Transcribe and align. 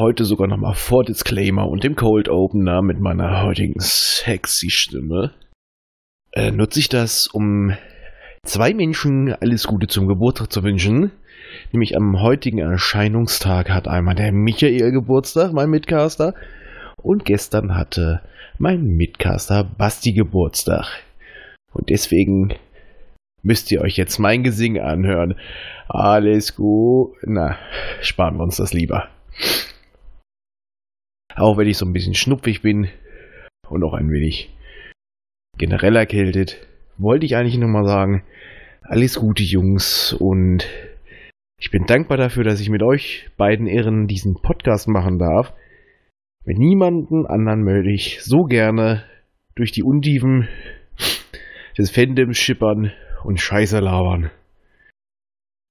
Heute 0.00 0.24
sogar 0.24 0.48
nochmal 0.48 0.72
vor 0.72 1.04
Disclaimer 1.04 1.68
und 1.68 1.84
dem 1.84 1.94
Cold 1.94 2.30
Opener 2.30 2.80
mit 2.80 3.00
meiner 3.00 3.42
heutigen 3.42 3.78
sexy 3.80 4.70
Stimme. 4.70 5.34
Äh, 6.32 6.52
nutze 6.52 6.80
ich 6.80 6.88
das, 6.88 7.26
um 7.26 7.76
zwei 8.42 8.72
Menschen 8.72 9.34
alles 9.34 9.66
Gute 9.66 9.88
zum 9.88 10.08
Geburtstag 10.08 10.50
zu 10.50 10.62
wünschen. 10.62 11.12
Nämlich 11.70 11.98
am 11.98 12.18
heutigen 12.18 12.60
Erscheinungstag 12.60 13.68
hat 13.68 13.88
einmal 13.88 14.14
der 14.14 14.32
Michael 14.32 14.90
Geburtstag, 14.90 15.52
mein 15.52 15.68
Mitcaster. 15.68 16.32
Und 16.96 17.26
gestern 17.26 17.76
hatte 17.76 18.22
mein 18.56 18.82
Mitcaster 18.82 19.64
Basti 19.64 20.14
Geburtstag. 20.14 20.86
Und 21.74 21.90
deswegen 21.90 22.54
müsst 23.42 23.70
ihr 23.70 23.82
euch 23.82 23.98
jetzt 23.98 24.18
mein 24.18 24.44
Gesing 24.44 24.80
anhören. 24.80 25.34
Alles 25.88 26.56
gut. 26.56 27.16
Na, 27.26 27.58
sparen 28.00 28.38
wir 28.38 28.44
uns 28.44 28.56
das 28.56 28.72
lieber. 28.72 29.10
Auch 31.36 31.56
wenn 31.56 31.68
ich 31.68 31.78
so 31.78 31.86
ein 31.86 31.92
bisschen 31.92 32.14
schnupfig 32.14 32.62
bin 32.62 32.88
und 33.68 33.84
auch 33.84 33.94
ein 33.94 34.10
wenig 34.10 34.50
generell 35.58 35.96
erkältet, 35.96 36.66
wollte 36.98 37.26
ich 37.26 37.36
eigentlich 37.36 37.58
nur 37.58 37.68
mal 37.68 37.84
sagen, 37.84 38.24
alles 38.82 39.16
Gute 39.16 39.42
Jungs 39.42 40.12
und 40.12 40.66
ich 41.58 41.70
bin 41.70 41.84
dankbar 41.84 42.16
dafür, 42.16 42.42
dass 42.42 42.60
ich 42.60 42.70
mit 42.70 42.82
euch 42.82 43.28
beiden 43.36 43.66
Ehren 43.66 44.06
diesen 44.06 44.34
Podcast 44.34 44.88
machen 44.88 45.18
darf. 45.18 45.52
Mit 46.44 46.58
niemanden 46.58 47.26
anderen 47.26 47.62
möchte 47.62 47.90
ich 47.90 48.22
so 48.22 48.44
gerne 48.44 49.04
durch 49.54 49.70
die 49.70 49.82
Untiefen 49.82 50.48
des 51.78 51.90
Fandoms 51.90 52.38
schippern 52.38 52.92
und 53.24 53.40
Scheiße 53.40 53.78
labern. 53.78 54.30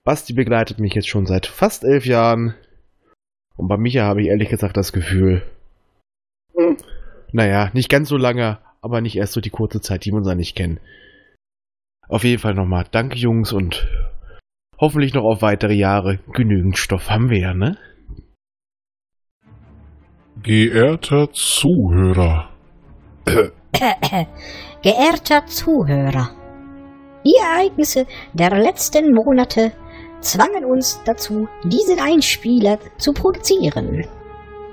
Basti 0.06 0.34
begleitet 0.34 0.80
mich 0.80 0.94
jetzt 0.94 1.08
schon 1.08 1.26
seit 1.26 1.48
fast 1.48 1.84
elf 1.84 2.06
Jahren. 2.06 2.56
Und 3.60 3.68
bei 3.68 3.76
Micha 3.76 4.04
habe 4.04 4.22
ich 4.22 4.30
ehrlich 4.30 4.48
gesagt 4.48 4.78
das 4.78 4.94
Gefühl, 4.94 5.44
hm, 6.56 6.78
naja, 7.34 7.70
nicht 7.74 7.90
ganz 7.90 8.08
so 8.08 8.16
lange, 8.16 8.60
aber 8.82 9.02
nicht 9.02 9.18
erst 9.18 9.34
so 9.34 9.42
die 9.42 9.50
kurze 9.50 9.82
Zeit, 9.82 10.06
die 10.06 10.12
wir 10.12 10.18
uns 10.18 10.30
eigentlich 10.30 10.56
kennen. 10.56 10.80
Auf 12.08 12.24
jeden 12.24 12.40
Fall 12.40 12.54
nochmal 12.54 12.86
Danke, 12.90 13.18
Jungs, 13.18 13.52
und 13.52 13.86
hoffentlich 14.80 15.14
noch 15.14 15.26
auf 15.26 15.42
weitere 15.42 15.74
Jahre. 15.74 16.20
Genügend 16.32 16.78
Stoff 16.78 17.10
haben 17.10 17.30
wir 17.30 17.40
ja, 17.40 17.54
ne? 17.54 17.78
Geehrter 20.42 21.30
Zuhörer. 21.34 22.52
Geehrter 24.82 25.46
Zuhörer. 25.48 26.30
Die 27.26 27.36
Ereignisse 27.36 28.08
der 28.34 28.52
letzten 28.58 29.14
Monate 29.14 29.74
zwangen 30.22 30.66
uns 30.66 31.02
dazu, 31.06 31.48
diesen 31.64 32.00
Einspieler 32.00 32.80
zu 32.98 33.14
produzieren. 33.14 34.06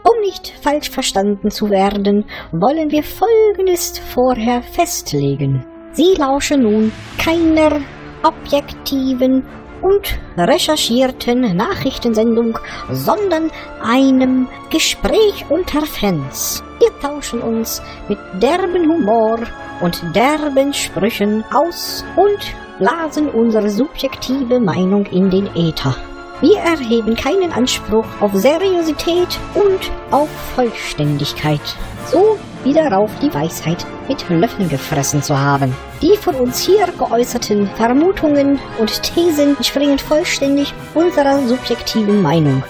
Um 0.02 0.20
nicht 0.20 0.52
falsch 0.60 0.90
verstanden 0.90 1.50
zu 1.50 1.68
werden, 1.68 2.24
wollen 2.52 2.90
wir 2.90 3.02
Folgendes 3.02 3.98
vorher 3.98 4.62
festlegen. 4.62 5.64
Sie 5.92 6.14
lauschen 6.16 6.62
nun 6.62 6.92
keiner 7.18 7.80
objektiven 8.22 9.44
und 9.82 10.18
recherchierten 10.36 11.56
Nachrichtensendung, 11.56 12.58
sondern 12.90 13.50
einem 13.82 14.48
Gespräch 14.70 15.44
unter 15.48 15.84
Fans. 15.86 16.62
Wir 16.78 16.90
tauschen 17.00 17.40
uns 17.40 17.82
mit 18.08 18.18
derben 18.40 18.90
Humor 18.90 19.38
und 19.80 20.02
derben 20.14 20.72
Sprüchen 20.72 21.44
aus 21.52 22.04
und 22.16 22.54
blasen 22.78 23.28
unsere 23.28 23.70
subjektive 23.70 24.60
Meinung 24.60 25.06
in 25.06 25.30
den 25.30 25.46
Äther. 25.54 25.96
Wir 26.40 26.58
erheben 26.58 27.14
keinen 27.14 27.50
Anspruch 27.52 28.04
auf 28.20 28.34
Seriosität 28.34 29.38
und 29.54 29.90
auf 30.10 30.28
Vollständigkeit. 30.54 31.60
So 32.06 32.38
wie 32.62 32.74
darauf 32.74 33.10
die 33.20 33.32
Weisheit 33.32 33.86
mit 34.06 34.28
Löffeln 34.28 34.68
gefressen 34.68 35.22
zu 35.22 35.38
haben. 35.38 35.74
Die 36.02 36.16
von 36.16 36.34
uns 36.34 36.60
hier 36.60 36.86
geäußerten 36.98 37.68
Vermutungen 37.68 38.58
und 38.78 39.02
Thesen 39.02 39.56
entspringen 39.56 39.98
vollständig 39.98 40.74
unserer 40.94 41.38
subjektiven 41.46 42.20
Meinung. 42.20 42.62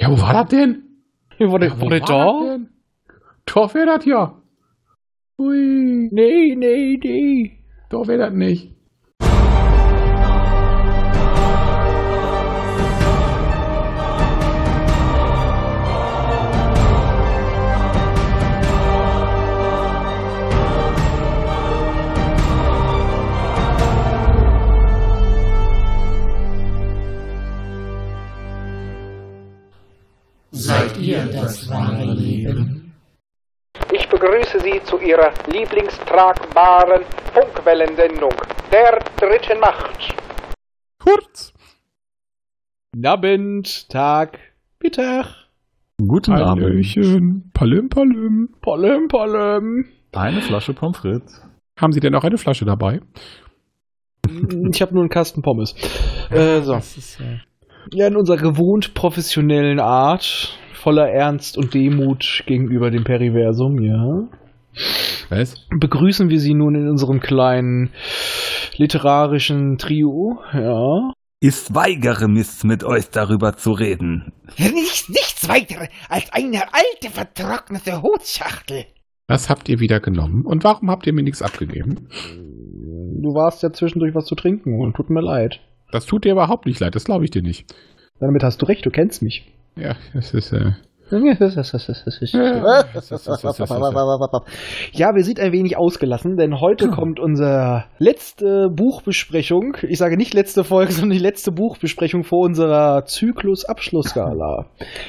Ja, 0.00 0.10
wo 0.10 0.20
war 0.20 0.34
das 0.34 0.48
denn? 0.48 0.82
Wurde, 1.38 1.66
Ja, 1.66 1.80
wo 1.80 1.90
war 1.90 2.00
da? 2.00 2.73
Doch 3.46 3.74
wäre 3.74 3.86
das 3.86 4.04
ja. 4.04 4.40
Ui, 5.38 6.08
Nee, 6.12 6.54
nee, 6.56 6.98
nee. 7.02 7.58
doch 7.90 8.06
wäre 8.08 8.18
das 8.18 8.32
nicht. 8.32 8.73
Begrüße 34.54 34.60
Sie 34.60 34.82
zu 34.84 34.98
Ihrer 34.98 35.32
lieblingstragbaren 35.50 37.02
Funkwellensendung 37.32 38.32
der 38.70 38.98
dritten 39.16 39.60
Macht. 39.60 40.14
Kurz. 40.98 41.52
Abend, 43.04 43.88
Tag, 43.88 44.38
Mittag. 44.82 45.26
Guten 45.98 46.32
Abend. 46.32 46.64
Hallöchen. 46.64 47.50
Palim, 47.52 47.88
palim. 47.88 48.48
Pollem, 48.60 49.08
pollem. 49.08 49.86
Eine 50.12 50.42
Flasche 50.42 50.74
Pommes 50.74 50.98
frites. 50.98 51.42
Haben 51.78 51.92
Sie 51.92 52.00
denn 52.00 52.14
auch 52.14 52.24
eine 52.24 52.38
Flasche 52.38 52.64
dabei? 52.64 53.00
Ich 54.70 54.80
habe 54.80 54.94
nur 54.94 55.02
einen 55.02 55.10
Kasten 55.10 55.42
Pommes. 55.42 55.74
Äh, 56.30 56.62
so. 56.62 56.78
Ja, 57.92 58.06
in 58.06 58.16
unserer 58.16 58.38
gewohnt 58.38 58.94
professionellen 58.94 59.80
Art, 59.80 60.58
voller 60.72 61.08
Ernst 61.10 61.58
und 61.58 61.74
Demut 61.74 62.44
gegenüber 62.46 62.90
dem 62.90 63.04
Periversum, 63.04 63.80
ja. 63.82 64.28
Was? 65.28 65.54
Begrüßen 65.70 66.28
wir 66.30 66.40
Sie 66.40 66.54
nun 66.54 66.74
in 66.74 66.88
unserem 66.88 67.20
kleinen 67.20 67.90
literarischen 68.76 69.78
Trio, 69.78 70.40
ja. 70.52 71.12
Ich 71.40 71.74
weigere 71.74 72.26
mich, 72.28 72.64
mit 72.64 72.84
euch 72.84 73.10
darüber 73.10 73.56
zu 73.56 73.72
reden. 73.72 74.32
Nichts, 74.56 75.08
nichts 75.08 75.48
weiter 75.48 75.88
als 76.08 76.32
eine 76.32 76.62
alte, 76.72 77.10
vertrocknete 77.10 78.02
Hutschachtel. 78.02 78.86
Was 79.28 79.50
habt 79.50 79.68
ihr 79.68 79.78
wieder 79.78 80.00
genommen? 80.00 80.44
Und 80.44 80.64
warum 80.64 80.90
habt 80.90 81.06
ihr 81.06 81.12
mir 81.12 81.22
nichts 81.22 81.42
abgegeben? 81.42 82.08
Du 83.22 83.34
warst 83.34 83.62
ja 83.62 83.72
zwischendurch 83.72 84.14
was 84.14 84.26
zu 84.26 84.34
trinken 84.34 84.80
und 84.80 84.96
tut 84.96 85.10
mir 85.10 85.22
leid. 85.22 85.60
Das 85.92 86.06
tut 86.06 86.24
dir 86.24 86.32
überhaupt 86.32 86.66
nicht 86.66 86.80
leid, 86.80 86.94
das 86.94 87.04
glaube 87.04 87.24
ich 87.24 87.30
dir 87.30 87.42
nicht. 87.42 87.72
Damit 88.20 88.42
hast 88.42 88.62
du 88.62 88.66
recht, 88.66 88.84
du 88.84 88.90
kennst 88.90 89.22
mich. 89.22 89.52
Ja, 89.76 89.96
es 90.14 90.34
ist, 90.34 90.52
äh, 90.52 90.72
Ja, 94.92 95.14
wir 95.14 95.24
sind 95.24 95.40
ein 95.40 95.52
wenig 95.52 95.76
ausgelassen, 95.76 96.36
denn 96.36 96.60
heute 96.60 96.88
kommt 96.90 97.20
unsere 97.20 97.84
letzte 97.98 98.68
Buchbesprechung. 98.70 99.76
Ich 99.88 99.98
sage 99.98 100.16
nicht 100.16 100.34
letzte 100.34 100.64
Folge, 100.64 100.92
sondern 100.92 101.18
die 101.18 101.22
letzte 101.22 101.52
Buchbesprechung 101.52 102.24
vor 102.24 102.40
unserer 102.40 103.04
Zyklus-Abschlussskala. 103.04 104.66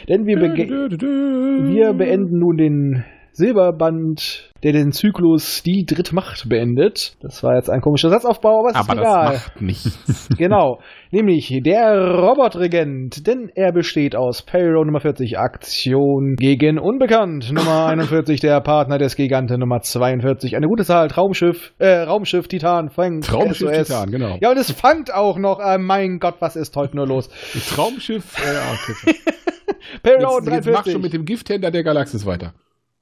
Denn 0.10 0.26
wir, 0.26 0.38
wir 0.38 1.94
beenden 1.94 2.40
nun 2.40 2.58
den 2.58 3.06
Silberband, 3.36 4.50
der 4.64 4.72
den 4.72 4.94
Zyklus 4.94 5.62
Die 5.62 5.86
Drittmacht 5.86 6.48
beendet. 6.48 7.18
Das 7.22 7.44
war 7.44 7.56
jetzt 7.56 7.70
ein 7.70 7.82
komischer 7.82 8.10
Satzaufbau, 8.10 8.60
aber 8.62 8.70
es 8.70 8.76
Aber 8.76 8.94
ist 8.94 9.00
das 9.00 9.00
egal. 9.00 9.34
macht 9.34 9.62
nichts. 9.62 10.30
Genau, 10.38 10.80
nämlich 11.12 11.62
der 11.64 12.16
Robotregent, 12.16 13.28
denn 13.28 13.50
er 13.54 13.72
besteht 13.72 14.16
aus 14.16 14.42
Payroll 14.42 14.86
Nummer 14.86 15.00
40, 15.02 15.38
Aktion 15.38 16.36
gegen 16.38 16.80
Unbekannt, 16.80 17.52
Nummer 17.52 17.86
41, 17.90 18.40
der 18.40 18.60
Partner 18.62 18.98
des 18.98 19.16
Giganten, 19.16 19.60
Nummer 19.60 19.82
42, 19.82 20.56
eine 20.56 20.68
gute 20.68 20.84
Zahl, 20.86 21.10
Traumschiff, 21.10 21.74
äh, 21.78 22.00
Raumschiff 22.04 22.48
Titan, 22.48 22.90
Frank, 22.90 23.24
Traumschiff 23.24 23.70
SOS. 23.70 23.88
Titan, 23.88 24.12
genau. 24.12 24.38
Ja, 24.42 24.52
und 24.52 24.58
es 24.58 24.72
fangt 24.72 25.14
auch 25.14 25.38
noch, 25.38 25.60
äh, 25.60 25.78
mein 25.78 26.20
Gott, 26.20 26.36
was 26.40 26.56
ist 26.56 26.76
heute 26.76 26.96
nur 26.96 27.08
los? 27.08 27.30
Traumschiff, 27.76 28.38
äh, 28.40 28.58
okay. 28.74 29.18
Payroll 30.04 30.42
Jetzt, 30.44 30.54
jetzt 30.54 30.66
mach 30.68 30.84
43. 30.84 30.94
schon 30.94 31.02
mit 31.02 31.14
dem 31.14 31.26
Gifthändler 31.26 31.72
der 31.72 31.84
Galaxis 31.84 32.26
weiter. 32.26 32.54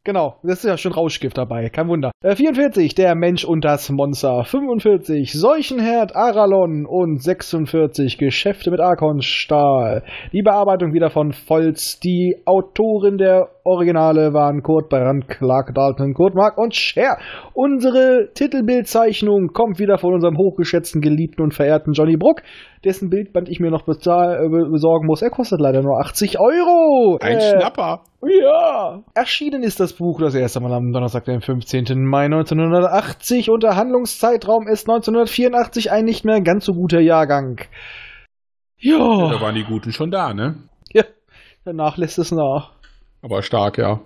Genau, 0.05 0.35
das 0.43 0.57
ist 0.57 0.65
ja 0.65 0.75
schon 0.75 0.91
Rauschgift 0.91 1.37
dabei, 1.37 1.69
kein 1.69 1.87
Wunder. 1.87 2.11
Äh, 2.21 2.35
44, 2.35 2.93
der 2.93 3.15
Mensch 3.15 3.45
und 3.45 3.63
das 3.63 3.89
Monster. 3.89 4.43
45, 4.43 5.31
Seuchenherd 5.31 6.13
Aralon. 6.13 6.85
Und 6.85 7.23
46, 7.23 8.17
Geschäfte 8.17 8.69
mit 8.69 8.81
Arkonstahl. 8.81 10.03
Die 10.33 10.41
Bearbeitung 10.41 10.93
wieder 10.93 11.09
von 11.09 11.31
Volz. 11.31 12.01
Die 12.01 12.35
Autorin 12.43 13.17
der 13.17 13.47
Originale 13.63 14.33
waren 14.33 14.61
Kurt 14.61 14.89
Brand, 14.89 15.29
Clark 15.29 15.73
Dalton, 15.73 16.13
Kurt 16.13 16.35
Mark 16.35 16.57
und 16.57 16.75
Cher. 16.75 17.17
Unsere 17.53 18.31
Titelbildzeichnung 18.33 19.53
kommt 19.53 19.79
wieder 19.79 19.97
von 19.99 20.15
unserem 20.15 20.37
hochgeschätzten, 20.37 20.99
geliebten 20.99 21.41
und 21.41 21.53
verehrten 21.53 21.93
Johnny 21.93 22.17
Bruck, 22.17 22.41
dessen 22.83 23.09
Bildband 23.09 23.49
ich 23.49 23.59
mir 23.59 23.71
noch 23.71 23.83
bezahl, 23.85 24.45
äh, 24.45 24.69
besorgen 24.69 25.05
muss. 25.07 25.21
Er 25.21 25.29
kostet 25.29 25.59
leider 25.59 25.81
nur 25.81 25.99
80 25.99 26.39
Euro. 26.39 27.17
Ein 27.21 27.37
Äh, 27.37 27.41
Schnapper. 27.59 28.03
ja. 28.21 29.03
Erschienen 29.13 29.63
ist 29.63 29.79
das 29.79 29.93
Buch 29.93 30.19
das 30.19 30.35
erste 30.35 30.59
Mal 30.59 30.73
am 30.73 30.91
Donnerstag, 30.91 31.25
den 31.25 31.41
15. 31.41 32.05
Mai 32.05 32.25
1980 32.25 33.49
und 33.49 33.63
der 33.63 33.75
Handlungszeitraum 33.75 34.67
ist 34.67 34.87
1984 34.89 35.91
ein 35.91 36.05
nicht 36.05 36.25
mehr 36.25 36.41
ganz 36.41 36.65
so 36.65 36.73
guter 36.73 36.99
Jahrgang. 36.99 37.57
Da 37.57 37.65
Ja, 38.77 39.41
waren 39.41 39.55
die 39.55 39.63
Guten 39.63 39.91
schon 39.91 40.11
da, 40.11 40.33
ne? 40.33 40.55
danach 41.65 41.95
lässt 41.95 42.17
es 42.19 42.31
nach. 42.33 42.71
Aber 43.21 43.41
stark, 43.41 43.77
ja. 43.77 44.01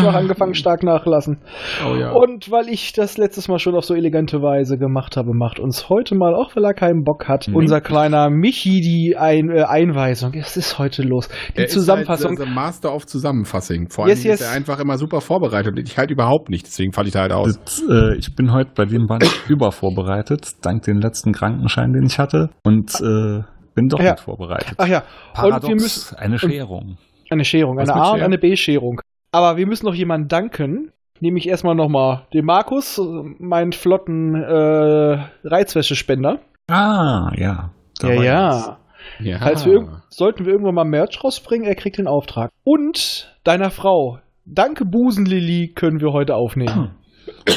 Ich 0.00 0.06
habe 0.06 0.16
angefangen 0.18 0.54
stark 0.54 0.82
nachlassen. 0.82 1.38
Oh 1.86 1.94
ja. 1.94 2.10
Und 2.12 2.50
weil 2.50 2.68
ich 2.68 2.92
das 2.92 3.18
letztes 3.18 3.48
Mal 3.48 3.58
schon 3.58 3.74
auf 3.74 3.84
so 3.84 3.94
elegante 3.94 4.38
Weise 4.42 4.76
gemacht 4.78 5.16
habe, 5.16 5.30
macht 5.34 5.58
uns 5.60 5.88
heute 5.88 6.14
mal, 6.14 6.34
auch 6.34 6.54
weil 6.56 6.64
er 6.64 6.74
keinen 6.74 7.04
Bock 7.04 7.28
hat, 7.28 7.48
Mhm. 7.48 7.56
unser 7.56 7.80
kleiner 7.80 8.30
Michi 8.30 8.80
die 8.80 9.16
Ein 9.18 9.50
äh, 9.50 9.62
Einweisung. 9.62 10.32
Es 10.34 10.56
ist 10.56 10.78
heute 10.78 11.02
los. 11.02 11.28
Die 11.56 11.62
er 11.62 11.68
Zusammenfassung. 11.68 12.32
Ist 12.32 12.38
halt 12.38 12.48
der 12.48 12.54
Master 12.54 12.94
of 12.94 13.06
Zusammenfassung. 13.06 13.88
Vor 13.90 14.04
allem 14.04 14.10
Yes, 14.10 14.24
yes. 14.24 14.40
ist 14.40 14.46
er 14.46 14.52
einfach 14.56 14.78
immer 14.80 14.96
super 14.98 15.20
vorbereitet. 15.20 15.78
Ich 15.78 15.96
halt 15.98 16.10
überhaupt 16.10 16.48
nicht, 16.50 16.66
deswegen 16.66 16.92
falle 16.92 17.08
ich 17.08 17.14
da 17.14 17.20
halt 17.20 17.32
aus. 17.32 17.58
Das, 17.64 17.82
äh, 17.88 18.16
ich 18.18 18.34
bin 18.34 18.52
heute 18.52 18.70
bei 18.74 18.84
dem 18.86 19.06
Band 19.06 19.24
übervorbereitet, 19.48 20.52
dank 20.62 20.82
den 20.82 21.00
letzten 21.00 21.32
Krankenschein, 21.32 21.92
den 21.92 22.04
ich 22.06 22.18
hatte. 22.18 22.50
Und 22.64 22.92
äh, 23.00 23.42
bin 23.74 23.88
doch 23.88 24.00
Ja. 24.00 24.12
nicht 24.12 24.20
vorbereitet. 24.24 24.74
Ach 24.78 24.86
ja, 24.86 25.02
Paradox, 25.34 25.62
und 25.64 25.68
wir 25.68 25.74
müssen 25.76 26.16
eine 26.16 26.38
Scherung. 26.38 26.96
Eine 27.30 27.44
Scherung, 27.44 27.76
Was 27.76 27.88
eine 27.88 28.02
A- 28.02 28.12
und 28.14 28.22
eine 28.22 28.38
B-Scherung. 28.38 29.00
Aber 29.32 29.56
wir 29.56 29.66
müssen 29.66 29.86
noch 29.86 29.94
jemanden 29.94 30.28
danken. 30.28 30.92
Nämlich 31.20 31.46
erstmal 31.46 31.74
nochmal 31.74 32.26
dem 32.32 32.46
Markus, 32.46 33.00
meinen 33.38 33.72
flotten 33.72 34.34
äh, 34.34 35.18
Reizwäschespender. 35.44 36.40
Ah, 36.68 37.30
ja. 37.36 37.70
Da 38.00 38.12
ja, 38.12 38.22
ja. 38.22 38.78
Ja. 39.18 39.38
Falls 39.38 39.66
wir, 39.66 40.02
sollten 40.08 40.46
wir 40.46 40.52
irgendwann 40.52 40.74
mal 40.74 40.84
Merch 40.84 41.22
rausbringen, 41.22 41.66
er 41.66 41.74
kriegt 41.74 41.98
den 41.98 42.06
Auftrag. 42.06 42.50
Und 42.64 43.36
deiner 43.44 43.70
Frau. 43.70 44.18
Danke, 44.46 44.84
Busenlilly, 44.86 45.72
können 45.74 46.00
wir 46.00 46.12
heute 46.12 46.36
aufnehmen. 46.36 46.92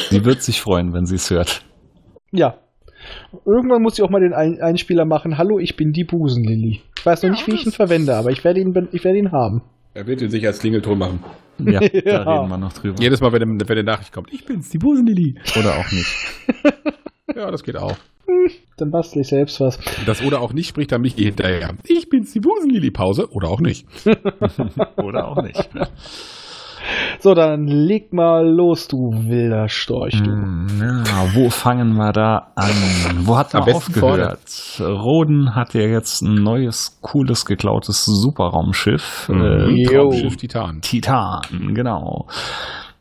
Sie 0.09 0.25
wird 0.25 0.41
sich 0.41 0.61
freuen, 0.61 0.93
wenn 0.93 1.05
sie 1.05 1.15
es 1.15 1.29
hört. 1.29 1.63
Ja. 2.31 2.55
Irgendwann 3.45 3.81
muss 3.81 3.97
ich 3.97 4.03
auch 4.03 4.09
mal 4.09 4.21
den 4.21 4.33
Ein 4.33 4.61
Einspieler 4.61 5.05
machen. 5.05 5.37
Hallo, 5.37 5.59
ich 5.59 5.75
bin 5.75 5.91
die 5.91 6.03
Busenlilly. 6.03 6.81
Ich 6.97 7.05
weiß 7.05 7.23
noch 7.23 7.31
nicht, 7.31 7.47
wie 7.47 7.55
ich 7.55 7.65
ihn 7.65 7.71
verwende, 7.71 8.15
aber 8.15 8.31
ich 8.31 8.43
werde 8.43 8.59
ihn, 8.59 8.89
ich 8.91 9.03
werde 9.03 9.17
ihn 9.17 9.31
haben. 9.31 9.61
Er 9.93 10.07
wird 10.07 10.21
ihn 10.21 10.29
sich 10.29 10.45
als 10.45 10.59
Klingelton 10.59 10.97
machen. 10.97 11.23
Ja, 11.59 11.81
Ja. 11.93 12.23
da 12.23 12.39
reden 12.39 12.49
wir 12.49 12.57
noch 12.57 12.73
drüber. 12.73 12.99
Jedes 13.01 13.21
Mal, 13.21 13.31
wenn, 13.31 13.41
eine- 13.43 13.59
wenn 13.69 13.77
eine 13.77 13.83
Nachricht 13.83 14.11
kommt, 14.11 14.33
ich 14.33 14.45
bin's, 14.45 14.69
die 14.69 14.77
Busenlili. 14.79 15.35
Oder 15.59 15.75
auch 15.77 15.91
nicht. 15.91 16.07
Ja, 17.35 17.49
das 17.49 17.63
geht 17.63 17.77
auch. 17.77 17.95
Dann 18.77 18.91
bastel 18.91 19.21
ich 19.21 19.29
selbst 19.29 19.59
was. 19.59 19.79
Das 20.05 20.21
oder 20.21 20.39
auch 20.41 20.53
nicht 20.53 20.67
spricht 20.67 20.91
dann 20.91 21.01
mich 21.01 21.15
hinterher. 21.15 21.73
Ich 21.85 22.09
bin's, 22.09 22.31
die 22.33 22.41
Busenlili. 22.41 22.91
Pause 22.91 23.31
oder 23.31 23.47
auch 23.49 23.59
nicht. 23.61 23.87
Oder 24.97 25.27
auch 25.29 25.41
nicht. 25.41 25.69
So, 27.19 27.33
dann 27.33 27.65
leg 27.67 28.11
mal 28.13 28.45
los, 28.47 28.87
du 28.87 29.11
wilder 29.11 29.67
Storch, 29.69 30.21
du. 30.21 30.31
Hm, 30.31 30.67
Ja, 31.05 31.33
wo 31.35 31.49
fangen 31.49 31.93
wir 31.95 32.11
da 32.11 32.51
an? 32.55 32.71
Wo 33.25 33.37
hat 33.37 33.53
Am 33.55 33.61
man 33.65 33.75
aufgehört? 33.75 34.39
Roden 34.81 35.55
hat 35.55 35.73
ja 35.73 35.81
jetzt 35.81 36.21
ein 36.21 36.35
neues, 36.35 36.99
cooles, 37.01 37.45
geklautes 37.45 38.05
Superraumschiff. 38.05 39.29
Äh, 39.29 39.69
Jo. 39.83 40.01
Raumschiff 40.03 40.37
Titan. 40.37 40.81
Titan, 40.81 41.73
genau. 41.73 42.27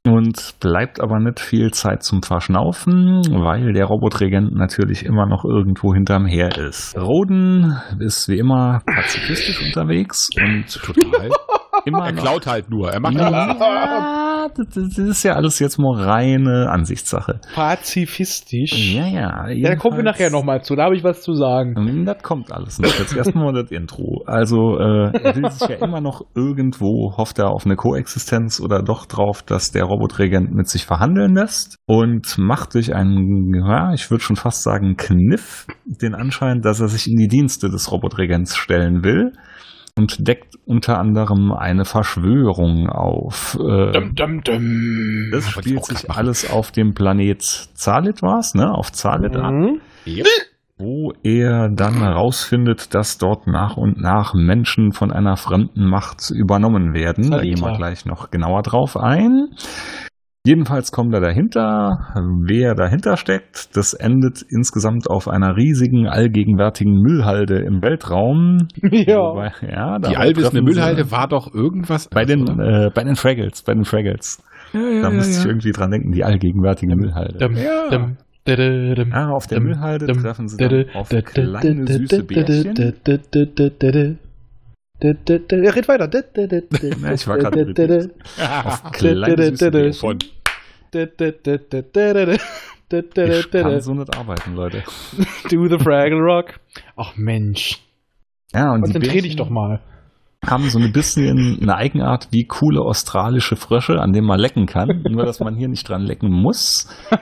Und 0.04 0.54
bleibt 0.58 1.00
aber 1.00 1.20
nicht 1.20 1.38
viel 1.38 1.70
Zeit 1.70 2.02
zum 2.02 2.22
Verschnaufen, 2.24 3.22
weil 3.30 3.72
der 3.72 3.84
Robotregent 3.84 4.52
natürlich 4.52 5.04
immer 5.04 5.26
noch 5.26 5.44
irgendwo 5.44 5.94
hinterm 5.94 6.26
Her 6.26 6.58
ist. 6.58 6.96
Roden 6.98 7.76
ist 8.00 8.28
wie 8.28 8.38
immer 8.38 8.80
pazifistisch 8.84 9.62
unterwegs 9.64 10.28
und 10.36 10.66
Total. 10.82 11.30
Immer 11.84 12.06
Er 12.06 12.12
noch 12.12 12.22
klaut 12.22 12.46
halt 12.46 12.70
nur. 12.70 12.90
Er 12.90 13.00
macht 13.00 13.14
ja, 13.14 14.48
das 14.56 14.68
das 14.74 14.98
ist 14.98 15.22
ja 15.22 15.34
alles 15.34 15.58
jetzt 15.58 15.78
mal 15.78 16.00
reine 16.00 16.68
Ansichtssache. 16.70 17.40
Pazifistisch. 17.54 18.94
Ja, 18.94 19.06
ja. 19.06 19.48
Ja, 19.48 19.70
da 19.70 19.76
kommen 19.76 19.96
wir 19.96 20.04
nachher 20.04 20.30
nochmal 20.30 20.62
zu, 20.62 20.74
da 20.76 20.84
habe 20.84 20.96
ich 20.96 21.04
was 21.04 21.22
zu 21.22 21.34
sagen. 21.34 21.74
Hm, 21.76 22.04
Das 22.04 22.22
kommt 22.22 22.52
alles 22.52 22.78
noch. 22.78 22.88
Jetzt 22.98 23.16
erstmal 23.16 23.52
das 23.52 23.70
Intro. 23.70 24.22
Also, 24.26 24.78
äh, 24.78 25.10
er 25.12 25.36
will 25.36 25.50
sich 25.50 25.68
ja 25.68 25.76
immer 25.76 26.00
noch 26.00 26.22
irgendwo, 26.34 27.14
hofft 27.16 27.38
er 27.38 27.50
auf 27.50 27.64
eine 27.66 27.76
Koexistenz 27.76 28.60
oder 28.60 28.82
doch 28.82 29.06
drauf, 29.06 29.42
dass 29.42 29.70
der 29.70 29.84
Robotregent 29.84 30.52
mit 30.52 30.68
sich 30.68 30.86
verhandeln 30.86 31.34
lässt 31.34 31.76
und 31.86 32.36
macht 32.38 32.74
durch 32.74 32.94
einen, 32.94 33.52
ja, 33.54 33.92
ich 33.92 34.10
würde 34.10 34.22
schon 34.22 34.36
fast 34.36 34.62
sagen, 34.62 34.96
Kniff 34.96 35.66
den 35.84 36.14
Anschein, 36.14 36.60
dass 36.60 36.80
er 36.80 36.88
sich 36.88 37.06
in 37.08 37.16
die 37.16 37.28
Dienste 37.28 37.68
des 37.68 37.90
Robotregents 37.90 38.56
stellen 38.56 39.04
will 39.04 39.32
und 39.96 40.26
deckt 40.26 40.54
unter 40.64 40.98
anderem 40.98 41.52
eine 41.52 41.84
Verschwörung 41.84 42.88
auf. 42.88 43.58
Äh, 43.60 43.92
Dum, 43.92 44.14
dum, 44.14 44.40
dum. 44.42 45.28
das 45.32 45.50
spielt 45.50 45.84
sich 45.84 46.10
alles 46.10 46.50
auf 46.50 46.70
dem 46.72 46.94
Planet 46.94 47.42
Zalit 47.42 48.22
war's, 48.22 48.54
ne? 48.54 48.70
Auf 48.72 48.92
Zalit 48.92 49.36
ab 49.36 49.52
Mhm. 49.52 49.80
Ja. 50.04 50.24
wo 50.78 51.12
er 51.22 51.68
dann 51.68 51.94
herausfindet, 51.98 52.92
dass 52.94 53.18
dort 53.18 53.46
nach 53.46 53.76
und 53.76 54.00
nach 54.00 54.34
Menschen 54.34 54.92
von 54.92 55.12
einer 55.12 55.36
fremden 55.36 55.84
Macht 55.88 56.30
übernommen 56.30 56.92
werden. 56.94 57.30
Da 57.30 57.40
gehen 57.42 57.60
wir 57.60 57.76
gleich 57.76 58.04
noch 58.04 58.30
genauer 58.30 58.62
drauf 58.62 58.96
ein. 58.96 59.48
Jedenfalls 60.44 60.90
kommt 60.90 61.14
er 61.14 61.20
dahinter, 61.20 61.98
wer 62.48 62.74
dahinter 62.74 63.16
steckt. 63.16 63.76
Das 63.76 63.94
endet 63.94 64.42
insgesamt 64.48 65.08
auf 65.08 65.28
einer 65.28 65.56
riesigen, 65.56 66.08
allgegenwärtigen 66.08 66.94
Müllhalde 66.94 67.58
im 67.60 67.80
Weltraum. 67.80 68.58
Ja. 68.82 69.18
Wobei, 69.18 69.52
ja 69.62 69.98
Die 70.00 70.16
allwissende 70.16 70.62
Müllhalde 70.62 71.12
war 71.12 71.28
doch 71.28 71.54
irgendwas. 71.54 72.08
bei 72.08 72.24
den, 72.24 72.48
äh, 72.58 72.90
bei 72.92 73.04
den 73.04 73.14
Fraggles, 73.14 73.62
bei 73.62 73.72
den 73.74 73.84
Fraggles. 73.84 74.42
ja, 74.72 74.80
ja, 74.80 75.02
Da 75.02 75.08
ja, 75.10 75.14
musste 75.14 75.38
ich 75.40 75.46
irgendwie 75.46 75.70
dran 75.70 75.92
denken, 75.92 76.10
die 76.10 76.24
allgegenwärtige 76.24 76.96
Müllhalde. 76.96 77.38
Dum, 77.38 77.54
Ja. 77.54 77.88
dum, 77.90 78.16
dum, 78.44 79.10
Ja, 79.12 79.28
auf 79.28 79.46
der 79.46 79.60
Müllhalde 79.60 80.06
treffen 80.06 80.48
sie 80.48 80.56
da, 80.56 80.66
dann 80.68 80.86
da, 80.92 80.98
auf 80.98 81.08
kleine, 81.08 81.86
süße 81.86 82.24
Bärchen. 82.24 82.94
Red 85.04 85.88
weiter. 85.88 86.10
Ja, 87.00 87.12
ich 87.12 87.26
war 87.26 87.38
da. 87.38 87.50
Auf 88.64 88.92
kleine, 88.92 89.50
süße 89.50 89.70
Bärchen. 89.70 90.00
Von 90.00 90.18
Ich 90.92 91.16
kann 93.50 93.80
so 93.80 93.94
nicht 93.94 94.16
arbeiten, 94.16 94.54
Leute. 94.54 94.82
Do 95.50 95.66
the 95.68 95.78
Fraggle 95.78 96.20
Rock. 96.20 96.60
Ach 96.96 97.16
Mensch, 97.16 97.80
Ja, 98.52 98.72
und 98.74 98.82
konzentrier 98.82 99.22
dich 99.22 99.36
doch 99.36 99.48
mal. 99.48 99.80
haben 100.44 100.68
so 100.68 100.78
ein 100.78 100.92
bisschen 100.92 101.58
eine 101.62 101.76
Eigenart 101.76 102.28
wie 102.30 102.44
coole 102.46 102.80
australische 102.80 103.56
Frösche, 103.56 104.00
an 104.00 104.12
denen 104.12 104.26
man 104.26 104.40
lecken 104.40 104.66
kann. 104.66 105.02
Nur, 105.08 105.24
dass 105.24 105.40
man 105.40 105.56
hier 105.56 105.68
nicht 105.68 105.88
dran 105.88 106.02
lecken 106.02 106.30
muss. 106.30 106.88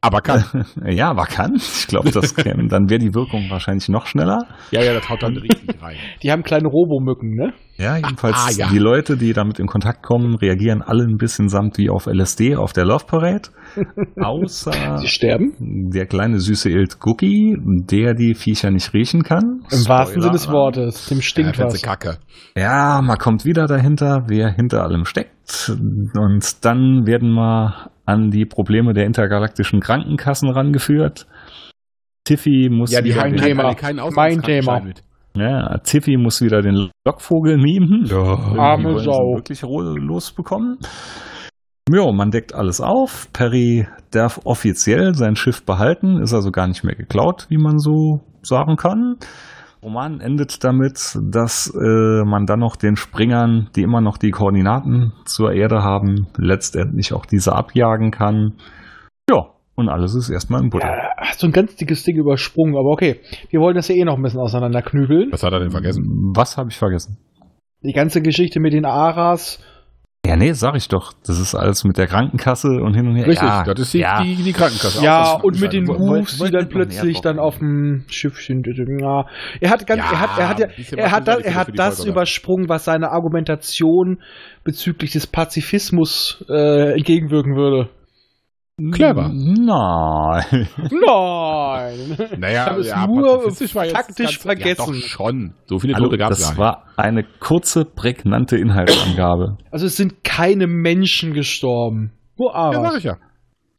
Aber 0.00 0.20
kann. 0.20 0.44
Ja, 0.86 1.10
aber 1.10 1.24
kann. 1.26 1.56
Ich 1.56 1.86
glaube, 1.88 2.10
das 2.10 2.34
käme. 2.34 2.68
Dann 2.68 2.88
wäre 2.88 3.00
die 3.00 3.14
Wirkung 3.14 3.50
wahrscheinlich 3.50 3.88
noch 3.88 4.06
schneller. 4.06 4.46
Ja, 4.70 4.82
ja, 4.82 4.94
das 4.94 5.08
haut 5.08 5.22
dann 5.22 5.36
richtig 5.36 5.82
rein. 5.82 5.96
Die 6.22 6.30
haben 6.30 6.42
kleine 6.42 6.68
Robomücken, 6.68 7.34
ne? 7.34 7.52
Ja, 7.76 7.96
jedenfalls 7.96 8.36
ah, 8.36 8.50
ja. 8.50 8.68
die 8.70 8.78
Leute, 8.78 9.16
die 9.16 9.32
damit 9.32 9.60
in 9.60 9.66
Kontakt 9.66 10.02
kommen, 10.02 10.34
reagieren 10.34 10.82
alle 10.82 11.04
ein 11.04 11.16
bisschen 11.16 11.48
samt 11.48 11.78
wie 11.78 11.90
auf 11.90 12.06
LSD 12.06 12.56
auf 12.56 12.72
der 12.72 12.84
Love 12.84 13.04
Parade. 13.06 13.50
Außer 14.20 14.98
Sie 14.98 15.06
sterben. 15.06 15.52
der 15.92 16.06
kleine 16.06 16.40
süße 16.40 16.70
Ilt 16.70 16.98
Cookie, 17.04 17.56
der 17.62 18.14
die 18.14 18.34
Viecher 18.34 18.72
nicht 18.72 18.92
riechen 18.94 19.22
kann. 19.22 19.60
Im 19.70 19.88
wahrsten 19.88 20.20
Sinne 20.20 20.32
des 20.32 20.44
Spoiler. 20.44 20.58
Wortes. 20.58 21.06
Dem 21.06 21.18
Ja, 21.18 21.22
stinkt 21.22 21.58
ganze 21.58 21.76
was. 21.76 21.82
Kacke. 21.82 22.18
Ja, 22.56 23.00
man 23.00 23.16
kommt 23.16 23.44
wieder 23.44 23.66
dahinter, 23.66 24.24
wer 24.26 24.50
hinter 24.50 24.82
allem 24.82 25.04
steckt. 25.04 25.70
Und 25.70 26.64
dann 26.64 27.06
werden 27.06 27.32
wir 27.34 27.90
an 28.08 28.30
die 28.30 28.46
Probleme 28.46 28.94
der 28.94 29.04
intergalaktischen 29.04 29.80
Krankenkassen 29.80 30.48
rangeführt. 30.50 31.26
Tiffy 32.24 32.68
muss 32.70 32.90
Ja, 32.90 33.02
die 33.02 33.10
wieder 33.10 33.20
Mein 33.22 33.32
den, 33.32 33.42
Thema. 33.42 33.64
alle 33.64 33.74
keinen 33.76 34.00
Mein 34.14 34.40
Thema. 34.42 34.82
Ja, 35.34 35.76
Tiffy 35.84 36.16
muss 36.16 36.40
wieder 36.40 36.62
den 36.62 36.90
Lockvogel 37.06 37.58
mimen. 37.58 38.06
Irgendwie 38.06 38.58
Arme 38.58 38.84
wollen 38.84 38.98
sie 38.98 39.04
ihn 39.04 39.12
Sau. 39.12 39.34
wirklich 39.36 39.62
losbekommen. 39.62 40.78
Ja, 41.90 42.10
man 42.12 42.30
deckt 42.30 42.54
alles 42.54 42.80
auf. 42.80 43.30
Perry 43.32 43.86
darf 44.10 44.40
offiziell 44.44 45.14
sein 45.14 45.36
Schiff 45.36 45.64
behalten, 45.64 46.20
ist 46.20 46.32
also 46.34 46.50
gar 46.50 46.66
nicht 46.66 46.84
mehr 46.84 46.96
geklaut, 46.96 47.46
wie 47.50 47.58
man 47.58 47.78
so 47.78 48.20
sagen 48.42 48.76
kann. 48.76 49.16
Roman 49.82 50.20
endet 50.20 50.64
damit, 50.64 51.18
dass 51.22 51.72
äh, 51.72 52.24
man 52.24 52.46
dann 52.46 52.60
noch 52.60 52.76
den 52.76 52.96
Springern, 52.96 53.68
die 53.76 53.82
immer 53.82 54.00
noch 54.00 54.18
die 54.18 54.30
Koordinaten 54.30 55.12
zur 55.24 55.52
Erde 55.52 55.82
haben, 55.82 56.26
letztendlich 56.36 57.12
auch 57.12 57.26
diese 57.26 57.54
abjagen 57.54 58.10
kann. 58.10 58.54
Ja, 59.30 59.50
und 59.76 59.88
alles 59.88 60.14
ist 60.16 60.30
erstmal 60.30 60.60
im 60.62 60.70
Butter. 60.70 60.88
Ja, 60.88 61.10
hast 61.16 61.42
du 61.42 61.46
ein 61.46 61.52
ganz 61.52 61.76
dickes 61.76 62.02
Ding 62.02 62.16
übersprungen, 62.16 62.74
aber 62.76 62.90
okay. 62.90 63.20
Wir 63.50 63.60
wollen 63.60 63.76
das 63.76 63.86
ja 63.88 63.94
eh 63.94 64.04
noch 64.04 64.16
ein 64.16 64.22
bisschen 64.22 64.40
auseinanderknügeln. 64.40 65.30
Was 65.30 65.44
hat 65.44 65.52
er 65.52 65.60
denn 65.60 65.70
vergessen? 65.70 66.32
Was 66.34 66.56
habe 66.56 66.70
ich 66.70 66.76
vergessen? 66.76 67.18
Die 67.82 67.92
ganze 67.92 68.20
Geschichte 68.20 68.58
mit 68.58 68.72
den 68.72 68.84
Aras. 68.84 69.62
Ja, 70.26 70.36
nee, 70.36 70.52
sag 70.52 70.74
ich 70.74 70.88
doch. 70.88 71.14
Das 71.26 71.38
ist 71.38 71.54
alles 71.54 71.84
mit 71.84 71.96
der 71.96 72.06
Krankenkasse 72.06 72.68
und 72.68 72.94
hin 72.94 73.06
und 73.06 73.16
her. 73.16 73.26
Richtig, 73.26 73.48
ja, 73.48 73.64
das 73.64 73.78
ist 73.80 73.94
die, 73.94 74.00
ja. 74.00 74.22
die, 74.22 74.34
die 74.36 74.52
Krankenkasse. 74.52 75.02
Ja, 75.02 75.22
Auch 75.22 75.42
und 75.42 75.60
mit 75.60 75.72
den. 75.72 75.84
Moves, 75.84 76.38
die 76.38 76.50
dann 76.50 76.68
plötzlich 76.68 77.20
dann 77.20 77.38
auf 77.38 77.58
dem 77.58 78.04
Schiff 78.08 78.42
sind. 78.42 78.66
Ja, 78.66 79.26
er 79.60 79.70
hat 79.70 79.86
ganz, 79.86 80.02
Ja, 80.02 80.10
er 80.10 80.20
hat, 80.20 80.38
er 80.38 80.48
hat 80.48 80.58
ja, 80.58 80.96
er 80.96 81.10
hat, 81.12 81.28
das, 81.28 81.38
er 81.38 81.54
hat 81.54 81.78
das 81.78 82.04
übersprungen, 82.04 82.68
was 82.68 82.84
seine 82.84 83.10
Argumentation 83.10 84.18
bezüglich 84.64 85.12
des 85.12 85.26
Pazifismus 85.26 86.44
äh, 86.48 86.94
entgegenwirken 86.94 87.56
würde. 87.56 87.88
Clever. 88.92 89.28
Nein. 89.32 90.68
Nein! 90.90 92.28
Naja, 92.38 92.64
Ich 92.64 92.70
hab 92.70 92.78
es 92.78 92.86
ja, 92.88 93.06
nur 93.06 93.38
pazifistisch 93.38 93.74
war 93.74 93.84
jetzt 93.84 93.94
taktisch 93.94 94.26
ganz- 94.26 94.36
vergessen. 94.42 94.94
Ja, 94.94 95.00
doch 95.00 95.06
schon. 95.06 95.54
So 95.66 95.78
viele 95.78 95.94
Hallo, 95.94 96.04
Tote 96.06 96.18
gab 96.18 96.30
es 96.32 96.38
das 96.40 96.56
war 96.56 96.84
eine 96.96 97.24
kurze, 97.40 97.84
prägnante 97.84 98.56
Inhaltsangabe. 98.56 99.58
Also 99.70 99.86
es 99.86 99.96
sind 99.96 100.22
keine 100.24 100.66
Menschen 100.66 101.32
gestorben. 101.34 102.12
Nur 102.36 102.52
nicht. 102.52 102.72
Ja, 102.74 102.82
sag 102.82 102.98
ich 102.98 103.04
ja. 103.04 103.16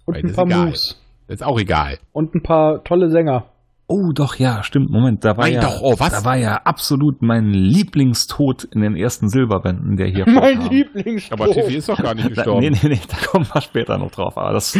und 0.05 0.15
Ey, 0.15 0.21
ein 0.21 0.27
das 0.27 0.35
paar. 0.35 0.45
Moves. 0.45 1.01
Ist 1.27 1.43
auch 1.43 1.59
egal. 1.59 1.99
Und 2.11 2.35
ein 2.35 2.41
paar 2.43 2.83
tolle 2.83 3.09
Sänger. 3.09 3.45
Oh, 3.91 4.11
doch, 4.13 4.35
ja, 4.35 4.61
stimmt. 4.61 4.91
Moment, 4.91 5.25
da 5.25 5.35
war 5.35 5.45
Nein, 5.45 5.53
ja, 5.55 5.61
doch, 5.61 5.81
oh, 5.81 5.95
was? 5.97 6.11
da 6.11 6.23
war 6.23 6.37
ja 6.37 6.57
absolut 6.63 7.23
mein 7.23 7.45
Lieblingstod 7.51 8.65
in 8.65 8.81
den 8.81 8.95
ersten 8.95 9.29
Silberbänden, 9.29 9.97
der 9.97 10.07
hier 10.07 10.25
Mein 10.27 10.57
vorkam. 10.57 10.69
Lieblingsspruch. 10.69 11.39
Aber 11.39 11.51
Tiffy 11.51 11.75
ist 11.77 11.89
doch 11.89 11.97
gar 11.97 12.13
nicht 12.13 12.25
Da, 12.29 12.33
gestorben. 12.35 12.59
nee, 12.61 12.69
nee, 12.69 12.89
nee, 12.89 12.99
da 13.09 13.17
kommen 13.25 13.47
wir 13.51 13.61
später 13.61 13.97
noch 13.97 14.11
drauf. 14.11 14.37
Aber 14.37 14.53
das 14.53 14.77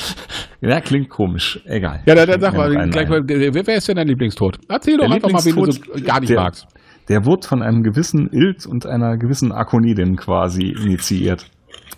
ja, 0.60 0.80
klingt 0.80 1.08
komisch. 1.10 1.60
Egal. 1.64 2.02
Ja, 2.06 2.14
dann, 2.14 2.28
dann 2.28 2.40
Fällt 2.40 2.40
sag 2.42 2.54
mal, 2.56 2.88
gleich 2.90 3.08
mal, 3.08 3.22
wer, 3.26 3.76
ist 3.76 3.88
denn 3.88 3.96
dein 3.96 4.06
Lieblingstod? 4.06 4.58
Erzähl 4.68 4.98
doch 4.98 5.06
Der 5.06 5.14
einfach 5.16 5.30
mal, 5.32 5.44
wen 5.44 5.54
du 5.56 5.60
so 5.64 5.66
Lieblingstod, 5.72 6.04
gar 6.04 6.20
nicht 6.20 6.30
der- 6.30 6.40
magst. 6.40 6.66
Der 7.08 7.26
wurde 7.26 7.46
von 7.46 7.60
einem 7.60 7.82
gewissen 7.82 8.28
Ilt 8.30 8.64
und 8.66 8.86
einer 8.86 9.18
gewissen 9.18 9.52
Akonidin 9.52 10.16
quasi 10.16 10.68
initiiert. 10.70 11.44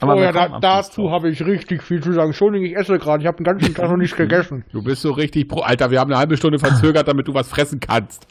Aber 0.00 0.16
oh 0.16 0.20
ja, 0.20 0.32
da, 0.32 0.58
dazu 0.60 1.10
habe 1.10 1.30
ich 1.30 1.44
richtig 1.44 1.82
viel 1.82 2.02
zu 2.02 2.12
sagen. 2.12 2.28
Entschuldigung, 2.28 2.66
ich 2.66 2.76
esse 2.76 2.98
gerade. 2.98 3.22
Ich 3.22 3.26
habe 3.26 3.36
den 3.38 3.44
ganzen 3.44 3.74
Tag 3.74 3.88
noch 3.90 3.96
nicht 3.96 4.16
gegessen. 4.16 4.64
Du 4.72 4.82
bist 4.82 5.02
so 5.02 5.12
richtig 5.12 5.48
pro. 5.48 5.60
Alter, 5.60 5.90
wir 5.90 6.00
haben 6.00 6.10
eine 6.10 6.18
halbe 6.18 6.36
Stunde 6.36 6.58
verzögert, 6.58 7.08
damit 7.08 7.28
du 7.28 7.34
was 7.34 7.48
fressen 7.48 7.80
kannst. 7.80 8.26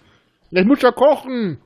Ich 0.52 0.66
muss 0.66 0.82
ja 0.82 0.92
kochen. 0.92 1.58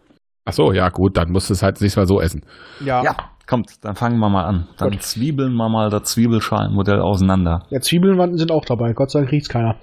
Ach 0.46 0.54
so, 0.54 0.72
ja, 0.72 0.90
gut, 0.90 1.18
dann 1.18 1.32
musst 1.32 1.50
du 1.50 1.54
es 1.54 1.62
halt 1.62 1.80
nicht 1.82 1.96
mal 1.96 2.08
so 2.08 2.20
essen. 2.22 2.44
Ja. 2.80 3.04
Ja, 3.04 3.16
kommt, 3.46 3.70
dann 3.84 3.96
fangen 3.96 4.18
wir 4.20 4.30
mal 4.30 4.46
an. 4.46 4.68
Dann 4.78 4.92
Gut. 4.92 5.04
zwiebeln 5.04 5.54
wir 5.54 5.70
mal 5.70 5.90
das 5.90 6.04
Zwiebelschalenmodell 6.14 7.02
auseinander. 7.02 7.66
Ja, 7.70 7.82
Zwiebeln 7.82 8.38
sind 8.38 8.52
auch 8.52 8.66
dabei. 8.66 8.94
Gott 8.94 9.12
sei 9.12 9.20
Dank 9.20 9.32
riecht's 9.32 9.50
keiner. 9.50 9.76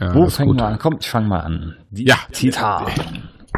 Ja, 0.00 0.14
Wo 0.14 0.26
fangen 0.28 0.50
gut. 0.50 0.60
wir 0.60 0.66
an? 0.66 0.78
Komm, 0.78 0.96
ich 1.00 1.08
fange 1.08 1.28
mal 1.28 1.40
an. 1.40 1.76
Die 1.90 2.04
Ja. 2.06 2.16
Titan. 2.32 2.86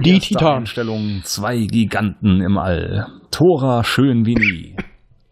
Die 0.04 0.14
Erste 0.14 0.28
Titan. 0.28 0.56
Einstellung, 0.58 1.20
zwei 1.24 1.58
Giganten 1.58 2.40
im 2.42 2.58
All. 2.58 3.06
Tora 3.30 3.84
schön 3.84 4.26
wie 4.26 4.34
nie. 4.34 4.76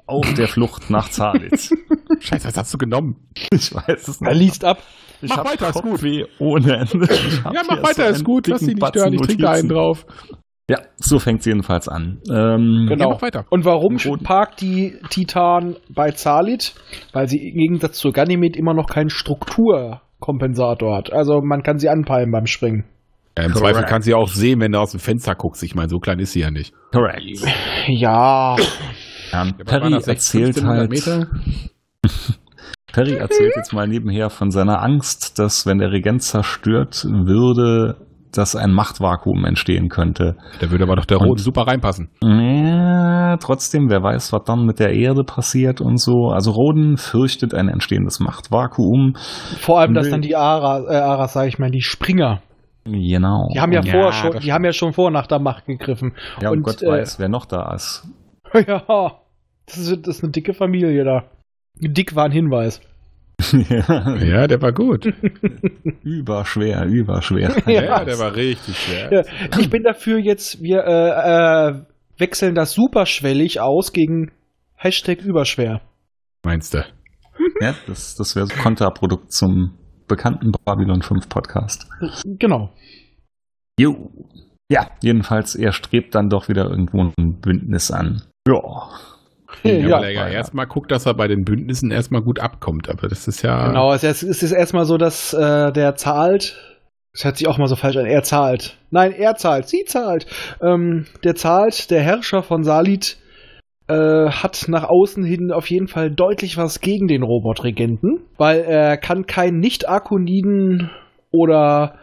Auf 0.09 0.35
der 0.35 0.49
Flucht 0.49 0.91
nach 0.91 1.09
Zalitz. 1.11 1.71
Scheiße, 2.21 2.49
was 2.49 2.57
hast 2.57 2.75
du 2.75 2.79
genommen? 2.79 3.17
Ich 3.53 3.75
weiß 3.75 4.09
es 4.09 4.21
Er 4.21 4.31
nicht. 4.31 4.38
liest 4.41 4.65
ab. 4.65 4.83
Ich 5.21 5.29
Mach 5.31 5.45
weiter, 5.45 5.69
ist 5.71 5.83
gut. 5.83 6.00
Ohne 6.38 6.77
Ende. 6.79 7.09
Ja, 7.53 7.62
mach 7.69 7.83
weiter, 7.83 8.07
so 8.09 8.12
ist 8.15 8.25
gut. 8.25 8.47
Lass 8.47 8.61
sie 8.61 8.75
nicht 8.75 8.87
stören. 8.87 9.12
Ich 9.12 9.21
trinke 9.21 9.43
da 9.43 9.50
einen 9.53 9.69
drauf. 9.69 10.07
Ja, 10.71 10.79
so 10.97 11.19
fängt 11.19 11.45
jedenfalls 11.47 11.88
an. 11.88 12.21
Ähm, 12.31 12.87
Genau. 12.88 13.11
mach 13.11 13.23
weiter. 13.23 13.45
Und 13.50 13.65
warum 13.65 13.97
parkt 14.23 14.61
die 14.61 14.97
Titan 15.11 15.77
bei 15.88 16.11
Zalit? 16.12 16.75
Weil 17.12 17.27
sie 17.29 17.38
im 17.49 17.57
Gegensatz 17.59 17.99
zu 17.99 18.12
Ganymed 18.12 18.57
immer 18.57 18.75
noch 18.75 18.87
keinen 18.88 19.11
Strukturkompensator 19.11 20.97
hat. 20.97 21.12
Also 21.12 21.41
man 21.43 21.62
kann 21.62 21.79
sie 21.79 21.88
anpeilen 21.88 22.31
beim 22.31 22.47
Springen. 22.47 22.85
Ja, 23.37 23.45
Im 23.45 23.53
Correct. 23.53 23.75
Zweifel 23.75 23.88
kannst 23.88 24.07
du 24.07 24.12
ja 24.12 24.17
auch 24.19 24.29
sehen, 24.29 24.61
wenn 24.61 24.73
du 24.73 24.79
aus 24.79 24.91
dem 24.93 25.00
Fenster 25.00 25.35
guckst. 25.35 25.62
Ich 25.62 25.75
meine, 25.75 25.88
so 25.88 25.99
klein 25.99 26.19
ist 26.19 26.33
sie 26.33 26.41
ja 26.41 26.50
nicht. 26.50 26.75
Correct. 26.93 27.23
Ja. 27.87 28.57
Ja, 29.32 29.44
Ja, 29.44 29.52
Perry 29.64 29.90
das, 29.92 30.04
16, 30.04 30.42
erzählt 30.42 30.64
1500 30.64 31.06
halt. 31.06 31.28
Perry 32.92 33.14
erzählt 33.16 33.52
jetzt 33.56 33.73
mal 33.73 33.87
nebenher 33.87 34.30
von 34.30 34.50
seiner 34.50 34.82
Angst, 34.82 35.38
dass 35.38 35.66
wenn 35.66 35.78
der 35.78 35.90
Regent 35.92 36.23
zerstört 36.23 37.04
würde, 37.04 37.97
dass 38.32 38.56
ein 38.56 38.73
Machtvakuum 38.73 39.44
entstehen 39.44 39.88
könnte. 39.88 40.37
Da 40.61 40.70
würde 40.70 40.85
aber 40.85 40.97
doch 40.97 41.04
der 41.04 41.18
Roten 41.18 41.38
super 41.42 41.62
reinpassen. 41.66 42.11
Ja, 42.23 43.37
trotzdem, 43.38 43.88
wer 43.90 44.02
weiß, 44.02 44.32
was 44.32 44.42
dann 44.44 44.64
mit 44.64 44.78
der 44.80 44.92
Erde 44.94 45.25
passiert 45.25 45.80
und 45.80 45.99
so. 45.99 46.28
Also 46.32 46.50
Roden 46.52 46.97
fürchtet 46.97 47.54
ein 47.54 47.68
entstehendes 47.68 48.20
Machtvakuum. 48.20 49.14
Vor 49.58 49.80
allem, 49.80 49.94
dass 49.94 50.11
dann 50.11 50.20
die 50.23 50.37
Ara, 50.37 50.80
äh, 50.90 50.97
Aras, 50.97 51.32
sage 51.35 51.49
ich 51.49 51.58
mal, 51.58 51.70
die 51.70 51.82
Springer, 51.82 52.40
Genau. 52.85 53.49
die 53.54 53.61
haben 53.61 53.73
ja, 53.73 53.82
Ja, 53.82 53.92
vor 53.92 54.06
das 54.06 54.16
schon, 54.16 54.38
die 54.40 54.52
haben 54.52 54.64
ja 54.64 54.73
schon 54.73 54.92
vor 54.92 55.11
nach 55.11 55.26
der 55.26 55.40
Macht 55.40 55.66
gegriffen. 55.66 56.14
ja, 56.40 56.49
und, 56.50 56.58
und, 56.58 56.62
Gott 56.62 56.82
äh, 56.82 56.87
weiß, 56.88 57.18
wer 57.18 57.28
noch 57.28 57.44
da 57.44 57.73
ist. 57.75 58.08
Ja, 58.67 59.21
das 59.67 59.78
ist, 59.78 60.07
das 60.07 60.17
ist 60.17 60.25
eine 60.25 60.33
dicke 60.33 60.55
Familie 60.55 61.05
da. 61.05 61.25
Dick 61.75 62.14
war 62.14 62.25
ein 62.25 62.33
Hinweis. 62.33 62.81
Ja, 63.52 64.49
der 64.49 64.61
war 64.61 64.73
gut. 64.73 65.07
überschwer, 66.02 66.85
überschwer. 66.87 67.55
Ja, 67.67 68.05
der 68.05 68.19
war 68.19 68.35
richtig 68.35 68.76
schwer. 68.76 69.12
Ja, 69.12 69.59
ich 69.59 69.71
bin 69.71 69.85
dafür 69.85 70.19
jetzt, 70.19 70.61
wir 70.61 70.85
äh, 70.85 71.69
äh, 71.69 71.85
wechseln 72.19 72.57
das 72.57 72.73
superschwellig 72.73 73.61
aus 73.61 73.93
gegen 73.93 74.33
Hashtag 74.75 75.23
überschwer. 75.23 75.81
Meinst 76.45 76.75
du? 76.75 76.85
ja, 77.61 77.75
das, 77.87 78.17
das 78.17 78.35
wäre 78.35 78.47
so 78.47 78.57
Konterprodukt 78.57 79.33
zum 79.33 79.78
bekannten 80.09 80.52
Babylon 80.64 81.02
5 81.02 81.28
Podcast. 81.28 81.88
Genau. 82.25 82.73
Jo. 83.78 84.11
Ja, 84.71 84.90
jedenfalls, 85.00 85.55
er 85.55 85.73
strebt 85.73 86.14
dann 86.14 86.28
doch 86.28 86.49
wieder 86.49 86.69
irgendwo 86.69 87.05
ein 87.05 87.40
Bündnis 87.40 87.90
an. 87.90 88.23
Ja. 88.49 88.88
Ja, 89.64 89.73
Ja, 89.73 89.97
weil 89.97 90.05
er 90.05 90.11
ja 90.12 90.28
erstmal 90.28 90.67
guckt, 90.67 90.90
dass 90.90 91.07
er 91.07 91.14
bei 91.14 91.26
den 91.26 91.45
Bündnissen 91.45 91.90
erstmal 91.90 92.23
gut 92.23 92.38
abkommt. 92.38 92.88
Aber 92.88 93.09
das 93.09 93.26
ist 93.28 93.43
ja. 93.43 93.69
Genau, 93.69 93.93
es 93.93 94.05
ist, 94.05 94.23
es 94.23 94.43
ist 94.43 94.52
erstmal 94.52 94.85
so, 94.85 94.99
dass 94.99 95.33
äh, 95.33 95.73
der 95.73 95.97
zahlt. 95.97 96.57
Das 97.12 97.25
hört 97.25 97.37
sich 97.38 97.49
auch 97.49 97.59
mal 97.59 97.67
so 97.67 97.75
falsch 97.76 97.97
an. 97.97 98.07
Er 98.07 98.23
zahlt. 98.23 98.76
Nein, 98.90 99.12
er 99.12 99.35
zahlt. 99.37 99.69
Sie 99.69 99.85
zahlt. 99.85 100.26
Ähm, 100.62 101.07
der 101.25 101.35
zahlt, 101.35 101.90
der 101.90 102.00
Herrscher 102.02 102.43
von 102.43 102.62
Salit, 102.62 103.19
äh, 103.88 104.31
hat 104.31 104.67
nach 104.69 104.85
außen 104.85 105.25
hin 105.25 105.50
auf 105.50 105.69
jeden 105.69 105.88
Fall 105.88 106.11
deutlich 106.11 106.57
was 106.57 106.81
gegen 106.81 107.09
den 107.09 107.23
Robotregenten, 107.23 108.21
weil 108.37 108.61
er 108.61 108.97
kann 108.99 109.26
keinen 109.26 109.59
Nicht-Akoniden 109.59 110.90
oder 111.31 111.95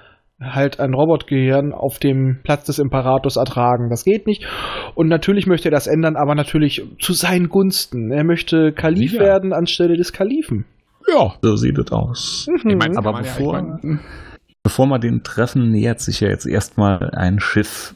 halt 0.42 0.80
ein 0.80 0.94
Robotgehirn 0.94 1.72
auf 1.74 1.98
dem 2.00 2.39
Platz 2.44 2.65
des 2.65 2.80
Imperators 2.80 3.38
ertragen. 3.38 3.89
Das 3.89 4.04
geht 4.04 4.27
nicht. 4.27 4.46
Und 4.96 5.08
natürlich 5.08 5.48
möchte 5.48 5.70
er 5.70 5.72
das 5.72 5.88
ändern, 5.88 6.15
aber 6.18 6.36
natürlich 6.36 6.84
zu 7.00 7.13
seinen 7.13 7.48
Gunsten. 7.50 8.12
Er 8.12 8.24
möchte 8.25 8.74
Kalif 8.74 9.13
Ja. 9.13 9.22
werden 9.22 9.54
anstelle 9.54 9.96
des 9.98 10.12
Kalifen. 10.12 10.65
Ja. 11.08 11.34
So 11.42 11.56
sieht 11.56 11.77
es 11.77 11.92
aus. 11.92 12.48
Mhm. 12.50 12.70
Ich 12.72 12.75
mein, 12.75 12.98
Aber 12.98 13.12
man 13.13 13.24
ja- 13.24 13.32
bevor- 13.32 13.58
ich 13.58 13.84
mein, 13.84 14.00
Bevor 14.63 14.88
wir 14.88 14.98
den 14.98 15.22
treffen, 15.22 15.70
nähert 15.70 16.00
sich 16.00 16.22
ja 16.22 16.27
jetzt 16.30 16.48
erstmal 16.48 17.12
ein 17.13 17.39
Schiff 17.39 17.94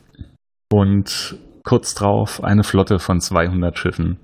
und 0.71 1.35
kurz 1.63 1.95
drauf 1.95 2.43
eine 2.43 2.63
Flotte 2.63 2.99
von 2.99 3.19
200 3.19 3.77
Schiffen. 3.79 4.17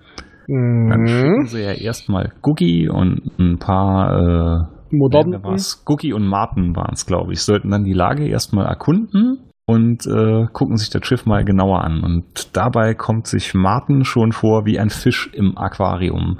Dann 0.47 1.07
schicken 1.07 1.39
Mhm. 1.41 1.45
sie 1.47 1.63
ja 1.63 1.71
erstmal 1.73 2.33
Googie 2.43 2.87
und 2.87 3.31
ein 3.39 3.57
paar 3.57 4.67
äh, 4.69 4.74
Modernen. 4.91 5.43
war's? 5.43 5.83
Googie 5.85 6.13
und 6.13 6.27
Martin 6.27 6.75
waren 6.75 6.93
es, 6.93 7.05
glaube 7.05 7.33
ich, 7.33 7.41
sollten 7.41 7.71
dann 7.71 7.83
die 7.83 7.93
Lage 7.93 8.27
erstmal 8.27 8.65
erkunden 8.65 9.39
und 9.65 10.05
äh, 10.05 10.45
gucken 10.53 10.77
sich 10.77 10.89
das 10.89 11.05
Schiff 11.05 11.25
mal 11.25 11.43
genauer 11.43 11.83
an. 11.83 12.03
Und 12.03 12.55
dabei 12.55 12.93
kommt 12.93 13.27
sich 13.27 13.53
Martin 13.53 14.05
schon 14.05 14.31
vor 14.31 14.65
wie 14.65 14.79
ein 14.79 14.89
Fisch 14.89 15.29
im 15.33 15.57
Aquarium, 15.57 16.39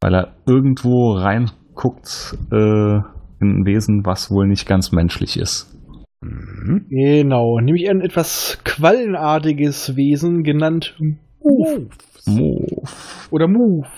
weil 0.00 0.14
er 0.14 0.34
irgendwo 0.46 1.12
reinguckt 1.12 2.38
äh, 2.52 3.00
in 3.40 3.60
ein 3.60 3.66
Wesen, 3.66 4.04
was 4.04 4.30
wohl 4.30 4.46
nicht 4.46 4.66
ganz 4.66 4.92
menschlich 4.92 5.38
ist. 5.38 5.76
Mhm. 6.20 6.86
Genau, 6.90 7.58
nämlich 7.60 7.88
ein 7.88 8.02
etwas 8.02 8.58
quallenartiges 8.64 9.96
Wesen 9.96 10.42
genannt 10.42 10.94
Move. 11.42 11.88
Move. 12.26 12.82
Oder 13.30 13.48
Move. 13.48 13.88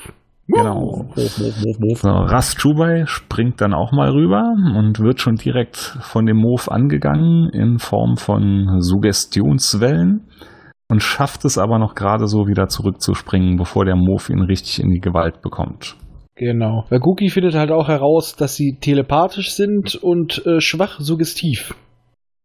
Genau. 0.49 1.07
So, 1.15 2.09
Ras 2.09 2.57
Chubai 2.57 3.05
springt 3.07 3.61
dann 3.61 3.73
auch 3.73 3.93
mal 3.93 4.11
rüber 4.11 4.53
und 4.77 4.99
wird 5.01 5.21
schon 5.21 5.37
direkt 5.37 5.77
von 5.77 6.27
dem 6.27 6.37
Move 6.37 6.71
angegangen 6.71 7.49
in 7.51 7.79
Form 7.79 8.17
von 8.17 8.81
Suggestionswellen 8.81 10.29
und 10.89 11.03
schafft 11.03 11.45
es 11.45 11.59
aber 11.59 11.79
noch 11.79 11.95
gerade 11.95 12.27
so 12.27 12.47
wieder 12.47 12.69
zurückzuspringen, 12.69 13.57
bevor 13.57 13.85
der 13.85 13.97
Move 13.97 14.33
ihn 14.33 14.43
richtig 14.43 14.83
in 14.83 14.91
die 14.91 15.01
Gewalt 15.01 15.43
bekommt. 15.43 15.97
Genau. 16.35 16.85
Weil 16.89 16.99
Gookie 16.99 17.31
findet 17.31 17.55
halt 17.55 17.71
auch 17.71 17.89
heraus, 17.89 18.37
dass 18.37 18.57
sie 18.57 18.79
telepathisch 18.81 19.53
sind 19.53 19.95
und 19.95 20.45
äh, 20.45 20.61
schwach 20.61 20.99
suggestiv. 20.99 21.75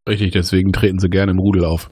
Richtig, 0.08 0.32
deswegen 0.32 0.72
treten 0.72 1.00
sie 1.00 1.10
gerne 1.10 1.32
im 1.32 1.40
Rudel 1.40 1.66
auf. 1.66 1.90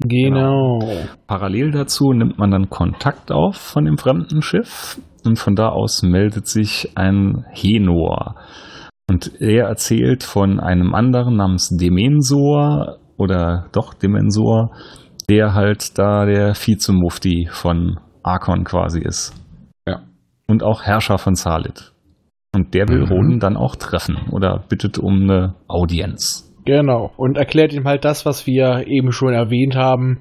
Genau. 0.00 0.80
Parallel 1.26 1.70
dazu 1.70 2.12
nimmt 2.12 2.38
man 2.38 2.50
dann 2.50 2.68
Kontakt 2.68 3.32
auf 3.32 3.56
von 3.56 3.84
dem 3.86 3.96
fremden 3.96 4.42
Schiff 4.42 5.00
und 5.26 5.38
von 5.38 5.54
da 5.54 5.68
aus 5.68 6.02
meldet 6.02 6.46
sich 6.46 6.92
ein 6.94 7.44
Henor. 7.52 8.36
Und 9.08 9.40
er 9.40 9.68
erzählt 9.68 10.24
von 10.24 10.58
einem 10.58 10.94
anderen 10.94 11.36
namens 11.36 11.68
Demensor 11.76 12.98
oder 13.16 13.68
doch 13.72 13.94
Demensor, 13.94 14.70
der 15.28 15.54
halt 15.54 15.98
da 15.98 16.26
der 16.26 16.54
Vizemufti 16.54 17.48
von 17.50 17.98
Arkon 18.22 18.64
quasi 18.64 19.00
ist. 19.00 19.34
Ja. 19.86 20.02
Und 20.48 20.62
auch 20.62 20.82
Herrscher 20.82 21.18
von 21.18 21.34
Salit. 21.34 21.92
Und 22.54 22.74
der 22.74 22.88
will 22.88 23.02
Mhm. 23.02 23.12
Roden 23.12 23.38
dann 23.38 23.56
auch 23.56 23.76
treffen 23.76 24.16
oder 24.32 24.64
bittet 24.68 24.98
um 24.98 25.22
eine 25.22 25.54
Audienz. 25.68 26.52
Genau. 26.64 27.12
Und 27.16 27.36
erklärt 27.36 27.72
ihm 27.72 27.84
halt 27.84 28.04
das, 28.04 28.26
was 28.26 28.46
wir 28.46 28.86
eben 28.88 29.12
schon 29.12 29.32
erwähnt 29.32 29.76
haben. 29.76 30.20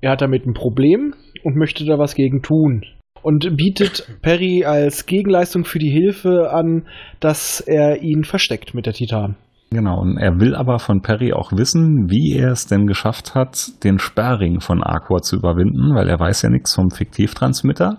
Er 0.00 0.12
hat 0.12 0.20
damit 0.20 0.46
ein 0.46 0.52
Problem 0.52 1.14
und 1.42 1.56
möchte 1.56 1.86
da 1.86 1.98
was 1.98 2.14
gegen 2.14 2.42
tun. 2.42 2.84
Und 3.26 3.56
bietet 3.56 4.06
Perry 4.22 4.64
als 4.64 5.04
Gegenleistung 5.04 5.64
für 5.64 5.80
die 5.80 5.90
Hilfe 5.90 6.52
an, 6.52 6.86
dass 7.18 7.58
er 7.58 8.00
ihn 8.00 8.22
versteckt 8.22 8.72
mit 8.72 8.86
der 8.86 8.92
Titan. 8.92 9.34
Genau, 9.72 10.00
und 10.00 10.16
er 10.16 10.38
will 10.38 10.54
aber 10.54 10.78
von 10.78 11.02
Perry 11.02 11.32
auch 11.32 11.50
wissen, 11.50 12.08
wie 12.08 12.36
er 12.36 12.52
es 12.52 12.68
denn 12.68 12.86
geschafft 12.86 13.34
hat, 13.34 13.82
den 13.82 13.98
Sperrring 13.98 14.60
von 14.60 14.80
Arcor 14.80 15.22
zu 15.22 15.34
überwinden, 15.34 15.96
weil 15.96 16.08
er 16.08 16.20
weiß 16.20 16.42
ja 16.42 16.50
nichts 16.50 16.76
vom 16.76 16.90
Fiktivtransmitter. 16.90 17.98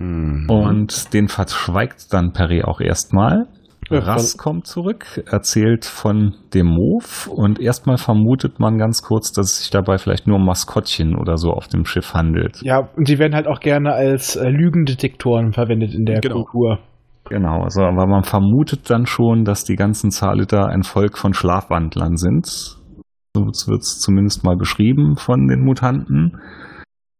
Mhm. 0.00 0.48
Und 0.48 1.12
den 1.12 1.28
verschweigt 1.28 2.10
dann 2.14 2.32
Perry 2.32 2.62
auch 2.62 2.80
erstmal. 2.80 3.44
Rass 3.90 4.36
kommt 4.36 4.66
zurück, 4.66 5.22
erzählt 5.30 5.84
von 5.84 6.34
dem 6.54 6.66
Move 6.66 7.30
und 7.30 7.60
erstmal 7.60 7.96
vermutet 7.96 8.58
man 8.58 8.78
ganz 8.78 9.02
kurz, 9.02 9.32
dass 9.32 9.52
es 9.52 9.58
sich 9.60 9.70
dabei 9.70 9.98
vielleicht 9.98 10.26
nur 10.26 10.36
um 10.36 10.44
Maskottchen 10.44 11.16
oder 11.16 11.36
so 11.36 11.50
auf 11.50 11.68
dem 11.68 11.84
Schiff 11.84 12.14
handelt. 12.14 12.60
Ja, 12.62 12.88
und 12.96 13.08
die 13.08 13.18
werden 13.18 13.34
halt 13.34 13.46
auch 13.46 13.60
gerne 13.60 13.92
als 13.92 14.36
äh, 14.36 14.48
Lügendetektoren 14.48 15.52
verwendet 15.52 15.94
in 15.94 16.04
der 16.04 16.20
Genau. 16.20 16.42
Kultur. 16.44 16.78
Genau, 17.28 17.62
also 17.62 17.82
aber 17.82 18.06
man 18.06 18.24
vermutet 18.24 18.90
dann 18.90 19.06
schon, 19.06 19.44
dass 19.44 19.64
die 19.64 19.76
ganzen 19.76 20.10
Zaliter 20.10 20.66
ein 20.66 20.82
Volk 20.82 21.16
von 21.16 21.32
Schlafwandlern 21.32 22.16
sind. 22.16 22.46
So 22.46 23.40
wird 23.42 23.80
es 23.82 23.98
zumindest 23.98 24.44
mal 24.44 24.56
beschrieben 24.56 25.16
von 25.16 25.48
den 25.48 25.64
Mutanten. 25.64 26.38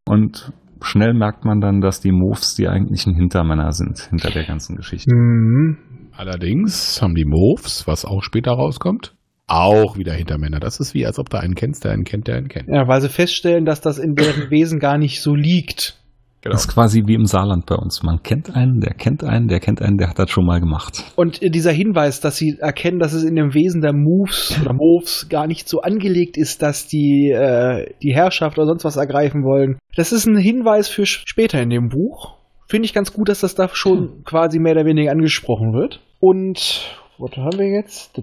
Und 0.07 0.53
schnell 0.83 1.15
merkt 1.15 1.45
man 1.47 1.61
dann, 1.61 1.81
dass 1.81 2.01
die 2.01 2.13
Moves 2.13 2.55
die 2.55 2.69
eigentlichen 2.69 3.15
Hintermänner 3.15 3.73
sind 3.73 3.99
hinter 4.11 4.31
der 4.31 4.45
ganzen 4.45 4.77
Geschichte. 4.77 5.13
Mhm. 5.15 5.79
Allerdings 6.17 7.01
haben 7.03 7.15
die 7.15 7.25
Moves, 7.25 7.87
was 7.87 8.05
auch 8.05 8.23
später 8.23 8.53
rauskommt, 8.53 9.15
auch 9.47 9.99
wieder 9.99 10.13
Hintermänner. 10.13 10.61
Das 10.61 10.81
ist 10.81 10.95
wie, 10.95 11.07
als 11.07 11.19
ob 11.19 11.29
da 11.29 11.39
einen 11.39 11.55
kennst, 11.55 11.85
der 11.85 11.93
einen 11.93 12.05
kennt, 12.05 12.29
der 12.29 12.37
einen 12.37 12.49
kennt. 12.49 12.69
Ja, 12.69 12.89
weil 12.89 13.01
sie 13.01 13.09
feststellen, 13.09 13.65
dass 13.65 13.81
das 13.81 13.99
in 13.99 14.15
deren 14.15 14.51
Wesen 14.51 14.79
gar 14.79 14.99
nicht 14.99 15.21
so 15.21 15.35
liegt. 15.35 15.99
Genau. 16.45 16.53
Das 16.53 16.67
ist 16.67 16.75
quasi 16.75 17.05
wie 17.07 17.15
im 17.15 17.25
Saarland 17.25 17.65
bei 17.65 17.75
uns. 17.75 18.03
Man 18.03 18.23
kennt 18.23 18.55
einen, 18.55 18.81
der 18.81 18.93
kennt 18.93 19.25
einen, 19.25 19.49
der 19.49 19.61
kennt 19.61 19.81
einen, 19.81 19.97
der 19.97 20.11
hat 20.11 20.19
das 20.19 20.31
schon 20.31 20.45
mal 20.45 20.61
gemacht. 20.61 21.03
Und 21.17 21.41
dieser 21.43 21.73
Hinweis, 21.73 22.21
dass 22.21 22.37
sie 22.37 22.59
erkennen, 22.61 22.99
dass 22.99 23.15
es 23.15 23.25
in 23.25 23.35
dem 23.35 23.55
Wesen 23.55 23.81
der 23.81 23.95
Moves 23.95 24.61
oder 24.61 24.75
Moves 24.75 25.31
gar 25.31 25.47
nicht 25.47 25.71
so 25.71 25.81
angelegt 25.81 26.37
ist, 26.37 26.61
dass 26.61 26.87
die 26.87 27.31
äh, 27.31 27.95
die 28.03 28.15
Herrschaft 28.15 28.59
oder 28.59 28.67
sonst 28.67 28.85
was 28.85 28.97
ergreifen 28.97 29.43
wollen, 29.43 29.79
das 29.97 30.13
ist 30.13 30.27
ein 30.27 30.37
Hinweis 30.37 30.89
für 30.89 31.07
später 31.07 31.63
in 31.63 31.71
dem 31.71 31.89
Buch. 31.89 32.37
Finde 32.67 32.87
ich 32.87 32.95
ganz 32.95 33.13
gut, 33.13 33.29
dass 33.29 33.41
das 33.41 33.55
da 33.55 33.69
schon 33.73 34.23
quasi 34.25 34.59
mehr 34.59 34.73
oder 34.73 34.85
weniger 34.87 35.11
angesprochen 35.13 35.73
wird. 35.75 36.01
Und 36.21 36.87
was 37.19 37.37
haben 37.37 37.59
wir 37.59 37.69
jetzt? 37.69 38.17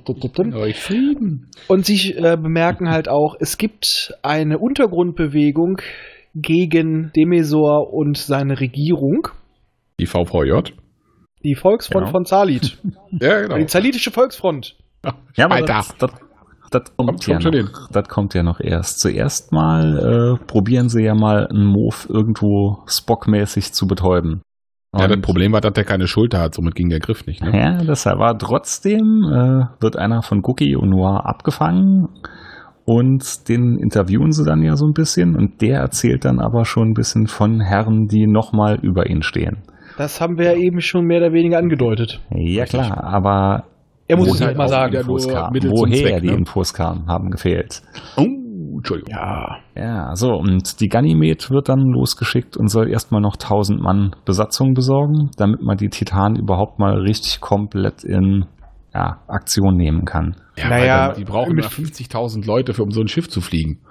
Frieden. 0.74 1.50
Und 1.68 1.86
sie 1.86 2.14
äh, 2.14 2.38
bemerken 2.42 2.90
halt 2.90 3.08
auch, 3.08 3.36
es 3.40 3.58
gibt 3.58 4.14
eine 4.24 4.58
Untergrundbewegung 4.60 5.78
gegen 6.36 7.12
Demesor 7.16 7.94
und 7.94 8.18
seine 8.18 8.60
Regierung, 8.60 9.28
Die 10.00 10.06
VVJ. 10.08 10.72
die 11.44 11.56
Volksfront 11.56 12.06
Genau. 12.06 12.12
von 12.12 12.26
Zalit. 12.26 12.78
Ja, 13.22 13.42
genau. 13.42 13.58
Die 13.58 13.66
Zalitische 13.66 14.12
Volksfront. 14.12 14.76
Ja, 15.36 15.46
aber 15.46 15.56
Alter. 15.56 15.66
das, 15.74 15.96
das, 15.98 16.12
das 16.72 16.84
kommt, 16.98 17.10
Kommt 17.10 17.28
ja 17.28 17.40
schon 17.42 17.52
noch, 17.66 17.90
das 17.92 18.08
kommt 18.08 18.34
ja 18.34 18.44
noch 18.44 18.60
erst. 18.60 19.00
Zuerst 19.00 19.52
mal 19.52 20.38
äh, 20.42 20.46
probieren 20.46 20.90
sie 20.90 21.04
ja 21.04 21.14
mal 21.14 21.48
einen 21.48 21.66
Move 21.66 21.96
irgendwo 22.10 22.80
Spock-mäßig 22.88 23.74
zu 23.74 23.86
betäuben. 23.88 24.42
Ja, 24.98 25.08
das 25.08 25.16
Und- 25.18 25.22
Problem 25.22 25.54
war, 25.54 25.62
dass 25.62 25.74
der 25.74 25.86
keine 25.86 26.08
Schulter 26.08 26.40
hat, 26.40 26.54
somit 26.56 26.76
ging 26.76 26.90
der 26.90 27.00
Griff 27.00 27.26
nicht. 27.26 27.42
Ne? 27.42 27.58
Ja, 27.58 27.78
deshalb 27.84 28.20
war 28.20 28.38
trotzdem 28.38 29.24
äh, 29.32 29.66
wird 29.82 29.96
einer 29.98 30.22
von 30.22 30.42
Cookie 30.44 30.76
und 30.76 30.90
Noir 30.90 31.26
abgefangen 31.26 32.10
und 32.86 33.48
den 33.48 33.78
interviewen 33.78 34.32
sie 34.32 34.44
dann 34.44 34.64
ja 34.64 34.76
so 34.76 34.86
ein 34.86 34.94
bisschen 34.94 35.36
und 35.36 35.62
der 35.62 35.80
erzählt 35.80 36.26
dann 36.26 36.40
aber 36.40 36.66
schon 36.66 36.90
ein 36.90 36.94
bisschen 36.94 37.28
von 37.28 37.62
Herren, 37.62 38.08
die 38.08 38.28
nochmal 38.28 38.80
über 38.82 39.10
ihn 39.10 39.22
stehen. 39.22 39.60
Das 39.98 40.20
haben 40.20 40.38
wir 40.38 40.46
ja 40.54 40.58
eben 40.58 40.82
schon 40.82 41.06
mehr 41.06 41.20
oder 41.20 41.34
weniger 41.34 41.58
angedeutet. 41.58 42.22
Ja 42.32 42.66
klar, 42.66 43.04
aber 43.04 43.66
Er 44.12 44.18
muss 44.18 44.34
es 44.36 44.42
halt 44.42 44.58
mal 44.58 44.68
sagen. 44.68 44.94
Infos 44.96 45.24
zum 45.24 45.34
woher 45.34 45.96
Zweck, 45.98 46.22
die 46.22 46.28
ne? 46.28 46.34
Infos 46.34 46.74
kamen, 46.74 47.08
haben 47.08 47.30
gefehlt. 47.32 47.82
Oh, 48.18 48.26
Entschuldigung. 48.78 49.14
Ja. 49.14 49.58
Ja, 49.76 50.16
so, 50.16 50.30
und 50.34 50.80
die 50.82 50.88
Ganymed 50.88 51.50
wird 51.52 51.70
dann 51.70 51.80
losgeschickt 51.80 52.58
und 52.58 52.68
soll 52.70 52.90
erstmal 52.90 53.22
noch 53.22 53.36
1000 53.36 53.82
Mann 53.82 54.16
Besatzung 54.26 54.74
besorgen, 54.74 55.32
damit 55.38 55.62
man 55.62 55.78
die 55.78 55.90
Titanen 55.90 56.36
überhaupt 56.38 56.80
mal 56.80 57.00
richtig 57.00 57.42
komplett 57.42 58.04
in 58.04 58.46
ja, 58.94 59.22
Aktion 59.28 59.76
nehmen 59.78 60.04
kann. 60.06 60.36
Ja, 60.58 60.70
Naja, 60.70 61.08
weil 61.10 61.16
die 61.16 61.24
brauchen 61.24 61.54
mit- 61.56 61.64
immer 61.64 61.72
50.000 61.72 62.46
Leute, 62.46 62.74
für, 62.74 62.84
um 62.84 62.92
so 62.92 63.02
ein 63.02 63.08
Schiff 63.08 63.30
zu 63.30 63.40
fliegen. 63.40 63.82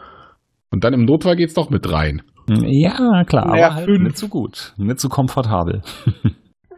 Und 0.71 0.85
dann 0.85 0.93
im 0.93 1.05
Notfall 1.05 1.37
geht's 1.37 1.55
doch 1.55 1.71
mit 1.71 1.91
rein. 1.91 2.23
Ja, 2.49 3.25
klar, 3.25 3.47
Naja, 3.49 3.67
aber 3.69 3.75
halt 3.77 3.85
fünf. 3.87 4.03
nicht 4.03 4.19
so 4.19 4.29
gut, 4.29 4.75
nicht 4.77 5.01
so 5.01 5.09
komfortabel. 5.09 5.83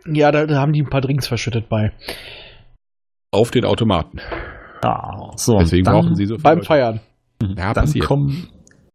Ja, 0.04 0.32
da, 0.32 0.46
da 0.46 0.56
haben 0.60 0.72
die 0.72 0.82
ein 0.82 0.90
paar 0.90 1.00
Drinks 1.00 1.28
verschüttet 1.28 1.68
bei. 1.68 1.92
Auf 3.32 3.50
den 3.50 3.64
Automaten. 3.64 4.18
Ja, 4.84 5.30
so, 5.36 5.58
Deswegen 5.58 5.84
dann, 5.84 5.94
brauchen 5.94 6.14
sie 6.14 6.26
so 6.26 6.34
viel 6.36 6.42
Beim 6.42 6.56
Leute. 6.58 6.66
Feiern. 6.66 7.00
Ja, 7.42 7.72
dann, 7.72 7.84
passiert. 7.84 8.04
kommen, 8.04 8.48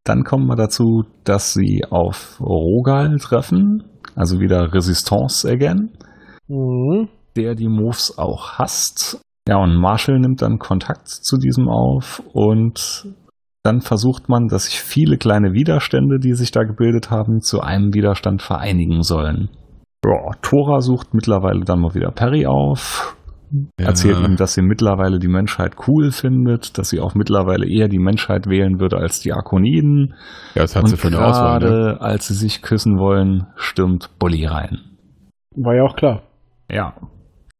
dann 0.04 0.23
kommen 0.23 0.47
wir 0.47 0.56
dazu, 0.56 1.04
dass 1.23 1.54
sie 1.54 1.84
auf 1.89 2.39
Rogal 2.39 3.17
treffen, 3.17 3.84
also 4.15 4.39
wieder 4.39 4.73
Resistance 4.73 5.50
again. 5.50 5.89
Mhm. 6.47 7.10
der 7.36 7.56
die 7.56 7.67
Moves 7.67 8.17
auch 8.17 8.54
hasst. 8.54 9.21
Ja, 9.50 9.58
und 9.58 9.76
Marshall 9.76 10.19
nimmt 10.19 10.41
dann 10.41 10.60
Kontakt 10.60 11.08
zu 11.08 11.38
diesem 11.38 11.67
auf 11.67 12.21
und 12.34 13.13
dann 13.63 13.82
versucht 13.82 14.30
man, 14.30 14.47
dass 14.47 14.65
sich 14.65 14.80
viele 14.80 15.17
kleine 15.17 15.52
Widerstände, 15.54 16.19
die 16.19 16.34
sich 16.34 16.52
da 16.52 16.63
gebildet 16.63 17.12
haben, 17.12 17.41
zu 17.41 17.60
einem 17.60 17.93
Widerstand 17.93 18.41
vereinigen 18.41 19.04
sollen. 19.04 19.50
Ja, 20.06 20.32
Tora 20.41 20.80
sucht 20.80 21.13
mittlerweile 21.13 21.65
dann 21.65 21.82
mal 21.82 21.93
wieder 21.93 22.12
Perry 22.12 22.45
auf, 22.45 23.17
Ja. 23.79 23.88
erzählt 23.88 24.19
ihm, 24.19 24.36
dass 24.36 24.53
sie 24.53 24.62
mittlerweile 24.62 25.19
die 25.19 25.27
Menschheit 25.27 25.73
cool 25.88 26.12
findet, 26.12 26.77
dass 26.77 26.89
sie 26.89 26.99
auch 26.99 27.15
mittlerweile 27.15 27.67
eher 27.67 27.88
die 27.88 27.99
Menschheit 27.99 28.47
wählen 28.47 28.79
würde 28.79 28.97
als 28.97 29.19
die 29.19 29.31
Arkoniden. 29.33 30.13
Ja, 30.55 30.63
das 30.63 30.75
hat 30.75 30.83
und 30.83 30.89
sie 30.89 30.97
für 30.97 31.07
eine 31.07 31.19
Auswahl. 31.25 31.60
gerade 31.60 31.75
Ne? 31.93 32.01
als 32.01 32.27
sie 32.27 32.33
sich 32.33 32.62
küssen 32.62 32.97
wollen, 32.99 33.47
stürmt 33.55 34.10
Bully 34.19 34.45
rein. 34.45 34.79
War 35.55 35.75
ja 35.75 35.83
auch 35.83 35.95
klar. 35.95 36.23
Ja, 36.69 36.93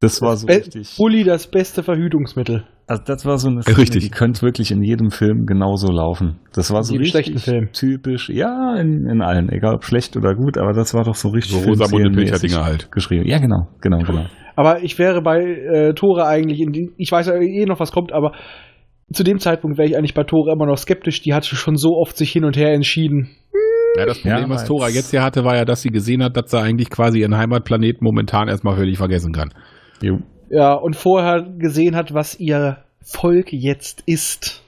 das 0.02 0.21
war 0.21 0.36
so 0.36 0.45
Be- 0.47 0.54
richtig. 0.58 0.95
Bulli 0.97 1.23
das 1.23 1.47
beste 1.50 1.82
Verhütungsmittel. 1.84 2.65
Also 2.89 3.04
das 3.06 3.26
war 3.26 3.38
so 3.38 3.50
eine 3.50 3.63
Szene, 3.63 3.78
Richtig. 3.80 4.04
die 4.06 4.10
könnte 4.10 4.41
wirklich 4.43 4.71
in 4.71 4.82
jedem 4.82 5.10
Film 5.12 5.45
genauso 5.45 5.91
laufen. 5.91 6.39
Das 6.54 6.71
war 6.71 6.84
so 6.84 6.93
jedem 6.93 7.02
richtig 7.04 7.26
schlechten 7.26 7.39
Film. 7.39 7.69
typisch. 7.73 8.30
Ja, 8.30 8.76
in, 8.78 9.06
in 9.10 9.21
allen, 9.21 9.50
egal 9.50 9.76
ob 9.76 9.84
schlecht 9.84 10.15
oder 10.15 10.36
gut, 10.36 10.58
aber 10.58 10.71
das 10.71 10.93
war 10.93 11.04
doch 11.04 11.15
so 11.15 11.28
richtig 11.30 11.52
So 11.62 11.67
Rosamunde 11.67 12.12
filmserienmäßig 12.13 12.39
Pilcher-Dinger 12.52 12.65
halt. 12.65 12.91
geschrieben. 12.91 13.28
Ja, 13.28 13.39
genau, 13.39 13.67
genau, 13.82 13.97
genau. 14.00 14.26
Aber 14.58 14.82
ich 14.84 14.98
wäre 14.98 15.22
bei 15.22 15.39
äh, 15.39 15.93
Tore 15.93 16.26
eigentlich, 16.26 16.60
in 16.60 16.72
die, 16.72 16.89
ich 16.98 17.12
weiß 17.12 17.28
ja 17.28 17.36
eh 17.36 17.65
noch, 17.65 17.80
was 17.80 17.91
kommt, 17.91 18.12
aber 18.12 18.32
zu 19.13 19.24
dem 19.24 19.38
Zeitpunkt 19.38 19.78
wäre 19.78 19.88
ich 19.88 19.96
eigentlich 19.96 20.15
bei 20.15 20.24
Tore 20.24 20.52
immer 20.52 20.65
noch 20.65 20.78
skeptisch. 20.78 21.22
Die 21.22 21.34
hatte 21.36 21.56
schon 21.56 21.78
so 21.78 21.91
oft 21.91 22.17
sich 22.17 22.32
hin 22.32 22.43
und 22.43 22.58
her 22.58 22.74
entschieden. 22.74 23.30
Ja, 23.96 24.08
das 24.08 24.20
Problem, 24.20 24.41
Ja, 24.41 24.50
was 24.50 24.65
Tora 24.65 24.89
jetzt- 24.89 25.12
hier 25.12 25.22
hatte, 25.24 25.46
war 25.46 25.56
ja, 25.56 25.63
dass 25.63 25.84
sie 25.84 25.89
gesehen 25.91 26.24
hat, 26.24 26.36
dass 26.36 26.50
sie 26.50 26.60
eigentlich 26.60 26.89
quasi 26.89 27.20
ihren 27.20 27.38
Heimatplaneten 27.38 28.04
momentan 28.04 28.48
erstmal 28.48 28.76
völlig 28.76 28.98
vergessen 28.98 29.32
kann. 29.32 29.54
Jo. 30.02 30.17
Ja, 30.50 30.74
und 30.74 30.96
vorher 30.96 31.43
gesehen 31.58 31.96
hat, 31.96 32.13
was 32.15 32.39
ihr 32.39 32.78
Volk 33.02 33.54
jetzt 33.54 34.02
ist. 34.08 34.63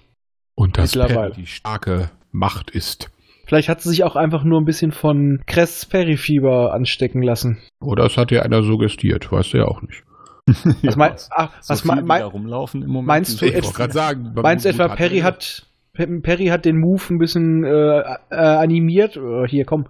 Und. 0.56 0.73
Perry 0.73 1.32
die 1.36 1.47
starke 1.47 2.12
Macht 2.32 2.69
ist. 2.69 3.10
Vielleicht 3.49 3.67
hat 3.67 3.81
sie 3.81 3.89
sich 3.89 4.03
auch 4.03 4.15
einfach 4.15 4.43
nur 4.43 4.62
ein 4.62 4.65
bisschen 4.65 4.91
von 4.91 5.39
Cress 5.47 5.88
Perry-Fieber 5.88 6.71
anstecken 6.71 7.23
lassen. 7.23 7.57
Oder 7.81 8.05
es 8.05 8.15
hat 8.15 8.29
ja 8.31 8.43
einer 8.43 8.62
suggestiert, 8.62 9.31
weißt 9.31 9.53
du 9.53 9.57
ja 9.57 9.65
auch 9.65 9.81
nicht. 9.81 10.03
Was, 10.83 10.95
mein, 10.95 11.13
ach, 11.31 11.51
So 11.62 11.73
was 11.73 11.81
viel, 11.81 11.95
mein, 11.95 12.05
mein, 12.05 12.21
da 12.21 12.27
rumlaufen 12.27 12.83
im 12.83 12.89
Moment. 12.89 13.07
meinst 13.07 13.33
du 13.41 13.45
sind- 13.45 13.55
Ich 13.57 13.63
wollte 13.63 13.75
gerade 13.77 13.93
sagen. 13.93 14.31
meinst 14.35 14.65
du 14.65 14.69
etwa, 14.69 14.89
hat 14.89 14.97
Perry 14.97 15.19
er- 15.19 15.23
hat, 15.25 15.65
Perry 15.93 16.45
hat 16.47 16.65
den 16.65 16.79
Move 16.79 17.01
ein 17.09 17.17
bisschen 17.17 17.63
äh, 17.63 17.99
äh, 17.99 18.35
animiert? 18.35 19.17
Äh, 19.17 19.47
hier, 19.47 19.65
komm. 19.65 19.85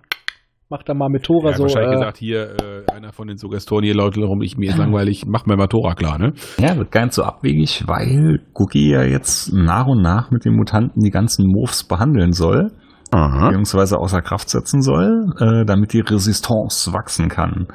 macht 0.70 0.88
da 0.88 0.94
mal 0.94 1.10
mit 1.10 1.24
Tora 1.24 1.50
Ja, 1.52 1.58
so. 1.58 1.64
wahrscheinlich 1.64 1.92
Äh, 1.92 1.96
gesagt, 1.96 2.18
hier, 2.18 2.56
äh, 2.88 2.92
einer 2.94 3.12
von 3.12 3.28
den 3.28 3.38
Suggestoren 3.38 3.84
hier 3.84 3.96
lautet 3.96 4.24
rum, 4.24 4.42
ich 4.42 4.56
mir 4.56 4.70
ist 4.70 4.78
langweilig, 4.78 5.26
mach 5.28 5.46
mir 5.46 5.58
mal 5.58 5.68
Tora 5.68 5.96
klar, 5.96 6.18
ne? 6.18 6.32
Ja, 6.60 6.78
wird 6.78 6.92
gar 6.92 7.02
nicht 7.06 7.14
so 7.14 7.24
abwegig, 7.24 7.84
weil 7.88 8.40
Cookie 8.54 8.90
ja 8.92 9.04
jetzt 9.04 9.52
nach 9.52 9.88
und 9.88 10.02
nach 10.02 10.30
mit 10.32 10.46
den 10.46 10.56
Mutanten 10.56 11.02
die 11.02 11.10
ganzen 11.12 11.46
Moves 11.48 11.84
behandeln 11.86 12.32
soll, 12.34 12.72
Aha. 13.12 13.48
beziehungsweise 13.48 13.98
außer 13.98 14.22
Kraft 14.22 14.50
setzen 14.50 14.82
soll, 14.82 15.34
äh, 15.40 15.66
damit 15.66 15.94
die 15.94 16.02
Resistance 16.02 16.94
wachsen 16.94 17.30
kann. 17.30 17.68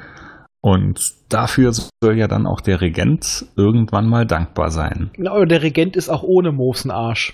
Und 0.61 0.99
dafür 1.29 1.71
soll 1.73 2.17
ja 2.17 2.27
dann 2.27 2.47
auch 2.47 2.59
der 2.61 2.81
Regent 2.81 3.45
irgendwann 3.55 4.07
mal 4.09 4.25
dankbar 4.25 4.71
sein. 4.71 5.11
na, 5.17 5.31
aber 5.31 5.45
der 5.45 5.61
Regent 5.61 5.95
ist 5.95 6.09
auch 6.09 6.23
ohne 6.23 6.51
Moves 6.51 6.85
ein 6.85 6.91
Arsch. 6.91 7.33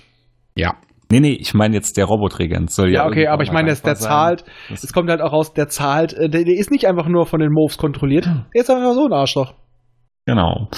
Ja. 0.54 0.74
Nee, 1.10 1.20
nee, 1.20 1.32
ich 1.40 1.52
meine 1.54 1.74
jetzt 1.74 1.96
der 1.96 2.06
Robotregent 2.06 2.70
soll 2.70 2.88
ja. 2.88 3.02
Ja, 3.02 3.06
okay, 3.06 3.26
aber 3.28 3.42
ich 3.42 3.52
meine, 3.52 3.66
der, 3.66 3.76
sein. 3.76 3.96
zahlt, 3.96 4.44
Das- 4.70 4.82
es 4.84 4.92
kommt 4.92 5.08
halt 5.10 5.20
auch 5.20 5.32
raus, 5.32 5.52
der 5.54 5.68
zahlt, 5.68 6.12
äh, 6.14 6.28
der, 6.28 6.44
der 6.44 6.56
ist 6.58 6.70
nicht 6.70 6.86
einfach 6.86 7.06
nur 7.06 7.26
von 7.26 7.40
den 7.40 7.52
Moves 7.52 7.76
kontrolliert, 7.78 8.26
der 8.26 8.60
ist 8.60 8.70
einfach 8.70 8.94
so 8.94 9.06
ein 9.06 9.12
Arschloch. 9.12 9.54
Genau. 10.26 10.68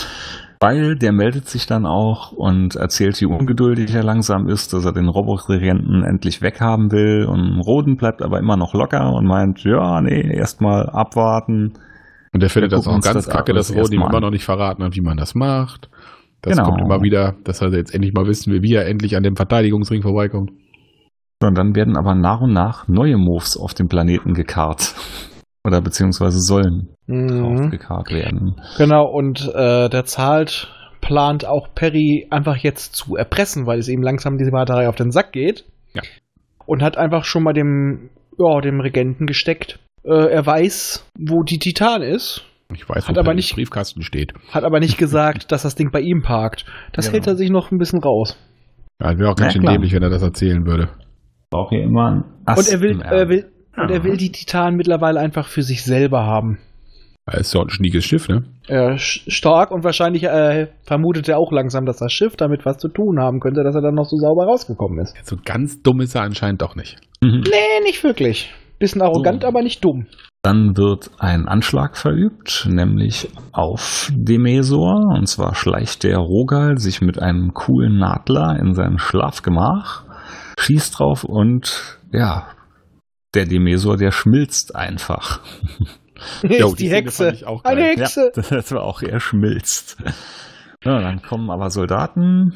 Weil 0.64 0.96
der 0.96 1.12
meldet 1.12 1.46
sich 1.46 1.66
dann 1.66 1.84
auch 1.84 2.32
und 2.32 2.74
erzählt, 2.74 3.20
wie 3.20 3.26
ungeduldig 3.26 3.94
er 3.94 4.02
langsam 4.02 4.48
ist, 4.48 4.72
dass 4.72 4.86
er 4.86 4.92
den 4.92 5.08
Robotregenten 5.08 6.02
endlich 6.04 6.40
weghaben 6.40 6.90
will. 6.90 7.26
Und 7.26 7.60
Roden 7.60 7.96
bleibt 7.96 8.22
aber 8.22 8.38
immer 8.38 8.56
noch 8.56 8.72
locker 8.72 9.12
und 9.12 9.26
meint, 9.26 9.62
ja, 9.62 10.00
nee, 10.00 10.34
erstmal 10.34 10.88
abwarten. 10.88 11.74
Und 12.32 12.42
der 12.42 12.48
findet 12.48 12.72
das 12.72 12.86
auch 12.86 12.92
ganz 12.92 13.12
das 13.12 13.28
kacke, 13.28 13.52
dass 13.52 13.74
Rodi 13.74 13.96
ihm 13.96 14.02
immer 14.02 14.20
noch 14.20 14.30
nicht 14.30 14.44
verraten 14.44 14.82
hat, 14.82 14.96
wie 14.96 15.02
man 15.02 15.18
das 15.18 15.34
macht. 15.34 15.90
Das 16.40 16.56
Genau. 16.56 16.68
kommt 16.68 16.80
immer 16.80 17.02
wieder, 17.02 17.34
dass 17.44 17.60
er 17.60 17.70
jetzt 17.72 17.94
endlich 17.94 18.14
mal 18.14 18.26
wissen 18.26 18.52
will, 18.52 18.62
wie 18.62 18.72
er 18.74 18.86
endlich 18.86 19.16
an 19.16 19.22
dem 19.22 19.36
Verteidigungsring 19.36 20.00
vorbeikommt. 20.00 20.50
Und 21.42 21.58
dann 21.58 21.74
werden 21.74 21.96
aber 21.96 22.14
nach 22.14 22.40
und 22.40 22.54
nach 22.54 22.88
neue 22.88 23.18
Moves 23.18 23.58
auf 23.58 23.74
dem 23.74 23.88
Planeten 23.88 24.32
gekarrt. 24.32 24.94
Oder 25.66 25.80
beziehungsweise 25.80 26.38
sollen 26.40 26.88
Mhm. 27.06 27.28
draufgekarrt 27.28 28.10
werden. 28.12 28.60
Genau, 28.76 29.06
und 29.06 29.48
äh, 29.54 29.88
der 29.88 30.04
zahlt, 30.04 30.68
plant 31.00 31.46
auch 31.46 31.68
Perry 31.74 32.26
einfach 32.30 32.56
jetzt 32.56 32.96
zu 32.96 33.16
erpressen, 33.16 33.66
weil 33.66 33.78
es 33.78 33.88
ihm 33.88 34.02
langsam 34.02 34.36
diese 34.38 34.50
Batterie 34.50 34.86
auf 34.88 34.96
den 34.96 35.10
Sack 35.10 35.32
geht. 35.32 35.64
Ja. 35.94 36.02
Und 36.66 36.82
hat 36.82 36.96
einfach 36.98 37.24
schon 37.24 37.42
mal 37.42 37.52
dem, 37.52 38.10
ja, 38.38 38.60
dem 38.60 38.80
Regenten 38.80 39.26
gesteckt. 39.26 39.78
Äh, 40.04 40.30
er 40.32 40.44
weiß, 40.46 41.06
wo 41.18 41.42
die 41.42 41.58
Titan 41.58 42.02
ist, 42.02 42.44
Ich 42.72 42.88
weiß, 42.88 43.06
Hat 43.08 43.16
wo 43.16 43.20
aber 43.20 43.28
der 43.30 43.34
nicht- 43.36 43.54
Briefkasten 43.54 44.02
steht. 44.02 44.32
hat 44.50 44.64
aber 44.64 44.80
nicht 44.80 44.96
gesagt, 44.98 45.52
dass 45.52 45.62
das 45.62 45.74
Ding 45.74 45.90
bei 45.92 46.00
ihm 46.00 46.22
parkt. 46.22 46.64
Das 46.92 47.06
Genau. 47.06 47.14
hält 47.18 47.26
er 47.26 47.36
sich 47.36 47.50
noch 47.50 47.70
ein 47.70 47.78
bisschen 47.78 48.00
raus. 48.02 48.36
Ja, 49.00 49.18
wäre 49.18 49.30
auch 49.30 49.36
ganz 49.36 49.48
Ja, 49.48 49.50
schön 49.52 49.62
klar. 49.62 49.74
dämlich, 49.74 49.92
wenn 49.92 50.02
er 50.02 50.08
das 50.10 50.22
erzählen 50.22 50.64
würde. 50.66 50.88
Braucht 51.50 51.70
hier 51.70 51.82
immer 51.82 52.10
ein 52.10 52.24
Ass 52.46 52.58
und 52.66 52.74
er 52.74 52.80
will, 52.80 52.90
im 52.92 53.00
er 53.02 53.28
will, 53.28 53.52
und 53.76 53.90
er 53.90 54.04
will 54.04 54.16
die 54.16 54.30
Titan 54.32 54.76
mittlerweile 54.76 55.20
einfach 55.20 55.46
für 55.48 55.62
sich 55.62 55.82
selber 55.84 56.24
haben. 56.24 56.58
Er 57.26 57.38
ist 57.40 57.54
ja 57.54 57.62
ein 57.62 57.70
schniekes 57.70 58.04
Schiff, 58.04 58.28
ne? 58.28 58.44
Sch- 58.68 59.22
stark 59.30 59.70
und 59.70 59.82
wahrscheinlich 59.82 60.24
äh, 60.24 60.68
vermutet 60.82 61.26
er 61.28 61.38
auch 61.38 61.52
langsam, 61.52 61.86
dass 61.86 61.96
das 61.96 62.12
Schiff 62.12 62.36
damit 62.36 62.66
was 62.66 62.76
zu 62.76 62.88
tun 62.88 63.18
haben 63.18 63.40
könnte, 63.40 63.62
dass 63.64 63.74
er 63.74 63.80
dann 63.80 63.94
noch 63.94 64.04
so 64.04 64.16
sauber 64.18 64.44
rausgekommen 64.44 64.98
ist. 64.98 65.14
So 65.24 65.36
ganz 65.42 65.80
dumm 65.82 66.00
ist 66.02 66.14
er 66.14 66.22
anscheinend 66.22 66.60
doch 66.60 66.76
nicht. 66.76 66.98
Mhm. 67.22 67.42
Nee, 67.46 67.82
nicht 67.84 68.04
wirklich. 68.04 68.52
Bisschen 68.78 69.00
arrogant, 69.00 69.42
So. 69.42 69.48
aber 69.48 69.62
nicht 69.62 69.82
dumm. 69.84 70.06
Dann 70.42 70.76
wird 70.76 71.10
ein 71.18 71.48
Anschlag 71.48 71.96
verübt, 71.96 72.68
nämlich 72.70 73.30
auf 73.52 74.10
Demesor. 74.14 75.14
Und 75.16 75.26
zwar 75.26 75.54
schleicht 75.54 76.02
der 76.04 76.18
Rogal 76.18 76.76
sich 76.76 77.00
mit 77.00 77.18
einem 77.18 77.54
coolen 77.54 77.98
Nadler 77.98 78.58
in 78.60 78.74
sein 78.74 78.98
Schlafgemach, 78.98 80.02
schießt 80.58 80.98
drauf 80.98 81.24
und 81.24 81.98
ja, 82.12 82.48
der 83.34 83.46
Demesor, 83.46 83.96
der 83.96 84.10
schmilzt 84.10 84.74
einfach. 84.74 85.40
Jo, 86.42 86.68
ist 86.68 86.78
die 86.78 86.84
die 86.84 86.90
Hexe. 86.90 87.24
fand 87.24 87.36
ich 87.36 87.46
auch 87.46 87.64
Eine. 87.64 87.82
Hexe. 87.82 88.30
Ja, 88.36 88.42
das 88.50 88.72
war 88.72 88.82
auch, 88.84 89.02
er 89.02 89.18
schmilzt. 89.18 89.96
Ja, 90.84 91.00
dann 91.00 91.20
kommen 91.22 91.50
aber 91.50 91.70
Soldaten, 91.70 92.54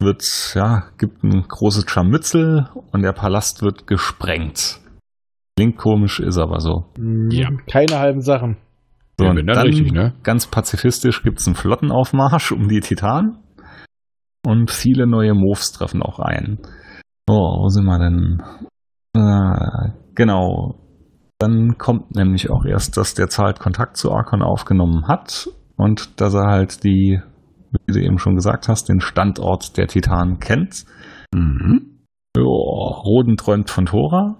wird, 0.00 0.22
ja, 0.54 0.84
gibt 0.98 1.22
ein 1.24 1.42
großes 1.48 1.84
Scharmützel 1.90 2.68
und 2.92 3.02
der 3.02 3.12
Palast 3.12 3.62
wird 3.62 3.86
gesprengt. 3.86 4.78
Klingt 5.56 5.76
komisch, 5.78 6.20
ist 6.20 6.38
aber 6.38 6.60
so. 6.60 6.84
Ja. 6.96 7.50
Mhm. 7.50 7.66
Keine 7.70 7.98
halben 7.98 8.20
Sachen. 8.20 8.56
So, 9.18 9.26
Ja, 9.26 9.36
wenn 9.36 9.46
dann 9.46 9.58
richtig, 9.58 9.92
ne? 9.92 10.14
Ganz 10.22 10.46
pazifistisch 10.46 11.22
gibt's 11.22 11.46
einen 11.46 11.56
Flottenaufmarsch 11.56 12.52
um 12.52 12.68
die 12.68 12.80
Titanen. 12.80 13.38
Und 14.44 14.70
viele 14.70 15.06
neue 15.06 15.34
Moves 15.34 15.72
treffen 15.72 16.02
auch 16.02 16.18
ein. 16.18 16.58
Oh, 17.28 17.62
wo 17.62 17.68
sind 17.68 17.84
wir 17.84 17.98
denn? 17.98 18.42
Äh, 19.14 20.01
genau. 20.14 20.78
Dann 21.38 21.76
kommt 21.76 22.14
nämlich 22.14 22.50
auch 22.50 22.64
erst, 22.64 22.96
dass 22.96 23.14
der 23.14 23.28
Zahlt 23.28 23.58
Kontakt 23.58 23.96
zu 23.96 24.12
Arkon 24.12 24.42
aufgenommen 24.42 25.08
hat 25.08 25.48
und 25.76 26.20
dass 26.20 26.34
er 26.34 26.46
halt 26.46 26.84
die, 26.84 27.20
wie 27.86 27.92
du 27.92 28.00
eben 28.00 28.18
schon 28.18 28.36
gesagt 28.36 28.68
hast, 28.68 28.88
den 28.88 29.00
Standort 29.00 29.76
der 29.76 29.88
Titanen 29.88 30.38
kennt. 30.38 30.84
Mhm. 31.34 32.04
Jo, 32.36 32.44
Roden 32.44 33.36
träumt 33.36 33.70
von 33.70 33.86
Thora. 33.86 34.36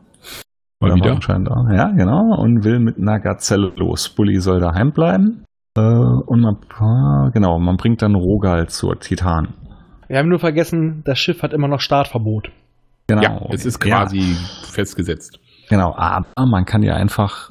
Mal 0.80 0.94
wieder. 0.94 1.12
Anscheinend 1.12 1.50
auch. 1.50 1.68
Ja, 1.70 1.90
genau. 1.90 2.36
Und 2.38 2.64
will 2.64 2.78
mit 2.78 2.98
einer 2.98 3.20
Gazelle 3.20 3.72
los. 3.76 4.08
Bully 4.08 4.40
soll 4.40 4.60
daheim 4.60 4.92
bleiben. 4.92 5.44
Äh, 5.76 5.80
und 5.80 6.40
man, 6.40 7.30
genau, 7.32 7.58
man 7.58 7.76
bringt 7.76 8.02
dann 8.02 8.14
Rogal 8.14 8.68
zur 8.68 8.98
Titan. 8.98 9.54
Wir 10.08 10.18
haben 10.18 10.28
nur 10.28 10.40
vergessen, 10.40 11.02
das 11.04 11.18
Schiff 11.18 11.42
hat 11.42 11.52
immer 11.52 11.68
noch 11.68 11.80
Startverbot. 11.80 12.50
Genau. 13.06 13.22
Ja, 13.22 13.40
es 13.50 13.64
ist 13.64 13.80
quasi 13.80 14.36
festgesetzt. 14.70 15.38
Genau, 15.72 15.94
aber 15.96 16.26
man 16.46 16.64
kann 16.66 16.82
ja 16.82 16.94
einfach 16.94 17.50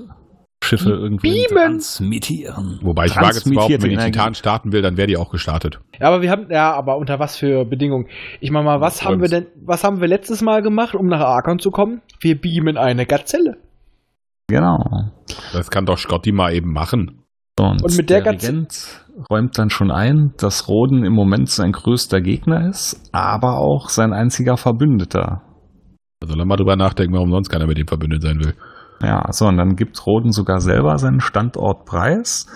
Schiffe 0.63 0.91
irgendwie 0.91 1.45
Beamen. 1.47 1.71
transmittieren. 1.79 2.79
Wobei 2.83 3.05
ich 3.05 3.15
wage 3.15 3.33
zu 3.41 3.49
behaupten, 3.49 3.81
wenn 3.81 3.89
die. 3.89 3.97
Titan 3.97 4.35
starten 4.35 4.71
will, 4.71 4.83
dann 4.83 4.95
wäre 4.95 5.07
die 5.07 5.17
auch 5.17 5.31
gestartet. 5.31 5.79
Ja, 5.99 6.07
aber 6.07 6.21
wir 6.21 6.29
haben, 6.29 6.45
ja, 6.51 6.71
aber 6.73 6.97
unter 6.97 7.17
was 7.19 7.35
für 7.35 7.65
Bedingungen? 7.65 8.07
Ich 8.41 8.51
meine 8.51 8.65
mal, 8.65 8.79
was 8.79 9.01
Ja, 9.01 9.09
haben 9.09 9.21
wir 9.21 9.27
denn, 9.27 9.47
was 9.65 9.83
haben 9.83 10.01
wir 10.01 10.07
letztes 10.07 10.43
Mal 10.43 10.61
gemacht, 10.61 10.93
um 10.93 11.07
nach 11.07 11.19
Arkon 11.21 11.57
zu 11.57 11.71
kommen? 11.71 12.01
Wir 12.19 12.39
beamen 12.39 12.77
eine 12.77 13.07
Gazelle. 13.07 13.57
Genau. 14.47 14.77
Das 15.53 15.71
kann 15.71 15.85
doch 15.85 15.97
Scotty 15.97 16.31
mal 16.31 16.53
eben 16.53 16.71
machen. 16.71 17.23
So, 17.57 17.65
Und 17.65 17.97
mit 17.97 18.09
der 18.11 18.21
der 18.21 18.33
Gaz- 18.33 18.43
Regent 18.47 19.05
räumt 19.31 19.57
dann 19.57 19.69
schon 19.71 19.89
ein, 19.91 20.33
dass 20.37 20.67
Roden 20.67 21.03
im 21.03 21.13
Moment 21.13 21.49
sein 21.49 21.71
größter 21.71 22.21
Gegner 22.21 22.69
ist, 22.69 23.09
aber 23.13 23.57
auch 23.57 23.89
sein 23.89 24.13
einziger 24.13 24.57
Verbündeter. 24.57 25.41
Also 26.21 26.35
lass 26.35 26.45
mal 26.45 26.55
drüber 26.55 26.75
nachdenken, 26.75 27.15
warum 27.15 27.31
sonst 27.31 27.49
keiner 27.49 27.67
mit 27.67 27.77
dem 27.77 27.87
verbündet 27.87 28.21
sein 28.21 28.39
will. 28.39 28.53
Ja, 29.01 29.25
so, 29.31 29.47
und 29.47 29.57
dann 29.57 29.75
gibt 29.75 30.05
Roden 30.05 30.31
sogar 30.31 30.59
selber 30.59 30.97
seinen 30.97 31.19
Standort 31.19 31.85
preis. 31.85 32.47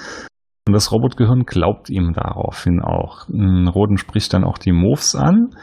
Und 0.68 0.74
das 0.74 0.92
Robotgehirn 0.92 1.46
glaubt 1.46 1.90
ihm 1.90 2.14
daraufhin 2.14 2.82
auch. 2.82 3.28
Mm, 3.28 3.68
Roden 3.68 3.98
spricht 3.98 4.34
dann 4.34 4.44
auch 4.44 4.58
die 4.58 4.72
Moves 4.72 5.16
an. 5.16 5.56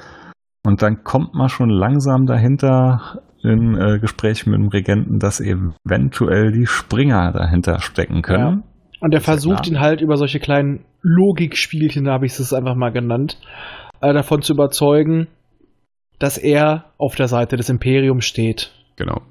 Und 0.64 0.82
dann 0.82 1.02
kommt 1.04 1.34
man 1.34 1.48
schon 1.48 1.70
langsam 1.70 2.26
dahinter 2.26 3.20
in 3.42 3.76
äh, 3.76 3.98
Gespräch 3.98 4.46
mit 4.46 4.54
dem 4.54 4.68
Regenten, 4.68 5.18
dass 5.18 5.40
eventuell 5.40 6.52
die 6.52 6.66
Springer 6.66 7.32
dahinter 7.32 7.80
stecken 7.80 8.22
können. 8.22 8.62
Und 9.00 9.12
er 9.12 9.18
ja 9.18 9.24
versucht 9.24 9.64
klar. 9.64 9.68
ihn 9.72 9.80
halt 9.80 10.00
über 10.00 10.16
solche 10.16 10.38
kleinen 10.38 10.84
Logikspielchen, 11.02 12.04
da 12.04 12.12
habe 12.12 12.26
ich 12.26 12.38
es 12.38 12.52
einfach 12.52 12.76
mal 12.76 12.92
genannt, 12.92 13.38
äh, 14.00 14.12
davon 14.12 14.42
zu 14.42 14.52
überzeugen, 14.52 15.26
dass 16.18 16.38
er 16.38 16.92
auf 16.98 17.14
der 17.14 17.28
Seite 17.28 17.56
des 17.56 17.68
Imperiums 17.68 18.24
steht. 18.24 18.72
Genau. 18.96 19.22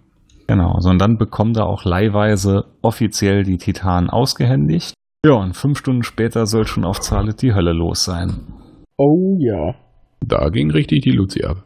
Genau, 0.48 0.76
so 0.80 0.90
und 0.90 1.00
dann 1.00 1.18
bekommt 1.18 1.58
er 1.58 1.68
auch 1.68 1.86
leihweise 1.86 2.66
offiziell 2.82 3.44
die 3.44 3.58
Titanen 3.58 4.10
ausgehändigt. 4.10 4.94
Ja, 5.26 5.34
und 5.34 5.56
fünf 5.56 5.78
Stunden 5.78 6.04
später 6.04 6.46
soll 6.46 6.66
schon 6.66 6.84
auf 6.84 7.00
Zalet 7.00 7.42
die 7.42 7.54
Hölle 7.54 7.74
los 7.74 8.04
sein. 8.04 8.40
Oh 8.98 9.38
ja. 9.40 9.76
Da 10.20 10.50
ging 10.50 10.72
richtig 10.72 11.04
die 11.04 11.12
Luzi 11.12 11.44
ab. 11.44 11.64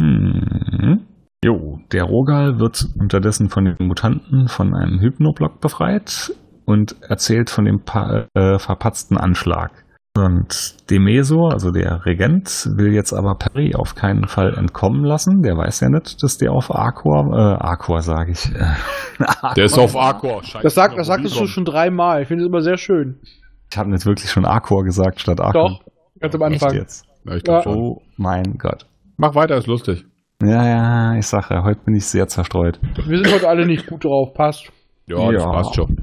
Mhm. 0.00 1.06
Jo, 1.42 1.78
der 1.90 2.04
Rogal 2.04 2.58
wird 2.58 2.86
unterdessen 2.98 3.48
von 3.48 3.64
den 3.64 3.86
Mutanten 3.86 4.48
von 4.48 4.74
einem 4.74 5.00
Hypnoblock 5.00 5.60
befreit 5.60 6.32
und 6.66 6.96
erzählt 7.02 7.48
von 7.48 7.64
dem 7.64 7.80
pa 7.80 8.26
äh, 8.34 8.58
verpatzten 8.58 9.16
Anschlag. 9.16 9.84
Und 10.26 10.74
Demesor, 10.90 11.52
also 11.52 11.70
der 11.70 12.04
Regent, 12.04 12.68
will 12.76 12.92
jetzt 12.92 13.12
aber 13.12 13.34
Perry 13.36 13.74
auf 13.74 13.94
keinen 13.94 14.26
Fall 14.26 14.54
entkommen 14.54 15.04
lassen. 15.04 15.42
Der 15.42 15.56
weiß 15.56 15.80
ja 15.80 15.88
nicht, 15.88 16.22
dass 16.22 16.36
der 16.38 16.52
auf 16.52 16.74
Arcor, 16.74 17.26
äh, 17.32 17.62
Arcor 17.62 18.02
sage 18.02 18.32
ich. 18.32 18.46
Äh, 18.54 18.64
Der 19.56 19.64
ist 19.64 19.78
auf 19.78 19.96
Arcor. 19.96 20.42
Scheiße. 20.42 20.62
Das, 20.62 20.74
sagt, 20.74 20.98
das 20.98 21.06
sagtest 21.06 21.38
du 21.38 21.46
schon 21.46 21.64
dreimal. 21.64 22.22
Ich 22.22 22.28
finde 22.28 22.44
es 22.44 22.48
immer 22.48 22.60
sehr 22.60 22.76
schön. 22.76 23.20
Ich 23.70 23.78
habe 23.78 23.90
nicht 23.90 24.04
wirklich 24.06 24.30
schon 24.30 24.44
Arcor 24.44 24.84
gesagt 24.84 25.20
statt 25.20 25.40
Arcor. 25.40 25.68
Doch, 25.70 25.80
ganz 26.20 26.34
am 26.34 26.42
Echt 26.52 26.62
Anfang. 26.62 26.78
jetzt? 26.78 27.06
Ja, 27.24 27.36
Ja. 27.46 27.62
schon. 27.62 27.76
Oh 27.76 28.02
mein 28.16 28.58
Gott. 28.58 28.86
Mach 29.16 29.34
weiter, 29.34 29.56
ist 29.56 29.66
lustig. 29.66 30.04
Ja, 30.42 30.66
ja, 30.66 31.14
ich 31.18 31.26
sage 31.26 31.54
ja, 31.54 31.64
heute 31.64 31.80
bin 31.84 31.94
ich 31.94 32.06
sehr 32.06 32.26
zerstreut. 32.26 32.80
Wir 33.06 33.18
sind 33.18 33.32
heute 33.32 33.48
alle 33.48 33.66
nicht 33.66 33.86
gut 33.86 34.04
drauf, 34.04 34.32
passt. 34.34 34.70
Ja, 35.06 35.30
das 35.30 35.42
Ja. 35.42 35.50
passt 35.50 35.74
schon. 35.74 35.96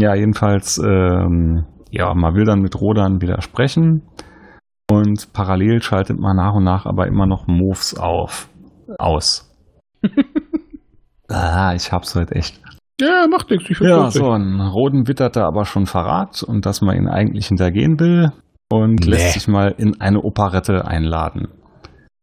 Ja, 0.00 0.14
jedenfalls, 0.16 0.78
ähm, 0.78 1.64
ja, 1.92 2.12
man 2.14 2.34
will 2.34 2.44
dann 2.44 2.60
mit 2.60 2.80
Rodan 2.80 3.20
wieder 3.20 3.40
sprechen 3.42 4.02
und 4.90 5.32
parallel 5.32 5.82
schaltet 5.82 6.18
man 6.18 6.36
nach 6.36 6.54
und 6.54 6.64
nach 6.64 6.86
aber 6.86 7.06
immer 7.06 7.26
noch 7.26 7.46
Moves 7.46 7.96
auf. 7.96 8.48
Aus. 8.98 9.48
ah, 11.28 11.74
ich 11.74 11.92
hab's 11.92 12.14
heute 12.14 12.34
echt. 12.34 12.60
Ja, 13.00 13.26
macht 13.28 13.50
nichts. 13.50 13.68
Ich 13.70 13.80
Ja, 13.80 14.10
so, 14.10 14.30
ein 14.30 14.60
Roden 14.60 15.08
wittert 15.08 15.36
da 15.36 15.46
aber 15.46 15.64
schon 15.64 15.86
Verrat 15.86 16.42
und 16.42 16.66
dass 16.66 16.80
man 16.82 16.96
ihn 16.96 17.08
eigentlich 17.08 17.48
hintergehen 17.48 17.98
will 17.98 18.32
und 18.70 19.00
Nee. 19.04 19.10
lässt 19.12 19.32
sich 19.34 19.48
mal 19.48 19.74
in 19.76 20.00
eine 20.00 20.20
Operette 20.22 20.86
einladen. 20.86 21.48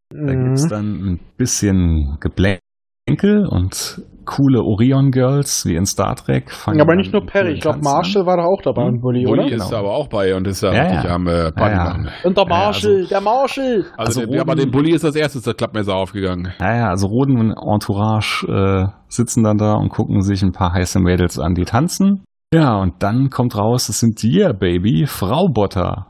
Da 0.10 0.34
Mhm. 0.34 0.46
gibt's 0.46 0.68
dann 0.68 0.86
ein 1.06 1.20
bisschen 1.38 2.18
Geplänkel 2.20 3.46
und 3.48 4.02
coole 4.30 4.62
Orion 4.62 5.12
Girls 5.12 5.66
wie 5.66 5.76
in 5.76 5.86
Star 5.86 6.16
Trek. 6.16 6.52
fangen 6.52 6.78
Ja, 6.78 6.84
aber 6.86 6.96
nicht 6.96 7.12
nur 7.12 7.26
Perry. 7.26 7.54
Ich 7.54 7.62
glaube, 7.62 7.78
Tanz 7.80 7.88
an. 7.88 7.94
Marshall 7.94 8.26
war 8.26 8.38
da 8.38 8.44
auch 8.44 8.62
dabei 8.62 8.84
und 8.84 9.02
Bully, 9.02 9.24
Bulli 9.26 9.42
oder? 9.46 9.52
ist 9.52 9.70
Genau. 9.70 9.80
aber 9.80 9.92
auch 9.92 10.08
bei 10.08 10.36
und 10.36 10.46
ist 10.48 10.62
da 10.64 10.72
Ja, 10.74 10.82
richtig 10.84 11.04
ja. 11.04 11.16
am 11.16 11.28
äh, 11.28 11.52
Party 11.52 11.76
Ja, 11.76 11.86
ja. 12.04 12.10
Und 12.24 12.38
der 12.38 12.44
Ja, 12.44 12.50
Marshall, 12.50 12.96
also- 12.98 13.10
der 13.10 13.22
Marshall. 13.22 13.86
Also, 13.98 14.22
Also 14.22 14.26
der, 14.28 14.36
ja, 14.36 14.42
aber 14.42 14.52
Roden- 14.54 14.62
dem 14.66 14.72
Bulli 14.72 14.92
ist 14.94 15.06
als 15.06 15.16
erstes 15.16 15.42
das 15.44 15.56
Klappmesser 15.56 15.96
aufgegangen. 15.96 16.54
Naja, 16.60 16.90
also 16.90 17.08
Roden 17.08 17.38
und 17.40 17.52
Entourage 17.58 18.46
äh, 18.48 18.88
sitzen 19.08 19.44
dann 19.44 19.58
da 19.58 19.74
und 19.74 19.90
gucken 19.90 20.22
sich 20.22 20.44
ein 20.44 20.52
paar 20.52 20.74
heiße 20.74 21.00
Mädels 21.00 21.40
an, 21.40 21.54
die 21.56 21.66
tanzen. 21.66 22.24
Ja, 22.54 22.76
und 22.78 23.02
dann 23.04 23.30
kommt 23.30 23.56
raus, 23.58 23.90
es 23.90 24.00
sind 24.00 24.24
Yeah 24.24 24.54
Baby, 24.54 25.06
Frau 25.08 25.48
Botter. 25.54 26.08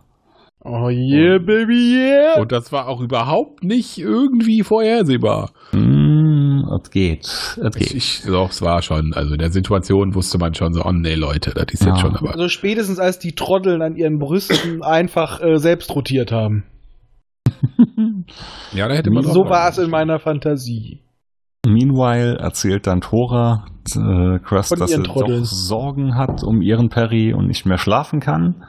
Oh 0.66 0.90
yeah, 0.90 1.38
baby, 1.40 1.96
yeah. 1.96 2.42
Und 2.42 2.52
das 2.52 2.72
war 2.74 2.90
auch 2.90 3.00
überhaupt 3.00 3.64
nicht 3.64 3.98
irgendwie 3.98 4.62
vorhersehbar. 4.62 5.52
Mm, 5.72 6.49
es 6.82 6.92
geht, 6.92 7.26
es 7.26 7.58
Ich, 7.58 7.74
geht. 7.74 7.94
ich, 7.94 8.22
doch, 8.26 8.50
es 8.50 8.62
war 8.62 8.82
schon, 8.82 9.14
also 9.14 9.34
in 9.34 9.40
der 9.40 9.52
Situation 9.52 10.16
wusste 10.16 10.38
man 10.38 10.54
schon 10.54 10.74
so, 10.74 10.84
oh 10.84 10.92
nee, 10.92 11.16
Leute, 11.16 11.52
das 11.52 11.66
ist 11.74 11.84
Ja. 11.84 11.90
jetzt 11.90 12.02
schon 12.02 12.16
aber. 12.16 12.32
Also 12.32 12.48
spätestens 12.50 13.00
als 13.00 13.20
die 13.20 13.34
Trotteln 13.34 13.82
an 13.82 13.96
ihren 13.96 14.20
Brüsten 14.20 14.82
einfach 14.84 15.42
äh, 15.42 15.58
selbst 15.58 15.94
rotiert 15.96 16.32
haben. 16.32 16.64
Ja, 18.74 18.88
da 18.88 18.94
hätte 18.96 19.12
man 19.12 19.24
So 19.24 19.46
war 19.46 19.70
es 19.70 19.78
in 19.78 19.90
meiner 19.90 20.20
Fantasie. 20.20 21.02
Meanwhile 21.66 22.38
erzählt 22.38 22.88
dann 22.88 23.02
Tora 23.02 23.66
äh, 23.96 24.40
Crust, 24.40 24.80
dass 24.80 24.92
sie 24.92 25.02
doch 25.04 25.26
Sorgen 25.44 26.16
hat 26.16 26.44
um 26.44 26.62
ihren 26.62 26.90
Perry 26.90 27.34
und 27.34 27.48
nicht 27.48 27.66
mehr 27.66 27.78
schlafen 27.78 28.20
kann. 28.20 28.64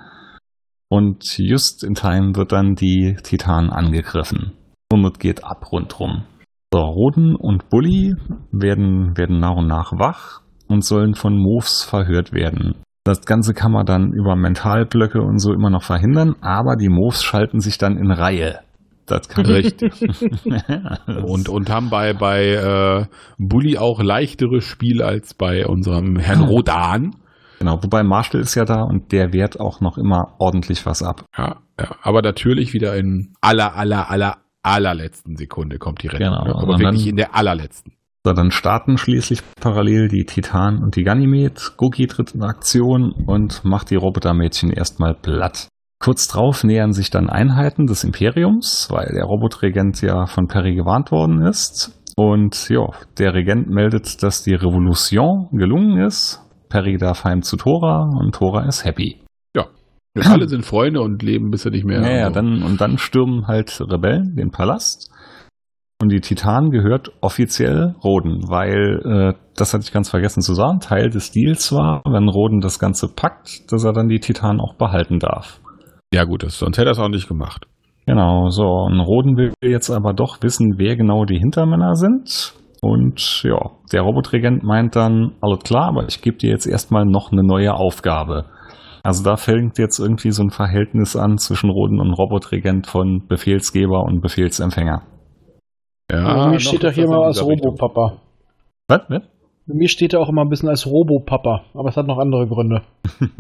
Und 0.89 1.39
just 1.39 1.85
in 1.85 1.95
time 1.95 2.35
wird 2.35 2.53
dann 2.53 2.75
die 2.75 3.17
Titan 3.23 3.71
angegriffen. 3.71 4.53
Und 4.93 5.05
es 5.05 5.19
geht 5.21 5.45
ab 5.45 5.71
rundrum. 5.71 6.25
So, 6.73 6.79
Roden 6.79 7.35
und 7.35 7.69
Bully 7.69 8.15
werden, 8.53 9.17
werden 9.17 9.41
nach 9.41 9.57
und 9.57 9.67
nach 9.67 9.91
wach 9.93 10.41
und 10.69 10.85
sollen 10.85 11.15
von 11.15 11.37
Moves 11.37 11.83
verhört 11.83 12.33
werden. 12.33 12.77
Das 13.03 13.23
Ganze 13.23 13.55
kann 13.55 13.73
man 13.73 13.87
dann 13.87 14.13
über 14.13 14.37
Mentalblöcke 14.37 15.21
und 15.21 15.39
so 15.41 15.53
immer 15.53 15.71
noch 15.71 15.83
verhindern, 15.83 16.37
aber 16.43 16.77
die 16.77 16.89
Moves 16.89 17.25
schalten 17.25 17.59
sich 17.59 17.77
dann 17.77 17.97
in 17.97 18.13
Reihe. 18.13 18.61
Das 19.07 19.29
kann 19.29 19.47
Richtig. 19.51 20.01
Und, 21.25 21.49
und 21.49 21.71
haben 21.71 21.91
bei, 21.91 22.13
bei 22.13 22.45
äh, 22.53 23.07
Bully 23.39 23.77
auch 23.77 24.01
leichteres 24.01 24.63
Spiel 24.63 25.03
als 25.03 25.35
bei 25.35 25.67
unserem 25.67 26.21
Herrn 26.21 26.45
Rodan. 26.45 27.17
Genau, 27.59 27.83
wobei 27.83 28.05
Marshall 28.05 28.41
ist 28.43 28.55
ja 28.55 28.65
da 28.65 28.83
und 28.83 29.13
der 29.13 29.33
wehrt 29.33 29.59
auch 29.59 29.81
noch 29.81 29.99
immer 29.99 30.35
ordentlich 30.39 30.87
was 30.87 31.03
ab. 31.03 31.25
Ja, 31.37 31.57
ja, 31.79 31.97
aber 32.03 32.23
natürlich 32.23 32.73
wieder 32.73 32.97
in 32.97 33.35
aller, 33.41 33.75
aller, 33.75 34.11
aller, 34.11 34.37
allerletzten 34.63 35.37
Sekunde 35.37 35.79
kommt 35.79 36.03
die 36.03 36.09
Rettung. 36.09 36.29
Genau, 36.35 36.59
aber 36.61 36.79
wirklich 36.79 37.03
dann- 37.03 37.11
in 37.11 37.17
der 37.17 37.35
allerletzten. 37.35 37.93
So, 38.25 38.35
dann 38.35 38.51
starten 38.51 38.99
schließlich 38.99 39.41
parallel 39.61 40.09
die 40.09 40.25
Titan 40.27 40.83
und 40.83 40.95
die 40.97 41.05
Ganymed. 41.05 41.73
Goki 41.79 42.07
tritt 42.07 42.33
in 42.35 42.43
Aktion 42.43 43.13
und 43.13 43.65
macht 43.65 43.89
die 43.91 43.97
Robotermädchen 43.97 44.71
erstmal 44.71 45.15
platt. 45.15 45.69
Kurz 45.99 46.29
drauf 46.29 46.63
nähern 46.65 46.93
sich 46.93 47.09
dann 47.11 47.31
Einheiten 47.31 47.87
des 47.87 48.05
Imperiums, 48.05 48.89
weil 48.91 49.09
der 49.15 49.25
Robotregent 49.25 50.03
ja 50.03 50.27
von 50.27 50.49
Perry 50.49 50.75
gewarnt 50.75 51.11
worden 51.13 51.43
ist. 51.43 51.99
Und 52.17 52.69
ja, 52.69 52.87
der 53.19 53.33
Regent 53.33 53.71
meldet, 53.71 54.23
dass 54.23 54.43
die 54.43 54.55
Revolution 54.55 55.49
gelungen 55.53 56.05
ist. 56.05 56.41
Perry 56.69 56.99
darf 56.99 57.25
heim 57.25 57.41
zu 57.43 57.57
Tora 57.57 58.03
und 58.19 58.35
Tora 58.35 58.67
ist 58.67 58.85
happy. 58.85 59.23
Und 60.17 60.27
alle 60.27 60.49
sind 60.49 60.65
Freunde 60.65 61.01
und 61.01 61.23
leben 61.23 61.51
bis 61.51 61.63
sie 61.63 61.71
nicht 61.71 61.85
mehr. 61.85 62.03
Ja, 62.03 62.19
ja, 62.19 62.31
dann, 62.31 62.63
und 62.63 62.81
dann 62.81 62.99
stürmen 62.99 63.47
halt 63.47 63.81
Rebellen 63.81 64.35
den 64.37 64.51
Palast. 64.51 65.11
Und 66.01 66.11
die 66.11 66.21
Titan 66.21 66.71
gehört 66.71 67.11
offiziell 67.21 67.95
Roden, 68.03 68.49
weil, 68.49 69.03
äh, 69.05 69.39
das 69.55 69.75
hatte 69.75 69.85
ich 69.85 69.93
ganz 69.93 70.09
vergessen 70.09 70.41
zu 70.41 70.55
sagen, 70.55 70.81
Teil 70.81 71.11
des 71.11 71.31
Deals 71.31 71.73
war, 71.73 72.03
wenn 72.07 72.27
Roden 72.29 72.61
das 72.61 72.79
Ganze 72.79 73.09
packt, 73.09 73.71
dass 73.71 73.85
er 73.85 73.93
dann 73.93 74.09
die 74.09 74.19
Titan 74.19 74.61
auch 74.61 74.77
behalten 74.77 75.19
darf. 75.19 75.61
ja 76.13 76.25
gut, 76.25 76.43
das, 76.43 76.59
sonst 76.59 76.79
hätte 76.79 76.89
er 76.89 76.93
es 76.93 76.99
auch 76.99 77.09
nicht 77.09 77.29
gemacht. 77.29 77.67
Genau, 78.07 78.49
so. 78.49 78.65
Und 78.65 78.99
Roden 78.99 79.37
will 79.37 79.53
jetzt 79.63 79.91
aber 79.91 80.15
doch 80.15 80.43
wissen, 80.43 80.77
wer 80.79 80.97
genau 80.97 81.27
die 81.27 81.39
Hintermänner 81.39 81.95
sind. 81.95 82.55
Und 82.81 83.43
ja, 83.45 83.73
der 83.93 84.01
Robotregent 84.01 84.63
meint 84.63 84.97
dann, 84.97 85.33
alles 85.43 85.61
klar, 85.61 85.89
aber 85.89 86.09
ich 86.09 86.23
gebe 86.23 86.39
dir 86.39 86.51
jetzt 86.51 86.67
erstmal 86.67 87.05
noch 87.05 87.31
eine 87.31 87.43
neue 87.43 87.75
Aufgabe. 87.75 88.47
Also 89.03 89.23
da 89.25 89.37
fängt 89.37 89.79
jetzt 89.79 89.99
irgendwie 89.99 90.31
so 90.31 90.43
ein 90.43 90.51
Verhältnis 90.51 91.17
an 91.17 91.39
zwischen 91.39 91.71
Roden 91.71 92.01
und 92.01 92.13
Robotregent 92.13 92.87
von 92.87 93.27
Befehlsgeber 93.27 94.03
und 94.05 94.21
Befehlsempfänger. 94.21 95.03
Ja, 96.11 96.35
Bei 96.35 96.47
mir 96.47 96.53
noch 96.55 96.61
steht 96.61 96.83
er 96.85 96.91
ist 96.91 96.97
hier 96.97 97.09
mal 97.09 97.25
als. 97.25 97.43
Robopapa. 97.43 98.19
Was? 98.89 99.01
Was? 99.09 99.23
Bei 99.67 99.75
mir 99.75 99.89
steht 99.89 100.13
er 100.13 100.21
auch 100.21 100.29
immer 100.29 100.43
ein 100.43 100.49
bisschen 100.49 100.69
als 100.69 100.87
Robopapa, 100.87 101.63
aber 101.75 101.89
es 101.91 101.97
hat 101.97 102.07
noch 102.07 102.19
andere 102.19 102.47
Gründe. 102.49 102.83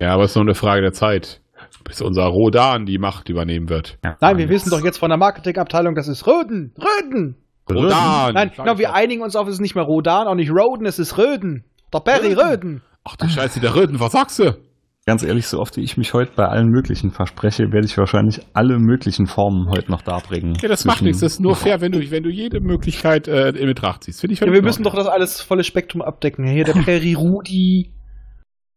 Ja, 0.00 0.14
aber 0.14 0.24
es 0.24 0.32
ist 0.32 0.34
nur 0.36 0.44
eine 0.44 0.54
Frage 0.56 0.80
der 0.82 0.92
Zeit, 0.92 1.40
bis 1.84 2.00
unser 2.02 2.24
Rodan 2.24 2.86
die 2.86 2.98
Macht 2.98 3.28
übernehmen 3.28 3.68
wird. 3.68 3.98
Ja, 4.04 4.16
Nein, 4.20 4.36
wir 4.36 4.44
jetzt- 4.46 4.50
wissen 4.52 4.70
doch 4.70 4.84
jetzt 4.84 4.98
von 4.98 5.10
der 5.10 5.16
Marketingabteilung, 5.18 5.94
das 5.94 6.08
ist 6.08 6.26
Röden. 6.26 6.74
Röden! 6.76 7.36
Rodan! 7.70 8.34
Nein, 8.34 8.50
genau, 8.56 8.78
wir 8.78 8.88
doch. 8.88 8.94
einigen 8.94 9.22
uns 9.22 9.36
auf, 9.36 9.46
es 9.46 9.54
ist 9.54 9.60
nicht 9.60 9.76
mehr 9.76 9.84
Rodan, 9.84 10.26
auch 10.26 10.34
nicht 10.34 10.50
Roden, 10.50 10.86
es 10.86 10.98
ist 10.98 11.18
Röden. 11.18 11.64
Der 11.92 12.00
Perry 12.00 12.32
Röden. 12.32 12.82
Ach 13.04 13.14
du 13.16 13.28
Scheiße, 13.28 13.60
der 13.60 13.74
Röden, 13.76 14.00
was 14.00 14.10
sagst 14.12 14.38
du? 14.40 14.56
Ganz 15.04 15.24
ehrlich, 15.24 15.48
so 15.48 15.58
oft 15.58 15.76
wie 15.76 15.80
ich 15.80 15.96
mich 15.96 16.14
heute 16.14 16.30
bei 16.36 16.46
allen 16.46 16.68
möglichen 16.68 17.10
verspreche, 17.10 17.72
werde 17.72 17.86
ich 17.86 17.98
wahrscheinlich 17.98 18.40
alle 18.52 18.78
möglichen 18.78 19.26
Formen 19.26 19.68
heute 19.68 19.90
noch 19.90 20.02
darbringen. 20.02 20.56
Ja, 20.62 20.68
das 20.68 20.84
macht 20.84 21.02
nichts. 21.02 21.20
Das 21.20 21.34
ist 21.34 21.40
nur 21.40 21.56
fair, 21.56 21.80
wenn 21.80 21.90
du, 21.90 22.10
wenn 22.12 22.22
du 22.22 22.30
jede 22.30 22.60
Möglichkeit 22.60 23.26
äh, 23.26 23.48
in 23.48 23.66
Betracht 23.66 24.04
ziehst. 24.04 24.20
Finde 24.20 24.34
ich 24.34 24.40
Ja, 24.40 24.46
wir 24.46 24.62
müssen 24.62 24.84
doch 24.84 24.94
das 24.94 25.08
alles 25.08 25.40
volle 25.40 25.64
Spektrum 25.64 26.02
abdecken. 26.02 26.46
Hier 26.46 26.62
der 26.62 26.72
Perry 26.84 27.14
Rudi. 27.14 27.90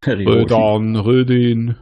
Rödan, 0.08 0.96
Rödin, 0.96 1.76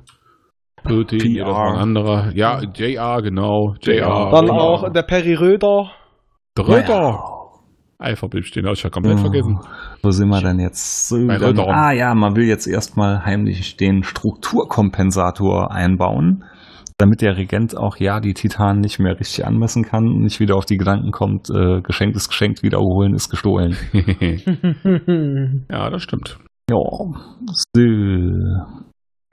Rödin, 0.90 1.36
das 1.36 1.48
war 1.48 1.74
ein 1.74 1.80
anderer. 1.80 2.32
Ja, 2.36 2.62
JR, 2.62 3.22
genau. 3.22 3.76
JR. 3.82 4.30
Dann 4.32 4.46
genau. 4.46 4.58
auch 4.58 4.92
der 4.92 5.04
Perry 5.04 5.36
Röder. 5.36 5.92
Der 6.58 6.68
Röder. 6.68 7.33
Alphabet 8.04 8.46
stehen, 8.46 8.66
hab 8.66 8.74
ich 8.74 8.84
ja 8.84 8.90
komplett 8.90 9.20
vergessen. 9.20 9.60
Wo 10.02 10.12
sind 10.12 10.30
wir 10.30 10.42
denn 10.42 10.60
jetzt? 10.60 11.08
So, 11.08 11.18
dann, 11.26 11.60
ah 11.60 11.92
ja, 11.92 12.14
man 12.14 12.36
will 12.36 12.46
jetzt 12.46 12.68
erstmal 12.68 13.26
heimlich 13.26 13.78
den 13.78 14.04
Strukturkompensator 14.04 15.72
einbauen, 15.72 16.44
damit 16.98 17.22
der 17.22 17.38
Regent 17.38 17.78
auch 17.78 17.98
ja 17.98 18.20
die 18.20 18.34
Titanen 18.34 18.82
nicht 18.82 19.00
mehr 19.00 19.20
richtig 19.20 19.46
anmessen 19.46 19.84
kann 19.84 20.08
und 20.08 20.22
nicht 20.22 20.40
wieder 20.40 20.56
auf 20.56 20.66
die 20.66 20.78
Gedanken 20.78 21.12
kommt, 21.12 21.50
äh, 21.50 21.82
geschenkt 21.82 22.16
ist 22.16 22.30
geschenkt, 22.30 22.64
wiederholen 22.64 23.14
ist 23.14 23.30
gestohlen. 23.30 23.76
ja, 25.70 25.90
das 25.90 26.02
stimmt. 26.02 26.38
Ja, 26.70 26.78
so. 26.78 27.82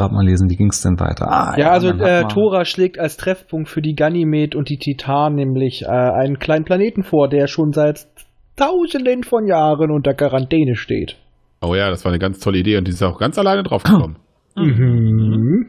Gerade 0.00 0.14
mal 0.14 0.24
lesen, 0.24 0.48
wie 0.48 0.56
ging's 0.56 0.80
denn 0.80 0.98
weiter? 0.98 1.30
Ah, 1.30 1.54
Ja, 1.58 1.72
also 1.72 1.92
dann 1.92 2.00
hat 2.00 2.24
äh, 2.24 2.28
Tora 2.28 2.64
schlägt 2.64 2.98
als 2.98 3.18
Treffpunkt 3.18 3.68
für 3.68 3.82
die 3.82 3.94
Ganymed 3.94 4.54
und 4.54 4.70
die 4.70 4.78
Titan 4.78 5.34
nämlich 5.34 5.82
äh, 5.82 5.88
einen 5.88 6.38
kleinen 6.38 6.64
Planeten 6.64 7.02
vor, 7.02 7.28
der 7.28 7.48
schon 7.48 7.74
seit 7.74 8.08
tausenden 8.60 9.24
von 9.24 9.46
Jahren 9.46 9.90
unter 9.90 10.14
Quarantäne 10.14 10.76
steht. 10.76 11.16
Oh 11.62 11.74
ja, 11.74 11.90
das 11.90 12.04
war 12.04 12.12
eine 12.12 12.18
ganz 12.18 12.40
tolle 12.40 12.58
Idee 12.58 12.76
und 12.76 12.86
die 12.86 12.92
ist 12.92 13.02
auch 13.02 13.18
ganz 13.18 13.38
alleine 13.38 13.62
drauf 13.62 13.82
gekommen. 13.82 14.16
Mhm. 14.56 15.66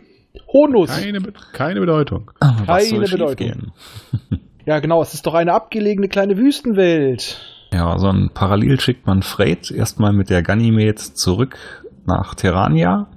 Honus. 0.53 0.89
Keine, 0.89 1.19
keine 1.53 1.79
Bedeutung. 1.79 2.31
Was 2.65 2.89
soll 2.89 3.05
keine? 3.05 3.11
Bedeutung. 3.11 3.71
Ja, 4.63 4.79
genau, 4.79 5.01
es 5.01 5.15
ist 5.15 5.25
doch 5.25 5.33
eine 5.33 5.53
abgelegene 5.53 6.07
kleine 6.07 6.37
Wüstenwelt. 6.37 7.41
Ja, 7.73 7.97
so 7.97 8.07
ein 8.09 8.29
Parallel 8.33 8.79
schickt 8.79 9.07
man 9.07 9.23
Freight 9.23 9.71
erstmal 9.71 10.13
mit 10.13 10.29
der 10.29 10.43
Ganymed 10.43 10.99
zurück 10.99 11.57
nach 12.05 12.35
Terrania. 12.35 13.07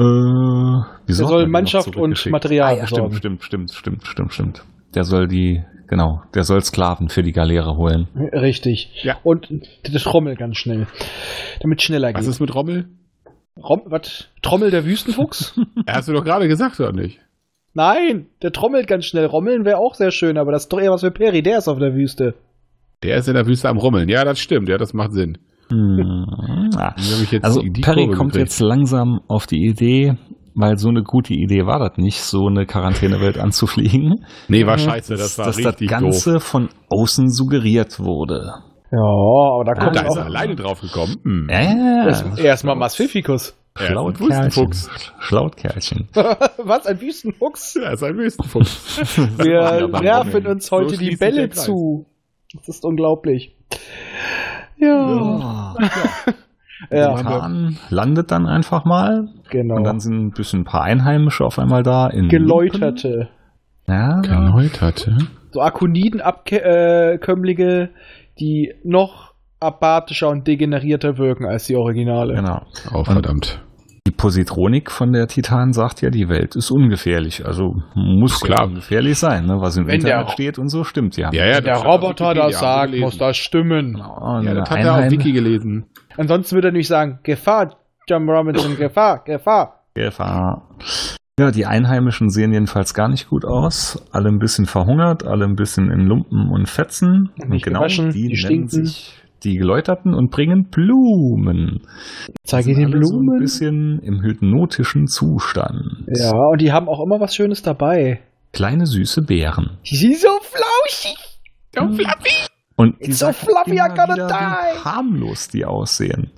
Äh, 0.00 0.04
wie 0.04 0.84
Er 1.08 1.14
soll 1.14 1.46
Mannschaft 1.46 1.94
und? 1.94 2.24
Material 2.30 2.74
ah, 2.74 2.78
ja, 2.78 2.86
stimmt, 2.86 3.16
stimmt, 3.16 3.44
stimmt, 3.44 3.70
stimmt, 3.72 4.06
stimmt, 4.06 4.32
stimmt. 4.32 4.64
Der 4.94 5.04
soll 5.04 5.28
die, 5.28 5.62
genau, 5.88 6.22
der 6.34 6.44
soll 6.44 6.62
Sklaven 6.62 7.08
für 7.08 7.22
die 7.22 7.32
Galeere 7.32 7.76
holen. 7.76 8.08
Richtig. 8.32 8.90
Ja. 9.02 9.16
Und 9.22 9.48
das 9.82 10.02
Trommel 10.04 10.36
ganz 10.36 10.56
schnell. 10.58 10.86
Damit 11.60 11.82
schneller 11.82 12.12
Was 12.14 12.22
geht. 12.22 12.30
ist 12.30 12.40
mit 12.40 12.54
Rommel? 12.54 12.88
Rom 13.56 13.82
was? 13.86 14.28
Trommel 14.42 14.70
der 14.70 14.84
Wüstenfuchs? 14.84 15.58
Ja, 15.86 15.94
Hast 15.94 16.08
du 16.08 16.12
doch 16.12 16.24
gerade 16.24 16.46
gesagt, 16.48 16.78
oder 16.80 16.92
nicht? 16.92 17.18
Nein, 17.74 18.26
der 18.42 18.52
trommelt 18.52 18.86
ganz 18.86 19.04
schnell. 19.06 19.26
Rommeln 19.26 19.64
wäre 19.64 19.78
auch 19.78 19.94
sehr 19.94 20.10
schön, 20.10 20.38
aber 20.38 20.52
das 20.52 20.62
ist 20.64 20.72
doch 20.72 20.80
eher 20.80 20.90
was 20.92 21.00
für 21.02 21.10
Peri. 21.10 21.42
Der 21.42 21.58
ist 21.58 21.68
auf 21.68 21.78
der 21.78 21.94
Wüste. 21.94 22.34
Der 23.02 23.16
ist 23.16 23.28
in 23.28 23.34
der 23.34 23.46
Wüste 23.46 23.68
am 23.68 23.78
Rummeln. 23.78 24.08
Ja, 24.08 24.24
das 24.24 24.38
stimmt. 24.40 24.68
Ja, 24.68 24.78
das 24.78 24.94
macht 24.94 25.12
Sinn. 25.12 25.38
Hm, 25.70 26.70
ah. 26.76 26.94
Also 27.42 27.60
Perry 27.60 28.04
Kurve 28.06 28.16
kommt 28.16 28.32
gekriegt? 28.32 28.48
jetzt 28.50 28.60
langsam 28.60 29.20
auf 29.28 29.46
die 29.46 29.66
Idee, 29.66 30.16
weil 30.58 30.76
so 30.76 30.88
eine 30.88 31.02
gute 31.02 31.34
Idee 31.34 31.64
war 31.66 31.78
das 31.78 31.96
nicht, 31.98 32.20
so 32.20 32.46
eine 32.48 32.66
Quarantänewelt 32.66 33.38
anzufliegen, 33.40 34.24
Nee, 34.48 34.66
war 34.66 34.76
scheiße. 34.78 35.16
Das 35.16 35.38
war 35.38 35.46
dass 35.46 35.56
das 35.56 35.66
richtig 35.66 35.88
Ganze 35.88 36.40
von 36.40 36.68
außen 36.90 37.30
suggeriert 37.30 37.98
wurde. 38.00 38.54
Ja, 38.90 38.98
aber 39.00 39.64
da 39.64 39.72
Ah, 39.72 39.84
kommt 39.84 39.96
da 39.96 40.00
ist 40.02 40.16
er 40.16 40.24
alleine 40.26 40.56
drauf 40.56 40.80
gekommen. 40.80 41.16
Hm. 41.22 41.48
Ja, 41.50 41.60
ja, 41.60 42.06
erst- 42.06 42.38
erstmal. 42.38 42.38
Er 42.44 42.54
ein 43.74 43.86
Schlaut 43.86 44.18
Wüstenfuchs. 44.18 44.88
Kerlchen. 44.88 45.12
Schlaut 45.20 45.56
Kerlchen. 45.58 46.08
Was, 46.58 46.86
ein 46.86 47.00
Wüstenfuchs? 47.00 47.76
Er 47.76 47.92
ist 47.92 48.02
ein 48.02 48.16
Wüstenfuchs. 48.16 48.98
Wir 49.38 49.88
werfen 50.02 50.46
uns 50.46 50.70
heute 50.72 50.96
So 50.96 51.00
die 51.00 51.16
Bälle 51.16 51.48
zu. 51.50 52.06
Das 52.54 52.68
ist 52.68 52.84
unglaublich. 52.84 53.54
Ja, 54.78 55.74
Der 55.76 55.84
ja, 55.84 56.34
Titan 56.90 57.76
landet 57.90 58.30
dann 58.30 58.46
einfach 58.46 58.84
mal 58.84 59.28
genau. 59.50 59.76
und 59.76 59.84
dann 59.84 60.00
sind 60.00 60.26
ein 60.26 60.30
bisschen 60.30 60.60
ein 60.60 60.64
paar 60.64 60.82
Einheimische 60.82 61.44
auf 61.44 61.58
einmal 61.58 61.82
da. 61.82 62.06
In 62.08 62.28
Geläuterte. 62.28 63.08
Lumpen. 63.08 63.28
Ja, 63.88 64.20
Geläuterte. 64.20 65.16
So 65.50 65.60
Akoniden-Abkömmlinge, 65.60 67.90
die 68.38 68.74
noch 68.84 69.32
abatischer 69.60 70.28
und 70.28 70.46
degenerierter 70.46 71.18
wirken 71.18 71.46
als 71.46 71.66
die 71.66 71.74
Originale. 71.76 72.34
genau. 72.34 72.62
Oh, 72.94 73.02
verdammt. 73.04 73.60
Die 74.06 74.12
Positronik 74.12 74.90
von 74.90 75.12
der 75.12 75.26
Titan 75.26 75.72
sagt 75.72 76.00
ja, 76.00 76.08
die 76.10 76.28
Welt 76.30 76.54
ist 76.56 76.70
ungefährlich. 76.70 77.44
Also 77.44 77.74
muss 77.94 78.40
Klar. 78.40 78.60
ja 78.60 78.64
ungefährlich 78.66 79.18
sein, 79.18 79.44
ne? 79.46 79.60
was 79.60 79.76
im 79.76 79.86
Wenn 79.86 80.00
der- 80.00 80.20
Internet 80.20 80.30
steht 80.32 80.58
und 80.58 80.68
so 80.70 80.82
stimmt 80.84 81.16
ja. 81.18 81.30
Ja, 81.32 81.44
ja, 81.46 81.56
Wenn 81.56 81.64
der 81.64 81.76
Roboter 81.76 82.32
das 82.34 82.58
sagt, 82.58 82.94
muss 82.96 83.18
das 83.18 83.36
stimmen. 83.36 83.92
Genau, 83.94 84.40
Ja, 84.42 84.54
das 84.54 84.70
hat 84.70 84.78
er 84.78 84.94
auf 84.94 85.10
Wiki 85.10 85.32
gelesen. 85.32 85.86
Ansonsten 86.18 86.56
würde 86.56 86.68
er 86.68 86.72
nämlich 86.72 86.88
sagen, 86.88 87.20
Gefahr, 87.22 87.76
John 88.08 88.28
Robinson, 88.28 88.76
Gefahr, 88.76 89.22
Gefahr. 89.24 89.84
Gefahr. 89.94 90.68
Ja, 91.38 91.52
die 91.52 91.66
Einheimischen 91.66 92.30
sehen 92.30 92.52
jedenfalls 92.52 92.94
gar 92.94 93.08
nicht 93.08 93.28
gut 93.28 93.44
aus. 93.44 94.04
Alle 94.10 94.28
ein 94.28 94.40
bisschen 94.40 94.66
verhungert, 94.66 95.24
alle 95.24 95.44
ein 95.44 95.54
bisschen 95.54 95.90
in 95.90 96.00
Lumpen 96.00 96.50
und 96.50 96.68
Fetzen. 96.68 97.30
Nicht 97.46 97.64
genau, 97.64 97.80
gewaschen, 97.80 98.10
die, 98.10 98.28
die 98.28 98.42
nennen 98.44 98.68
sich 98.68 99.14
die 99.44 99.56
Geläuterten 99.56 100.14
und 100.14 100.32
bringen 100.32 100.68
Blumen. 100.68 101.82
Zeige 102.42 102.74
den 102.74 102.86
alle 102.92 103.04
So 103.04 103.18
ein 103.18 103.22
Blumen. 103.26 103.38
bisschen 103.38 104.00
im 104.02 104.20
hypnotischen 104.20 105.06
Zustand. 105.06 106.04
Ja, 106.08 106.32
und 106.32 106.60
die 106.60 106.72
haben 106.72 106.88
auch 106.88 107.00
immer 107.04 107.20
was 107.20 107.36
Schönes 107.36 107.62
dabei. 107.62 108.20
Kleine 108.52 108.86
süße 108.86 109.22
Beeren. 109.22 109.78
Die 109.88 109.94
sind 109.96 110.16
so 110.16 110.28
flauschig. 110.40 111.16
So 111.72 111.82
fluffy. 111.92 112.48
Und 112.78 112.94
die 113.00 113.10
It's 113.10 113.18
so 113.18 113.32
fluffy, 113.32 113.72
I 113.72 113.76
immer 113.78 113.88
gotta 113.88 114.14
wieder, 114.14 114.26
die. 114.28 114.32
wie 114.32 114.84
harmlos 114.84 115.48
die 115.48 115.64
aussehen. 115.64 116.30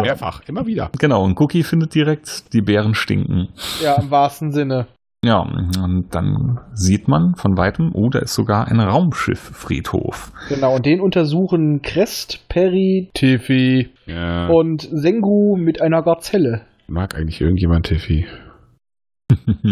Mehrfach, 0.00 0.40
immer 0.48 0.64
wieder. 0.66 0.90
Genau, 0.98 1.22
und 1.22 1.38
Cookie 1.38 1.62
findet 1.62 1.94
direkt, 1.94 2.52
die 2.54 2.62
Beeren 2.62 2.94
stinken. 2.94 3.48
Ja, 3.82 4.00
im 4.00 4.10
wahrsten 4.10 4.52
Sinne. 4.52 4.86
Ja, 5.24 5.38
und 5.40 6.06
dann 6.10 6.58
sieht 6.72 7.06
man 7.08 7.34
von 7.36 7.56
weitem, 7.58 7.90
oh, 7.94 8.08
da 8.08 8.20
ist 8.20 8.34
sogar 8.34 8.66
ein 8.68 8.80
Raumschifffriedhof. 8.80 10.32
Genau, 10.48 10.74
und 10.76 10.86
den 10.86 11.00
untersuchen 11.00 11.82
Crest, 11.82 12.48
Perry, 12.48 13.10
Tiffy 13.14 13.90
Ja. 14.06 14.48
und 14.48 14.88
Sengu 14.90 15.56
mit 15.56 15.80
einer 15.82 16.02
Gazelle. 16.02 16.62
Mag 16.88 17.14
eigentlich 17.14 17.40
irgendjemand 17.40 17.86
Tiffy? 17.86 18.26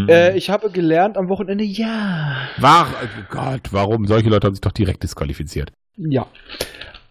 Äh, 0.09 0.37
ich 0.39 0.49
habe 0.49 0.71
gelernt 0.71 1.19
am 1.19 1.29
Wochenende, 1.29 1.65
ja. 1.65 2.35
War, 2.59 2.87
oh 3.03 3.23
Gott, 3.31 3.73
warum? 3.73 4.07
Solche 4.07 4.31
Leute 4.31 4.47
haben 4.47 4.55
sich 4.55 4.63
doch 4.63 4.73
direkt 4.73 5.03
disqualifiziert. 5.03 5.71
Ja. 5.97 6.27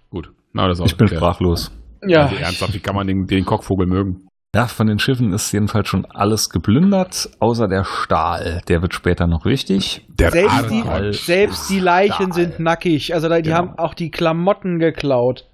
Gut. 0.10 0.32
Na, 0.54 0.68
das 0.68 0.78
ist 0.78 0.82
auch 0.82 0.86
ich 0.88 0.98
bin 0.98 1.08
sprachlos. 1.08 1.72
Ja. 2.06 2.24
Also 2.26 2.36
ernsthaft, 2.38 2.74
wie 2.74 2.80
kann 2.80 2.96
man 2.96 3.08
den, 3.08 3.28
den 3.28 3.46
Kockvogel 3.46 3.86
mögen? 3.88 4.28
Ja, 4.56 4.66
von 4.66 4.88
den 4.88 4.98
Schiffen 4.98 5.32
ist 5.32 5.52
jedenfalls 5.52 5.88
schon 5.88 6.06
alles 6.08 6.50
geplündert, 6.50 7.30
außer 7.40 7.68
der 7.68 7.84
Stahl. 7.84 8.62
Der 8.68 8.82
wird 8.82 8.96
später 8.96 9.28
noch 9.28 9.46
wichtig. 9.46 10.08
Der 10.10 10.32
Selbst 10.32 10.72
die, 10.72 10.82
Argon. 10.82 11.14
selbst 11.14 11.70
die 11.70 11.80
Leichen 11.80 12.32
Stahl. 12.32 12.34
sind 12.34 12.60
nackig. 12.60 13.14
Also 13.14 13.30
die 13.30 13.44
Genau. 13.44 13.56
haben 13.58 13.78
auch 13.78 13.94
die 13.94 14.10
Klamotten 14.10 14.80
geklaut. 14.80 15.46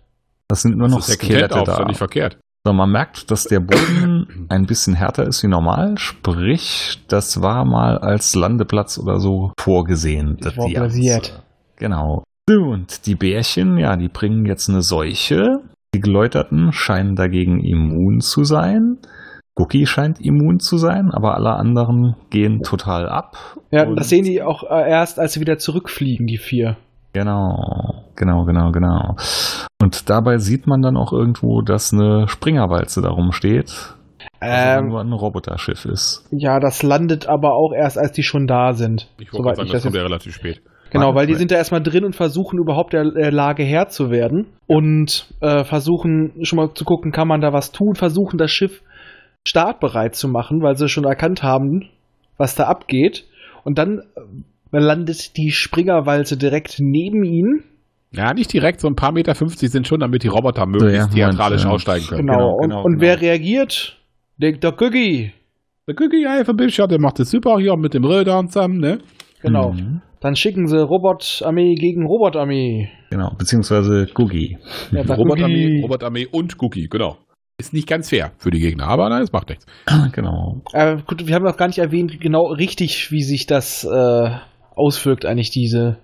Das 0.47 0.61
sind 0.61 0.77
nur 0.77 0.88
noch 0.88 0.97
das 0.97 1.09
ist 1.09 1.15
Skelette 1.15 1.55
auf, 1.55 1.67
ist 1.67 1.73
da. 1.73 1.79
doch 1.79 1.88
nicht 1.88 1.97
verkehrt. 1.97 2.38
So, 2.65 2.71
man 2.73 2.89
merkt, 2.89 3.29
dass 3.31 3.43
der 3.43 3.59
Boden 3.59 4.47
ein 4.49 4.65
bisschen 4.65 4.93
härter 4.95 5.25
ist 5.27 5.43
wie 5.43 5.47
normal. 5.47 5.97
Sprich, 5.97 6.99
das 7.09 7.41
war 7.41 7.65
mal 7.65 7.97
als 7.97 8.33
Landeplatz 8.33 8.97
oder 8.97 9.19
so 9.19 9.51
vorgesehen. 9.59 10.38
Das 10.39 10.55
war 10.57 10.67
die 10.67 10.73
basiert. 10.75 11.27
ganze- 11.29 11.43
Genau. 11.77 12.23
So, 12.47 12.62
Und 12.62 13.08
die 13.08 13.15
Bärchen, 13.15 13.77
ja, 13.77 13.95
die 13.97 14.08
bringen 14.10 14.45
jetzt 14.45 14.69
eine 14.69 14.81
Seuche. 14.81 15.62
Die 15.95 15.99
Geläuterten 15.99 16.71
scheinen 16.73 17.15
dagegen 17.15 17.60
immun 17.63 18.19
zu 18.21 18.43
sein. 18.43 18.97
Cookie 19.55 19.86
scheint 19.88 20.19
immun 20.19 20.60
zu 20.60 20.77
sein, 20.77 21.10
aber 21.12 21.36
alle 21.36 21.53
anderen 21.55 22.15
gehen 22.29 22.62
total 22.62 23.08
ab. 23.10 23.38
Ja, 23.71 23.86
Und- 23.88 23.95
das 23.95 24.10
sehen 24.10 24.25
die 24.25 24.43
auch 24.43 24.63
äh, 24.69 24.89
erst, 24.89 25.17
als 25.19 25.34
sie 25.34 25.39
wieder 25.39 25.58
zurückfliegen, 25.58 26.27
die 26.27 26.38
vier. 26.38 26.77
Genau, 27.13 28.03
genau, 28.17 28.43
genau, 28.43 28.71
genau. 28.71 29.15
Und 29.81 30.10
dabei 30.10 30.38
sieht 30.38 30.67
man 30.67 30.81
dann 30.81 30.97
auch 30.97 31.13
irgendwo, 31.13 31.62
dass 31.62 31.93
eine 31.93 32.27
Springerwalze 32.27 33.01
darum 33.01 33.31
steht. 33.31 33.95
Also 34.41 34.79
Ähm, 34.81 34.89
nur 34.89 34.99
ein 34.99 35.13
Roboterschiff 35.13 35.86
ist. 35.86 36.27
ja, 36.31 36.60
das 36.60 36.84
landet 36.84 37.27
aber 37.27 37.53
auch 37.53 37.71
erst, 37.73 37.97
als 37.97 38.12
die 38.12 38.23
schon 38.23 38.45
da 38.47 38.73
sind. 38.73 39.10
Ich 39.17 39.31
wollte 39.31 39.55
sagen, 39.55 39.67
ich 39.67 39.71
das 39.71 39.81
das 39.81 39.84
kommt 39.84 39.95
ja 39.95 40.03
relativ 40.03 40.36
spät. 40.36 40.62
Genau, 40.95 41.15
weil 41.15 41.27
die 41.27 41.36
sind 41.36 41.51
da 41.51 41.55
erstmal 41.55 41.84
drin 41.84 42.05
und 42.05 42.15
versuchen 42.15 42.60
überhaupt 42.60 42.93
der, 42.93 43.12
der 43.12 43.31
Lage 43.31 43.63
Herr 43.63 43.89
zu 43.89 44.12
werden 44.12 44.47
und 44.67 45.34
äh, 45.41 45.63
versuchen 45.63 46.34
schon 46.43 46.58
mal 46.58 46.73
zu 46.73 46.86
gucken, 46.86 47.12
kann 47.12 47.27
man 47.27 47.41
da 47.41 47.53
was 47.53 47.71
tun, 47.71 47.95
versuchen 47.95 48.38
das 48.38 48.51
Schiff 48.51 48.81
startbereit 49.47 50.15
zu 50.15 50.27
machen, 50.27 50.62
weil 50.62 50.75
sie 50.75 50.89
schon 50.89 51.03
erkannt 51.03 51.43
haben, 51.43 51.89
was 52.38 52.55
da 52.55 52.65
abgeht. 52.65 53.25
Und 53.63 53.77
dann 53.77 53.99
äh, 54.71 54.79
landet 54.79 55.38
die 55.38 55.51
Springerwalze 55.51 56.38
direkt 56.38 56.77
neben 56.79 57.23
ihnen. 57.23 57.63
Ja, 58.12 58.34
nicht 58.34 58.53
direkt, 58.53 58.79
so 58.79 58.88
ein 58.88 58.95
paar 58.95 59.12
Meter 59.12 59.36
50 59.36 59.69
sind 59.69 59.88
schon, 59.88 59.99
damit 59.99 60.23
die 60.23 60.27
Roboter 60.27 60.62
So, 60.62 60.67
ja, 60.67 60.86
möglichst 60.86 61.13
theatralisch 61.13 61.63
Moment, 61.63 61.75
aussteigen 61.75 62.08
können. 62.08 62.27
Genau. 62.27 62.38
genau, 62.38 62.55
und 62.55 62.69
genau, 62.69 62.84
und 62.84 62.91
genau. 62.93 63.01
wer 63.01 63.21
reagiert? 63.21 63.97
Der, 64.38 64.53
der 64.53 64.81
Cookie. 64.81 65.34
Der 65.88 65.95
Cookie 65.99 66.25
Alphabet, 66.25 66.77
der 66.77 66.99
macht 66.99 67.19
das 67.19 67.29
super 67.29 67.58
hier 67.60 67.75
mit 67.77 67.93
dem 67.93 68.05
Rödern 68.05 68.47
zusammen, 68.47 68.79
ne? 68.79 68.99
Genau. 69.41 69.73
Mhm. 69.73 70.01
Dann 70.25 70.35
schicken 70.35 70.65
sie 70.65 70.81
Robotarmee 70.81 71.75
gegen 71.75 72.07
Robotarmee. 72.07 72.89
Genau, 73.11 73.35
beziehungsweise 73.38 74.07
Googie. 74.11 74.57
Ja, 74.91 75.01
Robotarmee. 75.15 75.83
Robotarmee 75.83 76.25
und 76.25 76.59
Cookie, 76.59 76.88
genau. 76.89 77.19
Ist 77.59 77.73
nicht 77.73 77.88
ganz 77.88 78.09
fair 78.09 78.31
für 78.39 78.49
die 78.49 78.57
Gegner, 78.59 78.88
aber 78.88 79.07
nein, 79.07 79.21
es 79.21 79.31
macht 79.31 79.49
nichts. 79.49 79.67
genau. 80.13 80.63
Äh, 80.73 80.97
gut, 81.05 81.27
wir 81.27 81.35
haben 81.35 81.43
noch 81.43 81.57
gar 81.57 81.67
nicht 81.67 81.77
erwähnt, 81.77 82.19
genau 82.19 82.47
richtig, 82.47 83.11
wie 83.11 83.21
sich 83.21 83.45
das 83.45 83.83
äh, 83.83 84.29
auswirkt, 84.75 85.27
eigentlich 85.27 85.51
diese 85.51 85.99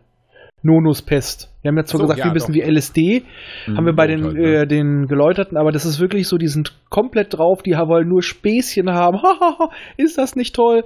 Nonuspest. 0.61 1.51
Wir 1.63 1.69
haben 1.69 1.77
jetzt 1.77 1.89
zwar 1.89 2.01
so, 2.01 2.05
gesagt, 2.05 2.19
ja, 2.19 2.31
bisschen 2.31 2.53
doch. 2.53 2.61
wie 2.61 2.71
LSD, 2.71 3.23
haben 3.67 3.85
wir 3.85 3.93
bei 3.93 4.05
den, 4.05 4.23
halt, 4.23 4.35
ne? 4.35 4.61
äh, 4.61 4.67
den 4.67 5.07
Geläuterten, 5.07 5.57
aber 5.57 5.71
das 5.71 5.85
ist 5.85 5.99
wirklich 5.99 6.27
so, 6.27 6.37
die 6.37 6.47
sind 6.47 6.75
komplett 6.89 7.35
drauf, 7.35 7.63
die 7.63 7.71
wollen 7.71 8.07
nur 8.07 8.21
Späßchen 8.21 8.89
haben. 8.91 9.19
Ist 9.97 10.19
das 10.19 10.35
nicht 10.35 10.53
toll? 10.55 10.83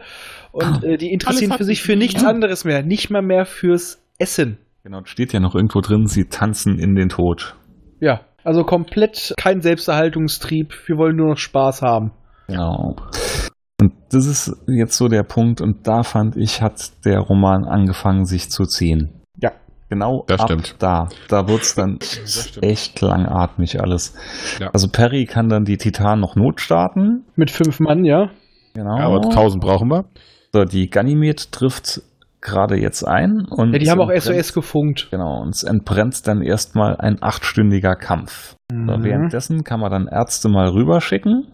Und 0.56 0.86
äh, 0.86 0.96
die 0.96 1.12
interessieren 1.12 1.52
für 1.52 1.66
sich 1.66 1.82
für 1.82 1.98
nichts 1.98 2.22
ja. 2.22 2.30
anderes 2.30 2.64
mehr, 2.64 2.82
nicht 2.82 3.10
mal 3.10 3.22
mehr 3.22 3.46
fürs 3.46 4.02
Essen. 4.18 4.58
Genau, 4.84 5.02
steht 5.04 5.34
ja 5.34 5.42
noch 5.42 5.54
irgendwo 5.54 5.82
drin, 5.82 6.08
sie 6.08 6.26
tanzen 6.26 6.80
in 6.80 6.96
den 6.96 7.10
Tod. 7.10 7.56
Ja, 8.00 8.22
also 8.46 8.64
komplett 8.64 9.34
kein 9.38 9.60
Selbsterhaltungstrieb, 9.60 10.74
wir 10.86 10.98
wollen 10.98 11.18
nur 11.18 11.30
noch 11.32 11.38
Spaß 11.38 11.82
haben. 11.82 12.12
Genau. 12.48 12.96
Und 13.82 13.94
das 14.12 14.26
ist 14.28 14.56
jetzt 14.68 14.96
so 14.96 15.10
der 15.10 15.24
Punkt, 15.24 15.60
und 15.60 15.88
da 15.88 16.04
fand 16.04 16.38
ich, 16.38 16.62
hat 16.62 16.92
der 17.04 17.20
Roman 17.20 17.66
angefangen, 17.66 18.26
sich 18.26 18.50
zu 18.50 18.64
ziehen. 18.64 19.24
Ja. 19.42 19.52
Genau 19.90 20.24
Das 20.28 20.40
ab 20.40 20.48
stimmt. 20.48 20.76
da. 20.80 21.10
Da 21.28 21.48
wird's 21.50 21.76
dann 21.76 22.00
stimmt. 22.02 22.64
echt 22.64 23.02
langatmig 23.02 23.82
alles. 23.82 24.16
Ja. 24.60 24.70
Also 24.72 24.88
Perry 24.88 25.26
kann 25.26 25.50
dann 25.50 25.66
die 25.66 25.78
Titan 25.78 26.22
noch 26.22 26.38
notstarten. 26.38 27.26
Mit 27.36 27.52
fünf 27.52 27.82
Mann, 27.82 28.06
ja. 28.06 28.30
Genau. 28.74 28.98
Ja, 28.98 29.06
aber 29.06 29.24
1000 29.26 29.62
brauchen 29.62 29.90
wir. 29.90 30.06
So, 30.56 30.64
die 30.64 30.90
Ganymed 30.90 31.52
trifft 31.52 32.02
gerade 32.42 32.78
jetzt 32.80 33.04
ein. 33.04 33.46
Und 33.50 33.74
Ja, 33.74 33.80
die 33.80 33.90
haben 33.92 34.00
auch 34.02 34.12
SOS 34.12 34.54
gefunkt. 34.54 35.08
Genau, 35.12 35.42
und 35.42 35.50
es 35.56 35.64
entbrennt 35.64 36.28
dann 36.28 36.42
erstmal 36.42 36.96
ein 36.98 37.18
achtstündiger 37.22 37.96
Kampf. 37.96 38.56
So, 38.72 38.78
Mhm. 38.78 39.04
währenddessen 39.04 39.64
kann 39.64 39.80
man 39.80 39.92
dann 39.92 40.08
Ärzte 40.08 40.48
mal 40.50 40.70
rüberschicken 40.70 41.48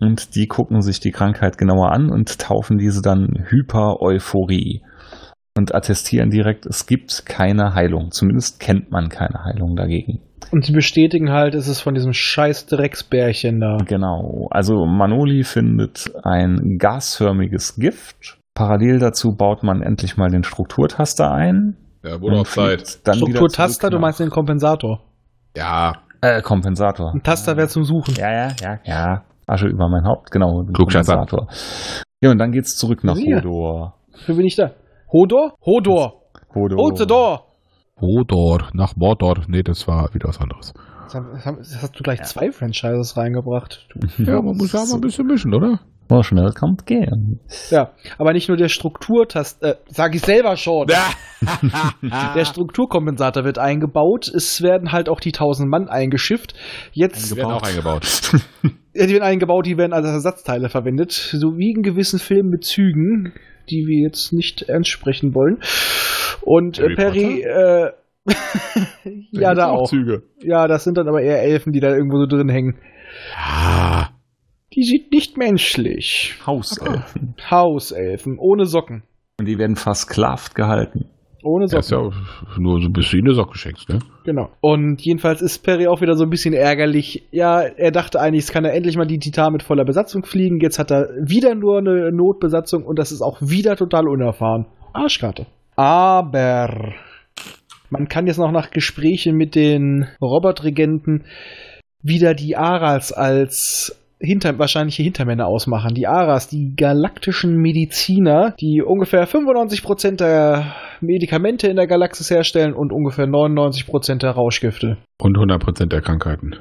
und 0.00 0.34
die 0.36 0.46
gucken 0.46 0.82
sich 0.82 1.00
die 1.00 1.10
Krankheit 1.10 1.58
genauer 1.58 1.92
an 1.92 2.10
und 2.10 2.38
taufen 2.38 2.78
diese 2.78 3.02
dann 3.02 3.44
Hyper-Euphorie 3.48 4.82
und 5.56 5.74
attestieren 5.74 6.30
direkt, 6.30 6.66
es 6.66 6.86
gibt 6.86 7.26
keine 7.26 7.74
Heilung. 7.74 8.10
Zumindest 8.10 8.60
kennt 8.60 8.90
man 8.90 9.08
keine 9.08 9.44
Heilung 9.44 9.74
dagegen. 9.74 10.20
Und 10.52 10.64
sie 10.64 10.72
bestätigen 10.72 11.30
halt, 11.32 11.54
es 11.54 11.66
ist 11.66 11.80
von 11.80 11.94
diesem 11.94 12.12
scheiß 12.12 12.66
Drecksbärchen 12.66 13.58
da. 13.58 13.78
Genau. 13.84 14.46
Also 14.50 14.84
Manoli 14.86 15.42
findet 15.42 16.12
ein 16.22 16.76
gasförmiges 16.78 17.76
Gift. 17.76 18.38
Parallel 18.56 18.98
dazu 18.98 19.36
baut 19.36 19.62
man 19.62 19.82
endlich 19.82 20.16
mal 20.16 20.30
den 20.30 20.42
Strukturtaster 20.42 21.30
ein. 21.30 21.76
Ja, 22.02 22.20
wurde 22.22 22.36
auch 22.36 22.40
und 22.40 22.46
Zeit. 22.48 22.88
Strukturtaster, 23.14 23.90
du 23.90 23.98
meinst 23.98 24.18
den 24.18 24.30
Kompensator. 24.30 25.02
Ja, 25.54 25.92
Äh, 26.22 26.40
Kompensator. 26.40 27.12
Ein 27.14 27.22
Taster 27.22 27.58
wäre 27.58 27.68
zum 27.68 27.84
Suchen. 27.84 28.14
Ja, 28.16 28.32
ja, 28.32 28.48
ja, 28.62 28.78
ja. 28.84 29.24
Asche 29.46 29.66
über 29.68 29.88
mein 29.90 30.04
Haupt, 30.06 30.30
genau. 30.30 30.64
Kompensator. 30.72 31.48
Ja, 32.22 32.30
und 32.30 32.38
dann 32.38 32.50
geht's 32.50 32.76
zurück 32.76 33.04
nach 33.04 33.14
Siehe. 33.14 33.36
Hodor. 33.36 33.94
Für 34.24 34.34
bin 34.34 34.46
ich 34.46 34.56
da? 34.56 34.70
Hodor? 35.12 35.54
Hodor! 35.64 36.22
Hodor. 36.54 37.06
Door! 37.06 37.44
Hodor, 38.00 38.70
nach 38.72 38.96
Mordor. 38.96 39.44
Nee, 39.48 39.62
das 39.62 39.86
war 39.86 40.14
wieder 40.14 40.28
was 40.28 40.40
anderes. 40.40 40.72
Das 41.12 41.82
hast 41.82 41.98
du 41.98 42.02
gleich 42.02 42.22
zwei 42.22 42.50
Franchises 42.50 43.18
reingebracht. 43.18 43.86
Du. 43.90 44.22
Ja, 44.24 44.40
man 44.40 44.56
muss 44.56 44.72
ja 44.72 44.80
mal 44.80 44.94
ein 44.94 45.00
bisschen 45.02 45.26
mischen, 45.26 45.54
oder? 45.54 45.80
So 46.08 46.22
schnell 46.22 46.52
kommt 46.52 46.86
gehen. 46.86 47.40
Ja, 47.70 47.90
aber 48.18 48.32
nicht 48.32 48.48
nur 48.48 48.56
der 48.56 48.68
Strukturtast, 48.68 49.62
äh, 49.62 49.74
sag 49.88 50.14
ich 50.14 50.22
selber 50.22 50.56
schon. 50.56 50.86
der 52.34 52.44
Strukturkompensator 52.44 53.44
wird 53.44 53.58
eingebaut. 53.58 54.28
Es 54.28 54.62
werden 54.62 54.92
halt 54.92 55.08
auch 55.08 55.20
die 55.20 55.30
1000 55.30 55.68
Mann 55.68 55.88
eingeschifft. 55.88 56.54
Jetzt 56.92 57.32
Die 57.32 57.36
werden 57.36 57.52
auch 57.52 57.62
eingebaut. 57.62 58.32
Ja, 58.98 59.06
die 59.06 59.12
werden 59.12 59.24
eingebaut, 59.24 59.66
die 59.66 59.76
werden 59.76 59.92
als 59.92 60.06
Ersatzteile 60.06 60.70
verwendet, 60.70 61.12
so 61.12 61.58
wie 61.58 61.72
in 61.72 61.82
gewissen 61.82 62.18
Filmen 62.18 62.48
mit 62.48 62.64
Zügen, 62.64 63.34
die 63.68 63.84
wir 63.86 64.08
jetzt 64.08 64.32
nicht 64.32 64.62
ernst 64.70 64.88
sprechen 64.88 65.34
wollen. 65.34 65.58
Und 66.40 66.78
äh, 66.78 66.94
Perry, 66.94 67.42
äh, 67.42 67.90
ja, 69.32 69.54
da 69.54 69.68
auch. 69.68 69.90
Züge. 69.90 70.22
Ja, 70.42 70.66
das 70.66 70.84
sind 70.84 70.96
dann 70.96 71.08
aber 71.08 71.20
eher 71.20 71.42
Elfen, 71.42 71.74
die 71.74 71.80
da 71.80 71.94
irgendwo 71.94 72.18
so 72.18 72.26
drin 72.26 72.48
hängen. 72.48 72.78
Ja. 73.34 74.15
Die 74.76 74.82
sind 74.82 75.10
nicht 75.10 75.36
menschlich. 75.38 76.34
Hauselfen. 76.46 77.34
Hauselfen, 77.50 78.36
ohne 78.38 78.66
Socken. 78.66 79.02
Und 79.40 79.46
die 79.48 79.58
werden 79.58 79.76
versklavt 79.76 80.54
gehalten. 80.54 81.06
Ohne 81.42 81.66
Das 81.66 81.88
Socken. 81.88 82.10
ist 82.10 82.16
ja 82.16 82.58
nur 82.60 82.80
so 82.82 82.88
ein 82.88 82.92
bisschen 82.92 83.24
eine 83.24 83.34
Socke 83.34 83.56
schenkst, 83.56 83.88
ne? 83.88 84.00
Genau. 84.24 84.50
Und 84.60 85.00
jedenfalls 85.00 85.40
ist 85.40 85.60
Perry 85.62 85.86
auch 85.86 86.00
wieder 86.00 86.14
so 86.14 86.24
ein 86.24 86.30
bisschen 86.30 86.54
ärgerlich. 86.54 87.22
Ja, 87.30 87.60
er 87.62 87.90
dachte 87.92 88.20
eigentlich, 88.20 88.44
es 88.44 88.52
kann 88.52 88.64
er 88.64 88.74
endlich 88.74 88.96
mal 88.96 89.06
die 89.06 89.18
Titan 89.18 89.52
mit 89.52 89.62
voller 89.62 89.84
Besatzung 89.84 90.24
fliegen. 90.24 90.58
Jetzt 90.60 90.78
hat 90.78 90.90
er 90.90 91.08
wieder 91.24 91.54
nur 91.54 91.78
eine 91.78 92.10
Notbesatzung 92.12 92.84
und 92.84 92.98
das 92.98 93.12
ist 93.12 93.22
auch 93.22 93.40
wieder 93.40 93.76
total 93.76 94.08
unerfahren. 94.08 94.66
Arschkarte. 94.92 95.46
Aber 95.76 96.94
man 97.90 98.08
kann 98.08 98.26
jetzt 98.26 98.38
noch 98.38 98.50
nach 98.50 98.70
Gesprächen 98.70 99.36
mit 99.36 99.54
den 99.54 100.06
Robotregenten 100.20 101.24
wieder 102.02 102.34
die 102.34 102.56
Aras 102.56 103.12
als 103.12 104.02
hinter, 104.26 104.58
wahrscheinliche 104.58 105.02
Hintermänner 105.02 105.46
ausmachen. 105.46 105.94
Die 105.94 106.06
Aras, 106.06 106.48
die 106.48 106.74
galaktischen 106.76 107.56
Mediziner, 107.56 108.54
die 108.60 108.82
ungefähr 108.84 109.26
95% 109.26 110.16
der 110.16 110.74
Medikamente 111.00 111.68
in 111.68 111.76
der 111.76 111.86
Galaxis 111.86 112.30
herstellen 112.30 112.74
und 112.74 112.92
ungefähr 112.92 113.26
99% 113.26 114.18
der 114.18 114.32
Rauschgifte. 114.32 114.98
Und 115.20 115.36
100% 115.36 115.86
der 115.86 116.00
Krankheiten. 116.02 116.56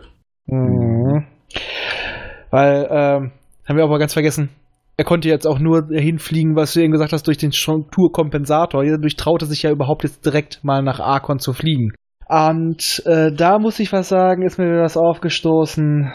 Mhm. 0.47 1.25
Weil, 2.51 2.87
ähm, 2.89 3.31
haben 3.67 3.77
wir 3.77 3.85
auch 3.85 3.89
mal 3.89 3.99
ganz 3.99 4.13
vergessen, 4.13 4.49
er 4.97 5.03
konnte 5.03 5.27
jetzt 5.27 5.45
auch 5.45 5.59
nur 5.59 5.87
hinfliegen, 5.89 6.55
was 6.55 6.73
du 6.73 6.81
eben 6.81 6.93
gesagt 6.93 7.11
hast, 7.11 7.27
durch 7.27 7.37
den 7.37 7.51
Strukturkompensator. 7.51 8.85
Dadurch 8.85 9.17
traut 9.17 9.41
er 9.41 9.47
sich 9.47 9.63
ja 9.63 9.71
überhaupt 9.71 10.03
jetzt 10.03 10.25
direkt 10.25 10.63
mal 10.63 10.81
nach 10.81 10.99
Arkon 11.01 11.39
zu 11.39 11.51
fliegen. 11.51 11.91
Und 12.27 13.03
äh, 13.05 13.31
da 13.31 13.59
muss 13.59 13.79
ich 13.79 13.91
was 13.91 14.09
sagen, 14.09 14.43
ist 14.43 14.57
mir 14.57 14.81
das 14.81 14.97
aufgestoßen. 14.97 16.11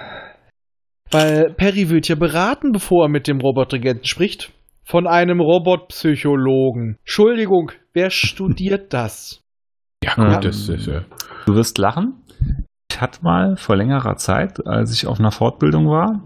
Weil 1.11 1.53
Perry 1.57 1.89
wird 1.91 2.09
ja 2.09 2.15
beraten, 2.15 2.73
bevor 2.73 3.07
er 3.07 3.09
mit 3.09 3.27
dem 3.27 3.41
Robotregenten 3.41 4.05
spricht. 4.05 4.53
Von 4.85 5.07
einem 5.07 5.41
Robotpsychologen. 5.41 6.97
Entschuldigung, 7.01 7.73
wer 7.93 8.11
studiert 8.11 8.93
das? 8.93 9.41
Ja, 10.05 10.15
gut, 10.15 10.25
Ja. 10.25 10.41
das 10.41 10.69
ist 10.69 10.87
ja. 10.87 11.03
Du 11.47 11.55
wirst 11.55 11.79
lachen. 11.79 12.15
Ich 12.91 13.01
hatte 13.01 13.23
mal 13.23 13.57
vor 13.57 13.77
längerer 13.77 14.17
Zeit, 14.17 14.67
als 14.67 14.93
ich 14.93 15.07
auf 15.07 15.21
einer 15.21 15.31
Fortbildung 15.31 15.87
war, 15.89 16.23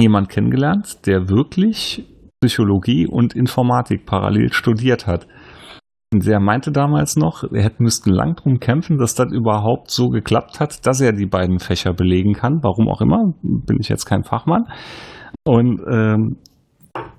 jemand 0.00 0.28
kennengelernt, 0.28 1.06
der 1.06 1.28
wirklich 1.28 2.04
Psychologie 2.40 3.06
und 3.06 3.34
Informatik 3.34 4.06
parallel 4.06 4.52
studiert 4.52 5.06
hat. 5.06 5.26
Und 6.12 6.24
der 6.24 6.40
meinte 6.40 6.70
damals 6.70 7.16
noch, 7.16 7.42
er 7.52 7.64
hätte 7.64 7.82
müssten 7.82 8.10
lang 8.10 8.36
drum 8.36 8.60
kämpfen, 8.60 8.98
dass 8.98 9.14
das 9.14 9.32
überhaupt 9.32 9.90
so 9.90 10.08
geklappt 10.08 10.60
hat, 10.60 10.86
dass 10.86 11.00
er 11.00 11.12
die 11.12 11.26
beiden 11.26 11.58
Fächer 11.58 11.92
belegen 11.92 12.32
kann. 12.32 12.60
Warum 12.62 12.88
auch 12.88 13.00
immer, 13.00 13.32
bin 13.42 13.78
ich 13.80 13.88
jetzt 13.88 14.06
kein 14.06 14.22
Fachmann. 14.22 14.66
Und 15.44 15.80
ähm, 15.90 16.36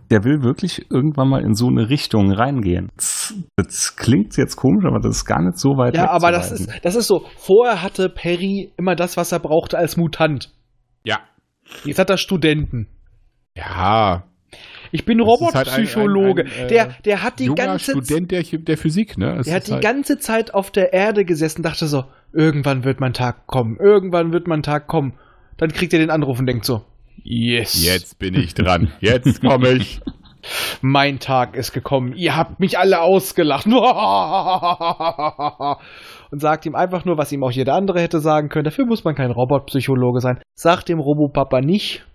der 0.09 0.23
will 0.23 0.41
wirklich 0.41 0.89
irgendwann 0.89 1.27
mal 1.29 1.41
in 1.41 1.53
so 1.53 1.67
eine 1.67 1.89
Richtung 1.89 2.31
reingehen. 2.31 2.89
Das, 2.95 3.33
das 3.57 3.95
klingt 3.97 4.37
jetzt 4.37 4.55
komisch, 4.55 4.85
aber 4.85 4.99
das 4.99 5.17
ist 5.17 5.25
gar 5.25 5.41
nicht 5.41 5.57
so 5.57 5.77
weit 5.77 5.95
Ja, 5.95 6.09
aber 6.09 6.31
das 6.31 6.51
ist, 6.51 6.69
das 6.83 6.95
ist 6.95 7.07
so. 7.07 7.25
Vorher 7.35 7.81
hatte 7.81 8.09
Perry 8.09 8.71
immer 8.77 8.95
das, 8.95 9.17
was 9.17 9.33
er 9.33 9.39
brauchte 9.39 9.77
als 9.77 9.97
Mutant. 9.97 10.53
Ja. 11.03 11.19
Jetzt 11.83 11.99
hat 11.99 12.09
er 12.09 12.17
Studenten. 12.17 12.87
Ja. 13.55 14.23
Ich 14.91 15.05
bin 15.05 15.19
ist 15.19 15.25
halt 15.25 15.41
ein- 15.41 15.47
Robotpsychologe. 15.47 16.43
ein- 16.43 16.47
ein, 16.51 16.65
äh, 16.65 16.67
der, 16.67 16.89
der 17.05 17.23
hat 17.23 17.39
die 17.39 17.53
ganze 17.53 17.91
Student 17.91 18.31
der, 18.31 18.43
der 18.43 18.77
Physik, 18.77 19.17
ne? 19.17 19.37
Es 19.39 19.45
der 19.47 19.55
hat 19.55 19.67
die 19.67 19.73
halt- 19.73 19.83
ganze 19.83 20.19
Zeit 20.19 20.53
auf 20.53 20.71
der 20.71 20.93
Erde 20.93 21.25
gesessen, 21.25 21.63
dachte 21.63 21.87
so, 21.87 22.05
irgendwann 22.33 22.83
wird 22.83 22.99
mein 22.99 23.13
Tag 23.13 23.47
kommen, 23.47 23.77
irgendwann 23.79 24.31
wird 24.33 24.47
mein 24.47 24.63
Tag 24.63 24.87
kommen. 24.87 25.13
Dann 25.57 25.71
kriegt 25.71 25.93
er 25.93 25.99
den 25.99 26.11
Anruf 26.11 26.39
und 26.39 26.45
denkt 26.45 26.65
so, 26.65 26.83
yes, 27.23 27.83
Jetzt 27.83 28.19
bin 28.19 28.35
ich 28.35 28.53
dran. 28.53 28.91
Jetzt 28.99 29.41
komme 29.41 29.71
ich. 29.71 30.01
mein 30.81 31.19
Tag 31.19 31.55
ist 31.57 31.73
gekommen. 31.73 32.13
Ihr 32.13 32.37
habt 32.37 32.59
mich 32.59 32.77
alle 32.77 33.01
ausgelacht. 33.01 33.65
Und 36.29 36.41
sagt 36.41 36.65
ihm 36.65 36.75
einfach 36.75 37.05
nur, 37.05 37.17
was 37.17 37.31
ihm 37.31 37.43
auch 37.43 37.51
jeder 37.51 37.73
andere 37.73 38.01
hätte 38.01 38.19
sagen 38.19 38.49
können. 38.49 38.65
Dafür 38.65 38.85
muss 38.85 39.03
man 39.03 39.15
kein 39.15 39.31
Robotpsychologe 39.31 40.21
sein. 40.21 40.39
Sagt 40.55 40.89
dem 40.89 40.99
Robopapa 40.99 41.61
nicht, 41.61 42.05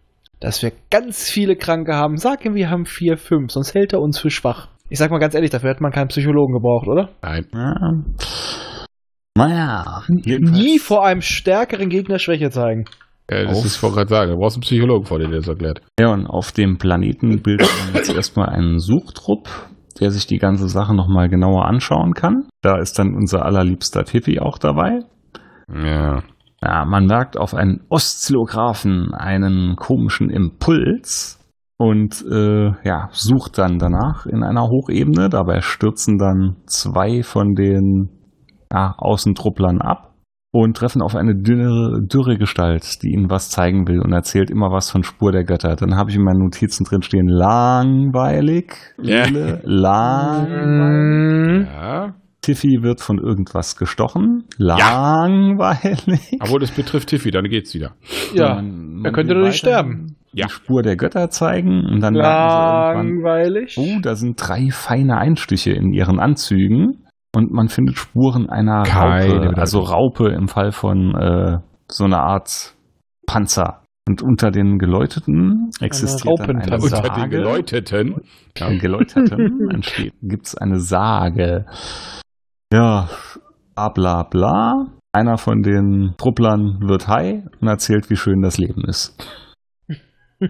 dass 0.43 0.63
wir 0.63 0.73
ganz 0.91 1.31
viele 1.31 1.57
Kranke 1.57 1.95
haben. 1.95 2.17
Sag 2.17 2.45
ihm, 2.45 2.55
wir 2.55 2.69
haben 2.69 2.85
vier, 2.85 3.17
fünf, 3.17 3.53
sonst 3.53 3.75
hält 3.75 3.93
er 3.93 4.01
uns 4.01 4.19
für 4.19 4.31
schwach. 4.31 4.69
Ich 4.89 4.99
sag 4.99 5.11
mal 5.11 5.19
ganz 5.19 5.35
ehrlich, 5.35 5.51
dafür 5.51 5.71
hätte 5.71 5.83
man 5.83 5.93
keinen 5.93 6.09
Psychologen 6.09 6.53
gebraucht, 6.53 6.87
oder? 6.89 7.11
Nein. 7.23 7.47
Ja. 7.55 7.75
Naja, 9.35 10.03
Nie 10.09 10.79
vor 10.79 11.07
einem 11.07 11.23
stärkeren 11.23 11.89
Gegner 11.89 12.19
Schwäche 12.19 12.51
zeigen. 12.51 12.85
Äh, 13.29 13.47
das 13.47 13.59
Auf- 13.59 13.65
ist, 13.65 13.77
ich 13.77 13.83
wollte 13.83 13.97
gerade 13.97 14.11
sagen, 14.11 14.31
du 14.33 14.37
brauchst 14.37 14.57
einen 14.57 14.63
Psychologen 14.63 15.07
vor 15.07 15.19
dir, 15.19 15.29
der 15.29 15.39
das 15.39 15.49
erklärt. 15.49 15.81
Ja, 15.99 16.13
und 16.13 16.27
auf 16.27 16.53
dem 16.53 16.77
Planeten 16.77 17.41
bildet 17.41 17.71
man 17.87 17.95
jetzt 17.95 18.13
erstmal 18.15 18.51
einen 18.51 18.79
Suchtrupp, 18.79 19.49
der 20.01 20.11
sich 20.11 20.27
die 20.27 20.37
ganze 20.39 20.69
Sache 20.69 20.95
nochmal 20.95 21.29
genauer 21.31 21.65
anschauen 21.65 22.13
kann. 22.13 22.49
Da 22.61 22.79
ist 22.79 22.99
dann 22.99 23.15
unser 23.15 23.47
allerliebster 23.47 24.05
Tiffy 24.05 24.39
auch 24.41 24.59
dabei. 24.59 25.01
Ja. 25.73 26.23
Ja, 26.65 26.85
man 26.85 27.07
merkt 27.07 27.37
auf 27.37 27.55
einen 27.55 27.81
Oszillographen 27.89 29.13
einen 29.15 29.75
komischen 29.77 30.31
Impuls 30.31 31.41
und 31.77 32.25
äh, 32.31 32.71
ja, 32.85 33.09
sucht 33.11 33.59
dann 33.59 33.79
danach 33.79 34.27
in 34.27 34.45
einer 34.45 34.69
Hochebene. 34.69 35.29
Dabei 35.29 35.61
stürzen 35.61 36.19
dann 36.19 36.59
zwei 36.67 37.25
von 37.25 37.55
den 37.55 38.11
ja, 38.73 38.95
Außentrupplern 38.97 39.81
ab 39.81 40.15
und 40.53 40.77
treffen 40.77 41.03
auf 41.03 41.17
eine 41.17 41.35
dünne, 41.35 42.07
dürre 42.07 42.39
Gestalt, 42.39 43.03
die 43.03 43.09
ihnen 43.09 43.29
was 43.31 43.51
zeigen 43.51 43.89
will 43.89 44.01
und 44.01 44.13
erzählt 44.13 44.51
immer 44.51 44.71
was 44.71 44.89
von 44.91 45.03
Spur 45.03 45.33
der 45.33 45.45
Götter. 45.45 45.75
Dann 45.75 45.97
habe 45.97 46.11
ich 46.11 46.17
in 46.17 46.23
meinen 46.23 46.45
Notizen 46.45 46.85
drin 46.85 47.03
stehen, 47.03 47.27
langweilig. 47.27 48.95
Lille, 48.99 49.61
langweilig. 49.65 51.67
Ja. 51.67 52.15
Tiffy 52.43 52.83
wird 52.83 53.01
von 53.01 53.19
irgendwas 53.19 53.77
gestochen, 53.77 54.45
langweilig. 54.59 56.39
Obwohl, 56.41 56.59
das 56.61 56.73
betrifft 56.73 57.09
Tiffy, 57.09 57.31
dann 57.31 57.45
geht's 57.45 57.73
wieder. 57.73 57.93
Ja, 58.35 58.57
man, 58.57 59.05
er 59.05 59.13
könnte 59.13 59.35
doch 59.35 59.43
nicht 59.43 59.59
sterben. 59.59 60.17
Ja. 60.33 60.47
Die 60.47 60.53
Spur 60.53 60.83
der 60.83 60.97
Götter 60.97 61.31
zeigen 61.31 61.85
und 61.87 62.01
dann 62.01 62.15
merken 62.15 62.51
sie 62.51 63.09
irgendwann, 63.09 63.23
Langweilig. 63.23 63.77
oh, 63.79 64.01
da 64.03 64.15
sind 64.17 64.37
drei 64.37 64.71
feine 64.71 65.19
Einstiche 65.19 65.73
in 65.73 65.93
ihren 65.93 66.19
Anzügen 66.19 67.05
und 67.35 67.53
man 67.53 67.69
findet 67.69 67.97
Spuren 67.97 68.49
einer 68.51 68.83
Keine 68.83 69.47
Raupe, 69.47 69.59
also 69.59 69.81
Raupe 69.81 70.29
im 70.29 70.49
Fall 70.49 70.73
von 70.73 71.15
äh, 71.15 71.59
so 71.89 72.05
einer 72.05 72.21
Art 72.23 72.75
Panzer. 73.27 73.79
Und 74.09 74.21
unter 74.21 74.51
den 74.51 74.79
Geläuteten 74.79 75.71
existiert 75.81 76.41
dann 76.41 76.57
eine. 76.57 76.81
Sage. 76.81 77.09
Unter 77.09 77.21
den 77.21 77.31
Geläuteten. 77.31 78.15
Den 78.59 78.79
Geläuteten 78.81 79.71
entsteht, 79.71 80.13
gibt's 80.23 80.57
eine 80.57 80.81
Sage. 80.81 81.67
Ja, 82.73 83.07
bla 83.75 83.91
bla 83.91 84.23
bla. 84.23 84.87
Einer 85.13 85.37
von 85.37 85.61
den 85.61 86.15
Trupplern 86.17 86.79
wird 86.89 87.07
high 87.07 87.45
und 87.61 87.69
erzählt, 87.69 88.09
wie 88.09 88.17
schön 88.17 88.41
das 88.41 88.57
Leben 88.57 88.85
ist. 88.87 89.15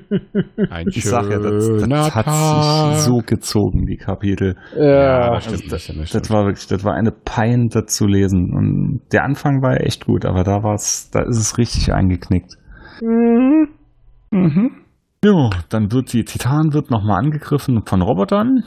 Ein 0.70 0.86
Ich 0.88 1.04
sag 1.04 1.28
ja, 1.28 1.40
das, 1.40 1.68
das 1.68 2.14
hat 2.14 2.26
Tag. 2.26 2.94
sich 2.94 3.02
so 3.02 3.18
gezogen, 3.26 3.86
die 3.86 3.96
Kapitel. 3.96 4.56
Ja, 4.76 5.32
das 5.34 5.44
stimmt. 5.44 5.62
Also 5.64 5.68
das, 5.70 5.82
stimmt, 5.82 6.00
das, 6.00 6.10
Das 6.12 6.30
war 6.30 6.44
wirklich, 6.44 6.66
das 6.68 6.84
war 6.84 6.94
eine 6.94 7.10
Pein, 7.10 7.68
das 7.70 7.86
zu 7.92 8.06
lesen. 8.06 8.52
Und 8.54 9.00
der 9.12 9.24
Anfang 9.24 9.60
war 9.60 9.72
ja 9.72 9.84
echt 9.84 10.06
gut, 10.06 10.24
aber 10.24 10.44
da 10.44 10.62
war's, 10.62 11.10
da 11.10 11.22
ist 11.24 11.38
es 11.38 11.58
richtig 11.58 11.92
eingeknickt. 11.92 12.54
Mhm. 13.00 13.68
Mhm. 14.30 14.70
Jo, 15.24 15.50
dann 15.70 15.90
wird 15.92 16.12
die 16.12 16.24
Titan 16.24 16.72
wird 16.72 16.90
nochmal 16.90 17.18
angegriffen 17.18 17.82
von 17.84 18.00
Robotern. 18.00 18.62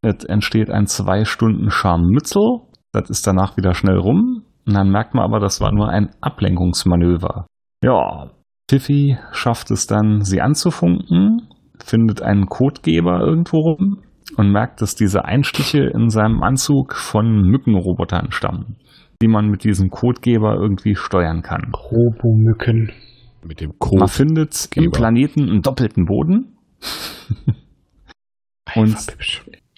Es 0.00 0.24
entsteht 0.24 0.70
ein 0.70 0.86
zwei 0.86 1.24
Stunden 1.24 1.70
Scharmützel. 1.70 2.60
Das 2.94 3.10
ist 3.10 3.26
danach 3.26 3.56
wieder 3.56 3.74
schnell 3.74 3.98
rum. 3.98 4.42
Und 4.66 4.74
dann 4.74 4.88
merkt 4.90 5.14
man 5.14 5.24
aber, 5.24 5.40
das 5.40 5.60
war 5.60 5.72
nur 5.72 5.88
ein 5.88 6.10
Ablenkungsmanöver. 6.20 7.46
Ja, 7.82 8.30
Tiffy 8.66 9.18
schafft 9.32 9.70
es 9.70 9.86
dann, 9.86 10.22
sie 10.22 10.40
anzufunken, 10.40 11.48
findet 11.84 12.22
einen 12.22 12.46
Codegeber 12.46 13.20
irgendwo 13.20 13.58
rum 13.58 13.98
und 14.36 14.50
merkt, 14.50 14.80
dass 14.80 14.94
diese 14.94 15.24
Einstiche 15.24 15.82
in 15.82 16.08
seinem 16.08 16.42
Anzug 16.42 16.94
von 16.94 17.42
Mückenrobotern 17.42 18.30
stammen. 18.30 18.76
die 19.22 19.28
man 19.28 19.48
mit 19.48 19.64
diesem 19.64 19.90
Codegeber 19.90 20.56
irgendwie 20.56 20.96
steuern 20.96 21.42
kann. 21.42 21.72
Robomücken. 21.72 22.90
Mit 23.46 23.60
dem 23.60 23.70
Man 23.70 23.78
Code. 23.78 24.08
findet 24.08 24.68
im. 24.76 24.90
Planeten 24.90 25.48
einen 25.48 25.62
doppelten 25.62 26.04
Boden. 26.04 26.58
und 28.74 28.96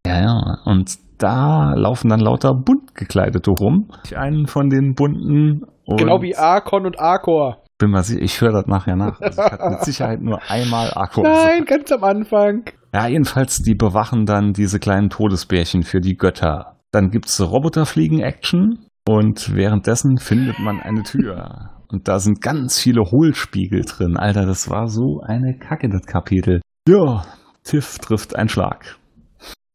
ja, 0.06 0.20
ja, 0.20 0.58
und 0.64 0.96
da 1.18 1.74
laufen 1.74 2.08
dann 2.08 2.20
lauter 2.20 2.54
bunt 2.54 2.94
gekleidete 2.94 3.50
rum. 3.50 3.88
Einen 4.14 4.46
von 4.46 4.68
den 4.68 4.94
bunten. 4.94 5.62
Genau 5.86 6.20
wie 6.22 6.36
Arkon 6.36 6.86
und 6.86 6.98
Arkor. 6.98 7.62
Bin 7.78 7.90
mal 7.90 8.02
sicher, 8.02 8.22
ich 8.22 8.40
höre 8.40 8.52
das 8.52 8.66
nachher 8.66 8.96
nach. 8.96 9.20
Also 9.20 9.42
ich 9.42 9.50
hatte 9.52 9.70
mit 9.70 9.84
Sicherheit 9.84 10.22
nur 10.22 10.40
einmal 10.48 10.90
Akku. 10.94 11.22
Nein, 11.22 11.64
ganz 11.66 11.92
am 11.92 12.04
Anfang. 12.04 12.64
Ja, 12.94 13.06
jedenfalls, 13.06 13.62
die 13.62 13.74
bewachen 13.74 14.24
dann 14.24 14.52
diese 14.52 14.78
kleinen 14.78 15.10
Todesbärchen 15.10 15.82
für 15.82 16.00
die 16.00 16.16
Götter. 16.16 16.76
Dann 16.90 17.10
gibt's 17.10 17.40
Roboterfliegen-Action 17.40 18.86
und 19.06 19.54
währenddessen 19.54 20.16
findet 20.16 20.58
man 20.58 20.80
eine 20.80 21.02
Tür. 21.02 21.70
Und 21.88 22.08
da 22.08 22.18
sind 22.18 22.40
ganz 22.40 22.80
viele 22.80 23.02
Hohlspiegel 23.02 23.82
drin. 23.82 24.16
Alter, 24.16 24.46
das 24.46 24.70
war 24.70 24.88
so 24.88 25.20
eine 25.24 25.58
Kacke, 25.58 25.88
das 25.90 26.06
Kapitel. 26.06 26.62
Ja, 26.88 27.24
Tiff 27.62 27.98
trifft 27.98 28.34
einen 28.34 28.48
Schlag. 28.48 28.96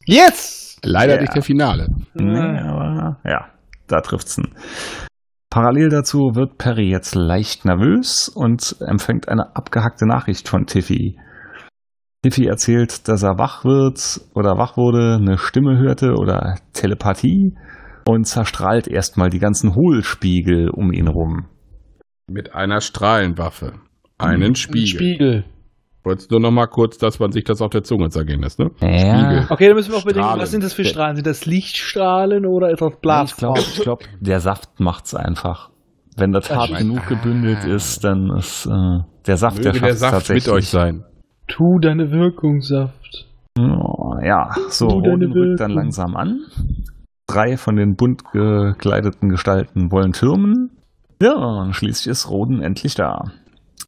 Yes! 0.06 0.71
Leider 0.84 1.16
Ja. 1.16 1.22
nicht 1.22 1.36
der 1.36 1.44
Finale. 1.44 1.88
Nee, 2.14 2.60
aber 2.60 3.20
ja, 3.26 3.50
da 3.88 4.02
trifft's 4.02 4.38
ihn. 4.38 4.50
Parallel 5.50 5.90
dazu 5.90 6.32
wird 6.34 6.58
Perry 6.58 6.90
jetzt 6.90 7.14
leicht 7.14 7.66
nervös 7.66 8.30
und 8.30 8.78
empfängt 8.80 9.28
eine 9.28 9.56
abgehackte 9.56 10.08
Nachricht 10.08 10.48
von 10.48 10.66
Tiffy. 10.66 11.18
Tiffy 12.24 12.46
erzählt, 12.46 13.08
dass 13.08 13.24
er 13.24 13.38
wach 13.38 13.66
wird 13.66 14.22
oder 14.34 14.58
wach 14.58 14.78
wurde, 14.78 15.18
eine 15.20 15.38
Stimme 15.38 15.78
hörte 15.78 16.14
oder 16.14 16.56
Telepathie 16.74 17.58
und 18.08 18.26
zerstrahlt 18.26 18.88
erstmal 18.88 19.30
die 19.30 19.40
ganzen 19.40 19.76
Hohlspiegel 19.76 20.70
um 20.70 20.94
ihn 20.94 21.08
rum. 21.08 21.48
Mit 22.28 22.54
einer 22.56 22.80
Strahlenwaffe. 22.80 23.74
Einen 24.18 24.56
Spiegel. 24.56 24.88
Spiegel. 24.88 25.46
Wolltest 26.04 26.32
nur 26.32 26.40
noch 26.40 26.52
mal 26.52 26.66
kurz, 26.66 26.98
dass 26.98 27.20
man 27.20 27.32
sich 27.32 27.44
das 27.44 27.62
auf 27.62 27.70
der 27.70 27.84
Zunge 27.84 28.10
zergehen 28.10 28.42
lässt, 28.42 28.58
ne? 28.58 28.72
Ja. 28.82 29.46
Okay, 29.50 29.68
dann 29.68 29.76
müssen 29.76 29.92
wir 29.92 30.00
auch 30.00 30.04
bedenken, 30.06 30.40
was 30.40 30.50
sind 30.50 30.64
das 30.64 30.74
für 30.74 30.84
Strahlen? 30.84 31.16
Sind 31.16 31.28
das 31.28 31.46
Lichtstrahlen 31.46 32.46
oder 32.48 32.72
ist 32.72 32.82
das 32.82 32.94
Ich 32.94 33.00
Blas? 33.02 33.36
glaube, 33.38 33.60
ich 33.60 33.82
glaub, 33.82 34.04
der 34.20 34.40
Saft 34.40 34.80
macht's 34.80 35.14
einfach. 35.14 35.70
Wenn 36.18 36.32
das 36.32 36.50
hart 36.50 36.76
genug 36.76 37.08
gebündelt 37.08 37.64
ist, 37.66 38.04
dann 38.04 38.32
ist 38.38 38.66
äh, 38.66 39.00
der 39.28 39.38
Saft, 39.38 39.58
Möge 39.58 39.72
der, 39.72 39.74
der 39.74 39.80
schafft's 39.80 40.00
Saft 40.00 40.14
tatsächlich. 40.14 40.46
mit 40.48 40.56
euch 40.56 40.68
sein. 40.70 41.04
Tu 41.48 41.80
deine 41.80 42.10
Wirkungssaft. 42.12 43.28
Oh, 43.60 44.16
ja, 44.24 44.50
so, 44.70 44.88
Roden 44.88 45.32
rückt 45.32 45.60
dann 45.60 45.70
Wirkung. 45.70 45.76
langsam 45.84 46.16
an. 46.16 46.40
Drei 47.28 47.58
von 47.58 47.76
den 47.76 47.96
bunt 47.96 48.24
gekleideten 48.32 49.30
Gestalten 49.30 49.92
wollen 49.92 50.14
türmen. 50.14 50.72
Ja, 51.22 51.34
und 51.36 51.74
schließlich 51.76 52.08
ist 52.08 52.30
Roden 52.30 52.62
endlich 52.62 52.96
da. 52.96 53.32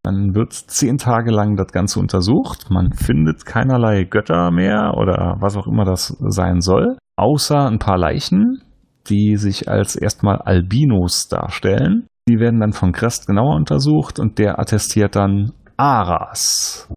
Dann 0.04 0.36
wird 0.36 0.52
zehn 0.52 0.98
Tage 0.98 1.32
lang 1.32 1.56
das 1.56 1.72
Ganze 1.72 2.00
untersucht. 2.00 2.70
Man 2.70 2.92
findet 2.92 3.46
keinerlei 3.46 4.04
Götter 4.04 4.52
mehr 4.52 4.96
oder 4.98 5.38
was 5.40 5.56
auch 5.56 5.66
immer 5.66 5.86
das 5.86 6.18
sein 6.20 6.60
soll, 6.60 6.98
außer 7.16 7.68
ein 7.68 7.80
paar 7.80 7.98
Leichen, 7.98 8.62
die 9.08 9.38
sich 9.38 9.70
als 9.70 9.96
erstmal 9.96 10.40
Albinos 10.40 11.30
darstellen. 11.30 12.08
Die 12.28 12.38
werden 12.38 12.60
dann 12.60 12.74
von 12.74 12.92
Crest 12.92 13.28
genauer 13.28 13.56
untersucht 13.56 14.20
und 14.20 14.40
der 14.40 14.60
attestiert 14.60 15.16
dann 15.16 15.54
Aras. 15.78 16.90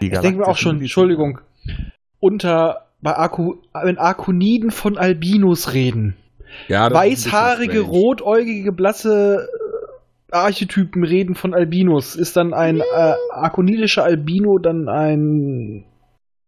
Die 0.00 0.06
Ich 0.06 0.18
denke 0.20 0.38
mir 0.38 0.46
auch 0.46 0.56
schon, 0.56 0.78
Entschuldigung, 0.78 1.40
unter, 2.20 2.86
bei 3.02 3.16
Arku, 3.16 3.56
wenn 3.72 3.98
Arkoniden 3.98 4.70
von 4.70 4.98
Albinos 4.98 5.72
reden. 5.74 6.16
Ja, 6.68 6.92
Weißhaarige, 6.92 7.80
rotäugige, 7.80 8.72
blasse 8.72 9.48
Archetypen 10.32 11.04
reden 11.04 11.34
von 11.34 11.54
Albinos. 11.54 12.16
Ist 12.16 12.36
dann 12.36 12.52
ein 12.54 12.80
äh, 12.80 13.14
arkonidischer 13.32 14.04
Albino 14.04 14.58
dann 14.58 14.88
ein 14.88 15.84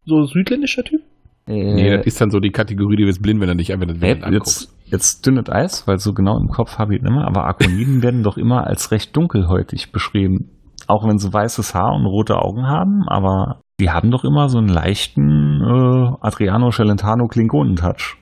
so 0.05 0.25
südländischer 0.25 0.83
Typ? 0.85 1.01
Nee, 1.47 1.89
Äh, 1.89 1.97
das 1.99 2.07
ist 2.07 2.21
dann 2.21 2.31
so 2.31 2.39
die 2.41 2.51
Kategorie, 2.51 2.97
die 2.97 3.07
wird 3.07 3.21
blind, 3.23 3.41
wenn 3.41 3.49
er 3.49 3.55
nicht 3.55 3.73
einfach 3.73 3.87
das 3.87 3.99
Nee, 3.99 4.15
Bild 4.15 4.23
anguckt. 4.25 4.47
jetzt, 4.47 4.75
jetzt 4.87 5.27
dünnet 5.27 5.51
Eis, 5.51 5.87
weil 5.89 5.99
so 5.99 6.13
genau 6.13 6.39
im 6.39 6.49
Kopf 6.49 6.79
habe 6.79 6.95
ich 6.95 7.01
ihn 7.01 7.07
immer, 7.07 7.27
aber 7.27 7.45
Arkoniden 7.45 8.03
werden 8.03 8.23
doch 8.23 8.37
immer 8.37 8.67
als 8.67 8.91
recht 8.93 9.17
dunkelhäutig 9.17 9.93
beschrieben. 9.93 10.51
Auch 10.89 11.07
wenn 11.07 11.19
sie 11.19 11.33
weißes 11.33 11.75
Haar 11.75 11.95
und 11.95 12.07
rote 12.07 12.37
Augen 12.37 12.67
haben, 12.67 13.05
aber 13.09 13.61
die 13.81 13.91
haben 13.91 14.11
doch 14.11 14.25
immer 14.25 14.49
so 14.49 14.59
einen 14.59 14.69
leichten 14.69 15.61
äh, 15.63 16.13
Adriano 16.21 16.71
Celentano 16.71 17.27
Klingonen-Touch. 17.29 18.17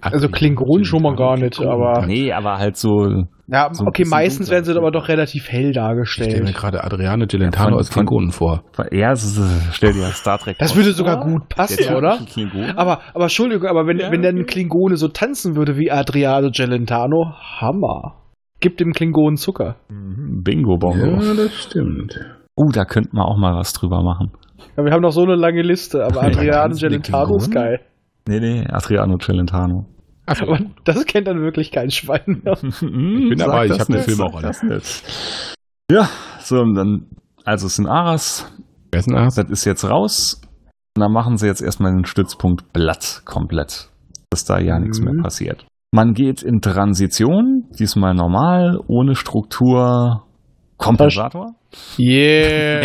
Also 0.00 0.28
Klingonen 0.28 0.84
schon 0.84 1.02
mal 1.02 1.14
gar 1.14 1.36
nicht, 1.36 1.60
aber. 1.60 2.06
Nee, 2.06 2.32
aber 2.32 2.58
halt 2.58 2.76
so. 2.76 3.24
Ja, 3.46 3.68
so 3.72 3.84
okay, 3.86 4.04
meistens 4.06 4.50
werden 4.50 4.64
sie 4.64 4.74
aber 4.74 4.90
doch 4.90 5.08
relativ 5.08 5.48
hell 5.50 5.70
Ich 5.70 5.74
stelle 5.74 5.88
mir 5.88 5.94
dargestellt. 5.94 6.54
gerade 6.56 6.82
Adriane 6.84 7.26
Gelentano 7.26 7.64
Ja, 7.64 7.70
von- 7.72 7.78
als 7.78 7.90
Klingonen 7.90 8.30
vor. 8.30 8.62
Ja, 8.90 9.12
ist- 9.12 9.38
stell 9.72 9.92
dir 9.92 10.06
Star 10.06 10.38
Trek 10.38 10.56
Das 10.58 10.74
würde 10.74 10.92
sogar 10.92 11.20
gut 11.24 11.48
passen, 11.50 11.84
Der 11.86 11.98
oder? 11.98 12.18
Klingon. 12.26 12.70
Aber, 12.76 13.00
aber 13.12 13.24
Entschuldigung, 13.24 13.68
aber 13.68 13.86
wenn, 13.86 13.98
Ja, 13.98 14.10
wenn 14.10 14.22
der 14.22 14.30
okay. 14.32 14.40
ein 14.40 14.46
Klingone 14.46 14.96
so 14.96 15.08
tanzen 15.08 15.56
würde 15.56 15.76
wie 15.76 15.90
Adriano 15.90 16.50
Gelentano, 16.50 17.34
Hammer. 17.60 18.14
Gibt 18.60 18.80
dem 18.80 18.92
Klingonen 18.92 19.36
Zucker. 19.36 19.76
Mhm, 19.90 20.42
Bingo 20.42 20.78
Bongo. 20.78 21.16
das 21.36 21.52
stimmt. 21.54 22.18
Uh, 22.56 22.70
da 22.72 22.84
könnten 22.86 23.16
wir 23.16 23.26
auch 23.26 23.36
mal 23.36 23.54
was 23.54 23.72
drüber 23.74 24.02
machen. 24.02 24.30
Ja, 24.76 24.84
wir 24.84 24.92
haben 24.92 25.02
noch 25.02 25.10
so 25.12 25.22
eine 25.22 25.34
lange 25.34 25.60
Liste, 25.60 26.02
aber 26.04 26.22
Ja, 26.42 26.66
die 26.68 26.78
Gelentano 26.80 27.36
ist 27.36 27.50
Klingonen? 27.50 27.50
geil. 27.50 27.80
Nee, 28.28 28.40
nee, 28.40 28.66
Adriano 28.68 29.16
Celentano. 29.18 29.86
Achso, 30.26 30.46
Aber 30.46 30.58
das 30.84 31.04
kennt 31.06 31.28
dann 31.28 31.40
wirklich 31.40 31.70
kein 31.70 31.90
Schwein 31.90 32.42
mehr. 32.42 32.56
ich 32.62 32.80
bin 32.80 33.38
dabei, 33.38 33.66
ich 33.66 33.78
hab 33.78 33.86
den 33.86 34.00
Film 34.00 34.20
auch 34.22 34.34
alle. 34.36 34.50
Ja, 35.90 36.08
so, 36.40 36.60
und 36.60 36.74
dann, 36.74 37.06
also 37.44 37.66
es 37.66 37.76
sind 37.76 37.86
Aras, 37.86 38.50
wer 38.90 39.00
ist 39.00 39.10
denn 39.10 39.16
das? 39.16 39.34
das 39.34 39.50
ist 39.50 39.64
jetzt 39.66 39.84
raus. 39.84 40.40
Und 40.96 41.00
dann 41.02 41.12
machen 41.12 41.36
sie 41.36 41.46
jetzt 41.46 41.60
erstmal 41.60 41.92
den 41.92 42.04
Stützpunkt 42.06 42.72
Blatt 42.72 43.22
komplett, 43.24 43.90
dass 44.30 44.44
da 44.44 44.58
ja 44.60 44.78
nichts 44.78 45.00
Mhm. 45.00 45.06
mehr 45.06 45.22
passiert. 45.22 45.66
Man 45.92 46.14
geht 46.14 46.42
in 46.42 46.60
Transition, 46.60 47.64
diesmal 47.78 48.14
normal, 48.14 48.78
ohne 48.88 49.14
Struktur, 49.14 50.24
Kompensator 50.76 51.54
Yeah. 51.98 52.80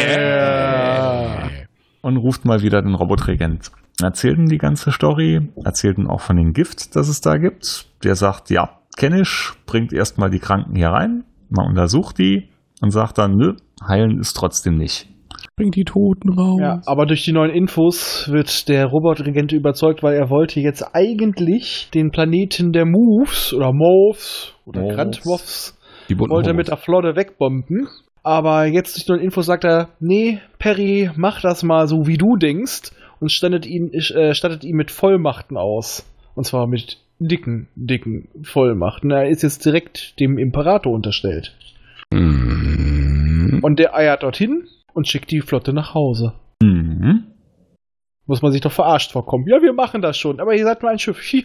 und 2.02 2.18
ruft 2.18 2.46
mal 2.46 2.62
wieder 2.62 2.82
den 2.82 2.96
Robotregent. 2.96 3.72
Erzählt 4.02 4.38
ihm 4.38 4.48
die 4.48 4.58
ganze 4.58 4.92
Story, 4.92 5.50
erzählt 5.64 5.98
ihm 5.98 6.10
auch 6.10 6.22
von 6.22 6.38
dem 6.38 6.54
Gift, 6.54 6.96
das 6.96 7.10
es 7.10 7.22
da 7.22 7.38
gibt. 7.38 7.88
Der 8.04 8.16
sagt, 8.16 8.50
ja, 8.50 8.80
kenn 8.98 9.14
ich, 9.14 9.52
bringt 9.66 9.94
erstmal 9.94 10.30
die 10.30 10.40
Kranken 10.40 10.76
hier 10.76 10.90
rein, 10.90 11.24
man 11.50 11.68
untersucht 11.68 12.18
die 12.18 12.50
und 12.82 12.92
sagt 12.92 13.18
dann, 13.18 13.36
nö, 13.36 13.54
heilen 13.88 14.20
ist 14.20 14.34
trotzdem 14.34 14.76
nicht. 14.76 15.08
Bring 15.56 15.72
die 15.72 15.84
Toten 15.84 16.30
raus. 16.30 16.60
Ja, 16.62 16.82
aber 16.86 17.06
durch 17.06 17.26
die 17.26 17.34
neuen 17.34 17.52
Infos 17.52 18.30
wird 18.32 18.70
der 18.70 18.86
Robotregent 18.86 19.52
überzeugt, 19.52 20.04
weil 20.04 20.16
er 20.16 20.30
wollte 20.30 20.62
jetzt 20.62 20.84
eigentlich 20.94 21.90
den 21.94 22.12
Planeten 22.12 22.72
der 22.72 22.86
Moves 22.86 23.54
oder 23.54 23.74
Moves 23.74 24.54
oder 24.66 24.82
Moves. 24.82 24.96
Grandmoths 24.96 25.80
die 26.10 26.18
wollte 26.18 26.50
er 26.50 26.56
mit 26.56 26.70
der 26.70 26.78
Flotte 26.78 27.16
wegbomben. 27.16 27.88
Aber 28.24 28.66
jetzt 28.66 28.96
durch 28.96 29.06
die 29.06 29.12
neuen 29.12 29.24
Infos 29.24 29.46
sagt 29.46 29.64
er, 29.64 29.90
nee, 30.00 30.40
Perry, 30.58 31.12
mach 31.16 31.42
das 31.42 31.64
mal 31.64 31.88
so, 31.88 32.08
wie 32.08 32.18
du 32.18 32.36
denkst 32.36 32.92
und 33.20 33.32
stattet 33.32 33.66
ihn, 33.66 33.94
äh, 33.94 34.34
stattet 34.34 34.64
ihn 34.64 34.76
mit 34.76 34.92
Vollmachten 34.92 35.58
aus. 35.58 36.06
Und 36.36 36.46
zwar 36.46 36.68
mit 36.68 36.98
dicken, 37.20 37.68
dicken 37.76 38.30
Vollmachten. 38.44 39.12
Er 39.12 39.30
ist 39.30 39.44
jetzt 39.44 39.66
direkt 39.66 40.20
dem 40.20 40.38
Imperator 40.38 40.94
unterstellt. 40.94 41.56
Mhm. 42.12 43.60
Und 43.62 43.80
der 43.80 43.96
eiert 43.96 44.24
dorthin 44.24 44.68
und 44.94 45.08
schickt 45.08 45.32
die 45.32 45.42
Flotte 45.42 45.74
nach 45.74 45.94
Hause. 45.94 46.34
Mhm. 46.62 47.26
Muss 48.26 48.42
man 48.42 48.52
sich 48.52 48.62
doch 48.62 48.72
verarscht 48.72 49.12
vorkommen. 49.12 49.48
Ja, 49.48 49.62
wir 49.62 49.74
machen 49.74 50.02
das 50.02 50.18
schon, 50.18 50.40
aber 50.40 50.56
ihr 50.56 50.64
seid 50.64 50.82
nur 50.82 50.92
ein 50.92 51.00
Schiff. 51.00 51.34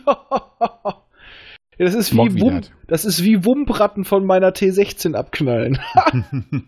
Ja. 1.76 1.86
das 1.86 1.94
ist 1.94 2.12
wie 2.12 2.40
Wum 2.40 2.60
das 2.86 3.04
ist 3.04 3.24
wie 3.24 3.44
Wumpratten 3.44 4.04
von 4.04 4.24
meiner 4.24 4.50
T16 4.50 5.14
abknallen. 5.14 5.80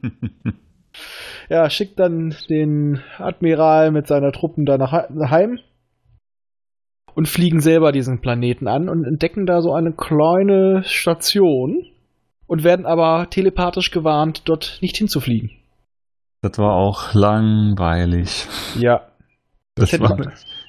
ja, 1.48 1.68
schickt 1.70 1.98
dann 1.98 2.34
den 2.48 3.00
Admiral 3.18 3.90
mit 3.90 4.06
seiner 4.06 4.32
Truppen 4.32 4.66
da 4.66 4.78
nach 4.78 4.92
heim 5.30 5.58
und 7.14 7.28
fliegen 7.28 7.60
selber 7.60 7.92
diesen 7.92 8.20
Planeten 8.20 8.68
an 8.68 8.88
und 8.88 9.04
entdecken 9.04 9.46
da 9.46 9.62
so 9.62 9.72
eine 9.72 9.92
kleine 9.92 10.82
Station 10.84 11.86
und 12.46 12.62
werden 12.62 12.86
aber 12.86 13.28
telepathisch 13.30 13.90
gewarnt, 13.90 14.42
dort 14.44 14.78
nicht 14.82 14.96
hinzufliegen. 14.96 15.50
Das 16.42 16.58
war 16.58 16.74
auch 16.74 17.14
langweilig. 17.14 18.46
Ja, 18.78 19.08
Das 19.74 19.92
hätte 19.92 20.04
war, 20.04 20.18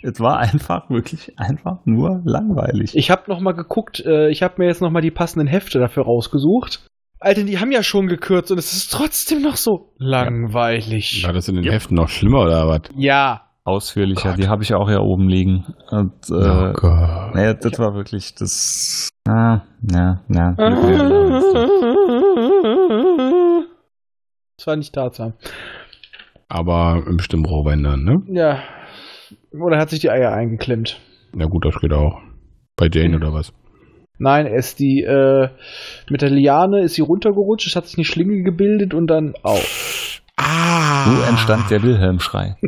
es 0.01 0.19
war 0.19 0.37
einfach, 0.37 0.89
wirklich 0.89 1.37
einfach 1.37 1.85
nur 1.85 2.21
langweilig. 2.23 2.95
Ich 2.95 3.11
habe 3.11 3.23
noch 3.27 3.39
mal 3.39 3.51
geguckt, 3.51 3.99
äh, 4.05 4.29
ich 4.29 4.41
habe 4.41 4.55
mir 4.57 4.67
jetzt 4.67 4.81
noch 4.81 4.89
mal 4.89 5.01
die 5.01 5.11
passenden 5.11 5.47
Hefte 5.47 5.79
dafür 5.79 6.03
rausgesucht. 6.03 6.87
Alter, 7.19 7.43
die 7.43 7.57
haben 7.59 7.71
ja 7.71 7.81
schon 7.83 8.07
gekürzt 8.07 8.51
und 8.51 8.57
es 8.59 8.73
ist 8.73 8.91
trotzdem 8.91 9.41
noch 9.41 9.55
so 9.55 9.91
langweilig. 9.97 11.23
War 11.25 11.33
das 11.33 11.47
in 11.47 11.55
den 11.55 11.63
Ja. 11.63 11.71
Heften 11.71 11.95
noch 11.95 12.09
schlimmer 12.09 12.41
oder 12.41 12.67
was? 12.67 12.81
Ja, 12.95 13.41
ausführlicher. 13.63 14.29
Oh 14.29 14.31
Gott. 14.31 14.43
die 14.43 14.47
habe 14.47 14.63
ich 14.63 14.73
auch 14.75 14.87
hier 14.87 15.01
oben 15.01 15.27
liegen. 15.27 15.65
Und, 15.89 16.13
äh, 16.29 16.33
oh 16.33 16.73
Gott. 16.73 17.33
naja, 17.35 17.53
das 17.55 17.79
war 17.79 17.95
wirklich 17.95 18.35
das. 18.35 19.09
Ah, 19.27 19.61
ja, 19.91 20.21
ja. 20.29 20.53
Das 24.57 24.67
war 24.67 24.75
nicht 24.75 24.93
Tarzan. 24.93 25.33
Aber 26.49 27.03
im 27.07 27.19
Stimmbruchbändern, 27.19 28.03
ne? 28.03 28.15
Ja. 28.29 28.63
Oder 29.59 29.77
hat 29.79 29.89
sich 29.89 29.99
die 29.99 30.09
Eier 30.09 30.31
eingeklemmt? 30.33 30.99
Na 31.33 31.45
gut, 31.45 31.65
das 31.65 31.75
geht 31.79 31.91
auch. 31.93 32.21
Bei 32.75 32.87
Jane 32.91 33.15
oder 33.17 33.33
was? 33.33 33.51
Nein, 34.19 34.47
er 34.47 34.55
ist 34.55 34.79
die, 34.79 35.03
äh, 35.03 35.49
mit 36.09 36.21
der 36.21 36.29
Liane 36.29 36.81
ist 36.83 36.95
sie 36.95 37.01
runtergerutscht, 37.01 37.67
es 37.67 37.75
hat 37.75 37.85
sich 37.87 37.97
eine 37.97 38.05
Schlinge 38.05 38.43
gebildet 38.43 38.93
und 38.93 39.07
dann 39.07 39.33
auf. 39.43 40.21
Ah! 40.37 41.05
So 41.05 41.21
entstand 41.29 41.69
der 41.71 41.81
Wilhelmschrei. 41.83 42.55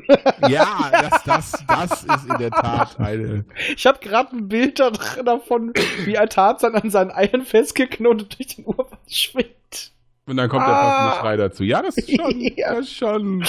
Ja, 0.48 0.66
das, 0.92 1.24
das, 1.24 1.66
das 1.68 2.04
ist 2.04 2.30
in 2.30 2.38
der 2.40 2.50
Tat 2.50 3.00
eine. 3.00 3.44
Ich 3.76 3.86
habe 3.86 4.00
gerade 4.00 4.36
ein 4.36 4.48
Bild 4.48 4.80
davon, 4.80 5.74
wie 6.06 6.18
ein 6.18 6.30
Tarzan 6.30 6.74
an 6.76 6.90
seinen 6.90 7.12
Eiern 7.12 7.42
festgeknotet 7.44 8.38
durch 8.40 8.56
den 8.56 8.66
Urwald 8.66 8.88
schwingt. 9.08 9.92
Und 10.26 10.38
dann 10.38 10.48
kommt 10.50 10.66
der 10.66 10.74
Ah. 10.74 10.82
passende 11.10 11.20
Schrei 11.22 11.38
dazu. 11.38 11.64
Ja, 11.64 11.82
das 11.82 11.98
ist 11.98 12.16
schon. 12.16 12.40
Ja. 12.40 12.74
Das 12.76 12.80
ist 12.80 12.96
schon. 12.96 13.44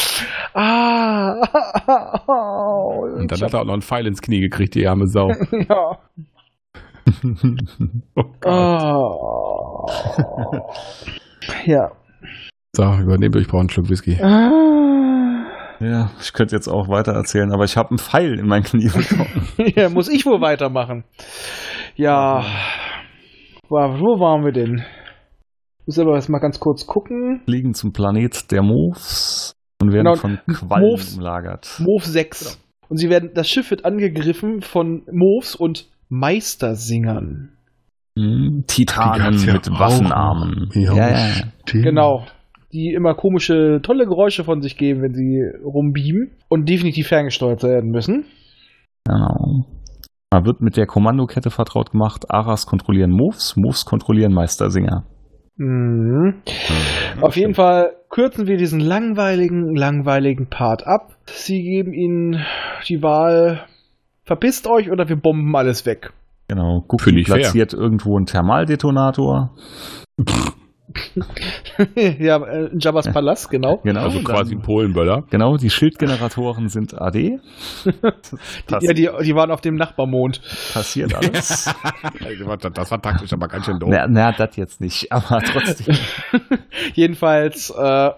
Ah! 0.55 1.35
Und 3.15 3.31
dann 3.31 3.41
hat 3.41 3.53
er 3.55 3.61
auch 3.61 3.65
noch 3.65 3.73
einen 3.75 3.83
Pfeil 3.83 4.07
ins 4.07 4.21
Knie 4.23 4.41
gekriegt, 4.41 4.75
die 4.75 4.87
arme 4.87 5.07
Sau. 5.07 5.31
Ja. 5.31 5.99
Oh. 8.45 9.87
Oh. 9.87 9.87
ja. 11.67 11.91
So, 12.77 12.83
übernehme 12.85 13.39
ich 13.41 13.49
brauche 13.49 13.61
einen 13.61 13.71
Schluck 13.71 13.89
Whisky. 13.89 14.19
Ah. 14.23 15.47
Ja, 15.81 16.11
ich 16.21 16.33
könnte 16.33 16.55
jetzt 16.55 16.69
auch 16.69 16.89
weiter 16.89 17.13
erzählen, 17.13 17.53
aber 17.53 17.65
ich 17.65 17.77
habe 17.77 17.91
einen 17.91 17.99
Pfeil 17.99 18.39
in 18.39 18.47
mein 18.47 18.63
Knie 18.63 18.89
bekommen. 18.89 19.49
ja, 19.77 19.89
muss 19.89 20.09
ich 20.09 20.27
wohl 20.27 20.41
weitermachen. 20.41 21.05
Ja. 21.97 22.45
Wo 23.69 23.77
waren 24.21 24.45
wir 24.45 24.53
denn? 24.53 24.85
Muss 25.87 25.99
aber 25.99 26.15
erst 26.15 26.29
mal 26.29 26.39
ganz 26.41 26.61
kurz 26.61 26.87
gucken. 26.87 27.41
Fliegen 27.47 27.73
zum 27.75 27.93
Planet 27.93 28.51
der 28.53 28.63
Moves 28.63 29.55
und 29.81 29.93
werden 29.93 30.05
Genau, 30.05 30.17
von 30.17 30.39
Quallen 30.53 30.85
Moves. 30.91 31.17
umlagert. 31.17 31.81
Move 31.81 32.05
6. 32.05 32.61
Und 32.89 32.97
sie 32.99 33.09
werden, 33.09 33.31
das 33.35 33.49
Schiff 33.49 33.71
wird 33.71 33.85
angegriffen 33.85 34.61
von 34.61 35.03
Moves 35.11 35.55
und 35.55 35.87
Meistersingern. 36.11 37.53
Hm, 38.19 38.65
Titanen 38.67 39.39
ja 39.39 39.53
mit 39.55 39.71
auch 39.71 39.81
Waffenarmen. 39.81 40.69
Ja, 40.75 40.95
Ja, 40.95 41.11
ja. 41.11 41.27
Genau. 41.65 42.27
Die 42.73 42.93
immer 42.93 43.15
komische, 43.15 43.81
tolle 43.83 44.07
Geräusche 44.07 44.45
von 44.45 44.61
sich 44.61 44.77
geben, 44.77 45.03
wenn 45.03 45.15
sie 45.15 45.43
rumbeamen 45.65 46.33
und 46.49 46.69
definitiv 46.69 47.09
ferngesteuert 47.09 47.63
werden 47.63 47.91
müssen. 47.91 48.27
Genau. 49.05 49.65
Man 50.33 50.45
wird 50.45 50.61
mit 50.61 50.77
der 50.77 50.87
Kommandokette 50.87 51.51
vertraut 51.51 51.91
gemacht. 51.91 52.31
Aras 52.31 52.67
kontrollieren 52.67 53.11
Moves, 53.11 53.57
Moves 53.57 53.85
kontrollieren 53.85 54.33
Meistersinger. 54.33 55.05
Mhm. 55.57 56.43
Auf 57.21 57.37
jeden 57.37 57.55
Fall 57.55 57.93
kürzen 58.09 58.47
wir 58.47 58.57
diesen 58.57 58.81
langweiligen, 58.81 59.75
langweiligen 59.75 60.49
Part 60.49 60.87
ab. 60.87 61.17
Sie 61.27 61.63
geben 61.63 61.93
ihnen 61.93 62.45
die 62.89 63.03
Wahl, 63.03 63.67
verpisst 64.31 64.69
euch 64.69 64.93
oder 64.93 65.09
wir 65.09 65.17
bomben 65.17 65.57
alles 65.57 65.87
weg. 65.87 66.13
Genau. 66.47 66.85
Gucki 66.87 67.03
Finde 67.03 67.21
ich 67.23 67.27
fair. 67.27 67.39
platziert 67.39 67.73
irgendwo 67.73 68.17
einen 68.17 68.27
Thermaldetonator. 68.27 69.57
ja, 71.97 72.37
äh, 72.37 72.67
in 72.67 72.79
Jabba's 72.79 73.09
Palast, 73.13 73.51
genau. 73.51 73.79
Genau. 73.83 74.03
Also 74.03 74.21
quasi 74.21 74.55
ein 74.55 74.63
Polenböller. 74.63 75.25
Genau, 75.31 75.57
die 75.57 75.69
Schildgeneratoren 75.69 76.69
sind 76.69 76.95
AD. 76.95 77.41
Das 78.69 78.85
Ja, 78.85 78.93
die, 78.93 79.11
die 79.25 79.35
waren 79.35 79.51
auf 79.51 79.63
dem 79.63 79.75
Nachbarmond. 79.75 80.41
passiert 80.75 81.13
alles. 81.13 81.75
Also, 82.25 82.57
das 82.73 82.91
war 82.93 83.03
taktisch 83.03 83.33
aber 83.33 83.49
ganz 83.49 83.67
schön 83.67 83.81
doof. 83.81 83.91
na, 83.91 84.07
na, 84.09 84.31
das 84.31 84.55
jetzt 84.55 84.81
nicht, 84.81 85.11
aber 85.11 85.41
trotzdem. 85.41 85.97
Jedenfalls, 86.95 87.71
äh, 87.71 88.11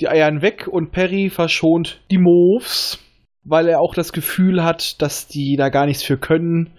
die 0.00 0.08
Eiern 0.08 0.40
weg 0.40 0.66
und 0.70 0.90
Perry 0.90 1.28
verschont 1.28 2.00
die 2.10 2.18
Moves, 2.18 2.98
weil 3.48 3.68
er 3.68 3.80
auch 3.80 3.94
das 3.94 4.12
Gefühl 4.12 4.62
hat, 4.62 5.00
dass 5.00 5.26
die 5.26 5.56
da 5.56 5.68
gar 5.68 5.86
nichts 5.86 6.02
für 6.02 6.18
können. 6.18 6.70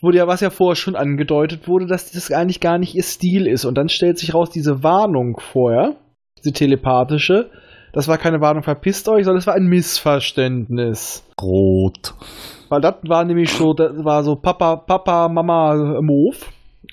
Wurde 0.00 0.18
ja, 0.18 0.26
was 0.26 0.40
ja 0.40 0.50
vorher 0.50 0.76
schon 0.76 0.96
angedeutet 0.96 1.66
wurde, 1.66 1.86
dass 1.86 2.12
das 2.12 2.30
eigentlich 2.30 2.60
gar 2.60 2.78
nicht 2.78 2.94
ihr 2.94 3.02
Stil 3.02 3.46
ist. 3.46 3.64
Und 3.64 3.78
dann 3.78 3.88
stellt 3.88 4.18
sich 4.18 4.34
raus, 4.34 4.50
diese 4.50 4.82
Warnung 4.82 5.38
vorher, 5.40 5.96
diese 6.38 6.52
telepathische, 6.52 7.50
das 7.94 8.08
war 8.08 8.18
keine 8.18 8.40
Warnung, 8.40 8.64
verpisst 8.64 9.08
euch, 9.08 9.24
sondern 9.24 9.38
es 9.38 9.46
war 9.46 9.54
ein 9.54 9.68
Missverständnis. 9.68 11.24
Rot. 11.40 12.14
Weil 12.68 12.80
das 12.80 12.96
war 13.06 13.24
nämlich 13.24 13.50
so, 13.50 13.72
das 13.72 13.92
war 14.04 14.24
so 14.24 14.34
Papa, 14.34 14.76
Papa, 14.76 15.28
Mama 15.28 16.00
Move. 16.02 16.36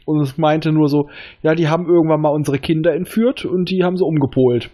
Und 0.05 0.21
es 0.21 0.37
meinte 0.37 0.71
nur 0.71 0.87
so, 0.87 1.09
ja, 1.41 1.55
die 1.55 1.67
haben 1.67 1.87
irgendwann 1.87 2.21
mal 2.21 2.29
unsere 2.29 2.59
Kinder 2.59 2.93
entführt 2.93 3.45
und 3.45 3.71
die 3.71 3.83
haben 3.83 3.97
sie 3.97 4.05
umgepolt. 4.05 4.69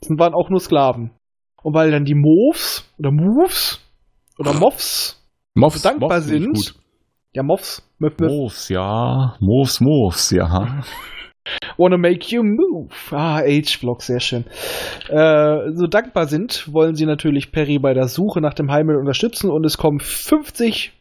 Das 0.00 0.10
waren 0.18 0.34
auch 0.34 0.50
nur 0.50 0.60
Sklaven. 0.60 1.10
Und 1.62 1.74
weil 1.74 1.90
dann 1.90 2.04
die 2.04 2.14
Moves 2.14 2.84
oder 2.98 3.10
Moves 3.10 3.80
oder 4.38 4.54
Moffs, 4.54 5.22
Moffs, 5.54 5.82
dankbar 5.82 6.18
Moffs 6.18 6.26
sind. 6.26 6.74
ja 7.32 7.42
Moffs, 7.42 7.82
Möff, 7.98 8.18
Moves, 8.18 8.68
ja. 8.68 9.36
Moves, 9.40 9.80
Moves, 9.80 10.30
ja. 10.30 10.82
wanna 11.76 11.98
make 11.98 12.34
you 12.34 12.42
move. 12.42 12.90
Ah, 13.10 13.40
H-Block, 13.40 14.02
sehr 14.02 14.20
schön. 14.20 14.44
Äh, 15.08 15.72
so 15.72 15.86
dankbar 15.86 16.26
sind, 16.26 16.72
wollen 16.72 16.94
sie 16.94 17.06
natürlich 17.06 17.52
Perry 17.52 17.78
bei 17.78 17.94
der 17.94 18.08
Suche 18.08 18.40
nach 18.40 18.54
dem 18.54 18.70
Heimel 18.70 18.96
unterstützen 18.96 19.50
und 19.50 19.64
es 19.64 19.78
kommen 19.78 20.00
50 20.00 20.92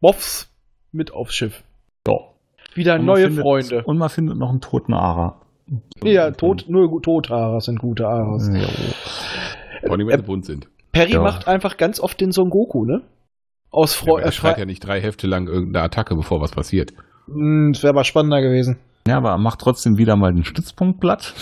Moffs 0.00 0.50
mit 0.92 1.12
aufs 1.12 1.34
Schiff. 1.34 1.62
Ja. 2.06 2.14
Wieder 2.74 2.98
neue 2.98 3.26
findet, 3.26 3.42
Freunde. 3.42 3.82
Und 3.84 3.98
man 3.98 4.08
findet 4.08 4.36
noch 4.36 4.50
einen 4.50 4.60
toten 4.60 4.92
Ara. 4.92 5.40
Ja, 6.02 6.30
tot, 6.30 6.66
nur 6.68 6.88
Aras 7.30 7.64
sind 7.64 7.78
gute 7.78 8.06
Aras. 8.06 8.48
Jo. 8.48 8.66
Vor 9.86 9.96
allem, 9.96 10.06
wenn 10.08 10.20
sie 10.20 10.26
bunt 10.26 10.44
sind. 10.44 10.68
Perry 10.92 11.12
Ja. 11.14 11.20
macht 11.22 11.46
einfach 11.48 11.76
ganz 11.76 12.00
oft 12.00 12.20
den 12.20 12.32
Son 12.32 12.48
Goku, 12.50 12.84
ne? 12.84 13.02
Aus 13.70 13.94
Ja, 13.94 14.00
Freude. 14.06 14.22
aber 14.22 14.26
er 14.26 14.32
schreit 14.32 14.58
ja 14.58 14.64
nicht 14.64 14.80
drei 14.86 15.00
Hefte 15.00 15.26
lang 15.26 15.46
irgendeine 15.48 15.84
Attacke, 15.84 16.14
bevor 16.16 16.40
was 16.40 16.52
passiert. 16.52 16.92
das 17.26 17.82
wäre 17.82 17.90
aber 17.90 18.04
spannender 18.04 18.40
gewesen. 18.40 18.78
Ja, 19.06 19.18
aber 19.18 19.30
er 19.30 19.38
macht 19.38 19.60
trotzdem 19.60 19.98
wieder 19.98 20.16
mal 20.16 20.32
den 20.32 20.44
Stützpunktblatt. 20.44 21.34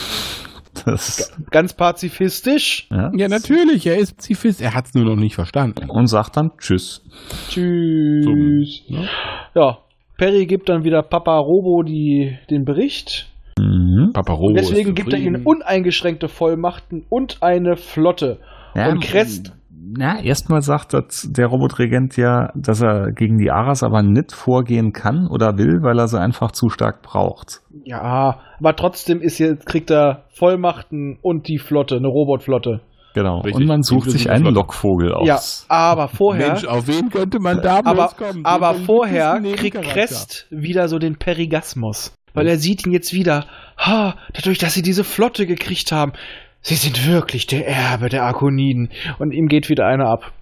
Das, 0.85 1.33
Ganz 1.53 1.73
pazifistisch. 1.75 2.89
ja. 2.91 3.13
Ja, 3.15 3.29
natürlich, 3.29 3.87
er 3.87 3.97
ist 3.97 4.17
Pazifist, 4.17 4.61
er 4.61 4.75
hat 4.75 4.87
es 4.87 4.95
nur 4.95 5.05
noch 5.05 5.15
nicht 5.15 5.37
verstanden. 5.37 5.89
Und 5.89 6.09
sagt 6.09 6.37
dann 6.37 6.51
Tschüss. 6.59 7.01
Tschüss. 7.49 8.83
Ne? 8.89 9.09
Ja, 9.55 9.79
Perry 10.19 10.47
gibt 10.47 10.69
dann 10.69 10.83
wieder 10.85 11.03
Papa 11.03 11.39
Robo 11.39 11.83
die, 11.85 12.37
den 12.51 12.65
Bericht. 12.65 13.31
Mhm. 13.59 14.11
Papa 14.13 14.33
Robo 14.33 14.47
Und 14.49 14.55
deswegen 14.57 14.91
ist 14.91 14.97
gibt 14.97 15.13
er 15.13 15.19
ihnen 15.19 15.45
uneingeschränkte 15.45 16.29
Vollmachten 16.29 17.05
und 17.09 17.43
eine 17.43 17.77
Flotte. 17.77 18.39
Ja, 18.75 18.89
und 18.91 19.03
Crest. 19.03 19.53
Na, 19.97 20.21
erstmal 20.21 20.63
sagt 20.63 20.93
das 20.93 21.31
der 21.31 21.47
Robotregent 21.47 22.17
ja, 22.17 22.51
dass 22.57 22.83
er 22.83 23.13
gegen 23.13 23.39
die 23.39 23.51
Aras 23.51 23.83
aber 23.83 24.03
nicht 24.03 24.33
vorgehen 24.33 24.93
kann 24.93 25.29
oder 25.29 25.57
will, 25.59 25.83
weil 25.83 25.99
er 25.99 26.09
sie 26.09 26.21
einfach 26.21 26.51
zu 26.51 26.69
stark 26.69 27.03
braucht. 27.03 27.61
Ja, 27.85 28.41
aber 28.59 28.75
trotzdem 28.75 29.21
ist 29.21 29.39
jetzt, 29.39 29.67
kriegt 29.67 29.91
er 29.91 30.25
Vollmachten 30.31 31.19
und 31.23 31.47
die 31.49 31.59
Flotte, 31.59 31.97
eine 31.97 32.09
Robotflotte. 32.09 32.81
Genau. 33.15 33.43
Richtig. 33.43 33.55
Und 33.55 33.67
man 33.67 33.83
sucht 33.83 34.11
sich 34.11 34.29
einen. 34.29 34.53
Lockvogel 34.53 35.11
Ja, 35.25 35.35
aus. 35.37 35.67
aber 35.69 36.09
vorher. 36.09 36.49
Mensch, 36.49 36.67
auf 36.67 36.89
wen 36.89 37.11
könnte 37.11 37.39
man 37.39 37.63
da 37.63 37.77
aber, 37.79 37.93
bloß 37.95 38.17
kommen? 38.17 38.45
aber 38.45 38.75
vorher 38.75 39.41
kriegt. 39.55 39.81
Crest 39.81 40.49
wieder 40.51 40.89
so 40.89 40.99
den 40.99 41.17
Perigasmus. 41.17 42.13
Weil 42.35 42.49
er 42.49 42.59
sieht 42.59 42.85
ihn 42.85 42.93
jetzt 42.93 43.13
wieder. 43.15 43.47
Ha, 43.79 44.17
dadurch, 44.33 44.59
dass 44.59 44.75
sie 44.75 44.83
diese 44.83 45.05
Flotte 45.05 45.47
gekriegt 45.47 45.93
haben. 45.93 46.13
Sie 46.61 46.75
sind 46.75 47.07
wirklich 47.07 47.47
der 47.47 47.67
Erbe 47.67 48.09
der 48.09 48.25
Arkoniden. 48.25 48.91
Und 49.19 49.33
ihm 49.33 49.47
geht 49.47 49.69
wieder 49.69 49.87
einer 49.87 50.09
ab. 50.09 50.33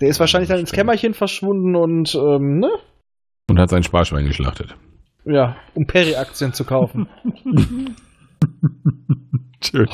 Der 0.00 0.08
ist 0.08 0.20
wahrscheinlich 0.20 0.48
dann 0.48 0.60
ins. 0.60 0.72
Kämmerchen 0.72 1.14
verschwunden 1.14 1.76
und, 1.76 2.14
ähm, 2.14 2.58
ne? 2.58 2.70
Und 3.48 3.58
hat 3.58 3.70
sein 3.70 3.82
Sparschwein 3.82 4.26
geschlachtet. 4.26 4.74
Ja, 5.24 5.56
um 5.74 5.86
Peri-Aktien 5.86 6.52
zu 6.52 6.64
kaufen. 6.64 7.06
Schön. 9.64 9.86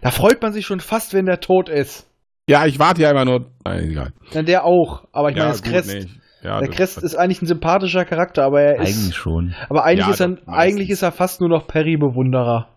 da 0.00 0.10
freut 0.10 0.40
man 0.42 0.52
sich 0.52 0.64
schon 0.66 0.80
fast, 0.80 1.12
wenn 1.12 1.26
der 1.26 1.40
tot 1.40 1.68
ist. 1.68 2.10
Ja, 2.48 2.64
ich 2.66 2.78
warte 2.78 3.02
ja 3.02 3.10
immer 3.10 3.24
nur. 3.24 3.50
Nein, 3.64 3.90
egal. 3.90 4.12
Na, 4.32 4.42
der 4.42 4.64
auch. 4.64 5.04
Aber 5.12 5.30
ich 5.30 5.36
ja, 5.36 5.42
meine, 5.42 5.52
das 5.52 5.62
gut, 5.62 5.72
Crest. 5.72 5.88
nee. 5.88 6.06
Ja, 6.46 6.60
der 6.60 6.68
Crest 6.68 7.02
ist 7.02 7.16
eigentlich 7.16 7.42
ein 7.42 7.46
sympathischer 7.46 8.04
Charakter, 8.04 8.44
aber 8.44 8.60
er 8.62 8.80
ist. 8.80 8.96
Eigentlich 8.96 9.16
schon. 9.16 9.54
Aber 9.68 9.84
eigentlich, 9.84 10.06
Ja, 10.06 10.12
ist 10.12 10.20
er, 10.20 10.36
eigentlich 10.46 10.90
ist 10.90 11.02
er 11.02 11.10
fast 11.12 11.40
nur 11.40 11.50
noch 11.50 11.66
Perry-Bewunderer. 11.66 12.68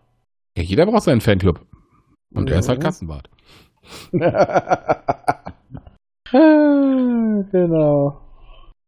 Ja, 0.56 0.62
jeder 0.64 0.86
braucht 0.86 1.04
seinen 1.04 1.20
Fanclub. 1.20 1.60
Und 2.34 2.50
der 2.50 2.58
ist 2.58 2.68
halt 2.68 2.82
Ja. 2.82 2.88
Kassenbart. 2.88 3.30
genau. 7.52 8.20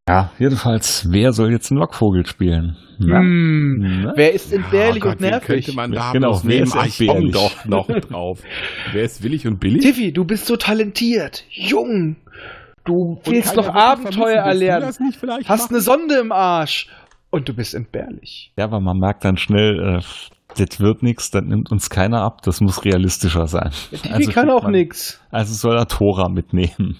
Ja, 0.08 0.32
jedenfalls, 0.38 1.06
wer 1.12 1.32
soll 1.32 1.52
jetzt 1.52 1.70
einen 1.70 1.78
Lockvogel 1.80 2.26
spielen? 2.26 2.76
Hm, 2.98 4.12
wer 4.16 4.32
ist 4.34 4.52
entbehrlich 4.52 5.04
Oh 5.04 5.10
und 5.10 5.20
wen 5.20 5.30
nervig? 5.30 5.64
könnte 5.66 5.72
man 5.76 5.92
da 5.92 6.10
Genau, 6.12 6.30
bloß 6.30 6.44
wer 6.46 6.64
nehmen? 6.64 6.66
ist 6.66 6.74
ich 7.00 7.06
komm 7.06 7.16
entbehrlich? 7.26 7.32
doch 7.32 7.64
noch 7.66 7.86
drauf. 8.00 8.40
Wer 8.92 9.04
ist 9.04 9.22
willig 9.22 9.46
und 9.46 9.60
billig? 9.60 9.82
Tiffy, 9.82 10.12
du 10.12 10.24
bist 10.24 10.46
so 10.46 10.56
talentiert, 10.56 11.44
jung. 11.50 12.16
Du 12.84 13.20
willst 13.24 13.54
noch 13.56 13.68
Abenteuer 13.68 14.42
erlernen. 14.42 14.86
das 14.86 15.00
nicht 15.00 15.18
vielleicht 15.18 15.48
Hast 15.48 15.70
eine 15.70 15.78
machen? 15.78 15.84
Sonde 15.84 16.14
im 16.16 16.32
Arsch. 16.32 16.88
Und 17.30 17.48
du 17.48 17.54
bist 17.54 17.74
entbehrlich. 17.74 18.52
Ja, 18.56 18.64
aber 18.64 18.80
man 18.80 18.98
merkt 18.98 19.24
dann 19.24 19.36
schnell, 19.36 19.98
äh, 19.98 20.02
das 20.56 20.80
wird 20.80 21.02
nichts, 21.02 21.30
das 21.30 21.44
nimmt 21.44 21.70
uns 21.70 21.88
keiner 21.88 22.20
ab, 22.22 22.42
das 22.42 22.60
muss 22.60 22.84
realistischer 22.84 23.46
sein. 23.46 23.70
Tiffy 23.90 24.08
kann 24.08 24.22
schickt 24.22 24.50
auch 24.50 24.68
nix. 24.68 25.20
Also 25.30 25.54
soll 25.54 25.76
er 25.76 25.88
Tora 25.88 26.28
mitnehmen. 26.28 26.98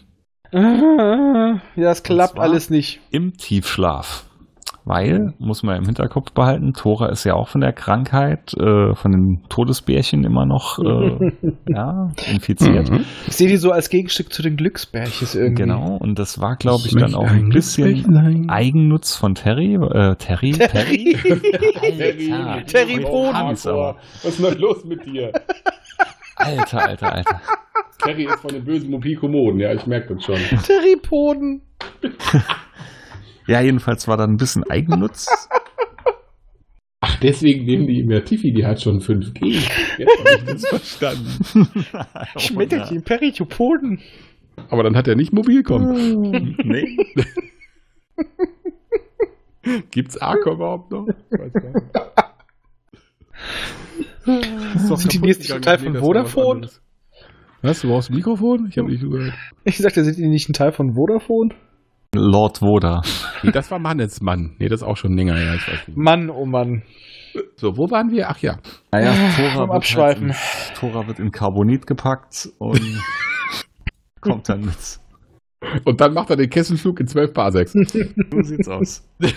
Ja, 1.75 1.85
das 1.85 2.03
klappt 2.03 2.39
alles 2.39 2.69
nicht. 2.71 3.01
Im 3.11 3.37
Tiefschlaf. 3.37 4.27
Weil, 4.85 5.33
muss 5.39 5.63
man 5.63 5.77
im 5.77 5.85
Hinterkopf 5.85 6.33
behalten, 6.33 6.73
Tora 6.73 7.09
ist 7.09 7.23
ja 7.23 7.35
auch 7.35 7.49
von 7.49 7.61
der 7.61 7.73
Krankheit, 7.73 8.53
äh, 8.55 8.95
von 8.97 9.13
den 9.13 9.45
Todesbärchen 9.49 10.25
immer 10.25 10.45
noch 10.45 10.81
äh, 10.81 11.33
ja, 11.69 12.11
infiziert. 12.29 12.91
Mhm. 12.91 13.05
Ich 13.29 13.37
sehe 13.37 13.49
die 13.49 13.59
so 13.59 13.71
als 13.71 13.91
Gegenstück 13.91 14.33
zu 14.33 14.43
den 14.43 14.57
Glücksbärches 14.57 15.37
irgendwie. 15.37 15.63
Genau, 15.63 15.97
und 15.97 16.19
das 16.19 16.41
war, 16.41 16.57
glaube 16.57 16.83
ich, 16.87 16.95
Ich 16.95 17.01
dann 17.01 17.15
auch 17.15 17.31
ein 17.31 17.51
bisschen 17.51 17.93
Glücksbärchen. 17.95 18.51
Eigennutz 18.51 19.15
von 19.15 19.37
Terry. 19.37 19.75
Äh, 19.75 20.17
Terry? 20.17 20.51
Terry? 20.59 21.17
Terry. 21.17 22.65
Terry 22.67 23.01
Boden. 23.01 23.35
Was 23.35 24.25
ist 24.25 24.43
denn 24.43 24.59
los 24.59 24.85
mit 24.85 25.07
dir? 25.07 25.33
Alter, 26.37 26.89
alter, 26.89 27.15
alter. 27.15 27.41
Terry 28.03 28.25
ist 28.25 28.41
von 28.41 28.51
den 28.53 28.65
bösen 28.65 28.91
Mobilkommoden, 28.91 29.61
ja, 29.61 29.73
ich 29.73 29.87
merke 29.87 30.17
das 30.17 30.25
schon. 30.25 30.39
Terry 30.65 30.97
Poden. 31.01 31.63
Ja, 33.47 33.61
jedenfalls 33.61 34.07
war 34.09 34.17
da 34.17 34.25
ein 34.25 34.37
bisschen 34.37 34.65
Eigennutz. 34.65 35.27
Ach, 37.05 37.19
deswegen 37.19 37.65
nehmen 37.65 37.89
die 37.89 37.99
immer 37.99 38.25
Tiffy, 38.25 38.53
die 38.53 38.65
hat 38.65 38.81
schon 38.81 39.01
5G. 39.01 39.45
Jetzt 39.99 40.19
habe 40.19 40.31
ich 40.37 40.45
das 40.45 40.67
verstanden. 40.67 41.69
Schmetterchen, 42.39 43.03
Peritopoden. 43.03 44.01
Aber 44.69 44.85
dann 44.85 44.97
hat 44.97 45.09
er 45.09 45.17
nicht 45.17 45.33
Mobilcom. 45.33 46.55
nee. 46.63 46.97
Gibt's 49.91 50.17
Arco 50.19 50.53
überhaupt 50.53 50.93
noch? 50.93 51.09
Ich 51.09 51.39
weiß 51.39 51.53
gar 51.53 51.73
nicht. 54.83 55.01
Sind 55.01 55.13
die 55.13 55.27
jetzt 55.27 55.41
nicht. 55.41 55.63
Teil 55.63 55.79
von 55.79 55.97
Vodafone? 55.97 56.69
Was, 57.63 57.81
du 57.81 57.89
brauchst 57.89 58.11
ein 58.11 58.17
Mikrofon? 58.17 58.67
Ich 58.69 58.79
habe 58.79 58.91
nicht 58.91 59.03
gehört. 59.03 59.35
Ich 59.65 59.79
sagte, 59.79 60.05
sind 60.05 60.19
die 60.19 60.29
nicht 60.29 60.49
ein 60.49 60.53
Teil 60.53 60.73
von 60.73 60.95
Vodafone? 60.95 61.55
Lord 62.15 62.61
Woda. 62.61 63.01
Nee, 63.43 63.53
das 63.53 63.71
war 63.71 63.79
Mannesmann. 63.79 64.55
Nee, 64.59 64.69
das 64.69 64.83
ist 64.83 64.87
auch 64.87 64.97
schon 64.99 65.17
länger 65.17 65.35
her. 65.37 65.59
Mann, 65.95 66.29
oh 66.29 66.45
Mann. 66.45 66.83
So, 67.57 67.79
wo 67.79 67.91
waren 67.91 68.11
wir? 68.11 68.29
Ach 68.29 68.37
ja. 68.39 68.59
Naja, 68.91 69.13
vom 69.15 69.31
Tora 69.45 69.61
wird, 69.61 69.71
Abschweifen. 69.77 70.29
Halt 70.35 70.69
in, 70.69 70.75
Tora 70.75 71.07
wird 71.07 71.19
in 71.19 71.31
Carbonit 71.31 71.87
gepackt 71.87 72.51
und 72.59 72.81
kommt 74.21 74.49
dann 74.51 74.61
mit. 74.61 75.01
Und 75.87 76.01
dann 76.03 76.13
macht 76.13 76.29
er 76.29 76.37
den 76.37 76.51
Kesselflug 76.51 77.01
in 77.01 77.07
12 77.07 77.33
Parsecs. 77.33 77.73
So 77.73 78.43
sieht's 78.43 78.69
aus. 78.69 79.09
Ey, 79.21 79.33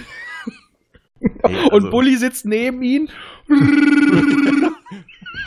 Und 1.72 1.72
also- 1.72 1.90
Bully 1.92 2.18
sitzt 2.18 2.46
neben 2.46 2.82
ihn. 2.82 3.08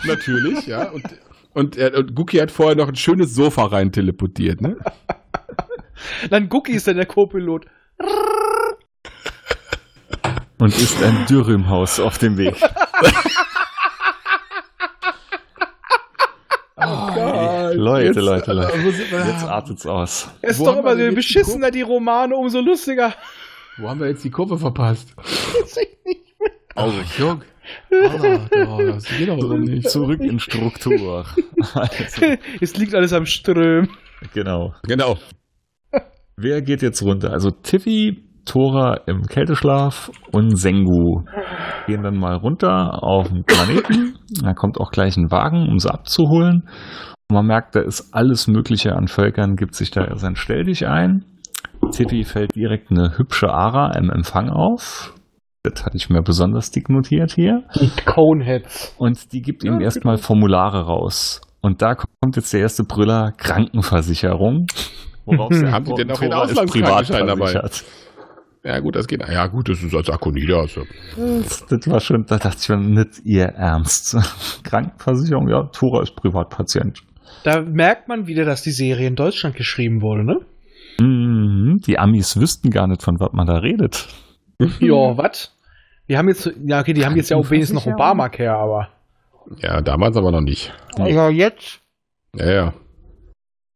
Natürlich, 0.07 0.67
ja. 0.67 0.89
Und, 0.91 1.03
und, 1.53 1.77
äh, 1.77 1.93
und 1.95 2.15
Guki 2.15 2.39
hat 2.39 2.51
vorher 2.51 2.77
noch 2.77 2.89
ein 2.89 2.95
schönes 2.97 3.35
Sofa 3.35 3.67
rein 3.67 3.93
teleportiert, 3.93 4.63
ne? 4.63 4.77
Dann 6.31 6.49
Gucki 6.49 6.73
ist 6.73 6.87
dann 6.89 6.97
der 6.97 7.07
Co-Pilot. 7.07 7.67
Und 10.59 10.77
ist 10.77 11.03
ein 11.03 11.27
Dürrümhaus 11.27 12.01
auf 12.01 12.19
dem 12.19 12.37
Weg. 12.37 12.57
Gott. 16.77 17.75
Leute, 17.75 18.07
Jetzt, 18.07 18.17
Leute, 18.17 18.53
Leute. 18.53 18.73
äh, 18.73 18.85
wir? 18.85 19.27
Jetzt 19.27 19.45
artet's 19.45 19.87
aus. 19.87 20.31
Es 20.43 20.53
ist 20.53 20.59
Wo 20.61 20.65
doch 20.67 20.79
immer 20.79 20.93
so 20.95 20.99
jetzt 21.01 21.11
die 21.11 21.15
beschissener, 21.17 21.71
die 21.71 21.83
Romane, 21.83 22.37
umso 22.37 22.61
lustiger. 22.61 23.15
Wo 23.79 23.89
haben 23.89 24.01
wir 24.01 24.09
jetzt 24.09 24.25
die 24.25 24.31
Kurve 24.31 24.59
verpasst? 24.59 25.15
Oh, 26.77 26.93
Jung. 27.19 27.43
Oh, 27.91 28.79
das 28.83 29.05
geht 29.07 29.29
doch 29.29 29.41
so 29.41 29.55
nicht. 29.57 29.91
zurück 29.91 30.21
in 30.21 30.39
Struktur. 30.41 31.27
Also, 31.75 32.25
es 32.61 32.77
liegt 32.77 32.95
alles 32.95 33.13
am 33.13 33.27
Ström. 33.27 33.89
genau. 34.33 34.75
Genau. 34.85 35.19
Wer 36.41 36.63
geht 36.63 36.83
jetzt 36.83 37.03
runter? 37.03 37.33
Also 37.33 37.51
Tiffy, 37.51 38.23
Tora 38.45 39.01
im 39.07 39.23
Kälteschlaf 39.23 40.13
und 40.31 40.57
Sengu 40.57 41.25
gehen 41.89 42.05
dann 42.05 42.17
mal 42.17 42.37
runter 42.37 43.03
auf 43.03 43.29
den 43.29 43.43
Planeten. 43.43 44.15
Da 44.41 44.55
kommt 44.55 44.79
auch 44.79 44.93
gleich 44.93 45.17
ein 45.17 45.33
Wagen, 45.33 45.69
um 45.69 45.81
sie 45.81 45.93
abzuholen. 45.93 46.69
Und 47.29 47.35
man 47.35 47.45
merkt, 47.45 47.75
da 47.75 47.81
ist 47.81 48.15
alles 48.15 48.47
Mögliche 48.47 48.95
an 48.95 49.09
Völkern, 49.09 49.57
gibt 49.57 49.75
sich 49.75 49.91
da 49.91 50.17
sein 50.17 50.37
Stell 50.37 50.63
dich 50.63 50.87
ein. 50.87 51.25
Tiffy 51.91 52.23
fällt 52.23 52.55
direkt 52.55 52.93
eine 52.93 53.19
hübsche 53.19 53.53
Ara 53.53 53.97
im 53.97 54.09
Empfang 54.09 54.49
auf. 54.49 55.15
Das 55.65 55.85
hatte 55.85 55.97
ich 55.97 56.09
mir 56.09 56.23
besonders 56.23 56.71
dick 56.71 56.89
notiert 56.89 57.33
hier. 57.33 57.65
Coneheads. 58.07 58.95
Und 58.97 59.33
die 59.33 59.43
gibt 59.43 59.65
ihm 59.65 59.81
erstmal 59.81 60.19
Formulare 60.19 60.83
raus. 60.83 61.41
Und 61.63 61.83
da 61.83 61.97
kommt 61.97 62.37
jetzt 62.37 62.53
der 62.53 62.61
erste 62.61 62.85
Brüller 62.85 63.33
Krankenversicherung. 63.37 64.67
Worauf 65.29 65.53
sie 65.53 65.67
Haben 65.71 65.85
die 65.85 65.95
denn 65.95 66.11
auch 66.11 66.23
ist 66.23 66.33
Auslandskrankenschein 66.33 67.27
dabei? 67.27 67.53
privatversichert. 67.53 67.85
Ja, 68.65 68.81
gut, 68.81 68.97
das 68.97 69.07
geht. 69.07 69.27
Ja, 69.29 69.47
gut, 69.47 69.69
das 69.69 69.83
ist 69.83 69.95
als 69.95 70.11
Akonida. 70.11 70.61
Also. 70.61 70.83
Das, 71.17 71.65
das 71.67 71.89
war 71.89 72.01
schon, 72.01 72.27
da 72.27 72.39
dachte 72.39 72.59
ich 72.61 72.69
mir, 72.69 72.79
nicht 72.79 73.21
ihr 73.25 73.47
Ernst. 73.47 74.17
Krankenversicherung, 74.65 75.49
ja, 75.49 75.65
Tora 75.73 76.03
ist 76.03 76.17
Privatpatient. 76.17 77.03
Da 77.45 77.63
merkt 77.63 78.09
man 78.09 78.27
wieder, 78.27 78.45
dass 78.45 78.63
die 78.63 78.73
Serie 78.73 79.07
in 79.07 79.15
Deutschland 79.15 79.57
geschrieben 79.57 80.03
wurde, 80.03 80.25
ne? 80.25 80.41
Mhm, 81.01 81.79
die 81.87 81.99
Amis 81.99 82.41
wüssten 82.41 82.71
gar 82.71 82.89
nicht, 82.89 83.03
von 83.03 83.21
was 83.21 83.33
man 83.33 83.47
da 83.47 83.59
redet. 83.59 84.09
Ja, 84.81 85.17
was? 85.17 85.55
Die 86.09 86.19
haben 86.19 86.29
jetzt, 86.29 86.51
ja, 86.65 86.81
okay, 86.81 86.95
die 86.95 87.05
haben 87.05 87.17
jetzt 87.17 87.31
ja 87.31 87.37
auch 87.37 87.51
wenigstens 87.51 87.85
noch 87.85 87.93
Obamacare, 87.93 88.59
aber. 88.59 88.89
Ja, 89.63 89.81
damals 89.81 90.17
aber 90.17 90.33
noch 90.33 90.41
nicht. 90.41 90.73
Also 90.99 91.29
jetzt? 91.29 91.81
Ja, 92.35 92.51
ja. 92.51 92.75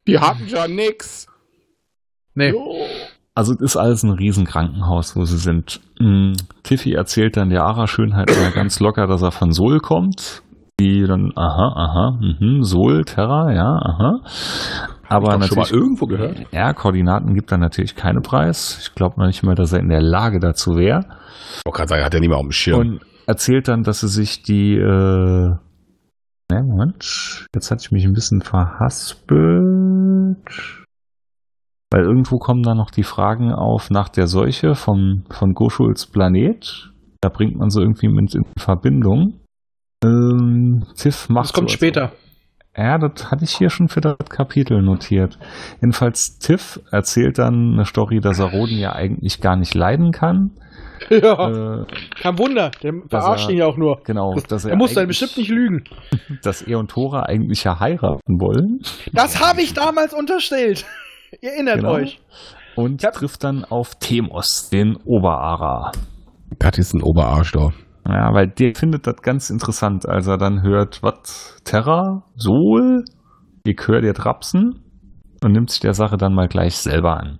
Die 0.06 0.18
hatten 0.18 0.48
schon 0.48 0.74
nix. 0.74 1.28
Nee. 2.34 2.54
Also 3.34 3.54
es 3.54 3.60
ist 3.60 3.76
alles 3.76 4.02
ein 4.02 4.10
Riesenkrankenhaus, 4.10 5.16
wo 5.16 5.24
sie 5.24 5.38
sind. 5.38 5.80
Mhm. 5.98 6.34
Tiffy 6.62 6.92
erzählt 6.92 7.36
dann 7.36 7.48
der 7.48 7.64
Ara 7.64 7.86
Schönheit 7.86 8.28
mal 8.28 8.50
ganz 8.52 8.78
locker, 8.80 9.06
dass 9.06 9.22
er 9.22 9.32
von 9.32 9.52
Sol 9.52 9.80
kommt. 9.80 10.42
Die 10.80 11.04
dann, 11.06 11.32
aha, 11.36 11.72
aha, 11.76 12.18
mhm, 12.20 12.62
Sol, 12.62 13.04
Terra, 13.04 13.52
ja, 13.52 13.76
aha. 13.76 14.20
Aber 15.08 15.34
ich 15.34 15.40
doch 15.40 15.46
schon 15.46 15.56
mal 15.56 15.62
natürlich, 15.62 15.72
irgendwo 15.72 16.06
gehört. 16.06 16.46
ja, 16.50 16.72
Koordinaten 16.72 17.34
gibt 17.34 17.52
er 17.52 17.58
natürlich 17.58 17.94
keine 17.94 18.20
Preis. 18.20 18.78
Ich 18.82 18.94
glaube 18.94 19.20
noch 19.20 19.26
nicht 19.26 19.42
mal, 19.42 19.54
dass 19.54 19.72
er 19.72 19.80
in 19.80 19.90
der 19.90 20.02
Lage 20.02 20.40
dazu 20.40 20.76
wäre. 20.76 21.00
Ich 21.58 21.62
wollte 21.66 21.76
gerade 21.76 21.88
sagen, 21.88 22.04
hat 22.04 22.14
er 22.14 22.20
nicht 22.20 22.30
mehr 22.30 22.38
auf 22.38 22.44
dem 22.44 22.52
Schirm. 22.52 22.80
Und 22.80 23.00
erzählt 23.26 23.68
dann, 23.68 23.82
dass 23.82 24.00
sie 24.00 24.08
sich 24.08 24.42
die, 24.42 24.74
äh, 24.74 24.80
ne, 24.80 25.58
Moment, 26.50 27.46
jetzt 27.54 27.70
hatte 27.70 27.82
ich 27.84 27.92
mich 27.92 28.04
ein 28.04 28.14
bisschen 28.14 28.40
verhaspelt. 28.40 30.38
Weil 31.92 32.04
irgendwo 32.04 32.38
kommen 32.38 32.62
dann 32.62 32.78
noch 32.78 32.90
die 32.90 33.02
Fragen 33.02 33.52
auf 33.52 33.90
nach 33.90 34.08
der 34.08 34.26
Seuche 34.26 34.74
vom, 34.74 35.24
von 35.30 35.52
Goschuls 35.52 36.06
Planet. 36.06 36.90
Da 37.20 37.28
bringt 37.28 37.56
man 37.56 37.68
sie 37.70 37.80
irgendwie 37.82 38.08
mit 38.08 38.34
in 38.34 38.44
Verbindung. 38.58 39.40
Ähm, 40.04 40.84
Tiff 40.96 41.28
macht 41.28 41.44
Das 41.46 41.52
kommt 41.52 41.68
sowas. 41.68 41.74
später. 41.76 42.12
Ja, 42.76 42.96
das 42.96 43.30
hatte 43.30 43.44
ich 43.44 43.50
hier 43.54 43.68
schon 43.68 43.88
für 43.88 44.00
das 44.00 44.16
Kapitel 44.30 44.80
notiert. 44.82 45.38
Jedenfalls 45.82 46.38
Tiff 46.38 46.80
erzählt 46.90 47.38
dann 47.38 47.74
eine 47.74 47.84
Story, 47.84 48.20
dass 48.20 48.38
er 48.38 48.46
Roden 48.50 48.78
ja 48.78 48.92
eigentlich 48.94 49.40
gar 49.42 49.56
nicht 49.56 49.74
leiden 49.74 50.10
kann. 50.12 50.52
Ja, 51.10 51.80
Äh, 51.80 51.84
kein 52.22 52.38
Wunder. 52.38 52.70
Der 52.82 52.92
verarscht 53.10 53.48
er- 53.48 53.50
ihn 53.52 53.58
ja 53.58 53.66
auch 53.66 53.76
nur. 53.76 54.00
genau, 54.04 54.34
Das, 54.34 54.44
dass 54.48 54.64
er 54.64 54.70
er 54.70 54.76
muss 54.76 54.94
dann 54.94 55.08
bestimmt 55.08 55.36
nicht 55.36 55.50
lügen. 55.50 55.82
dass 56.44 56.62
er 56.62 56.78
und 56.78 56.90
Tora 56.92 57.24
eigentlich 57.24 57.64
ja 57.64 57.80
heiraten 57.80 58.40
wollen. 58.40 58.78
Das 59.12 59.44
habe 59.44 59.60
ich 59.62 59.74
damals 59.74 60.14
unterstellt. 60.14 60.86
Ihr 61.40 61.52
erinnert 61.52 61.76
Genau. 61.76 61.92
euch. 61.92 62.20
Und 62.76 63.00
Ich 63.02 63.06
hab- 63.06 63.14
trifft 63.14 63.44
dann 63.44 63.64
auf 63.64 63.94
Temos, 63.96 64.68
den 64.70 64.96
Oberara. 65.04 65.92
Das 66.58 66.78
ist 66.78 66.94
ein 66.94 67.02
Oberarsch 67.02 67.52
da. 67.52 67.70
Ja, 68.08 68.32
weil 68.34 68.48
der 68.48 68.74
findet 68.74 69.06
das 69.06 69.16
ganz 69.22 69.50
interessant, 69.50 70.08
als 70.08 70.26
er 70.26 70.38
dann 70.38 70.62
hört, 70.62 71.02
was, 71.02 71.60
Terra, 71.64 72.24
Sol, 72.34 73.04
ihr 73.64 73.74
hört 73.86 74.04
ihr 74.04 74.14
Trapsen 74.14 74.82
und 75.42 75.52
nimmt 75.52 75.70
sich 75.70 75.80
der 75.80 75.94
Sache 75.94 76.16
dann 76.16 76.34
mal 76.34 76.48
gleich 76.48 76.76
selber 76.76 77.16
an. 77.18 77.38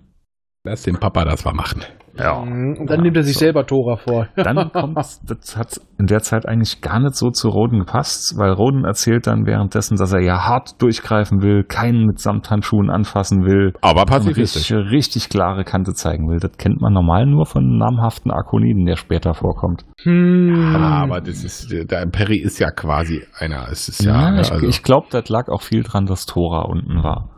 Lass 0.65 0.83
den 0.83 0.97
Papa 0.97 1.25
das 1.25 1.43
mal 1.43 1.53
machen. 1.53 1.81
Ja. 2.17 2.41
Mhm, 2.45 2.77
Und 2.79 2.89
dann 2.89 2.97
Ja, 2.99 3.03
nimmt 3.03 3.17
er 3.17 3.23
sich 3.23 3.33
so. 3.33 3.39
selber 3.39 3.65
Tora 3.65 3.95
vor. 3.95 4.27
Dann 4.35 4.71
kommt, 4.71 4.95
das 4.97 5.57
hat 5.57 5.81
in 5.97 6.05
der 6.05 6.21
Zeit 6.21 6.45
eigentlich 6.47 6.81
gar 6.81 6.99
nicht 6.99 7.15
so 7.15 7.31
zu 7.31 7.49
Roden 7.49 7.79
gepasst, 7.79 8.37
weil 8.37 8.51
Roden 8.51 8.85
erzählt 8.85 9.25
dann 9.25 9.45
währenddessen, 9.47 9.97
dass 9.97 10.11
er 10.13 10.19
ja 10.19 10.45
hart 10.47 10.79
durchgreifen 10.81 11.41
will, 11.41 11.63
keinen 11.63 12.05
mit 12.05 12.19
Samthandschuhen 12.19 12.91
anfassen 12.91 13.45
will, 13.45 13.73
Aber 13.81 14.05
pazifistisch. 14.05 14.71
richtig, 14.71 14.91
richtig 14.91 15.29
klare 15.29 15.63
Kante 15.63 15.93
zeigen 15.95 16.29
will. 16.29 16.39
Das 16.39 16.51
kennt 16.57 16.81
man 16.81 16.93
normal 16.93 17.25
nur 17.25 17.47
von 17.47 17.63
einem 17.63 17.77
namhaften 17.77 18.29
Arkoniden, 18.31 18.85
der 18.85 18.95
später 18.97 19.33
vorkommt. 19.33 19.85
Hm. 20.03 20.75
Ah, 20.75 21.01
aber 21.03 21.19
das 21.21 21.43
ist, 21.43 21.71
der 21.71 22.05
Perry 22.05 22.37
ist 22.37 22.59
ja 22.59 22.69
quasi 22.69 23.23
einer. 23.39 23.67
Es 23.71 23.89
ist 23.89 24.03
ja, 24.03 24.33
Ja, 24.35 24.39
ich, 24.41 24.51
also, 24.51 24.67
ich 24.67 24.83
glaube, 24.83 25.07
das 25.09 25.29
lag 25.29 25.47
auch 25.49 25.61
viel 25.63 25.81
dran, 25.81 26.05
dass 26.05 26.25
Tora 26.27 26.61
unten 26.65 27.01
war. 27.01 27.29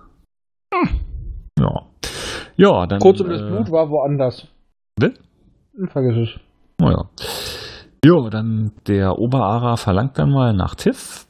Ja. 1.60 1.82
Ja, 2.58 2.86
dann. 2.88 3.00
Kurz 3.00 3.20
um 3.22 3.30
das 3.30 3.42
äh, 3.42 3.48
Blut 3.48 3.72
war 3.72 3.90
woanders. 3.90 4.48
Will? 5.00 5.14
Vergiss 5.90 6.30
es. 6.30 6.40
Oh 6.82 6.90
ja. 6.90 7.10
Jo, 8.04 8.30
dann 8.30 8.72
der 8.88 9.18
Oberara 9.18 9.76
verlangt 9.76 10.18
dann 10.18 10.32
mal 10.32 10.54
nach 10.54 10.76
Tiff 10.76 11.28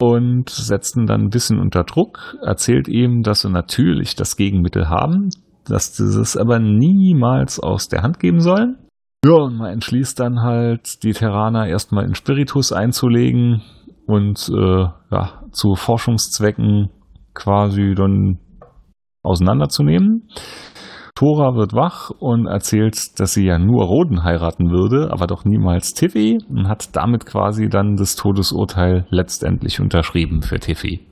und 0.00 0.50
setzt 0.50 0.96
ihn 0.96 1.06
dann 1.06 1.22
ein 1.22 1.30
bisschen 1.30 1.60
unter 1.60 1.84
Druck, 1.84 2.36
erzählt 2.42 2.88
ihm, 2.88 3.22
dass 3.22 3.40
sie 3.40 3.50
natürlich 3.50 4.16
das 4.16 4.36
Gegenmittel 4.36 4.88
haben, 4.88 5.30
dass 5.64 5.96
sie 5.96 6.20
es 6.20 6.36
aber 6.36 6.58
niemals 6.58 7.60
aus 7.60 7.88
der 7.88 8.02
Hand 8.02 8.18
geben 8.18 8.40
sollen. 8.40 8.78
Ja, 9.24 9.34
und 9.34 9.56
man 9.56 9.72
entschließt 9.72 10.18
dann 10.18 10.40
halt, 10.40 11.02
die 11.02 11.12
Terraner 11.12 11.66
erstmal 11.66 12.04
in 12.04 12.14
Spiritus 12.14 12.72
einzulegen 12.72 13.62
und 14.06 14.50
äh, 14.50 14.86
ja, 15.10 15.42
zu 15.52 15.76
Forschungszwecken 15.76 16.90
quasi 17.32 17.94
dann 17.94 18.38
auseinanderzunehmen. 19.22 20.28
Tora 21.14 21.54
wird 21.54 21.74
wach 21.74 22.10
und 22.10 22.46
erzählt, 22.46 23.20
dass 23.20 23.34
sie 23.34 23.46
ja 23.46 23.56
nur 23.58 23.84
Roden 23.84 24.24
heiraten 24.24 24.70
würde, 24.70 25.12
aber 25.12 25.28
doch 25.28 25.44
niemals 25.44 25.94
Tiffy 25.94 26.38
und 26.48 26.66
hat 26.66 26.96
damit 26.96 27.24
quasi 27.24 27.68
dann 27.68 27.94
das 27.94 28.16
Todesurteil 28.16 29.06
letztendlich 29.10 29.80
unterschrieben 29.80 30.42
für 30.42 30.58
Tiffy. 30.58 31.06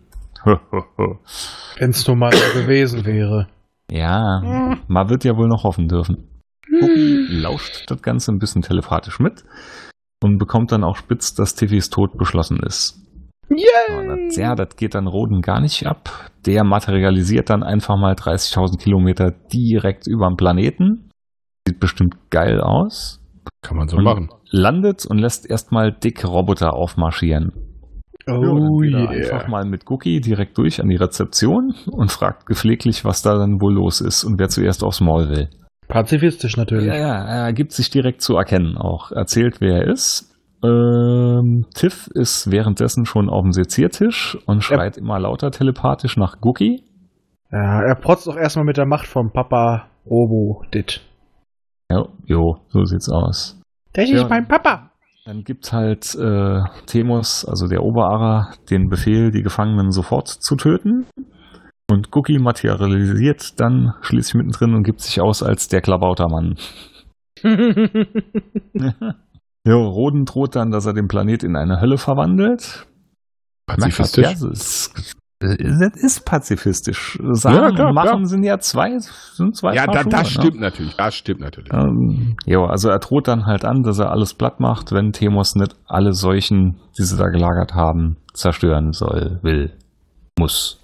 Wenn 0.45 1.91
es 1.91 2.07
nur 2.09 2.17
mal 2.17 2.31
gewesen 2.31 3.05
wäre. 3.07 3.47
ja, 3.91 4.77
man 4.89 5.09
wird 5.09 5.23
ja 5.23 5.37
wohl 5.37 5.47
noch 5.47 5.63
hoffen 5.63 5.87
dürfen. 5.87 6.29
Cookie 6.81 7.27
lauscht 7.31 7.89
das 7.89 8.03
Ganze 8.03 8.33
ein 8.33 8.39
bisschen 8.39 8.63
telepathisch 8.63 9.21
mit 9.21 9.45
und 10.21 10.39
bekommt 10.39 10.73
dann 10.73 10.83
auch 10.83 10.97
spitz, 10.97 11.35
dass 11.35 11.55
Tiffys 11.55 11.91
Tod 11.91 12.19
beschlossen 12.19 12.59
ist. 12.67 12.99
Ja, 13.49 14.17
das, 14.17 14.37
ja, 14.37 14.55
das 14.55 14.77
geht 14.77 14.95
dann 14.95 15.07
Roden 15.07 15.43
gar 15.43 15.61
nicht 15.61 15.87
ab. 15.87 16.31
Der 16.47 16.65
materialisiert 16.65 17.51
dann 17.51 17.63
einfach 17.63 17.97
mal 17.97 18.15
30.000 18.15 18.79
Kilometer 18.83 19.31
direkt 19.31 20.07
über 20.07 20.29
dem 20.29 20.37
Planeten. 20.37 21.11
Sieht 21.67 21.79
bestimmt 21.79 22.17
geil 22.31 22.61
aus. 22.61 23.21
kann 23.63 23.77
man 23.77 23.89
so 23.89 23.97
und 23.99 24.05
machen. 24.05 24.29
Landet 24.51 25.07
und 25.07 25.19
lässt 25.19 25.49
erstmal 25.49 25.93
dicke 25.93 26.27
Roboter 26.27 26.75
aufmarschieren. 26.75 27.53
Oh 28.29 28.83
Ja, 28.83 28.99
er 28.99 29.13
yeah. 29.13 29.35
Einfach 29.35 29.49
mal 29.49 29.65
mit 29.65 29.91
Cookie 29.91 30.21
direkt 30.21 30.57
durch 30.59 30.81
an 30.81 30.89
die 30.89 30.97
Rezeption 30.97 31.75
und 31.91 32.11
fragt 32.11 32.47
gepfleglich, 32.47 33.05
was 33.05 33.23
da 33.23 33.37
dann 33.37 33.61
wohl 33.61 33.75
los 33.75 34.01
ist 34.01 34.25
und 34.25 34.39
wer 34.39 34.49
zuerst 34.49 34.85
aufs 34.85 35.01
Maul 35.01 35.29
will. 35.29 35.49
Pazifistisch 35.89 36.57
natürlich. 36.57 36.87
Ja, 36.87 36.97
ja, 36.97 37.47
er 37.47 37.53
gibt 37.53 37.73
sich 37.73 37.91
direkt 37.91 38.23
zu 38.23 38.37
erkennen 38.37 38.77
auch. 38.79 39.11
Erzählt, 39.13 39.61
wer 39.61 39.83
er 39.83 39.89
ist. 39.89 40.32
Ähm, 40.65 41.67
Tiff 41.75 42.09
ist 42.15 42.51
währenddessen 42.51 43.05
schon 43.05 43.29
auf 43.29 43.43
dem 43.43 43.53
Seziertisch 43.53 44.39
und 44.47 44.63
schreit 44.63 44.97
immer 44.97 45.19
lauter 45.19 45.51
telepathisch 45.51 46.17
nach 46.17 46.37
Cookie. 46.43 46.85
Ja, 47.51 47.83
er 47.83 47.95
protzt 47.97 48.29
auch 48.29 48.37
erstmal 48.37 48.65
mit 48.65 48.77
der 48.77 48.87
Macht 48.87 49.07
vom 49.07 49.33
Papa 49.33 49.89
Robo 50.07 50.63
Dit. 50.73 51.01
Ja, 51.91 52.07
jo, 52.25 52.59
so 52.69 52.85
sieht's 52.85 53.09
aus. 53.11 53.61
Das 53.93 54.09
Ja. 54.09 54.23
ist 54.23 54.31
mein 54.31 54.47
Papa. 54.49 54.91
Dann 55.25 55.45
gibt 55.45 55.73
halt 55.73 56.15
äh, 56.17 56.61
Temos, 56.87 57.45
also 57.45 57.69
der 57.69 57.83
Oberara, 57.83 58.53
den 58.71 58.89
Befehl, 58.89 59.31
die 59.31 59.43
Gefangenen 59.43 59.91
sofort 59.93 60.29
zu 60.29 60.57
töten. 60.57 61.07
Und 61.91 62.09
Cookie 62.17 62.39
materialisiert 62.39 63.61
dann 63.61 63.95
schließlich 64.01 64.35
mittendrin 64.35 64.75
und 64.75 64.83
gibt 64.85 65.01
sich 65.01 65.21
aus 65.21 65.43
als 65.43 65.69
der 65.69 65.81
Klabautermann. 65.83 66.57
jo, 69.67 69.89
Roden 69.89 70.25
droht 70.25 70.57
dann, 70.57 70.71
dass 70.71 70.87
er 70.87 70.93
den 70.93 71.09
Planet 71.09 71.43
in 71.45 71.57
eine 71.57 71.81
Hölle 71.81 71.99
verwandelt. 71.99 72.87
Pazifistisch. 73.67 74.25
Ja, 74.25 74.31
das 74.33 74.43
ist, 74.43 75.15
das 75.41 75.95
ist 76.03 76.25
pazifistisch. 76.25 77.19
Sagen 77.33 77.57
Ja, 77.57 77.71
klar, 77.71 77.89
und 77.89 77.95
machen 77.95 78.09
klar. 78.09 78.27
sind 78.27 78.43
ja 78.45 78.59
zwei, 78.59 78.99
sind 78.99 79.57
zwei 79.57 79.75
Ja, 79.75 79.87
da, 79.87 80.03
das 80.05 80.23
ne? 80.37 80.43
stimmt 80.43 80.61
natürlich. 80.61 80.97
Das 80.97 81.15
stimmt 81.15 81.41
natürlich. 81.41 81.73
Ähm, 81.73 82.37
jo, 82.45 82.65
also 82.65 82.89
er 82.89 82.99
droht 82.99 83.29
dann 83.29 83.47
halt 83.47 83.65
an, 83.65 83.83
dass 83.83 83.99
er 83.99 84.11
alles 84.11 84.35
platt 84.35 84.61
macht, 84.61 84.93
wenn 84.93 85.13
Temos 85.13 85.55
nicht 85.55 85.77
alle 85.87 86.13
Seuchen, 86.13 86.81
die 86.99 87.03
sie 87.05 87.17
da 87.17 87.29
gelagert 87.29 87.75
haben, 87.75 88.17
zerstören 88.35 88.93
soll, 88.93 89.39
will, 89.43 89.73
muss. 90.39 90.79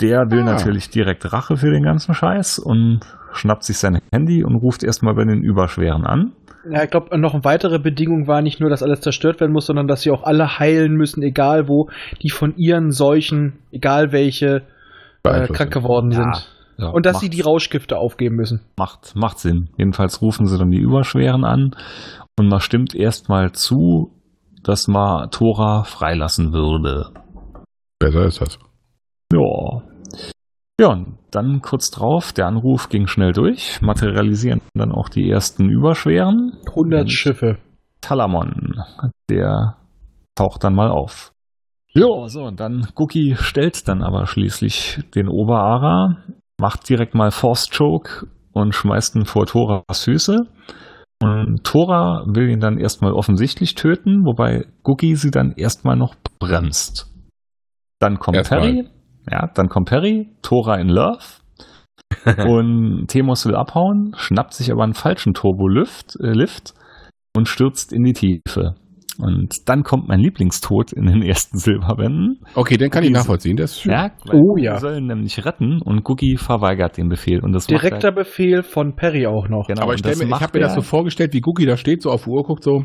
Der 0.00 0.30
will 0.30 0.40
Ah. 0.42 0.54
natürlich 0.54 0.90
direkt 0.90 1.32
Rache 1.32 1.56
für 1.56 1.70
den 1.70 1.84
ganzen 1.84 2.14
Scheiß 2.14 2.58
und 2.58 3.00
schnappt 3.36 3.64
sich 3.64 3.78
sein 3.78 4.00
Handy 4.12 4.44
und 4.44 4.56
ruft 4.56 4.82
erstmal 4.82 5.14
bei 5.14 5.24
den 5.24 5.42
Überschweren 5.42 6.04
an. 6.04 6.32
Ja, 6.70 6.82
ich 6.84 6.90
glaube, 6.90 7.18
noch 7.18 7.34
eine 7.34 7.44
weitere 7.44 7.78
Bedingung 7.78 8.26
war 8.26 8.40
nicht 8.40 8.58
nur, 8.60 8.70
dass 8.70 8.82
alles 8.82 9.00
zerstört 9.00 9.38
werden 9.40 9.52
muss, 9.52 9.66
sondern 9.66 9.86
dass 9.86 10.02
sie 10.02 10.10
auch 10.10 10.22
alle 10.22 10.58
heilen 10.58 10.94
müssen, 10.94 11.22
egal 11.22 11.68
wo, 11.68 11.90
die 12.22 12.30
von 12.30 12.56
ihren 12.56 12.90
Seuchen, 12.90 13.58
egal 13.70 14.12
welche, 14.12 14.62
äh, 15.24 15.46
krank 15.48 15.72
geworden 15.72 16.10
Ja, 16.10 16.16
sind. 16.32 16.50
Ja, 16.78 16.88
Und 16.88 17.06
dass 17.06 17.14
macht, 17.14 17.22
sie 17.22 17.30
die 17.30 17.42
Rauschgifte 17.42 17.98
aufgeben 17.98 18.36
müssen. 18.36 18.60
macht, 18.78 19.14
macht 19.14 19.38
Sinn. 19.38 19.68
Jedenfalls 19.76 20.22
rufen 20.22 20.46
sie 20.46 20.58
dann 20.58 20.70
die 20.70 20.80
Überschweren 20.80 21.44
an 21.44 21.76
und 22.38 22.48
man 22.48 22.60
stimmt 22.60 22.94
erstmal 22.94 23.52
zu, 23.52 24.10
dass 24.64 24.88
man 24.88 25.30
Tora 25.30 25.84
freilassen 25.84 26.52
würde. 26.52 27.10
Besser 28.00 28.24
ist 28.24 28.40
das. 28.40 28.58
Ja. 29.32 29.82
Ja, 30.80 30.88
und 30.88 31.18
dann 31.30 31.62
kurz 31.62 31.90
drauf, 31.90 32.32
der 32.32 32.46
Anruf 32.46 32.88
ging 32.88 33.06
schnell 33.06 33.32
durch, 33.32 33.80
materialisieren 33.80 34.60
dann 34.74 34.90
auch 34.90 35.08
die 35.08 35.28
ersten 35.28 35.68
Überschweren. 35.68 36.58
100 36.68 37.02
Und 37.02 37.12
Schiffe. 37.12 37.58
Talamon, 38.00 38.82
der 39.30 39.76
taucht 40.34 40.64
dann 40.64 40.74
mal 40.74 40.90
auf. 40.90 41.32
Ja, 41.92 42.26
so, 42.26 42.42
und 42.42 42.58
dann 42.58 42.88
Cookie 42.96 43.36
stellt 43.36 43.86
dann 43.86 44.02
aber 44.02 44.26
schließlich 44.26 45.00
den 45.14 45.28
Oberara, 45.28 46.16
macht 46.58 46.88
direkt 46.88 47.14
mal 47.14 47.30
Force 47.30 47.70
Choke 47.70 48.26
und 48.52 48.74
schmeißt 48.74 49.14
ihn 49.14 49.26
vor 49.26 49.46
Toras 49.46 50.02
Füße. 50.02 50.40
Und 51.22 51.62
Tora 51.62 52.24
will 52.26 52.50
ihn 52.50 52.60
dann 52.60 52.78
erstmal 52.78 53.12
offensichtlich 53.12 53.76
töten, 53.76 54.24
wobei 54.24 54.66
Cookie 54.82 55.14
sie 55.14 55.30
dann 55.30 55.52
erstmal 55.52 55.96
noch 55.96 56.16
bremst. 56.40 57.10
Dann 58.00 58.18
kommt 58.18 58.38
Erstmal. 58.38 58.60
Perry, 58.60 58.88
ja, 59.30 59.50
dann 59.54 59.68
kommt 59.68 59.88
Perry, 59.88 60.28
Tora 60.42 60.76
in 60.76 60.88
Love. 60.88 61.24
und 62.46 63.06
Temos 63.08 63.44
will 63.46 63.56
abhauen, 63.56 64.12
schnappt 64.16 64.54
sich 64.54 64.70
aber 64.70 64.84
einen 64.84 64.94
falschen 64.94 65.34
Turbolift 65.34 66.16
äh, 66.20 66.32
Lift 66.32 66.74
und 67.36 67.48
stürzt 67.48 67.92
in 67.92 68.04
die 68.04 68.12
Tiefe. 68.12 68.76
Und 69.18 69.68
dann 69.68 69.84
kommt 69.84 70.08
mein 70.08 70.18
Lieblingstod 70.18 70.92
in 70.92 71.06
den 71.06 71.22
ersten 71.22 71.58
Silberbänden. 71.58 72.40
Okay, 72.54 72.76
den 72.76 72.90
kann 72.90 73.04
ich 73.04 73.10
nachvollziehen. 73.10 73.56
Das 73.56 73.72
ist 73.72 73.82
schön. 73.82 73.92
Ja, 73.92 74.10
Oh 74.32 74.56
die 74.56 74.64
ja. 74.64 74.78
sollen 74.78 75.06
nämlich 75.06 75.44
retten 75.44 75.80
und 75.82 76.08
Cookie 76.08 76.36
verweigert 76.36 76.96
den 76.96 77.08
Befehl. 77.08 77.40
Und 77.40 77.52
das 77.52 77.66
Direkter 77.66 78.08
macht 78.08 78.16
Befehl 78.16 78.62
von 78.62 78.96
Perry 78.96 79.26
auch 79.26 79.48
noch. 79.48 79.68
genau, 79.68 79.82
aber 79.82 79.94
ich, 79.94 80.04
mir, 80.04 80.10
ich 80.12 80.40
habe 80.40 80.58
mir 80.58 80.64
das 80.64 80.74
so 80.74 80.80
vorgestellt, 80.80 81.32
wie 81.32 81.42
Cookie 81.44 81.66
da 81.66 81.76
steht, 81.76 82.02
so 82.02 82.10
auf 82.10 82.24
die 82.24 82.30
Uhr 82.30 82.42
guckt, 82.42 82.64
so. 82.64 82.84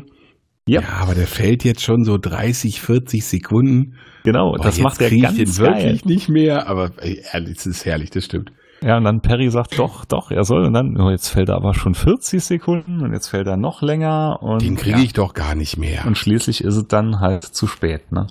Ja. 0.68 0.82
Ja, 0.82 0.88
aber 1.00 1.14
der 1.14 1.26
fällt 1.26 1.64
jetzt 1.64 1.82
schon 1.82 2.04
so 2.04 2.18
30, 2.18 2.80
40 2.80 3.24
Sekunden. 3.24 3.96
Genau, 4.24 4.52
Boah, 4.52 4.62
das 4.64 4.78
macht 4.78 5.00
er 5.00 5.08
krieg 5.08 5.22
ganz 5.22 5.38
ich 5.38 5.52
den 5.52 5.64
geil. 5.64 5.82
wirklich 5.82 6.04
nicht 6.04 6.28
mehr. 6.28 6.68
Aber 6.68 6.92
ehrlich, 7.02 7.56
das 7.56 7.66
ist 7.66 7.84
herrlich, 7.84 8.10
das 8.10 8.24
stimmt. 8.24 8.52
Ja, 8.82 8.96
und 8.96 9.04
dann 9.04 9.20
Perry 9.20 9.50
sagt, 9.50 9.78
doch, 9.78 10.04
doch, 10.06 10.30
er 10.30 10.44
soll. 10.44 10.64
Und 10.64 10.72
dann, 10.72 10.98
oh, 10.98 11.10
jetzt 11.10 11.28
fällt 11.28 11.50
er 11.50 11.56
aber 11.56 11.74
schon 11.74 11.94
40 11.94 12.42
Sekunden 12.42 13.02
und 13.02 13.12
jetzt 13.12 13.28
fällt 13.28 13.46
er 13.46 13.56
noch 13.56 13.82
länger. 13.82 14.38
Und, 14.42 14.62
Den 14.62 14.76
kriege 14.76 14.98
ja. 14.98 15.04
ich 15.04 15.12
doch 15.12 15.34
gar 15.34 15.54
nicht 15.54 15.76
mehr. 15.76 16.06
Und 16.06 16.16
schließlich 16.16 16.64
ist 16.64 16.76
es 16.76 16.86
dann 16.88 17.20
halt 17.20 17.44
zu 17.44 17.66
spät, 17.66 18.10
ne? 18.12 18.28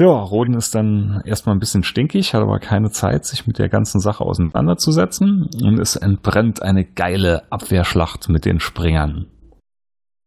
Ja, 0.00 0.08
Roden 0.10 0.54
ist 0.54 0.74
dann 0.76 1.22
erstmal 1.24 1.56
ein 1.56 1.58
bisschen 1.58 1.82
stinkig, 1.82 2.32
hat 2.32 2.42
aber 2.42 2.60
keine 2.60 2.90
Zeit, 2.90 3.24
sich 3.24 3.48
mit 3.48 3.58
der 3.58 3.68
ganzen 3.68 3.98
Sache 4.00 4.24
auseinanderzusetzen. 4.24 5.48
Und 5.60 5.80
es 5.80 5.96
entbrennt 5.96 6.62
eine 6.62 6.84
geile 6.84 7.50
Abwehrschlacht 7.50 8.28
mit 8.28 8.44
den 8.44 8.60
Springern. 8.60 9.26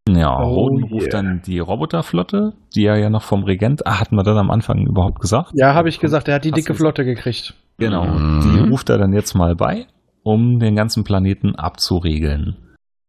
Ja, 0.08 0.36
Oh 0.40 0.48
Roden 0.54 0.84
yeah. 0.84 0.92
ruft 0.92 1.14
dann 1.14 1.42
die 1.46 1.60
Roboterflotte, 1.60 2.54
die 2.74 2.84
er 2.86 2.98
ja 2.98 3.08
noch 3.08 3.22
vom 3.22 3.44
Regent, 3.44 3.86
ah, 3.86 4.00
hatten 4.00 4.16
wir 4.16 4.24
dann 4.24 4.36
am 4.38 4.50
Anfang 4.50 4.86
überhaupt 4.86 5.20
gesagt? 5.20 5.50
Ja, 5.54 5.74
habe 5.74 5.88
ich 5.88 6.00
gesagt, 6.00 6.26
er 6.28 6.34
hat 6.36 6.44
die 6.44 6.50
Hast 6.50 6.58
dicke? 6.58 6.74
Flotte 6.74 7.04
gekriegt. 7.04 7.54
Genau, 7.78 8.04
Mhm. 8.06 8.40
die 8.40 8.70
ruft 8.70 8.90
er 8.90 8.98
dann 8.98 9.12
jetzt 9.12 9.34
mal 9.34 9.54
bei, 9.54 9.86
um 10.24 10.58
den 10.58 10.74
ganzen 10.74 11.04
Planeten 11.04 11.54
abzuriegeln. 11.54 12.56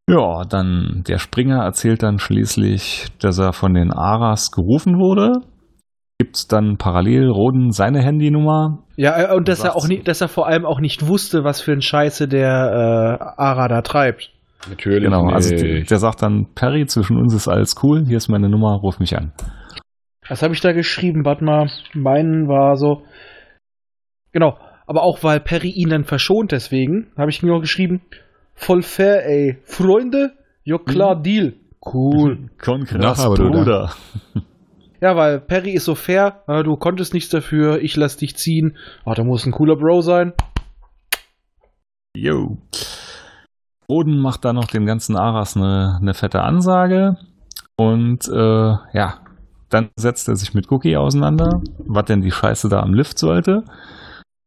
Ja, 0.07 0.43
dann 0.43 1.03
der 1.07 1.17
Springer 1.17 1.63
erzählt 1.63 2.03
dann 2.03 2.19
schließlich, 2.19 3.07
dass 3.19 3.39
er 3.39 3.53
von 3.53 3.73
den 3.73 3.91
Aras 3.91 4.51
gerufen 4.51 4.99
wurde. 4.99 5.41
Gibt's 6.19 6.47
dann 6.47 6.77
parallel 6.77 7.29
Roden 7.29 7.71
seine 7.71 8.01
Handynummer. 8.01 8.83
Ja, 8.97 9.17
äh, 9.31 9.35
und 9.35 9.47
dass 9.47 9.63
er 9.63 9.75
auch 9.75 9.87
nie, 9.87 10.03
dass 10.03 10.21
er 10.21 10.27
vor 10.27 10.45
allem 10.47 10.65
auch 10.65 10.79
nicht 10.79 11.07
wusste, 11.07 11.43
was 11.43 11.59
für 11.61 11.71
ein 11.71 11.81
Scheiße 11.81 12.27
der 12.27 13.19
äh, 13.19 13.41
Ara 13.41 13.67
da 13.67 13.81
treibt. 13.81 14.32
Natürlich. 14.69 15.03
Genau, 15.03 15.27
also 15.27 15.49
nicht. 15.51 15.63
der, 15.63 15.81
der 15.83 15.97
sagt 15.97 16.21
dann, 16.21 16.47
Perry, 16.55 16.85
zwischen 16.85 17.17
uns 17.17 17.33
ist 17.33 17.47
alles 17.47 17.75
cool, 17.83 18.05
hier 18.05 18.17
ist 18.17 18.29
meine 18.29 18.49
Nummer, 18.49 18.73
ruf 18.75 18.99
mich 18.99 19.17
an. 19.17 19.33
Was 20.29 20.41
habe 20.41 20.53
ich 20.53 20.61
da 20.61 20.71
geschrieben? 20.71 21.25
Warte 21.25 21.43
mal, 21.43 21.69
meinen 21.93 22.47
war 22.47 22.77
so. 22.77 23.03
Genau, 24.31 24.57
aber 24.87 25.03
auch 25.03 25.23
weil 25.23 25.39
Perry 25.39 25.69
ihn 25.69 25.89
dann 25.89 26.05
verschont, 26.05 26.51
deswegen 26.51 27.07
habe 27.17 27.29
ich 27.29 27.43
mir 27.43 27.49
noch 27.49 27.61
geschrieben, 27.61 28.01
voll 28.55 28.81
fair, 28.81 29.25
ey. 29.25 29.57
Freunde, 29.65 30.33
ja 30.63 30.77
klar, 30.77 31.21
Deal. 31.21 31.53
Cool. 31.85 32.49
Konkret, 32.61 33.01
du 33.01 33.35
da- 33.35 33.35
Bruder. 33.35 33.93
Ja, 35.01 35.17
weil 35.17 35.41
Perry 35.41 35.71
ist 35.71 35.83
so 35.83 35.95
fair, 35.95 36.43
äh, 36.47 36.63
du 36.63 36.77
konntest 36.77 37.13
nichts 37.13 37.29
dafür, 37.29 37.81
ich 37.81 37.97
lass 37.97 38.15
dich 38.15 38.37
ziehen. 38.37 38.77
Ah, 39.03 39.13
da 39.13 39.25
muss 39.25 39.45
ein 39.45 39.51
cooler 39.51 39.75
Bro 39.75 39.99
sein. 39.99 40.31
Yo. 42.15 42.57
Roden 43.89 44.19
macht 44.19 44.45
da 44.45 44.53
noch 44.53 44.67
dem 44.67 44.85
ganzen 44.85 45.15
Aras 45.15 45.55
eine, 45.57 45.97
eine 46.01 46.13
fette 46.13 46.41
Ansage 46.41 47.17
und 47.75 48.27
äh, 48.29 48.71
ja, 48.93 49.15
dann 49.69 49.89
setzt 49.95 50.27
er 50.27 50.35
sich 50.35 50.53
mit 50.53 50.71
Cookie 50.71 50.97
auseinander, 50.97 51.61
was 51.85 52.05
denn 52.05 52.21
die 52.21 52.31
Scheiße 52.31 52.69
da 52.69 52.79
am 52.81 52.93
Lift 52.93 53.17
sollte. 53.17 53.63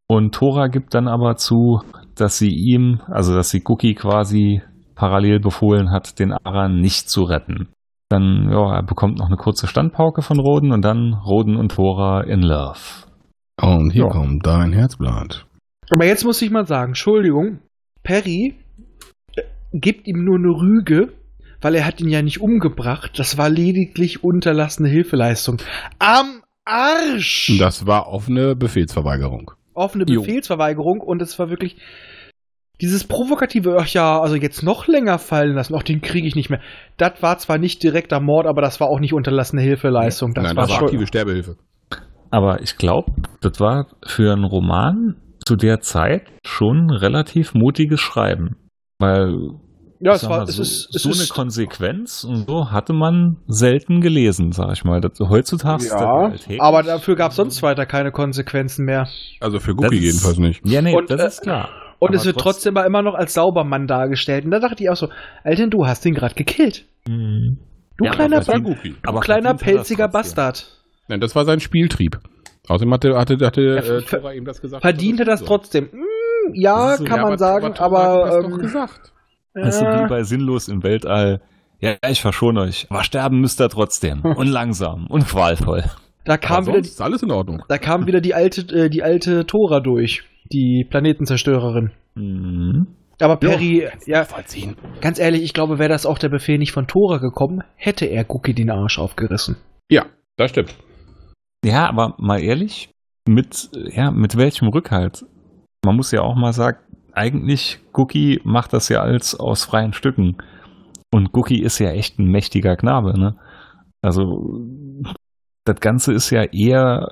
Und 0.09 0.35
Tora 0.35 0.69
gibt 0.69 0.95
dann 0.95 1.09
aber 1.09 1.35
zu, 1.37 1.81
dass 2.15 2.39
sie 2.39 2.51
ihm, 2.51 3.01
also 3.09 3.35
dass 3.35 3.51
sie 3.51 3.63
Cookie 3.67 3.95
quasi 3.95 4.63
parallel 4.95 5.41
befohlen 5.41 5.91
hat, 5.91 6.19
den 6.21 6.33
Ara 6.33 6.69
nicht 6.69 7.11
zu 7.11 7.25
retten. 7.25 7.69
Dann, 8.09 8.49
ja, 8.51 8.77
er 8.77 8.83
bekommt 8.85 9.19
noch 9.19 9.27
eine 9.27 9.37
kurze 9.37 9.67
Standpauke 9.67 10.23
von 10.23 10.39
Roden 10.39 10.71
und 10.71 10.85
dann 10.85 11.13
Roden 11.15 11.57
und 11.57 11.73
Tora 11.73 12.21
in 12.21 12.41
Love. 12.41 12.79
Und 13.61 13.91
hier 13.91 14.05
Ja. 14.05 14.11
kommt 14.11 14.47
dein 14.47 14.73
Herzblatt. 14.73 15.45
Aber 15.91 16.05
jetzt 16.05 16.25
muss 16.25 16.41
ich 16.41 16.51
mal 16.53 16.67
sagen, 16.67 16.91
Entschuldigung, 16.91 17.59
Perry 18.05 18.55
gibt 19.81 20.07
ihm 20.07 20.25
nur 20.25 20.37
eine 20.39 20.49
Rüge, 20.49 21.13
weil 21.61 21.75
er 21.75 21.87
hat 21.87 22.01
ihn 22.01 22.09
ja 22.09 22.23
nicht 22.23 22.41
umgebracht. 22.41 23.19
Das 23.19 23.39
war 23.39 23.49
lediglich 23.49 24.23
unterlassene 24.23 24.89
Hilfeleistung. 24.89 25.59
Am 25.99 26.43
Arsch! 26.65 27.57
Das 27.59 27.87
war 27.87 28.09
offene 28.09 28.57
Befehlsverweigerung. 28.57 29.53
offene 29.75 30.05
Jo. 30.09 30.21
Befehlsverweigerung 30.21 31.01
und 31.01 31.23
es 31.23 31.39
war 31.39 31.51
wirklich 31.51 31.77
dieses 32.81 33.05
provokative, 33.05 33.77
ach 33.81 33.87
ja, 33.89 34.21
also 34.21 34.37
jetzt 34.37 34.63
noch 34.63 34.87
länger 34.87 35.19
fallen 35.19 35.55
lassen, 35.55 35.75
auch 35.75 35.83
den 35.83 36.03
kriege 36.03 36.27
ich 36.27 36.35
nicht 36.35 36.51
mehr. 36.51 36.61
Das 36.99 37.23
war 37.23 37.39
zwar 37.39 37.59
nicht 37.59 37.83
direkter 37.83 38.21
Mord, 38.21 38.47
aber 38.47 38.61
das 38.61 38.81
war 38.81 38.89
auch 38.89 39.01
nicht 39.01 39.15
unterlassene 39.15 39.63
Hilfeleistung. 39.63 40.35
Das 40.35 40.45
Nein, 40.45 40.57
war 40.57 40.67
das 40.67 40.77
war 40.77 40.83
aktive 40.83 41.07
Sterbehilfe. 41.07 41.57
Aber 42.31 42.61
ich 42.61 42.77
glaube, 42.77 43.13
das 43.41 43.61
war 43.61 43.87
für 44.05 44.33
einen 44.33 44.45
Roman 44.45 45.17
zu 45.47 45.57
der 45.57 45.81
Zeit 45.81 46.23
schon 46.45 46.91
relativ 46.91 47.55
mutiges 47.55 48.01
Schreiben. 48.01 48.57
Weil 48.99 49.35
ja, 50.01 50.13
es 50.13 50.23
war, 50.29 50.39
mal, 50.39 50.43
es 50.45 50.57
so, 50.57 50.63
ist, 50.63 50.95
es 50.95 51.03
so 51.03 51.09
eine 51.11 51.23
ist, 51.23 51.29
Konsequenz 51.31 52.25
und 52.25 52.47
so 52.49 52.71
hatte 52.71 52.93
man 52.93 53.37
selten 53.47 54.01
gelesen, 54.01 54.53
sag 54.53 54.73
ich 54.73 54.85
mal. 54.85 55.01
Das, 55.01 55.19
heutzutage 55.21 55.83
ist 55.85 55.93
das 55.93 56.01
ja, 56.01 56.13
alltäglich. 56.13 56.61
aber 56.61 56.83
dafür 56.83 57.17
gab 57.17 57.31
es 57.31 57.37
sonst 57.37 57.63
weiter 57.63 57.87
keine 57.87 58.13
Konsequenzen 58.13 58.85
mehr. 58.85 59.09
Also 59.41 59.59
für 59.61 59.75
Das 59.75 59.91
ist- 59.93 60.01
jedenfalls 60.01 60.39
nicht. 60.39 60.61
Ja, 60.67 60.83
nee, 60.83 60.95
Und, 60.95 61.11
das 61.11 61.21
äh, 61.21 61.27
ist 61.27 61.43
klar. 61.43 61.69
Und 61.99 62.09
Aber 62.09 62.17
es 62.17 62.27
wird 62.27 62.39
trotzdem 62.39 62.77
aber 62.77 62.87
immer 62.87 63.01
noch 63.03 63.15
als 63.15 63.33
Saubermann 63.33 63.87
dargestellt. 63.87 64.45
Und 64.45 64.51
da 64.51 64.59
dachte 64.61 64.83
ich 64.83 64.91
auch 64.91 64.97
so, 64.97 65.09
Alter, 65.45 65.67
du 65.69 65.87
hast 65.87 66.05
ihn 66.05 66.15
gerade 66.15 66.35
gekillt. 66.35 66.85
Mhm. 67.09 67.59
Du 67.97 68.05
Ja, 68.05 68.11
kleiner, 68.11 68.37
aber 68.37 68.45
Das 68.45 68.55
Cookie. 68.61 68.91
du 68.91 69.09
aber 69.09 69.21
kleiner 69.21 69.55
pelziger 69.55 70.05
trotzdem. 70.11 70.13
Bastard. 70.13 70.67
Nein, 71.09 71.21
das 71.21 71.35
war 71.35 71.47
sein 71.47 71.61
Spieltrieb. 71.61 72.19
Außerdem 72.69 72.93
hatte, 72.93 73.17
hatte, 73.17 73.39
hatte 73.47 73.63
Ja, 73.63 73.77
äh, 73.77 74.03
Tora 74.03 74.33
ihm 74.35 74.45
das 74.45 74.61
gesagt. 74.61 74.83
Verdient 74.83 75.21
er 75.21 75.25
das 75.27 75.41
so. 75.41 75.47
trotzdem? 75.47 75.89
Hm, 75.91 76.01
ja, 76.53 76.75
Das 76.91 76.93
ist 76.95 76.99
so- 76.99 77.05
kann 77.05 77.17
Ja, 77.17 77.23
man 77.23 77.33
aber- 77.33 77.39
sagen, 77.39 77.75
aber, 77.79 78.27
das 78.27 78.37
doch 78.45 78.51
ähm, 78.51 78.59
gesagt. 78.59 79.13
Das 79.57 79.75
ist 79.75 79.81
so 79.81 79.87
äh, 79.87 80.05
wie 80.05 80.09
bei 80.09 80.23
Sinnlos 80.23 80.69
im 80.69 80.83
Weltall. 80.83 81.41
Ja, 81.81 81.97
ich 82.09 82.21
verschone 82.21 82.61
euch. 82.61 82.87
Aber 82.91 83.05
sterben 83.05 83.41
müsst 83.41 83.61
ihr 83.61 83.69
trotzdem. 83.69 84.23
Und 84.23 84.49
langsam. 84.49 85.07
Und 85.09 85.27
qualvoll. 85.27 85.85
da 86.25 86.37
kam 86.37 86.59
Aber 86.59 86.67
wieder 86.67 86.75
sonst 86.77 86.89
ist 86.89 87.01
alles 87.01 87.23
in 87.23 87.31
Ordnung. 87.31 87.63
Da 87.69 87.79
kam 87.79 88.07
wieder 88.07 88.21
die 88.21 88.35
alte, 88.35 88.63
äh, 88.75 88.91
die 88.91 89.03
alte 89.03 89.47
Tora 89.47 89.81
durch, 89.81 90.25
die 90.53 90.87
Planetenzerstörerin. 90.89 91.91
Mhm. 92.15 92.87
Aber 93.21 93.37
Perry, 93.39 93.89
ja, 94.07 94.25
Vollziehen. 94.25 94.77
ganz 95.01 95.19
ehrlich, 95.19 95.43
ich 95.43 95.55
glaube, 95.55 95.79
wäre 95.79 95.89
das 95.89 96.05
auch 96.05 96.19
der 96.19 96.29
Befehl 96.29 96.59
nicht 96.59 96.73
von 96.73 96.87
Tora 96.87 97.17
gekommen, 97.17 97.63
hätte 97.75 98.05
er 98.05 98.27
Cookie 98.29 98.53
den 98.53 98.71
Arsch 98.71 98.99
aufgerissen. 98.99 99.57
Ja, 99.89 100.05
das 100.37 100.51
stimmt. 100.51 100.75
Ja, 101.65 101.89
aber 101.89 102.15
mal 102.19 102.43
ehrlich, 102.43 102.91
mit, 103.27 103.71
ja, 103.91 104.11
mit 104.11 104.37
welchem 104.37 104.69
Rückhalt? 104.69 105.25
Man 105.83 105.97
muss 105.97 106.13
ja 106.13 106.21
auch 106.21 106.35
mal 106.35 106.53
sagen, 106.53 106.79
eigentlich, 107.17 107.81
Cookie 107.95 108.41
macht 108.45 108.73
das 108.73 108.89
ja 108.89 109.01
alles 109.01 109.35
aus 109.39 109.65
freien 109.65 109.93
Stücken. 109.93 110.37
Und 111.13 111.31
Cookie 111.35 111.63
ist 111.63 111.79
ja 111.79 111.91
echt 111.91 112.19
ein 112.19 112.27
mächtiger 112.31 112.77
Knabe, 112.77 113.19
ne? 113.19 113.37
Also, 114.03 114.61
das 115.65 115.81
Ganze 115.81 116.13
ist 116.13 116.31
ja 116.31 116.45
eher, 116.45 117.09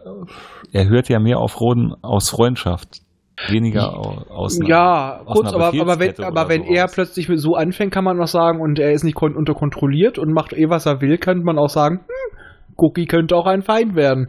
er 0.72 0.88
hört 0.88 1.08
ja 1.08 1.18
mehr 1.18 1.38
auf 1.38 1.60
Roden 1.60 1.94
aus 2.02 2.28
Freundschaft. 2.30 3.00
Weniger 3.48 3.96
au- 3.98 4.22
aus 4.30 4.60
einer- 4.60 4.68
ja, 4.68 5.20
aus 5.24 5.34
kurz, 5.38 5.52
aber, 5.52 5.72
aber 5.80 5.98
wenn, 5.98 6.24
aber 6.24 6.48
wenn 6.48 6.62
er 6.62 6.86
plötzlich 6.86 7.28
mit 7.28 7.40
so 7.40 7.56
anfängt, 7.56 7.92
kann 7.92 8.04
man 8.04 8.16
noch 8.16 8.28
sagen, 8.28 8.60
und 8.60 8.78
er 8.78 8.92
ist 8.92 9.02
nicht 9.02 9.16
kon 9.16 9.34
unter 9.34 9.54
kontrolliert 9.54 10.18
und 10.18 10.32
macht 10.32 10.52
eh, 10.52 10.68
was 10.68 10.86
er 10.86 11.00
will, 11.00 11.18
könnte 11.18 11.44
man 11.44 11.58
auch 11.58 11.68
sagen, 11.70 12.00
hm, 12.06 12.38
Cookie 12.76 13.06
könnte 13.06 13.34
auch 13.34 13.46
ein 13.46 13.62
Feind 13.62 13.96
werden. 13.96 14.28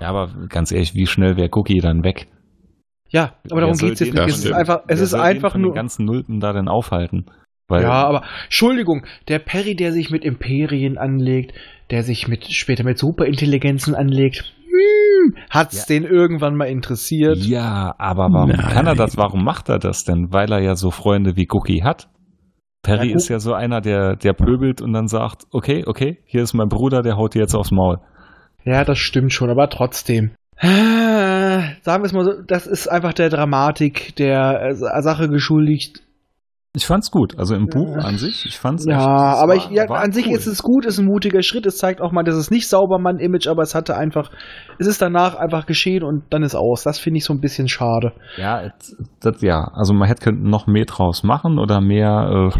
Ja, 0.00 0.08
aber 0.10 0.28
ganz 0.48 0.70
ehrlich, 0.70 0.94
wie 0.94 1.06
schnell 1.06 1.36
wäre 1.36 1.48
Cookie 1.52 1.80
dann 1.80 2.04
weg? 2.04 2.28
Ja, 3.14 3.34
aber 3.48 3.60
darum 3.60 3.76
soll 3.76 3.90
geht's 3.90 4.00
jetzt 4.00 4.12
nicht. 4.12 4.26
Es 4.26 4.44
ist 4.44 4.52
einfach, 4.52 4.82
es 4.88 4.98
wer 4.98 5.04
ist 5.04 5.14
einfach 5.14 5.54
nur. 5.54 5.70
den 5.70 5.76
ganzen 5.76 6.04
Nulpen 6.04 6.40
da 6.40 6.52
denn 6.52 6.66
aufhalten. 6.66 7.26
Weil, 7.68 7.82
Ja, 7.82 8.04
aber 8.06 8.24
Entschuldigung, 8.44 9.06
der 9.28 9.38
Perry, 9.38 9.76
der 9.76 9.92
sich 9.92 10.10
mit 10.10 10.24
Imperien 10.24 10.98
anlegt, 10.98 11.54
der 11.90 12.02
sich 12.02 12.26
mit 12.26 12.44
später 12.46 12.82
mit 12.82 12.98
Superintelligenzen 12.98 13.94
anlegt, 13.94 14.52
hm, 14.66 15.36
hat's 15.48 15.86
den 15.86 16.02
irgendwann 16.02 16.56
mal 16.56 16.64
interessiert? 16.64 17.38
Ja, 17.38 17.94
aber 17.98 18.32
warum 18.32 18.48
Nein. 18.48 18.58
kann 18.58 18.88
er 18.88 18.96
das? 18.96 19.16
Warum 19.16 19.44
macht 19.44 19.68
er 19.68 19.78
das 19.78 20.02
denn? 20.02 20.32
Weil 20.32 20.50
er 20.50 20.58
ja 20.58 20.74
so 20.74 20.90
Freunde 20.90 21.36
wie 21.36 21.46
Cookie 21.48 21.84
hat. 21.84 22.08
Perry 22.82 23.10
Ja, 23.10 23.16
ist 23.16 23.28
ja 23.28 23.38
so 23.38 23.54
einer, 23.54 23.80
der, 23.80 24.16
der 24.16 24.32
pöbelt 24.32 24.82
und 24.82 24.92
dann 24.92 25.06
sagt, 25.06 25.44
okay, 25.52 25.84
okay, 25.86 26.18
hier 26.26 26.42
ist 26.42 26.52
mein 26.52 26.68
Bruder, 26.68 27.02
der 27.02 27.16
haut 27.16 27.34
dir 27.34 27.42
jetzt 27.42 27.54
aufs 27.54 27.70
Maul. 27.70 28.00
Ja, 28.64 28.84
das 28.84 28.98
stimmt 28.98 29.32
schon, 29.32 29.50
aber 29.50 29.70
trotzdem. 29.70 30.32
Sagen 30.60 32.02
wir 32.02 32.06
es 32.06 32.12
mal 32.12 32.24
so, 32.24 32.32
das 32.46 32.66
ist 32.66 32.88
einfach 32.88 33.12
der 33.12 33.28
Dramatik 33.30 34.14
der 34.16 34.62
äh, 34.70 34.74
Sache 35.02 35.28
geschuldigt. 35.28 36.00
Ich 36.76 36.86
fand's 36.86 37.12
gut. 37.12 37.38
Also 37.38 37.54
im 37.54 37.66
Buch 37.66 37.96
an 37.96 38.18
sich, 38.18 38.46
ich 38.46 38.58
fand's 38.58 38.84
Ja, 38.84 38.96
echt, 38.96 39.42
aber 39.42 39.48
war- 39.48 39.56
ich, 39.56 39.70
ja, 39.70 39.84
an 39.84 40.10
sich 40.10 40.26
cool. 40.26 40.32
ist 40.36 40.46
es 40.46 40.60
gut, 40.60 40.84
ist 40.86 40.98
ein 40.98 41.06
mutiger 41.06 41.40
Schritt. 41.44 41.66
Es 41.66 41.78
zeigt 41.78 42.00
auch 42.00 42.10
mal, 42.10 42.24
dass 42.24 42.34
es 42.34 42.50
nicht 42.50 42.68
Saubermann-Image, 42.68 43.46
aber 43.46 43.62
es 43.62 43.76
hatte 43.76 43.96
einfach, 43.96 44.32
es 44.80 44.88
ist 44.88 45.00
danach 45.00 45.36
einfach 45.36 45.66
geschehen 45.66 46.02
und 46.02 46.24
dann 46.30 46.42
ist 46.42 46.56
aus. 46.56 46.82
Das 46.82 46.98
finde 46.98 47.18
ich 47.18 47.24
so 47.24 47.32
ein 47.32 47.40
bisschen 47.40 47.68
schade. 47.68 48.12
Ja, 48.36 48.72
das, 49.20 49.40
ja, 49.40 49.70
also 49.74 49.94
man 49.94 50.08
hätte 50.08 50.24
könnten 50.24 50.50
noch 50.50 50.66
mehr 50.66 50.84
draus 50.86 51.22
machen 51.22 51.60
oder 51.60 51.80
mehr, 51.80 52.50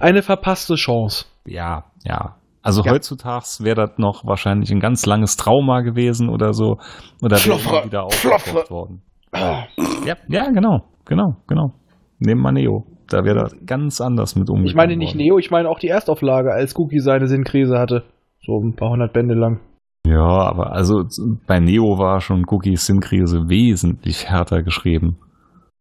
Eine 0.00 0.22
verpasste 0.22 0.76
Chance. 0.76 1.26
äh, 1.46 1.52
ja, 1.52 1.84
ja. 2.04 2.36
Also 2.64 2.82
Ja. 2.82 2.92
heutzutage 2.92 3.44
wäre 3.60 3.86
das 3.86 3.98
noch 3.98 4.24
wahrscheinlich 4.24 4.70
ein 4.72 4.80
ganz 4.80 5.04
langes 5.04 5.36
Trauma 5.36 5.82
gewesen 5.82 6.30
oder 6.30 6.54
so. 6.54 6.78
Oder 7.22 7.36
wäre 7.36 7.84
wieder 7.84 8.04
aufgekocht 8.04 8.70
worden. 8.70 9.02
Ja, 9.34 10.16
ja, 10.28 10.50
genau, 10.50 10.80
genau, 11.04 11.36
genau. 11.46 11.72
Nehmen 12.18 12.40
wir 12.40 12.52
Neo. 12.52 12.84
Da 13.08 13.22
wäre 13.22 13.40
das 13.40 13.54
ganz 13.66 14.00
anders 14.00 14.34
mit 14.34 14.48
umgegangen 14.48 14.66
Ich 14.68 14.74
meine 14.74 14.96
nicht 14.96 15.14
worden. 15.14 15.26
Neo, 15.26 15.38
ich 15.38 15.50
meine 15.50 15.68
auch 15.68 15.78
die 15.78 15.88
Erstauflage, 15.88 16.52
als 16.52 16.74
Cookie 16.78 17.00
seine 17.00 17.26
Sinnkrise 17.26 17.78
hatte. 17.78 18.04
So 18.40 18.58
ein 18.58 18.74
paar 18.74 18.90
hundert 18.90 19.12
Bände 19.12 19.34
lang. 19.34 19.60
Ja, 20.06 20.22
aber 20.22 20.72
also 20.72 21.02
bei 21.46 21.60
Neo 21.60 21.98
war 21.98 22.20
schon 22.20 22.44
Cookies 22.48 22.86
Sinnkrise 22.86 23.48
wesentlich 23.48 24.26
härter 24.30 24.62
geschrieben. 24.62 25.18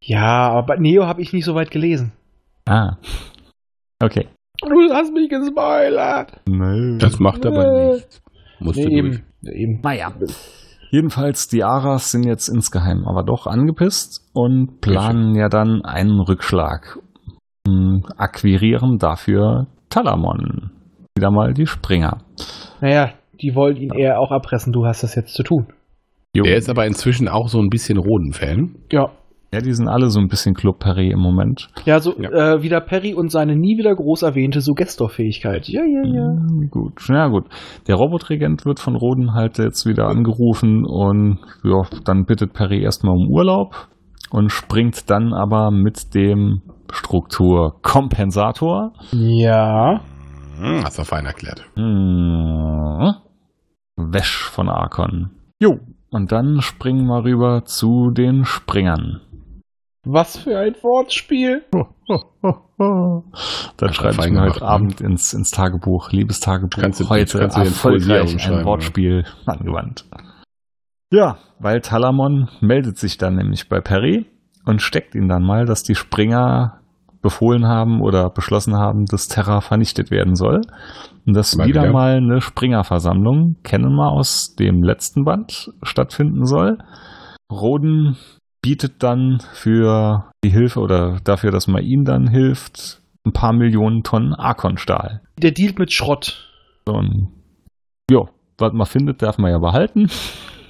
Ja, 0.01 0.49
aber 0.49 0.65
bei 0.65 0.75
Neo 0.77 1.05
habe 1.05 1.21
ich 1.21 1.31
nicht 1.31 1.45
so 1.45 1.55
weit 1.55 1.71
gelesen. 1.71 2.11
Ah. 2.65 2.97
Okay. 4.01 4.27
Du 4.69 4.93
hast 4.93 5.13
mich 5.13 5.29
gespoilert. 5.29 6.39
Das 6.99 7.19
macht 7.19 7.45
aber 7.45 7.91
nichts. 7.93 8.21
Musst 8.59 8.77
Nee, 8.79 8.85
du 8.85 8.89
durch. 8.89 8.97
eben. 8.97 9.23
Eben. 9.51 9.81
Naja. 9.83 10.13
Jedenfalls, 10.91 11.47
die 11.47 11.63
Aras 11.63 12.11
sind 12.11 12.23
jetzt 12.25 12.47
insgeheim 12.49 13.05
aber 13.07 13.23
doch 13.23 13.47
angepisst 13.47 14.29
und 14.33 14.79
planen 14.79 15.35
ja 15.35 15.49
dann 15.49 15.81
einen 15.83 16.19
Rückschlag. 16.21 16.99
Akquirieren 18.17 18.97
dafür 18.99 19.67
Talamon. 19.89 20.71
Wieder 21.17 21.31
mal 21.31 21.53
die 21.53 21.65
Springer. 21.67 22.19
Naja, 22.81 23.11
die 23.41 23.55
wollen 23.55 23.77
ihn 23.77 23.91
eher 23.93 24.19
auch 24.19 24.31
erpressen. 24.31 24.73
Du 24.73 24.85
hast 24.85 25.03
das 25.03 25.15
jetzt 25.15 25.33
zu 25.33 25.43
tun. 25.43 25.67
Jo. 26.35 26.43
Der 26.43 26.57
ist 26.57 26.69
aber 26.69 26.85
inzwischen 26.85 27.27
auch 27.27 27.47
so 27.47 27.59
ein 27.59 27.69
bisschen 27.69 27.97
Roden-Fan. 27.97 28.75
Ja. 28.91 29.11
Ja, 29.53 29.59
die 29.61 29.73
sind 29.73 29.87
alle 29.87 30.09
so 30.09 30.19
ein 30.19 30.29
bisschen 30.29 30.55
Club 30.55 30.79
Perry 30.79 31.11
im 31.11 31.19
Moment. 31.19 31.69
Ja, 31.85 31.99
so 31.99 32.15
Ja. 32.19 32.55
Äh, 32.55 32.63
wieder 32.63 32.81
Perry 32.81 33.13
und 33.13 33.29
seine 33.29 33.55
nie 33.55 33.77
wieder 33.77 33.93
groß 33.93 34.23
erwähnte 34.23 34.61
Suggestorfähigkeit. 34.61 35.67
Ja, 35.67 35.83
ja, 35.83 36.01
ja. 36.03 36.25
Hm, 36.25 36.69
Gut, 36.71 37.07
ja 37.07 37.27
gut. 37.27 37.45
Der 37.87 37.93
Robotregent 37.93 38.65
wird 38.65 38.79
von 38.79 38.95
Roden 38.95 39.35
halt 39.35 39.59
jetzt 39.59 39.85
wieder 39.85 40.07
angerufen 40.07 40.85
und 40.87 41.37
ja, 41.63 41.83
dann 42.03 42.25
bittet 42.25 42.53
Perry 42.53 42.81
erstmal 42.81 43.13
um 43.15 43.29
Urlaub 43.29 43.89
und 44.31 44.51
springt 44.51 45.11
dann 45.11 45.33
aber 45.33 45.69
mit 45.69 46.15
dem 46.15 46.63
Struktur 46.91 47.75
Kompensator. 47.83 48.93
Ja. 49.11 50.01
Hm, 50.59 50.83
hast 50.83 50.97
du 50.97 51.03
fein 51.03 51.27
erklärt. 51.27 51.63
Hm. 51.75 53.13
Wäsch 53.97 54.49
von 54.49 54.67
Arkon. 54.67 55.29
Jo, 55.59 55.77
und 56.09 56.31
dann 56.31 56.61
springen 56.61 57.05
wir 57.05 57.23
rüber 57.23 57.65
zu 57.65 58.09
den 58.09 58.45
Springern. 58.45 59.21
Was 60.05 60.37
für 60.37 60.57
ein 60.59 60.75
Wortspiel. 60.81 61.63
Dann 63.77 63.93
schreibe 63.93 64.25
ich 64.25 64.31
mir 64.31 64.41
heute 64.41 64.59
ne? 64.59 64.67
Abend 64.67 65.01
ins, 65.01 65.33
ins 65.33 65.49
Tagebuch, 65.51 66.11
Liebestagebuch, 66.11 66.81
Kannst 66.81 66.99
du- 66.99 67.09
heute 67.09 67.39
kannst 67.39 67.57
du 67.57 67.61
erfolgreich 67.61 68.21
ein 68.27 68.33
umschreiben, 68.33 68.65
Wortspiel 68.65 69.25
angewandt. 69.45 70.05
Ja, 71.11 71.37
weil 71.59 71.81
Talamon 71.81 72.49
meldet 72.59 72.97
sich 72.97 73.17
dann 73.17 73.35
nämlich 73.35 73.69
bei 73.69 73.79
Perry 73.79 74.25
und 74.65 74.81
steckt 74.81 75.15
ihn 75.15 75.27
dann 75.29 75.43
mal, 75.43 75.65
dass 75.65 75.83
die 75.83 75.95
Springer 75.95 76.79
befohlen 77.21 77.65
haben 77.65 78.01
oder 78.01 78.29
beschlossen 78.29 78.75
haben, 78.75 79.05
dass 79.05 79.27
Terra 79.29 79.61
vernichtet 79.61 80.11
werden 80.11 80.35
soll. 80.35 80.61
Und 81.25 81.33
dass 81.35 81.55
Mal 81.55 81.67
wieder 81.67 81.83
wieder. 81.83 81.93
mal 81.93 82.15
eine 82.17 82.41
Springerversammlung, 82.41 83.55
kennen 83.63 83.95
wir 83.95 84.11
aus 84.11 84.55
dem 84.59 84.83
letzten 84.83 85.23
Band, 85.23 85.71
stattfinden 85.83 86.45
soll. 86.45 86.79
Roden 87.49 88.17
bietet 88.63 89.03
dann 89.03 89.43
für 89.53 90.31
die 90.43 90.49
Hilfe 90.49 90.79
oder 90.79 91.19
dafür, 91.23 91.51
dass 91.51 91.67
man 91.67 91.83
ihm 91.83 92.05
dann 92.05 92.27
hilft, 92.27 93.01
ein 93.25 93.33
paar 93.33 93.53
Millionen 93.53 94.01
Tonnen 94.01 94.33
Arkonstahl. 94.33 95.21
Der 95.37 95.51
dealt 95.51 95.77
mit 95.77 95.93
Schrott. 95.93 96.49
Ein, 96.87 97.27
jo, 98.09 98.29
was 98.57 98.73
man 98.73 98.87
findet, 98.87 99.21
darf 99.21 99.37
man 99.37 99.51
ja 99.51 99.59
behalten. 99.59 100.09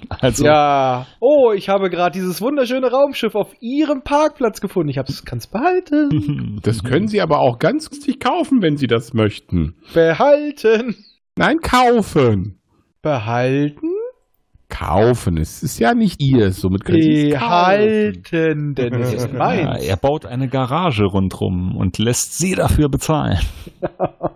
Also, 0.10 0.44
Ja. 0.44 1.08
Oh, 1.22 1.54
ich 1.54 1.70
habe 1.70 1.90
gerade 1.90 2.12
dieses 2.12 2.42
wunderschöne 2.42 2.92
Raumschiff 2.92 3.36
auf 3.36 3.54
Ihrem 3.62 4.02
Parkplatz 4.02 4.60
gefunden. 4.60 4.90
Ich 4.90 4.98
hab's, 4.98 5.24
kann's 5.24 5.48
behalten. 5.48 6.60
Das 6.62 6.84
können 6.84 7.08
Sie 7.08 7.22
aber 7.22 7.40
auch 7.40 7.58
ganz 7.58 7.90
günstig 7.90 8.20
kaufen, 8.20 8.62
wenn 8.62 8.76
Sie 8.76 8.88
das 8.88 9.14
möchten. 9.14 9.76
Behalten. 9.94 10.98
Nein, 11.38 11.60
kaufen. 11.60 12.60
Behalten? 13.02 13.93
Kaufen. 14.74 15.38
Es 15.38 15.62
ist 15.62 15.80
ja 15.80 15.94
nicht 15.94 16.22
Ihr. 16.22 16.52
Somit 16.52 16.84
können 16.84 17.02
Sie 17.02 17.30
es 17.30 17.34
kaufen. 17.36 17.48
Behalten, 17.50 18.74
denn 18.76 18.94
es 18.96 19.14
ist 19.14 19.28
ja, 19.32 19.38
meins. 19.38 19.86
er 19.86 19.98
baut 19.98 20.26
eine 20.26 20.48
Garage 20.48 21.04
rundrum 21.06 21.76
und 21.78 22.00
lässt 22.00 22.38
sie 22.38 22.56
dafür 22.56 22.90
bezahlen. 22.90 23.40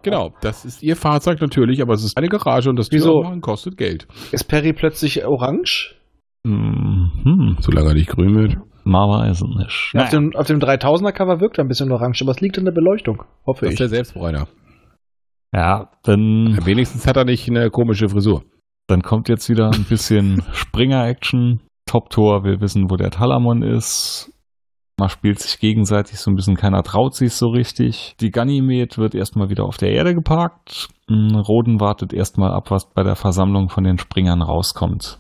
Genau, 0.04 0.32
das 0.42 0.64
ist 0.64 0.84
Ihr 0.84 0.96
Fahrzeug 0.96 1.42
natürlich, 1.42 1.82
aber 1.82 1.94
es 1.94 2.04
ist 2.04 2.16
eine 2.18 2.30
Garage 2.30 2.70
und 2.70 2.78
das 2.78 2.90
Wieso? 2.92 3.24
Kostet 3.42 3.78
Geld. 3.78 4.08
Ist 4.32 4.46
Perry 4.46 4.72
plötzlich 4.72 5.26
orange? 5.26 5.96
Mhm. 6.44 7.58
Solange 7.60 7.90
er 7.90 7.94
nicht 7.96 8.08
grün 8.10 8.36
wird. 8.36 8.56
Man 8.86 9.10
weiß 9.10 9.42
es 9.42 9.44
nicht. 9.44 9.92
Auf 10.02 10.10
dem, 10.10 10.32
auf 10.36 10.48
dem 10.48 10.60
3000er 10.60 11.12
Cover 11.12 11.42
wirkt 11.42 11.58
er 11.58 11.66
ein 11.66 11.68
bisschen 11.68 11.92
orange, 11.92 12.22
aber 12.22 12.32
es 12.32 12.40
liegt 12.40 12.58
an 12.58 12.64
der 12.66 12.72
Beleuchtung, 12.72 13.24
hoffe 13.46 13.66
Das 13.66 13.70
ist 13.70 13.74
ich. 13.74 13.80
der 13.80 13.90
Selbstbräuner. 13.90 14.48
Ja, 15.54 15.90
dann, 16.04 16.60
Wenigstens 16.64 17.06
hat 17.08 17.18
er 17.18 17.26
nicht 17.26 17.50
eine 17.50 17.70
komische 17.70 18.08
Frisur. 18.08 18.44
Dann 18.88 19.02
kommt 19.02 19.30
jetzt 19.30 19.50
wieder 19.50 19.70
ein 19.72 19.84
bisschen 19.86 20.44
Springer-Action. 20.54 21.62
Top-Tor 21.86 22.44
will 22.44 22.60
wissen, 22.60 22.90
wo 22.90 22.96
der 22.98 23.12
Talamon 23.12 23.64
ist. 23.64 24.32
Man 25.00 25.10
spielt 25.10 25.40
sich 25.40 25.60
gegenseitig 25.60 26.20
so 26.20 26.32
ein 26.32 26.36
bisschen, 26.36 26.56
keiner 26.56 26.82
traut 26.84 27.14
sich 27.14 27.34
so 27.34 27.50
richtig. 27.50 28.16
Die 28.20 28.32
Ganymed 28.32 28.98
wird 28.98 29.14
erstmal 29.14 29.50
wieder 29.50 29.64
auf 29.66 29.78
der 29.78 29.92
Erde 29.92 30.16
geparkt. 30.16 30.90
Mm, 31.08 31.36
Roden 31.36 31.80
wartet 31.80 32.14
erstmal 32.14 32.52
ab, 32.52 32.72
was 32.72 32.90
bei 32.92 33.04
der 33.04 33.16
Versammlung 33.16 33.70
von 33.70 33.84
den 33.84 34.00
Springern 34.00 34.42
rauskommt. 34.42 35.20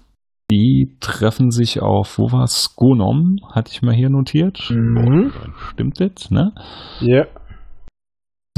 Die 0.50 0.98
treffen 1.00 1.52
sich 1.52 1.82
auf, 1.82 2.18
wo 2.18 2.32
war's? 2.32 2.74
Gonom, 2.76 3.36
hatte 3.54 3.72
ich 3.72 3.82
mal 3.82 3.94
hier 3.94 4.10
notiert. 4.10 4.60
Mhm. 4.72 5.32
Stimmt 5.72 6.00
das, 6.00 6.32
ne? 6.32 6.54
Ja. 7.02 7.26
Die- 7.26 7.47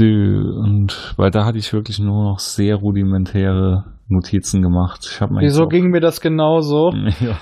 Und 0.06 1.14
weil 1.16 1.30
da 1.30 1.44
hatte 1.44 1.58
ich 1.58 1.72
wirklich 1.72 1.98
nur 1.98 2.24
noch 2.24 2.38
sehr 2.38 2.76
rudimentäre 2.76 3.84
Notizen 4.08 4.62
gemacht. 4.62 5.08
Ich 5.10 5.20
mal 5.20 5.42
Wieso 5.42 5.64
auch- 5.64 5.68
ging 5.68 5.90
mir 5.90 6.00
das 6.00 6.20
genauso? 6.20 6.92
ja. 7.20 7.38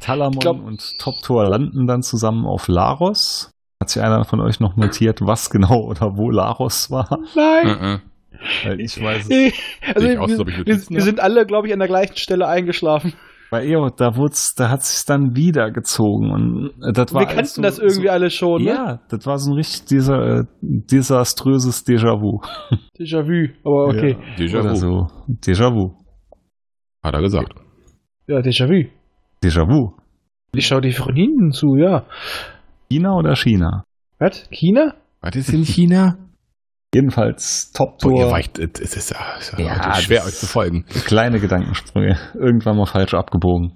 Talamon 0.00 0.38
glaub- 0.38 0.64
und 0.64 0.98
Top 0.98 1.14
Tor 1.22 1.48
landen 1.48 1.86
dann 1.86 2.02
zusammen 2.02 2.46
auf 2.46 2.68
Laros. 2.68 3.50
Hat 3.80 3.90
sich 3.90 4.02
einer 4.02 4.24
von 4.24 4.40
euch 4.40 4.60
noch 4.60 4.76
notiert, 4.76 5.20
was 5.22 5.50
genau 5.50 5.82
oder 5.82 6.16
wo 6.16 6.30
Laros 6.30 6.90
war? 6.90 7.18
Nein. 7.34 8.00
Weil 8.64 8.80
ich 8.80 9.02
weiß 9.02 9.28
es. 9.30 9.52
Also, 9.94 10.08
Ich 10.08 10.18
auch, 10.18 10.28
wir, 10.28 10.38
hab 10.38 10.48
ich 10.48 10.66
wir, 10.66 10.66
wir 10.96 11.00
sind 11.02 11.20
alle, 11.20 11.46
glaube 11.46 11.66
ich, 11.68 11.72
an 11.72 11.78
der 11.78 11.88
gleichen 11.88 12.16
Stelle 12.16 12.46
eingeschlafen. 12.46 13.14
Bei 13.54 13.64
EO, 13.68 13.88
da 13.88 14.10
da 14.10 14.68
hat 14.68 14.82
sich's 14.82 15.04
dann 15.04 15.36
wieder 15.36 15.70
gezogen 15.70 16.32
und 16.32 16.70
äh, 16.82 16.92
das 16.92 17.14
war 17.14 17.20
wir 17.20 17.28
kannten 17.28 17.44
so, 17.44 17.62
das 17.62 17.78
irgendwie 17.78 18.08
so, 18.08 18.12
alle 18.12 18.28
schon, 18.28 18.64
ne? 18.64 18.70
Ja, 18.70 19.00
das 19.08 19.24
war 19.26 19.38
so 19.38 19.52
ein 19.52 19.54
richtig 19.54 19.84
dieser 19.84 20.40
äh, 20.40 20.44
desaströses 20.60 21.86
Déjà-vu. 21.86 22.40
Déjà-vu, 22.98 23.52
aber 23.62 23.84
okay. 23.90 24.16
Déjà 24.36 24.58
Oder 24.58 24.70
vu, 24.70 24.74
so. 24.74 25.06
Déjà-vu. 25.28 25.94
hat 27.00 27.14
er 27.14 27.20
gesagt. 27.20 27.54
Ja, 28.26 28.40
Déjà-vu. 28.40 28.88
Déjà-vu. 29.40 29.92
Ich 30.52 30.66
schau 30.66 30.80
die 30.80 30.90
von 30.90 31.14
hinten 31.14 31.52
zu, 31.52 31.76
ja. 31.76 32.06
China 32.90 33.14
oder 33.14 33.36
China? 33.36 33.84
Was? 34.18 34.48
China? 34.50 34.94
Was 35.20 35.36
ist 35.36 35.50
in 35.50 35.64
China? 35.74 36.18
Jedenfalls 36.94 37.72
Top 37.72 37.98
Boah, 37.98 38.10
ihr 38.12 38.22
Tor. 38.24 38.32
weicht, 38.32 38.58
es 38.58 38.80
ist, 38.80 38.96
es 38.96 39.10
ist, 39.10 39.16
es 39.40 39.48
ist 39.50 39.58
Ja, 39.58 39.94
schwer 39.94 40.24
euch 40.24 40.34
zu 40.34 40.46
folgen. 40.46 40.84
Kleine 41.06 41.40
Gedankensprünge. 41.40 42.16
Irgendwann 42.34 42.76
mal 42.76 42.86
falsch 42.86 43.14
abgebogen. 43.14 43.72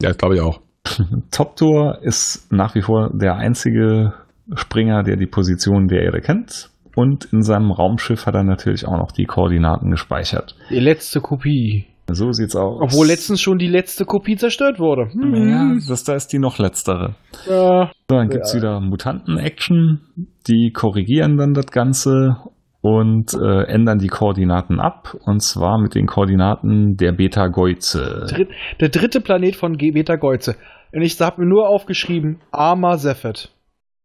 Ja, 0.00 0.08
das 0.10 0.18
glaube 0.18 0.36
ich 0.36 0.40
auch. 0.40 0.60
Top 1.30 1.56
Tour 1.56 1.98
ist 2.02 2.50
nach 2.52 2.74
wie 2.74 2.82
vor 2.82 3.10
der 3.12 3.34
einzige 3.36 4.12
Springer, 4.54 5.02
der 5.02 5.16
die 5.16 5.26
Position 5.26 5.86
der 5.88 6.02
Erde 6.02 6.20
kennt. 6.20 6.70
Und 6.94 7.24
in 7.32 7.42
seinem 7.42 7.70
Raumschiff 7.70 8.26
hat 8.26 8.34
er 8.34 8.44
natürlich 8.44 8.86
auch 8.86 8.98
noch 8.98 9.12
die 9.12 9.24
Koordinaten 9.24 9.90
gespeichert. 9.90 10.54
Die 10.70 10.78
letzte 10.78 11.20
Kopie. 11.20 11.86
So 12.10 12.32
sieht's 12.32 12.56
aus. 12.56 12.78
Obwohl 12.82 13.06
letztens 13.06 13.40
schon 13.40 13.58
die 13.58 13.68
letzte 13.68 14.04
Kopie 14.04 14.36
zerstört 14.36 14.78
wurde. 14.78 15.08
Hm. 15.12 15.34
Ja, 15.48 15.74
das 15.88 16.04
da 16.04 16.14
ist 16.14 16.28
die 16.32 16.38
noch 16.38 16.58
letztere. 16.58 17.14
Ja. 17.48 17.90
So, 18.10 18.16
dann 18.16 18.28
gibt's 18.28 18.54
wieder 18.54 18.80
Mutanten-Action. 18.80 20.00
Die 20.48 20.72
korrigieren 20.74 21.36
dann 21.36 21.54
das 21.54 21.66
Ganze 21.66 22.36
und 22.80 23.32
äh, 23.34 23.62
ändern 23.64 23.98
die 23.98 24.08
Koordinaten 24.08 24.80
ab. 24.80 25.16
Und 25.24 25.40
zwar 25.42 25.78
mit 25.80 25.94
den 25.94 26.06
Koordinaten 26.06 26.96
der 26.96 27.12
Beta-Geuze. 27.12 28.26
Dritt, 28.28 28.48
der 28.80 28.88
dritte 28.88 29.20
Planet 29.20 29.56
von 29.56 29.76
Ge- 29.78 29.92
Beta 29.92 30.16
Geuze. 30.16 30.56
Und 30.92 31.02
ich 31.02 31.18
habe 31.20 31.40
mir 31.42 31.48
nur 31.48 31.68
aufgeschrieben, 31.68 32.40
Arma 32.50 32.98
Sephet. 32.98 33.50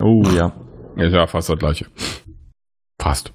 Oh 0.01 0.21
ja. 0.35 0.53
Ist 0.95 1.13
ja 1.13 1.27
fast 1.27 1.49
das 1.49 1.57
gleiche. 1.59 1.87
Fast. 3.01 3.33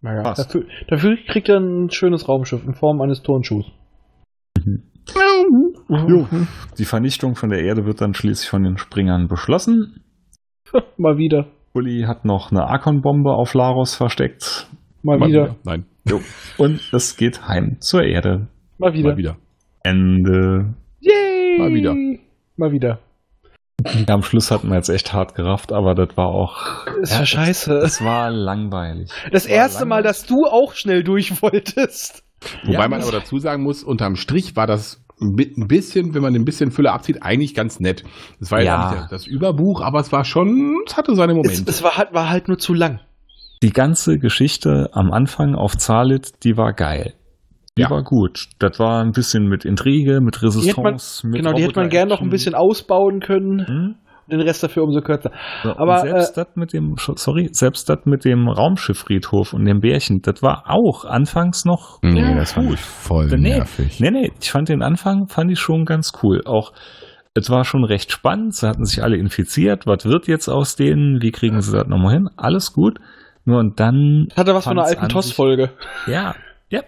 Naja, 0.00 0.22
Passt. 0.22 0.46
dafür, 0.54 0.64
dafür 0.88 1.16
kriegt 1.26 1.48
er 1.48 1.58
ein 1.58 1.90
schönes 1.90 2.28
Raumschiff 2.28 2.64
in 2.64 2.74
Form 2.74 3.00
eines 3.00 3.22
Turnschuhs. 3.22 3.66
Jo. 5.88 6.26
Die 6.76 6.84
Vernichtung 6.84 7.34
von 7.34 7.50
der 7.50 7.62
Erde 7.62 7.86
wird 7.86 8.00
dann 8.00 8.14
schließlich 8.14 8.48
von 8.48 8.62
den 8.62 8.76
Springern 8.76 9.28
beschlossen. 9.28 10.02
Mal 10.98 11.16
wieder. 11.16 11.46
Uli 11.72 12.04
hat 12.06 12.24
noch 12.24 12.50
eine 12.50 12.64
Arkon-Bombe 12.64 13.30
auf 13.30 13.54
Laros 13.54 13.94
versteckt. 13.94 14.68
Mal, 15.02 15.18
Mal 15.18 15.28
wieder. 15.28 15.56
Nein. 15.64 15.86
Und 16.56 16.92
es 16.92 17.16
geht 17.16 17.46
heim 17.46 17.76
zur 17.80 18.02
Erde. 18.02 18.48
Mal 18.78 18.92
wieder. 18.92 19.10
Mal 19.10 19.16
wieder. 19.16 19.36
Ende. 19.82 20.74
Yay! 21.00 21.58
Mal 21.58 21.74
wieder. 21.74 21.94
Mal 22.56 22.72
wieder. 22.72 22.98
Ja, 23.84 24.14
am 24.14 24.22
Schluss 24.22 24.50
hatten 24.50 24.68
wir 24.68 24.74
jetzt 24.74 24.88
echt 24.88 25.12
hart 25.12 25.34
gerafft, 25.36 25.72
aber 25.72 25.94
das 25.94 26.16
war 26.16 26.26
auch. 26.26 26.84
Das 27.00 27.16
war 27.16 27.26
scheiße. 27.26 27.74
Es 27.78 28.02
war 28.02 28.30
langweilig. 28.30 29.10
Das 29.30 29.48
war 29.48 29.54
erste 29.54 29.86
Mal, 29.86 29.96
langweilig. 29.98 30.18
dass 30.18 30.26
du 30.26 30.44
auch 30.46 30.74
schnell 30.74 31.04
durch 31.04 31.40
wolltest. 31.42 32.24
Wobei 32.64 32.72
Ja, 32.82 32.88
man 32.88 33.02
aber 33.02 33.12
dazu 33.12 33.38
sagen 33.38 33.62
muss, 33.62 33.82
unterm 33.82 34.16
Strich 34.16 34.56
war 34.56 34.66
das 34.66 35.02
mit 35.20 35.58
ein 35.58 35.66
bisschen, 35.66 36.14
wenn 36.14 36.22
man 36.22 36.34
ein 36.34 36.44
bisschen 36.44 36.70
Fülle 36.70 36.92
abzieht, 36.92 37.22
eigentlich 37.22 37.54
ganz 37.54 37.80
nett. 37.80 38.04
Das 38.38 38.50
war 38.52 38.60
ja, 38.62 38.64
Ja. 38.76 38.90
nicht 38.90 39.02
das, 39.02 39.10
das 39.10 39.26
Überbuch, 39.26 39.80
aber 39.80 39.98
es 40.00 40.12
war 40.12 40.24
schon, 40.24 40.82
es 40.86 40.96
hatte 40.96 41.14
seine 41.16 41.32
Es, 41.32 41.36
Momente. 41.36 41.64
es 41.70 41.82
war, 41.82 41.96
halt, 41.96 42.12
war 42.14 42.30
halt 42.30 42.46
nur 42.48 42.58
zu 42.58 42.72
lang. 42.74 43.00
Die 43.62 43.70
ganze 43.72 44.18
Geschichte 44.20 44.90
am 44.92 45.10
Anfang 45.10 45.56
auf 45.56 45.76
Zalit, 45.76 46.44
die 46.44 46.56
war 46.56 46.72
geil. 46.72 47.14
Die 47.76 47.82
Ja. 47.82 47.90
war 47.90 48.04
gut. 48.04 48.48
Das 48.60 48.78
war 48.78 49.02
ein 49.02 49.10
bisschen 49.10 49.48
mit 49.48 49.64
Intrige, 49.64 50.20
mit 50.20 50.36
Die 50.36 50.46
hätte 50.46 50.80
man, 50.80 50.94
Resistance, 50.94 51.26
mit 51.26 51.36
genau, 51.42 51.52
die 51.54 51.62
hätte 51.64 51.80
man 51.80 51.88
gern 51.88 52.08
noch 52.08 52.20
ein 52.20 52.30
bisschen 52.30 52.54
ausbauen 52.54 53.18
können. 53.20 53.66
Hm? 53.66 53.94
Den 54.30 54.40
Rest 54.40 54.62
dafür 54.62 54.82
umso 54.84 55.00
kürzer. 55.00 55.30
So, 55.62 55.70
Aber, 55.76 55.98
selbst 56.00 56.36
äh, 56.36 56.44
das 56.44 56.56
mit 56.56 56.72
dem, 56.74 56.96
sorry, 56.98 57.48
selbst 57.52 57.88
das 57.88 58.00
mit 58.04 58.24
dem 58.24 58.48
Raumschifffriedhof 58.48 59.54
und 59.54 59.64
dem 59.64 59.80
Bärchen, 59.80 60.20
das 60.22 60.42
war 60.42 60.64
auch 60.68 61.04
anfangs 61.06 61.64
noch 61.64 61.98
nee, 62.02 62.20
ja, 62.20 62.34
das 62.34 62.52
fand 62.52 62.68
cool. 62.68 62.74
ich 62.74 62.80
voll 62.80 63.26
Nee, 63.28 63.56
nervig. 63.56 64.00
Nee, 64.00 64.10
nee, 64.10 64.32
ich 64.40 64.50
fand 64.50 64.68
den 64.68 64.82
Anfang, 64.82 65.28
fand 65.28 65.50
ich 65.50 65.58
schon 65.58 65.84
ganz 65.86 66.12
cool. 66.22 66.42
Auch, 66.44 66.72
es 67.34 67.48
war 67.50 67.64
schon 67.64 67.84
recht 67.84 68.12
spannend, 68.12 68.54
sie 68.54 68.68
hatten 68.68 68.84
sich 68.84 69.02
alle 69.02 69.16
infiziert, 69.16 69.86
was 69.86 70.04
wird 70.04 70.26
jetzt 70.28 70.48
aus 70.48 70.76
denen, 70.76 71.22
wie 71.22 71.30
kriegen 71.30 71.60
sie 71.62 71.72
das 71.72 71.86
nochmal 71.86 72.12
hin? 72.14 72.28
Alles 72.36 72.72
gut. 72.72 72.98
Nur 73.44 73.60
und 73.60 73.80
dann. 73.80 74.28
Hatte 74.36 74.54
was 74.54 74.64
von 74.64 74.78
einer 74.78 74.86
alten 74.86 75.08
TOS-Folge. 75.08 75.70
Ja, 76.06 76.34
ja, 76.68 76.82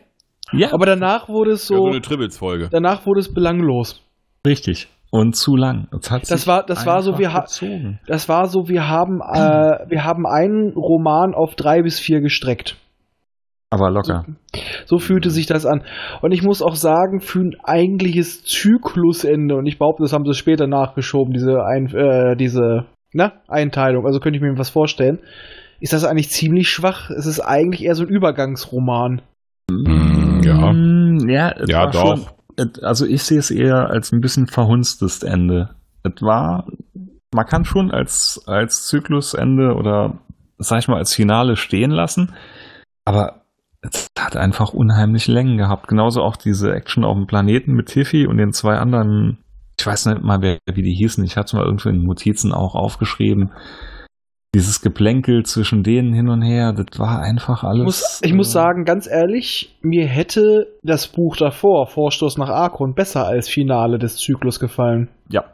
ja. 0.52 0.72
Aber 0.74 0.84
danach 0.84 1.28
wurde 1.30 1.52
es 1.52 1.68
Ja, 1.70 1.76
so 1.76 1.84
so, 1.84 1.88
eine 1.88 2.02
Tribbles-Folge. 2.02 2.68
danach 2.70 3.06
wurde 3.06 3.20
es 3.20 3.32
belanglos. 3.32 4.02
Richtig. 4.46 4.88
Und 5.10 5.36
zu 5.36 5.56
lang. 5.56 5.88
Das 5.90 6.28
sich 6.28 6.46
war- 6.46 6.64
das 6.64 6.86
war 6.86 7.02
so, 7.02 7.18
wir 7.18 7.28
gezogen. 7.28 8.00
Das 8.06 8.28
war 8.28 8.46
so, 8.46 8.68
wir 8.68 8.88
haben, 8.88 9.20
äh, 9.20 9.88
wir 9.88 10.04
haben 10.04 10.26
einen 10.26 10.72
Roman 10.74 11.34
auf 11.34 11.54
drei 11.54 11.82
bis 11.82 11.98
vier 11.98 12.20
gestreckt. 12.20 12.76
Aber 13.72 13.90
locker. 13.90 14.24
So 14.84 14.98
fühlte 14.98 15.30
sich 15.30 15.46
das 15.46 15.64
an. 15.64 15.84
Und 16.22 16.32
ich 16.32 16.42
muss 16.42 16.60
auch 16.60 16.74
sagen, 16.74 17.20
für 17.20 17.38
ein 17.40 17.56
eigentliches 17.62 18.42
Zyklusende, 18.42 19.54
und 19.54 19.66
ich 19.66 19.78
behaupte, 19.78 20.02
das 20.02 20.12
haben 20.12 20.24
sie 20.24 20.34
später 20.34 20.66
nachgeschoben, 20.66 21.32
diese, 21.32 21.62
ein, 21.64 21.86
äh, 21.94 22.36
diese 22.36 22.86
ne, 23.12 23.32
Einteilung, 23.46 24.06
also 24.06 24.18
könnte 24.18 24.38
ich 24.38 24.42
mir 24.42 24.58
was 24.58 24.70
vorstellen, 24.70 25.20
ist 25.78 25.92
das 25.92 26.04
eigentlich 26.04 26.30
ziemlich 26.30 26.68
schwach. 26.68 27.10
Es 27.10 27.26
ist 27.26 27.40
eigentlich 27.40 27.84
eher 27.84 27.94
so 27.94 28.02
ein 28.02 28.08
Übergangsroman. 28.08 29.22
Hm, 29.70 30.40
ja. 30.42 30.72
Mm, 30.72 31.28
ja, 31.28 31.52
es 31.52 31.70
Ja, 31.70 31.86
doch. 31.86 32.16
Schon, 32.16 32.26
also 32.82 33.06
ich 33.06 33.22
sehe 33.22 33.38
es 33.38 33.50
eher 33.50 33.90
als 33.90 34.12
ein 34.12 34.20
bisschen 34.20 34.46
verhunstes 34.46 35.22
Ende. 35.22 35.70
Es 36.02 36.20
war, 36.22 36.66
man 37.32 37.46
kann 37.46 37.64
schon 37.64 37.90
als, 37.90 38.42
als 38.46 38.86
Zyklusende 38.86 39.74
oder 39.74 40.18
sag 40.58 40.80
ich 40.80 40.88
mal 40.88 40.98
als 40.98 41.14
Finale 41.14 41.56
stehen 41.56 41.90
lassen, 41.90 42.32
aber 43.04 43.40
es 43.82 44.08
hat 44.18 44.36
einfach 44.36 44.72
unheimlich 44.72 45.26
Längen 45.26 45.56
gehabt. 45.56 45.88
Genauso 45.88 46.22
auch 46.22 46.36
diese 46.36 46.74
Action 46.74 47.04
auf 47.04 47.16
dem 47.16 47.26
Planeten 47.26 47.72
mit 47.72 47.86
Tiffy 47.86 48.26
und 48.26 48.36
den 48.36 48.52
zwei 48.52 48.76
anderen, 48.76 49.38
ich 49.78 49.86
weiß 49.86 50.06
nicht 50.06 50.22
mal, 50.22 50.42
wer, 50.42 50.58
wie 50.66 50.82
die 50.82 50.94
hießen, 50.94 51.24
ich 51.24 51.36
hatte 51.36 51.46
es 51.46 51.52
mal 51.54 51.64
irgendwo 51.64 51.88
in 51.88 52.04
Notizen 52.04 52.52
auch 52.52 52.74
aufgeschrieben. 52.74 53.52
Dieses 54.54 54.80
Geplänkel 54.80 55.44
zwischen 55.44 55.84
denen 55.84 56.12
hin 56.12 56.28
und 56.28 56.42
her, 56.42 56.72
das 56.72 56.98
war 56.98 57.20
einfach 57.20 57.62
alles. 57.62 57.78
Ich 57.78 57.84
muss, 57.84 58.20
ich 58.24 58.34
muss 58.34 58.48
äh, 58.48 58.52
sagen, 58.52 58.84
ganz 58.84 59.06
ehrlich, 59.06 59.76
mir 59.80 60.06
hätte 60.06 60.66
das 60.82 61.06
Buch 61.06 61.36
davor, 61.36 61.86
Vorstoß 61.86 62.36
nach 62.38 62.48
Arkon, 62.48 62.94
besser 62.94 63.26
als 63.26 63.48
Finale 63.48 63.98
des 63.98 64.16
Zyklus 64.16 64.58
gefallen. 64.58 65.08
Ja. 65.28 65.44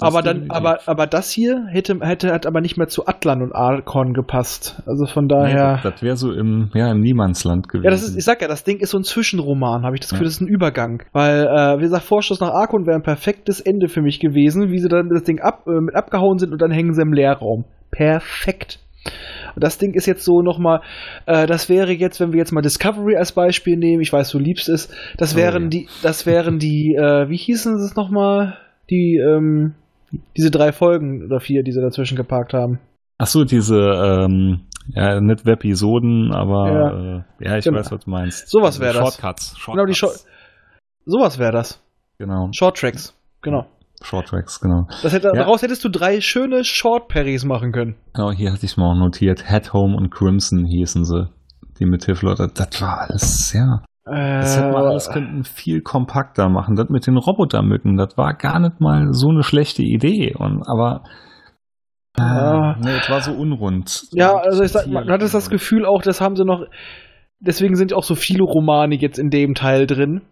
Aber 0.00 0.22
dann, 0.22 0.46
aber, 0.50 0.80
aber 0.86 1.06
das 1.06 1.30
hier 1.30 1.66
hätte, 1.70 1.98
hätte 2.00 2.32
hat 2.32 2.46
aber 2.46 2.60
nicht 2.60 2.76
mehr 2.76 2.88
zu 2.88 3.06
Atlan 3.06 3.42
und 3.42 3.52
Arkon 3.54 4.14
gepasst. 4.14 4.82
Also 4.86 5.06
von 5.06 5.28
daher. 5.28 5.76
Nee, 5.82 5.90
das 5.90 6.02
wäre 6.02 6.16
so 6.16 6.32
im, 6.32 6.70
ja, 6.74 6.90
im 6.90 7.00
Niemandsland 7.00 7.68
gewesen. 7.68 7.84
Ja, 7.84 7.90
das 7.90 8.02
ist, 8.02 8.16
ich 8.16 8.24
sag 8.24 8.42
ja, 8.42 8.48
das 8.48 8.64
Ding 8.64 8.78
ist 8.80 8.90
so 8.90 8.98
ein 8.98 9.04
Zwischenroman, 9.04 9.84
habe 9.84 9.94
ich 9.94 10.00
das 10.00 10.10
Gefühl, 10.10 10.24
Ja. 10.24 10.28
das 10.28 10.34
ist 10.36 10.40
ein 10.40 10.48
Übergang. 10.48 11.02
Weil, 11.12 11.44
äh, 11.46 11.78
wie 11.78 11.82
gesagt, 11.82 12.04
Vorstoß 12.04 12.40
nach 12.40 12.50
Arkon 12.50 12.86
wäre 12.86 12.96
ein 12.96 13.02
perfektes 13.02 13.60
Ende 13.60 13.88
für 13.88 14.02
mich 14.02 14.18
gewesen, 14.18 14.70
wie 14.70 14.78
sie 14.78 14.88
dann 14.88 15.08
das 15.08 15.22
Ding 15.24 15.40
ab, 15.40 15.64
äh, 15.66 15.80
mit 15.80 15.94
abgehauen 15.94 16.38
sind 16.38 16.52
und 16.52 16.60
dann 16.60 16.70
hängen 16.70 16.94
sie 16.94 17.02
im 17.02 17.12
Leerraum. 17.12 17.64
Perfekt. 17.90 18.78
Und 19.54 19.62
das 19.64 19.78
Ding 19.78 19.94
ist 19.94 20.06
jetzt 20.06 20.24
so 20.24 20.42
nochmal, 20.42 20.80
äh, 21.26 21.46
das 21.46 21.68
wäre 21.68 21.92
jetzt, 21.92 22.20
wenn 22.20 22.32
wir 22.32 22.38
jetzt 22.38 22.52
mal 22.52 22.62
Discovery 22.62 23.16
als 23.16 23.32
Beispiel 23.32 23.76
nehmen, 23.76 24.00
ich 24.00 24.12
weiß, 24.12 24.30
du 24.30 24.38
liebst 24.38 24.68
es, 24.68 24.88
das 25.18 25.34
Oh, 25.34 25.38
wären 25.38 25.64
ja. 25.64 25.68
die, 25.68 25.88
das 26.02 26.24
wären 26.24 26.58
die, 26.58 26.94
äh, 26.98 27.28
wie 27.28 27.36
hießen 27.36 27.74
es 27.74 27.94
nochmal? 27.96 28.56
Die, 28.90 29.18
ähm, 29.18 29.74
diese 30.36 30.50
drei 30.50 30.72
Folgen 30.72 31.24
oder 31.24 31.40
vier, 31.40 31.62
die 31.62 31.72
sie 31.72 31.80
dazwischen 31.80 32.16
geparkt 32.16 32.54
haben. 32.54 32.78
Ach 33.18 33.26
so, 33.26 33.44
diese, 33.44 33.76
ähm, 33.78 34.60
ja, 34.94 35.20
nicht 35.20 35.46
Webisoden, 35.46 36.32
aber 36.32 36.72
Ja. 36.72 37.16
äh, 37.18 37.46
ja 37.50 37.58
ich 37.58 37.64
Genau. 37.64 37.78
weiß, 37.78 37.92
was 37.92 38.04
du 38.04 38.10
meinst. 38.10 38.48
Sowas 38.48 38.74
Also 38.74 38.80
wär 38.80 38.92
das. 38.92 38.98
Shortcuts. 39.14 39.58
Shortcuts. 39.58 39.66
Genau, 39.74 39.86
die 39.86 39.94
Short, 39.94 40.20
sowas 41.06 41.38
wäre 41.38 41.52
das. 41.52 41.80
Genau, 42.18 42.48
Short 42.52 42.76
Tracks. 42.78 43.14
Genau. 43.42 43.66
Shorttracks, 44.02 44.60
genau. 44.60 44.88
Hätte, 45.02 45.28
Ja. 45.28 45.32
Daraus 45.34 45.62
hättest 45.62 45.84
du 45.84 45.88
drei 45.88 46.20
schöne 46.20 46.64
Short 46.64 47.06
Parries 47.08 47.44
machen 47.44 47.70
können. 47.70 47.94
Genau, 48.14 48.32
hier 48.32 48.52
hatte 48.52 48.66
ich 48.66 48.76
mal 48.76 48.90
auch 48.92 48.98
notiert. 48.98 49.48
Head 49.48 49.72
Home 49.72 49.96
und 49.96 50.10
Crimson 50.10 50.64
hießen 50.64 51.04
sie. 51.04 51.28
Die 51.78 51.86
mit. 51.86 52.08
Das, 52.08 52.20
das 52.20 52.82
war 52.82 53.00
alles, 53.02 53.52
ja. 53.52 53.82
Das 54.04 54.56
hätte 54.56 54.72
man 54.72 54.84
alles 54.84 55.10
könnten 55.10 55.44
viel 55.44 55.80
kompakter 55.80 56.48
machen. 56.48 56.74
Das 56.74 56.88
mit 56.88 57.06
den 57.06 57.16
Robotermücken, 57.16 57.96
das 57.96 58.16
war 58.18 58.34
gar 58.34 58.58
nicht 58.58 58.80
mal 58.80 59.12
so 59.12 59.28
eine 59.30 59.44
schlechte 59.44 59.82
Idee. 59.82 60.34
Und, 60.36 60.64
aber, 60.66 61.04
äh, 62.18 62.22
Ja. 62.22 62.76
nee, 62.80 62.96
es 63.00 63.08
war 63.08 63.20
so 63.20 63.32
unrund. 63.32 64.04
Ja, 64.12 64.34
also 64.36 64.64
ich 64.64 64.72
sag, 64.72 64.86
man 64.88 65.08
hat 65.08 65.22
es 65.22 65.32
das 65.32 65.50
Gefühl 65.50 65.86
auch, 65.86 66.02
das 66.02 66.20
haben 66.20 66.34
sie 66.36 66.44
noch. 66.44 66.66
Deswegen 67.38 67.76
sind 67.76 67.92
auch 67.92 68.02
so 68.04 68.14
viele 68.16 68.42
Romane 68.42 68.96
jetzt 68.96 69.18
in 69.18 69.30
dem 69.30 69.54
Teil 69.54 69.86
drin. 69.86 70.22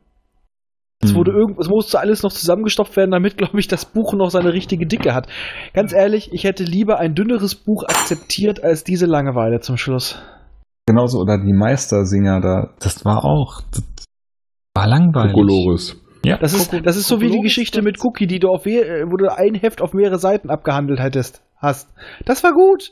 Es 1.03 1.11
Hm. 1.11 1.17
wurde 1.17 1.31
irgend, 1.31 1.59
es 1.59 1.69
musste 1.69 1.99
alles 1.99 2.23
noch 2.23 2.33
zusammengestopft 2.33 2.97
werden, 2.97 3.11
damit, 3.13 3.39
glaube 3.39 3.59
ich, 3.59 3.69
das 3.69 3.87
Buch 3.87 4.13
noch 4.15 4.31
seine 4.31 4.53
richtige 4.53 4.87
Dicke 4.87 5.15
hat. 5.15 5.29
Ganz 5.75 5.93
ehrlich, 5.93 6.31
ich 6.33 6.45
hätte 6.45 6.63
lieber 6.65 6.99
ein 6.99 7.15
dünneres 7.15 7.55
Buch 7.55 7.85
akzeptiert 7.85 8.63
als 8.63 8.85
diese 8.85 9.07
Langeweile 9.07 9.61
zum 9.61 9.77
Schluss. 9.77 10.21
Genauso, 10.91 11.21
oder 11.21 11.39
die 11.39 11.53
Meistersinger 11.53 12.41
da, 12.41 12.75
das 12.81 13.05
war 13.05 13.25
auch, 13.25 13.63
das 13.71 13.85
war 14.75 14.89
langweilig. 14.89 15.35
Kokolores. 15.35 15.97
Ja, 16.25 16.37
Das 16.37 16.53
ist, 16.53 16.73
das 16.85 16.97
ist 16.97 17.07
so 17.07 17.21
wie 17.21 17.31
die 17.31 17.41
Geschichte 17.41 17.81
mit 17.81 18.05
Cookie, 18.05 18.27
die 18.27 18.41
du 18.41 18.49
auf 18.49 18.67
äh, 18.67 19.05
wo 19.07 19.17
du 19.17 19.33
ein 19.33 19.55
Heft 19.55 19.81
auf 19.81 19.95
mehrere 19.95 20.19
Seiten 20.19 20.51
abgehandelt 20.51 20.99
hättest, 20.99 21.43
hast. 21.57 21.89
Das 22.27 22.43
war 22.43 22.53
gut. 22.53 22.91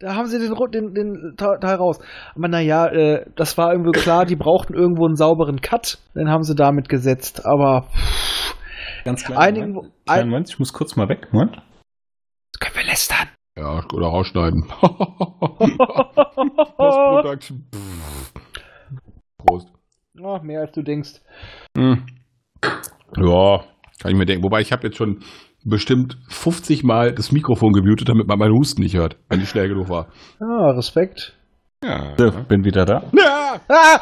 Da 0.00 0.16
haben 0.16 0.26
sie 0.26 0.40
den, 0.40 0.52
den, 0.72 0.94
den 0.94 1.36
Teil 1.36 1.76
raus. 1.76 2.00
Aber 2.34 2.48
naja, 2.48 2.88
äh, 2.88 3.24
das 3.36 3.56
war 3.56 3.70
irgendwie 3.72 3.92
klar, 3.92 4.26
die 4.26 4.34
brauchten 4.34 4.74
irgendwo 4.74 5.06
einen 5.06 5.14
sauberen 5.14 5.60
Cut. 5.60 5.98
Den 6.16 6.28
haben 6.28 6.42
sie 6.42 6.56
damit 6.56 6.88
gesetzt. 6.88 7.46
Aber 7.46 7.86
Ganz 9.04 9.22
klein. 9.24 9.38
einigen, 9.38 9.72
Moment. 9.74 9.94
Kleinen 10.06 10.28
Moment, 10.28 10.50
ich 10.50 10.58
muss 10.58 10.72
kurz 10.72 10.96
mal 10.96 11.08
weg. 11.08 11.28
Moment. 11.30 11.56
können 12.58 12.74
wir 12.74 12.84
lästern. 12.84 13.28
Ja, 13.56 13.84
oder 13.92 14.06
rausschneiden. 14.06 14.64
Post-Production. 16.76 17.66
Prost. 19.36 19.68
Oh, 20.18 20.38
mehr 20.42 20.60
als 20.62 20.72
du 20.72 20.82
denkst. 20.82 21.20
Hm. 21.76 22.06
Ja, 23.16 23.64
kann 24.00 24.10
ich 24.10 24.16
mir 24.16 24.24
denken. 24.26 24.44
Wobei 24.44 24.60
ich 24.62 24.72
habe 24.72 24.86
jetzt 24.86 24.96
schon 24.96 25.22
bestimmt 25.64 26.16
50 26.28 26.82
Mal 26.82 27.12
das 27.12 27.30
Mikrofon 27.30 27.72
gemutet, 27.72 28.08
damit 28.08 28.26
man 28.26 28.38
meinen 28.38 28.54
Husten 28.54 28.82
nicht 28.82 28.96
hört, 28.96 29.16
wenn 29.28 29.40
ich 29.42 29.48
schnell 29.50 29.68
genug 29.68 29.88
war. 29.90 30.08
Ah, 30.40 30.70
Respekt. 30.70 31.36
Ja. 31.84 32.14
So, 32.16 32.30
bin 32.48 32.64
wieder 32.64 32.86
da. 32.86 33.02
ja. 33.12 33.60
Ah! 33.68 34.00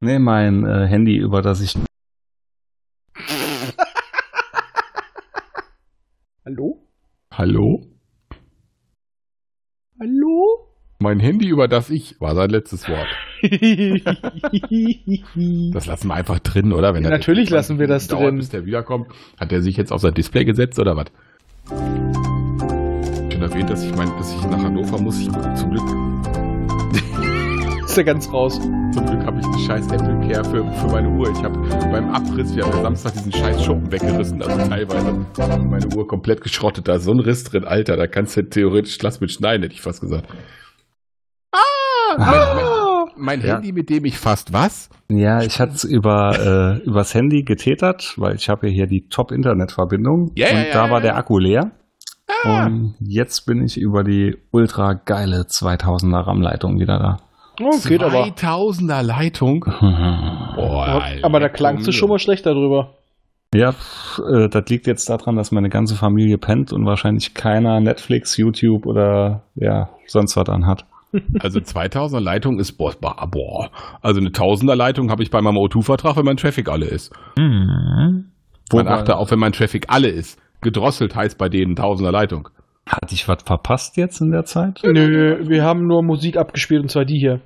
Nee, 0.00 0.18
mein 0.20 0.64
äh, 0.64 0.86
Handy, 0.86 1.16
über 1.16 1.42
das 1.42 1.60
ich. 1.60 1.74
Hallo? 6.44 6.78
Hallo? 7.32 7.87
Hallo? 10.00 10.60
Mein 11.00 11.18
Handy, 11.18 11.48
über 11.48 11.66
das 11.66 11.90
ich, 11.90 12.20
war 12.20 12.36
sein 12.36 12.50
letztes 12.50 12.88
Wort. 12.88 13.08
Das 15.72 15.86
lassen 15.86 16.08
wir 16.08 16.14
einfach 16.14 16.38
drin, 16.40 16.72
oder? 16.72 16.94
Wenn 16.94 17.04
Ja, 17.04 17.10
natürlich 17.10 17.50
lassen 17.50 17.78
wir 17.78 17.86
das 17.86 18.08
dauert, 18.08 18.24
drin. 18.26 18.36
Bis 18.38 18.48
der 18.48 18.66
wiederkommt. 18.66 19.06
Hat 19.38 19.52
er 19.52 19.62
sich 19.62 19.76
jetzt 19.76 19.92
auf 19.92 20.00
sein 20.00 20.14
Display 20.14 20.44
gesetzt 20.44 20.78
oder 20.78 20.96
was? 20.96 21.06
Schon 21.68 23.42
erwähnt, 23.42 23.70
dass 23.70 23.84
ich 23.84 23.94
mein, 23.94 24.08
dass 24.18 24.34
ich 24.34 24.42
nach 24.46 24.62
Hannover 24.62 25.00
muss. 25.00 25.20
Ich, 25.20 25.28
zum 25.54 25.70
Glück, 25.70 25.84
ja 27.98 28.04
ganz 28.04 28.32
raus. 28.32 28.60
zum 28.60 29.06
Glück 29.06 29.26
habe 29.26 29.40
ich 29.40 29.44
einen 29.46 29.58
scheiß 29.58 29.86
Apple 29.90 30.20
Care 30.28 30.44
für, 30.44 30.64
für 30.72 30.86
meine 30.86 31.08
Uhr. 31.08 31.28
Ich 31.32 31.42
habe 31.42 31.58
beim 31.90 32.10
Abriss, 32.14 32.54
wir 32.54 32.64
haben 32.64 32.76
ja 32.76 32.82
Samstag 32.82 33.12
diesen 33.14 33.32
scheiß 33.32 33.64
Schuppen 33.64 33.90
weggerissen, 33.90 34.40
also 34.40 34.56
teilweise 34.68 35.26
meine 35.64 35.88
Uhr 35.96 36.06
komplett 36.06 36.40
geschrottet. 36.40 36.86
Da 36.86 36.94
ist 36.94 37.04
so 37.04 37.10
ein 37.12 37.18
Riss 37.18 37.42
drin, 37.42 37.64
Alter, 37.64 37.96
da 37.96 38.06
kannst 38.06 38.36
du 38.36 38.48
theoretisch 38.48 38.98
Glas 38.98 39.20
mit 39.20 39.32
schneiden, 39.32 39.62
hätte 39.64 39.74
ich 39.74 39.80
fast 39.80 40.00
gesagt. 40.00 40.28
Ah! 41.52 41.58
Mein, 42.18 42.28
mein, 42.28 43.08
mein 43.16 43.40
Ja. 43.40 43.54
Handy, 43.54 43.72
mit 43.72 43.90
dem 43.90 44.04
ich 44.04 44.16
fast 44.16 44.52
was? 44.52 44.90
Ja, 45.10 45.42
ich 45.42 45.60
hatte 45.60 45.72
es 45.72 45.82
über, 45.82 46.78
äh, 46.80 46.84
übers 46.86 47.14
Handy 47.14 47.42
getätert, 47.42 48.14
weil 48.16 48.36
ich 48.36 48.48
habe 48.48 48.68
ja 48.68 48.72
hier 48.72 48.86
die 48.86 49.08
Top-Internet-Verbindung. 49.08 50.30
Ja, 50.36 50.50
und 50.50 50.66
da 50.72 50.88
war 50.90 51.00
der. 51.00 51.16
Akku 51.16 51.38
leer. 51.38 51.72
Ah. 52.44 52.66
Und 52.66 52.94
jetzt 53.00 53.44
bin 53.46 53.64
ich 53.64 53.76
über 53.76 54.04
die 54.04 54.36
ultra 54.52 54.92
geile 54.92 55.42
2000er 55.42 56.26
RAM-Leitung 56.26 56.78
wieder 56.78 56.98
da. 56.98 57.27
Oh, 57.60 57.76
geht 57.88 58.02
aber. 58.02 58.24
2000er 58.26 59.02
Leitung. 59.02 59.64
Boah, 59.64 61.02
Alter, 61.02 61.24
Aber 61.24 61.40
da 61.40 61.48
klangst 61.48 61.86
du 61.86 61.92
schon 61.92 62.08
mal 62.08 62.18
schlechter 62.18 62.52
drüber. 62.54 62.94
Ja, 63.54 63.70
äh, 63.70 64.48
das 64.50 64.68
liegt 64.68 64.86
jetzt 64.86 65.08
daran, 65.08 65.36
dass 65.36 65.52
meine 65.52 65.68
ganze 65.70 65.94
Familie 65.96 66.36
pennt 66.38 66.72
und 66.72 66.84
wahrscheinlich 66.84 67.34
keiner 67.34 67.80
Netflix, 67.80 68.36
YouTube 68.36 68.84
oder 68.86 69.42
ja, 69.54 69.88
sonst 70.06 70.36
was 70.36 70.48
anhat. 70.48 70.84
Also 71.40 71.58
2000er 71.60 72.20
Leitung 72.20 72.58
ist 72.58 72.72
boah, 72.72 72.92
boah, 73.00 73.26
boah. 73.30 73.70
Also 74.02 74.20
eine 74.20 74.28
1000er 74.28 74.74
Leitung 74.74 75.10
habe 75.10 75.22
ich 75.22 75.30
bei 75.30 75.40
meinem 75.40 75.56
O2-Vertrag, 75.56 76.16
wenn 76.18 76.24
mein 76.26 76.36
Traffic 76.36 76.68
alle 76.68 76.84
ist. 76.84 77.10
Man 77.36 78.26
Wobei- 78.70 78.90
achte 78.90 79.16
auf, 79.16 79.30
wenn 79.30 79.38
mein 79.38 79.52
Traffic 79.52 79.86
alle 79.88 80.08
ist. 80.08 80.38
Gedrosselt 80.60 81.16
heißt 81.16 81.38
bei 81.38 81.48
denen 81.48 81.74
1000er 81.76 82.10
Leitung. 82.10 82.50
Hatte 82.86 83.14
ich 83.14 83.26
was 83.26 83.42
verpasst 83.42 83.96
jetzt 83.96 84.20
in 84.20 84.30
der 84.32 84.44
Zeit? 84.44 84.80
Nö, 84.84 85.48
wir 85.48 85.62
haben 85.64 85.86
nur 85.86 86.02
Musik 86.02 86.36
abgespielt 86.36 86.82
und 86.82 86.90
zwar 86.90 87.06
die 87.06 87.18
hier. 87.18 87.40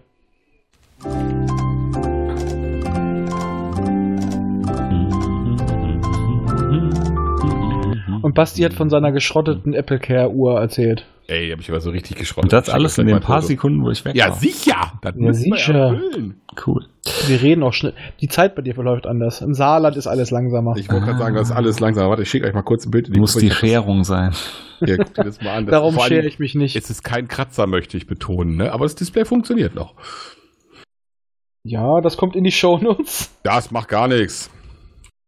Und 8.23 8.35
Basti 8.35 8.63
hat 8.63 8.73
von 8.73 8.89
seiner 8.89 9.11
geschrotteten 9.11 9.75
Apple 9.75 9.99
Care 9.99 10.31
Uhr 10.31 10.61
erzählt. 10.61 11.07
Ey, 11.27 11.51
hab 11.51 11.61
ich 11.61 11.69
aber 11.71 11.81
so 11.81 11.91
richtig 11.91 12.17
geschrottet. 12.17 12.45
Und 12.45 12.53
das 12.53 12.69
alles 12.69 12.99
in 12.99 13.07
den 13.07 13.21
paar 13.21 13.41
Foto. 13.41 13.49
Sekunden, 13.49 13.83
wo 13.85 13.91
ich 13.91 14.05
weg 14.05 14.15
Ja, 14.15 14.29
war. 14.29 14.37
sicher. 14.37 14.93
Das 15.03 15.15
Ja, 15.17 15.33
sicher. 15.33 16.01
Cool. 16.67 16.87
Wir 17.27 17.43
reden 17.43 17.63
auch 17.63 17.73
schnell. 17.73 17.95
Die 18.21 18.29
Zeit 18.29 18.55
bei 18.55 18.63
dir 18.63 18.75
verläuft 18.75 19.07
anders. 19.07 19.41
Im 19.41 19.55
Saarland 19.55 19.97
ist 19.97 20.07
alles 20.07 20.31
langsamer. 20.31 20.77
Ich 20.77 20.91
wollte 20.91 21.07
gerade 21.07 21.19
sagen, 21.19 21.35
das 21.35 21.51
ist 21.51 21.57
alles 21.57 21.81
langsam. 21.81 22.09
Warte, 22.11 22.23
ich 22.23 22.31
schicke 22.31 22.47
euch 22.47 22.55
mal 22.55 22.63
kurz 22.63 22.85
ein 22.87 22.91
Bild 22.91 23.09
in 23.09 23.15
die 23.15 23.21
Muss 23.21 23.33
Gruppe. 23.33 23.47
die 23.47 23.53
Scherung 23.53 24.05
sein. 24.05 24.33
Ja, 24.81 24.97
guck 24.99 25.15
dir 25.15 25.25
das 25.25 25.41
mal 25.41 25.57
an. 25.57 25.67
Darum 25.71 25.99
schere 25.99 26.27
ich 26.27 26.39
mich 26.39 26.55
nicht. 26.55 26.77
Es 26.77 26.91
ist 26.91 27.03
kein 27.03 27.29
Kratzer, 27.29 27.67
möchte 27.67 27.97
ich 27.97 28.07
betonen, 28.07 28.57
ne? 28.57 28.73
aber 28.73 28.85
das 28.85 28.95
Display 28.95 29.25
funktioniert 29.25 29.75
noch. 29.75 29.95
Ja, 31.65 32.01
das 32.01 32.17
kommt 32.17 32.35
in 32.35 32.45
die 32.45 32.51
Shownotes. 32.51 33.39
Das 33.43 33.71
macht 33.71 33.89
gar 33.89 34.09
nichts. 34.09 34.51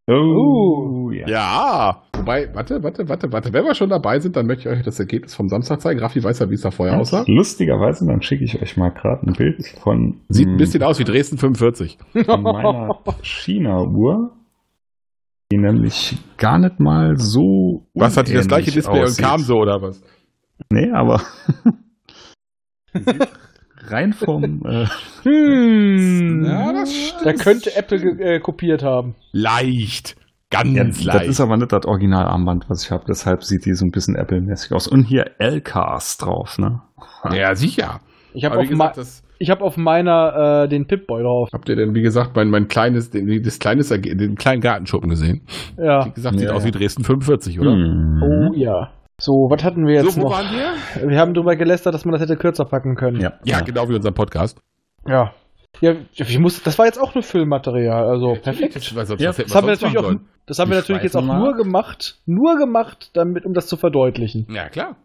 Oh, 0.07 1.09
ja. 1.11 1.27
Ja. 1.27 2.03
Wobei, 2.15 2.53
warte, 2.53 2.83
warte, 2.83 3.09
warte, 3.09 3.31
warte. 3.31 3.53
Wenn 3.53 3.63
wir 3.63 3.73
schon 3.73 3.89
dabei 3.89 4.19
sind, 4.19 4.35
dann 4.35 4.45
möchte 4.45 4.69
ich 4.69 4.75
euch 4.75 4.83
das 4.83 4.99
Ergebnis 4.99 5.33
vom 5.33 5.47
Samstag 5.47 5.81
zeigen. 5.81 5.99
Raffi 5.99 6.23
weiß 6.23 6.39
ja, 6.39 6.49
wie 6.49 6.53
es 6.53 6.61
da 6.61 6.69
vorher 6.69 6.99
aussah. 6.99 7.23
Lustigerweise, 7.25 8.05
dann 8.05 8.21
schicke 8.21 8.43
ich 8.43 8.61
euch 8.61 8.77
mal 8.77 8.89
gerade 8.89 9.25
ein 9.25 9.33
Bild 9.33 9.65
von, 9.81 10.21
Sieht 10.29 10.47
ein 10.47 10.57
bisschen 10.57 10.83
aus 10.83 10.99
wie 10.99 11.05
Dresden 11.05 11.37
45. 11.37 11.97
von 12.25 12.43
meiner 12.43 12.99
China-Uhr, 13.23 14.33
die 15.51 15.57
nämlich 15.57 16.17
gar 16.37 16.59
nicht 16.59 16.79
mal 16.79 17.17
so. 17.17 17.87
Was 17.95 18.15
hat 18.15 18.27
die 18.27 18.33
das 18.33 18.47
gleiche 18.47 18.71
Display 18.71 18.99
und 18.99 19.05
aussieht. 19.05 19.25
kam 19.25 19.39
so 19.39 19.55
oder 19.55 19.81
was? 19.81 20.03
Nee, 20.71 20.91
aber. 20.91 21.21
rein 23.91 24.13
vom. 24.13 24.61
Äh, 24.65 24.85
Hm. 25.23 26.45
Ja, 26.45 26.71
das 26.73 26.93
stimmt. 26.93 27.25
Da 27.25 27.33
könnte 27.33 27.75
Apple 27.75 27.99
ge- 27.99 28.35
äh, 28.35 28.39
kopiert 28.39 28.83
haben. 28.83 29.15
Leicht. 29.31 30.15
Ganz 30.51 30.75
ja, 30.75 30.83
das 30.83 31.03
leicht. 31.03 31.29
ist 31.29 31.41
aber 31.41 31.57
nicht 31.57 31.71
das 31.71 31.85
Originalarmband, 31.85 32.69
was 32.69 32.83
ich 32.85 32.91
habe. 32.91 33.03
Deshalb 33.07 33.43
sieht 33.43 33.65
die 33.65 33.73
so 33.73 33.85
ein 33.85 33.91
bisschen 33.91 34.15
Apple-mäßig 34.15 34.71
aus. 34.73 34.87
Und 34.87 35.03
hier 35.05 35.31
LKs 35.39 36.17
drauf, 36.17 36.57
ne? 36.59 36.81
ja, 37.31 37.55
sicher. 37.55 37.99
Ich 38.33 38.45
habe 38.45 38.57
auf, 38.57 38.67
gesagt, 38.69 38.77
ma- 38.77 38.93
das 39.01 39.23
ich 39.39 39.49
hab 39.49 39.61
auf 39.61 39.75
meiner 39.75 40.63
äh, 40.63 40.69
den 40.69 40.85
Pip-Boy 40.87 41.23
drauf. 41.23 41.49
habt 41.51 41.67
ihr 41.67 41.75
denn, 41.75 41.93
wie 41.95 42.01
gesagt, 42.01 42.35
mein, 42.35 42.49
mein 42.49 42.67
kleines, 42.67 43.09
den, 43.09 43.41
das 43.43 43.59
kleines, 43.59 43.89
den 43.89 44.35
kleinen 44.35 44.61
Gartenschuppen 44.61 45.09
gesehen? 45.09 45.41
Ja. 45.77 46.05
Wie 46.05 46.11
gesagt, 46.11 46.39
sieht 46.39 46.47
Ja, 46.49 46.53
aus 46.53 46.63
ja. 46.63 46.67
wie 46.67 46.71
Dresden 46.77 47.03
45, 47.03 47.59
oder? 47.59 47.71
Hm. 47.71 48.21
Oh 48.23 48.53
ja. 48.55 48.91
So, 49.19 49.47
was 49.49 49.63
hatten 49.63 49.87
wir 49.87 49.95
jetzt 49.95 50.13
So, 50.15 50.21
wo 50.21 50.25
noch? 50.25 50.31
waren 50.31 50.47
wir? 50.51 51.09
Wir 51.09 51.19
haben 51.19 51.33
drüber 51.33 51.55
gelästert, 51.55 51.93
dass 51.93 52.03
man 52.03 52.13
das 52.13 52.21
hätte 52.21 52.35
kürzer 52.35 52.65
packen 52.65 52.95
können. 52.95 53.21
Ja, 53.21 53.39
Ja, 53.45 53.61
genau 53.61 53.87
wie 53.89 53.95
unser 53.95 54.11
Podcast. 54.11 54.59
Ja. 55.07 55.33
Ja, 55.81 55.93
ich 56.13 56.39
muss, 56.39 56.63
das 56.63 56.77
war 56.79 56.85
jetzt 56.85 56.97
auch 56.97 57.15
nur 57.15 57.23
Füllmaterial, 57.23 58.05
also 58.07 58.35
perfekt. 58.41 58.75
Das, 58.77 58.95
was, 58.95 59.09
was, 59.09 59.19
Ja, 59.19 59.33
Das 59.33 59.53
haben 59.53 59.67
wir 59.67 59.73
natürlich 59.73 59.97
auch, 59.97 60.13
das 60.45 60.59
haben 60.59 60.71
wir 60.71 60.77
natürlich 60.77 61.03
jetzt 61.03 61.17
auch 61.17 61.25
nur 61.25 61.53
gemacht, 61.55 62.21
nur 62.25 62.57
gemacht, 62.57 63.09
damit, 63.13 63.45
um 63.45 63.53
das 63.53 63.67
zu 63.67 63.75
verdeutlichen. 63.75 64.47
Ja, 64.49 64.69
klar. 64.69 64.95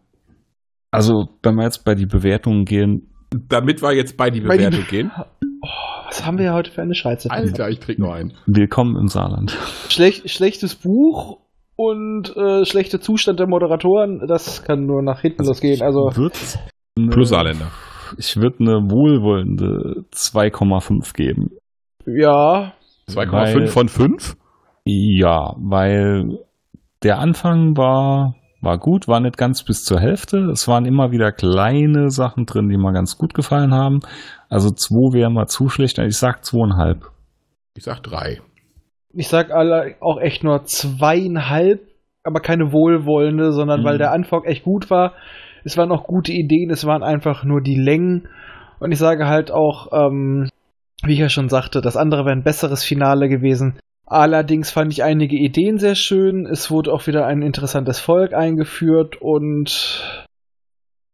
Also, 0.91 1.27
wenn 1.43 1.55
wir 1.55 1.63
jetzt 1.63 1.83
bei 1.83 1.93
die 1.95 2.05
Bewertungen 2.05 2.63
gehen, 2.65 3.09
Damit 3.49 3.81
wir 3.81 3.93
jetzt 3.93 4.15
bei 4.17 4.29
die 4.29 4.41
Bei 4.41 4.57
die 4.57 4.65
Bewertung 4.65 4.87
gehen. 4.89 5.11
Was 6.07 6.25
haben 6.25 6.37
wir 6.37 6.53
heute 6.53 6.71
für 6.71 6.81
eine 6.81 6.95
Scheiße? 6.95 7.29
Alter, 7.31 7.69
ich 7.69 7.79
krieg 7.79 7.99
noch 7.99 8.11
einen. 8.13 8.33
willkommen 8.45 8.97
im 8.97 9.07
Saarland. 9.07 9.57
Schlecht, 9.89 10.29
schlechtes 10.29 10.75
Buch 10.75 11.39
und 11.75 12.35
äh, 12.35 12.65
schlechter 12.65 12.99
Zustand 13.01 13.39
der 13.39 13.47
Moderatoren, 13.47 14.25
das 14.27 14.63
kann 14.63 14.85
nur 14.85 15.01
nach 15.01 15.21
hinten 15.21 15.45
losgehen. 15.45 15.81
Also, 15.81 16.09
Wird's 16.15 16.59
eine- 16.97 17.09
Plus 17.09 17.29
Saarländer. 17.29 17.67
Ich 18.17 18.35
würde 18.37 18.57
eine 18.59 18.73
wohlwollende 18.91 20.03
2,5 20.11 21.13
geben. 21.15 21.49
ja, 22.05 22.73
2,5 23.09 23.31
Weil- 23.31 23.67
von 23.67 23.87
5? 23.89 24.35
Ja, 24.85 25.53
weil 25.57 26.39
der 27.03 27.19
Anfang 27.19 27.77
war, 27.77 28.35
war 28.61 28.77
gut, 28.77 29.07
war 29.07 29.19
nicht 29.19 29.37
ganz 29.37 29.63
bis 29.63 29.83
zur 29.83 29.99
Hälfte. 29.99 30.37
Es 30.51 30.67
waren 30.67 30.85
immer 30.85 31.11
wieder 31.11 31.31
kleine 31.31 32.09
Sachen 32.09 32.45
drin, 32.45 32.67
die 32.69 32.77
mir 32.77 32.91
ganz 32.93 33.17
gut 33.17 33.33
gefallen 33.33 33.73
haben. 33.73 33.99
Also 34.49 34.69
2 34.71 35.13
wäre 35.17 35.29
mal 35.31 35.47
zu 35.47 35.69
schlecht. 35.69 35.97
Ich 35.99 36.17
sag 36.17 36.41
2,5. 36.43 37.05
Ich 37.75 37.83
sag 37.83 38.01
3. 38.03 38.41
ich 39.13 39.27
sag 39.27 39.51
alle 39.51 39.95
auch 39.99 40.19
echt 40.19 40.43
nur 40.43 40.63
zweieinhalb, 40.65 41.81
aber 42.23 42.39
keine 42.39 42.71
wohlwollende, 42.71 43.51
sondern 43.51 43.81
Mhm. 43.81 43.85
weil 43.85 43.97
der 43.97 44.11
Anfang 44.11 44.43
echt 44.45 44.63
gut 44.63 44.89
war. 44.89 45.13
Es 45.63 45.77
waren 45.77 45.91
auch 45.91 46.03
gute 46.03 46.31
Ideen, 46.31 46.69
es 46.69 46.85
waren 46.85 47.03
einfach 47.03 47.43
nur 47.43 47.61
die 47.61 47.75
Längen. 47.79 48.27
Und 48.79 48.91
ich 48.91 48.99
sage 48.99 49.27
halt 49.27 49.51
auch, 49.51 49.89
ähm, 49.93 50.49
wie 51.03 51.13
ich 51.13 51.19
ja 51.19 51.29
schon 51.29 51.49
sagte, 51.49 51.81
das 51.81 51.97
andere 51.97 52.25
wäre 52.25 52.35
ein 52.35 52.43
besseres 52.43 52.83
Finale 52.83 53.29
gewesen. 53.29 53.77
Allerdings 54.05 54.71
fand 54.71 54.91
ich 54.91 55.03
einige 55.03 55.37
Ideen 55.37 55.77
sehr 55.77 55.95
schön. 55.95 56.45
Es 56.45 56.69
wurde 56.69 56.91
auch 56.91 57.07
wieder 57.07 57.25
ein 57.27 57.41
interessantes 57.41 57.99
Volk 57.99 58.33
eingeführt 58.33 59.21
und 59.21 60.25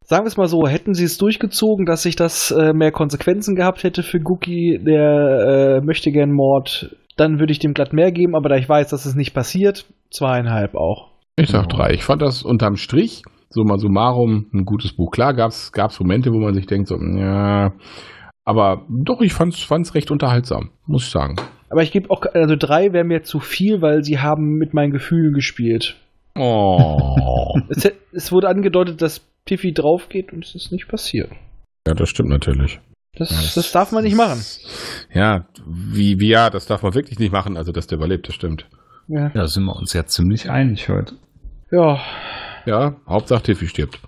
sagen 0.02 0.24
wir 0.24 0.28
es 0.30 0.38
mal 0.38 0.48
so, 0.48 0.68
hätten 0.68 0.94
sie 0.94 1.04
es 1.04 1.18
durchgezogen, 1.18 1.86
dass 1.86 2.04
sich 2.04 2.16
das 2.16 2.52
äh, 2.52 2.74
mehr 2.74 2.92
Konsequenzen 2.92 3.56
gehabt 3.56 3.84
hätte 3.84 4.02
für 4.04 4.20
Gookie, 4.20 4.80
der 4.84 5.78
äh, 5.80 5.86
möchte 5.86 6.12
gern 6.12 6.32
Mord, 6.32 6.96
dann 7.18 7.40
würde 7.40 7.52
ich 7.52 7.60
dem 7.60 7.74
glatt 7.74 7.94
mehr 7.94 8.12
geben, 8.12 8.36
aber 8.36 8.50
da 8.50 8.56
ich 8.56 8.70
weiß, 8.70 8.90
dass 8.90 9.06
es 9.06 9.16
nicht 9.16 9.34
passiert, 9.34 9.86
zweieinhalb 10.12 10.76
auch. 10.76 11.10
Ich 11.36 11.50
sag 11.50 11.68
3. 11.68 11.94
Ich 11.94 12.04
fand 12.04 12.22
das 12.22 12.44
unterm 12.44 12.78
Strich, 12.78 13.24
summa 13.50 13.78
summarum, 13.78 14.48
ein 14.54 14.66
gutes 14.66 14.94
Buch. 14.94 15.12
Klar 15.12 15.34
gab's 15.34 15.72
gab's 15.72 16.00
Momente, 16.00 16.32
wo 16.32 16.40
man 16.40 16.54
sich 16.54 16.66
denkt, 16.66 16.88
so, 16.88 16.96
ja. 16.96 17.74
Aber 18.46 18.86
doch, 18.90 19.22
ich 19.22 19.34
fand's, 19.34 19.62
fand's 19.62 19.94
recht 19.94 20.10
unterhaltsam, 20.10 20.70
muss 20.86 21.04
ich 21.04 21.12
sagen. 21.12 21.36
Aber 21.70 21.84
ich 21.84 21.92
gebe 21.92 22.10
auch, 22.10 22.22
also 22.34 22.56
drei 22.58 22.94
wäre 22.94 23.04
mir 23.04 23.24
zu 23.24 23.40
viel, 23.40 23.82
weil 23.82 24.04
sie 24.04 24.20
haben 24.20 24.54
mit 24.58 24.74
meinen 24.74 24.92
Gefühlen 24.92 25.34
gespielt. 25.34 25.98
Oh. 26.36 27.56
Es, 27.70 27.92
es 28.14 28.32
wurde 28.32 28.48
angedeutet, 28.48 29.02
dass 29.02 29.28
Tiffy 29.46 29.74
drauf 29.74 30.10
geht 30.10 30.32
und 30.32 30.46
es 30.46 30.56
ist 30.56 30.72
nicht 30.72 30.88
passiert. 30.88 31.30
ja, 31.88 31.94
das 31.94 32.10
stimmt 32.10 32.30
natürlich. 32.30 32.80
Das, 33.20 33.54
das 33.56 33.72
darf 33.72 33.92
man 33.92 34.04
nicht 34.04 34.16
machen. 34.16 34.42
Ja, 35.14 35.48
wie, 35.66 36.20
wie 36.20 36.30
ja, 36.30 36.50
das 36.50 36.66
darf 36.66 36.84
man 36.84 36.94
wirklich 36.96 37.20
nicht 37.20 37.32
machen, 37.32 37.58
also 37.58 37.72
dass 37.72 37.88
der 37.88 37.98
überlebt, 37.98 38.28
das 38.28 38.36
stimmt. 38.36 38.68
Ja. 39.08 39.30
Da 39.30 39.48
sind 39.48 39.64
wir 39.66 39.76
uns 39.76 39.94
ja 39.94 40.06
ziemlich 40.06 40.50
einig 40.50 40.90
heute. 40.90 41.16
ja, 41.72 42.00
Ja, 42.66 42.96
Hauptsache 43.08 43.44
Tiffy 43.44 43.68
stirbt. 43.68 44.00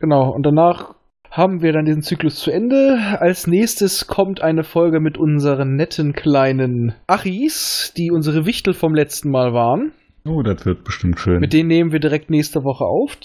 genau. 0.00 0.30
Und 0.30 0.44
danach 0.44 0.94
haben 1.30 1.62
wir 1.62 1.72
dann 1.72 1.84
diesen 1.84 2.02
Zyklus 2.02 2.36
zu 2.36 2.50
Ende. 2.52 2.96
Als 3.18 3.46
nächstes 3.48 4.06
kommt 4.06 4.40
eine 4.40 4.62
Folge 4.62 5.00
mit 5.00 5.18
unseren 5.18 5.74
netten 5.74 6.12
kleinen 6.12 6.94
Achis, 7.08 7.92
die 7.96 8.10
unsere 8.12 8.46
Wichtel 8.46 8.72
vom 8.74 8.94
letzten 8.94 9.30
Mal 9.30 9.52
waren. 9.52 9.92
Oh, 10.26 10.42
das 10.42 10.64
wird 10.64 10.84
bestimmt 10.84 11.18
schön. 11.18 11.40
Mit 11.40 11.52
denen 11.52 11.68
nehmen 11.68 11.90
wir 11.92 11.98
direkt 12.00 12.30
nächste 12.30 12.62
Woche 12.64 12.84
auf. 12.84 13.16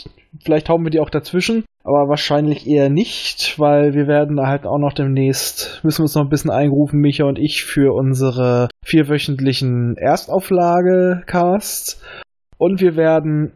Vielleicht 0.43 0.69
hauen 0.69 0.83
wir 0.83 0.89
die 0.89 0.99
auch 0.99 1.09
dazwischen, 1.11 1.63
aber 1.89 2.07
wahrscheinlich 2.07 2.65
eher 2.67 2.89
nicht, 2.89 3.57
weil 3.57 3.95
wir 3.95 4.05
werden 4.05 4.39
halt 4.39 4.67
auch 4.67 4.77
noch 4.77 4.93
demnächst, 4.93 5.81
müssen 5.83 6.01
wir 6.01 6.03
uns 6.03 6.13
noch 6.13 6.21
ein 6.21 6.29
bisschen 6.29 6.51
einrufen, 6.51 6.99
Micha 6.99 7.25
und 7.25 7.39
ich, 7.39 7.63
für 7.63 7.95
unsere 7.95 8.69
vierwöchentlichen 8.85 9.97
Erstauflage-Casts. 9.97 11.99
Und 12.59 12.79
wir 12.79 12.95
werden 12.95 13.53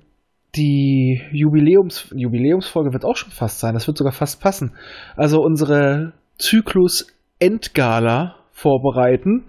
die 0.55 1.21
Jubiläums, 1.31 2.11
Jubiläumsfolge 2.15 2.91
wird 2.91 3.05
auch 3.05 3.17
schon 3.17 3.29
fast 3.29 3.59
sein, 3.59 3.75
das 3.75 3.85
wird 3.85 3.99
sogar 3.99 4.13
fast 4.13 4.41
passen. 4.41 4.71
Also 5.15 5.39
unsere 5.39 6.13
Zyklus-Endgala 6.39 8.33
vorbereiten, 8.51 9.43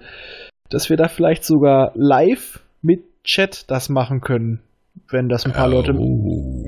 dass 0.69 0.91
wir 0.91 0.99
da 0.99 1.09
vielleicht 1.09 1.45
sogar 1.45 1.93
live 1.95 2.61
mit 2.83 3.01
Chat 3.25 3.71
das 3.71 3.89
machen 3.89 4.21
können, 4.21 4.61
wenn 5.11 5.31
das 5.31 5.47
ein 5.47 5.53
paar 5.53 5.69
Leute. 5.69 5.95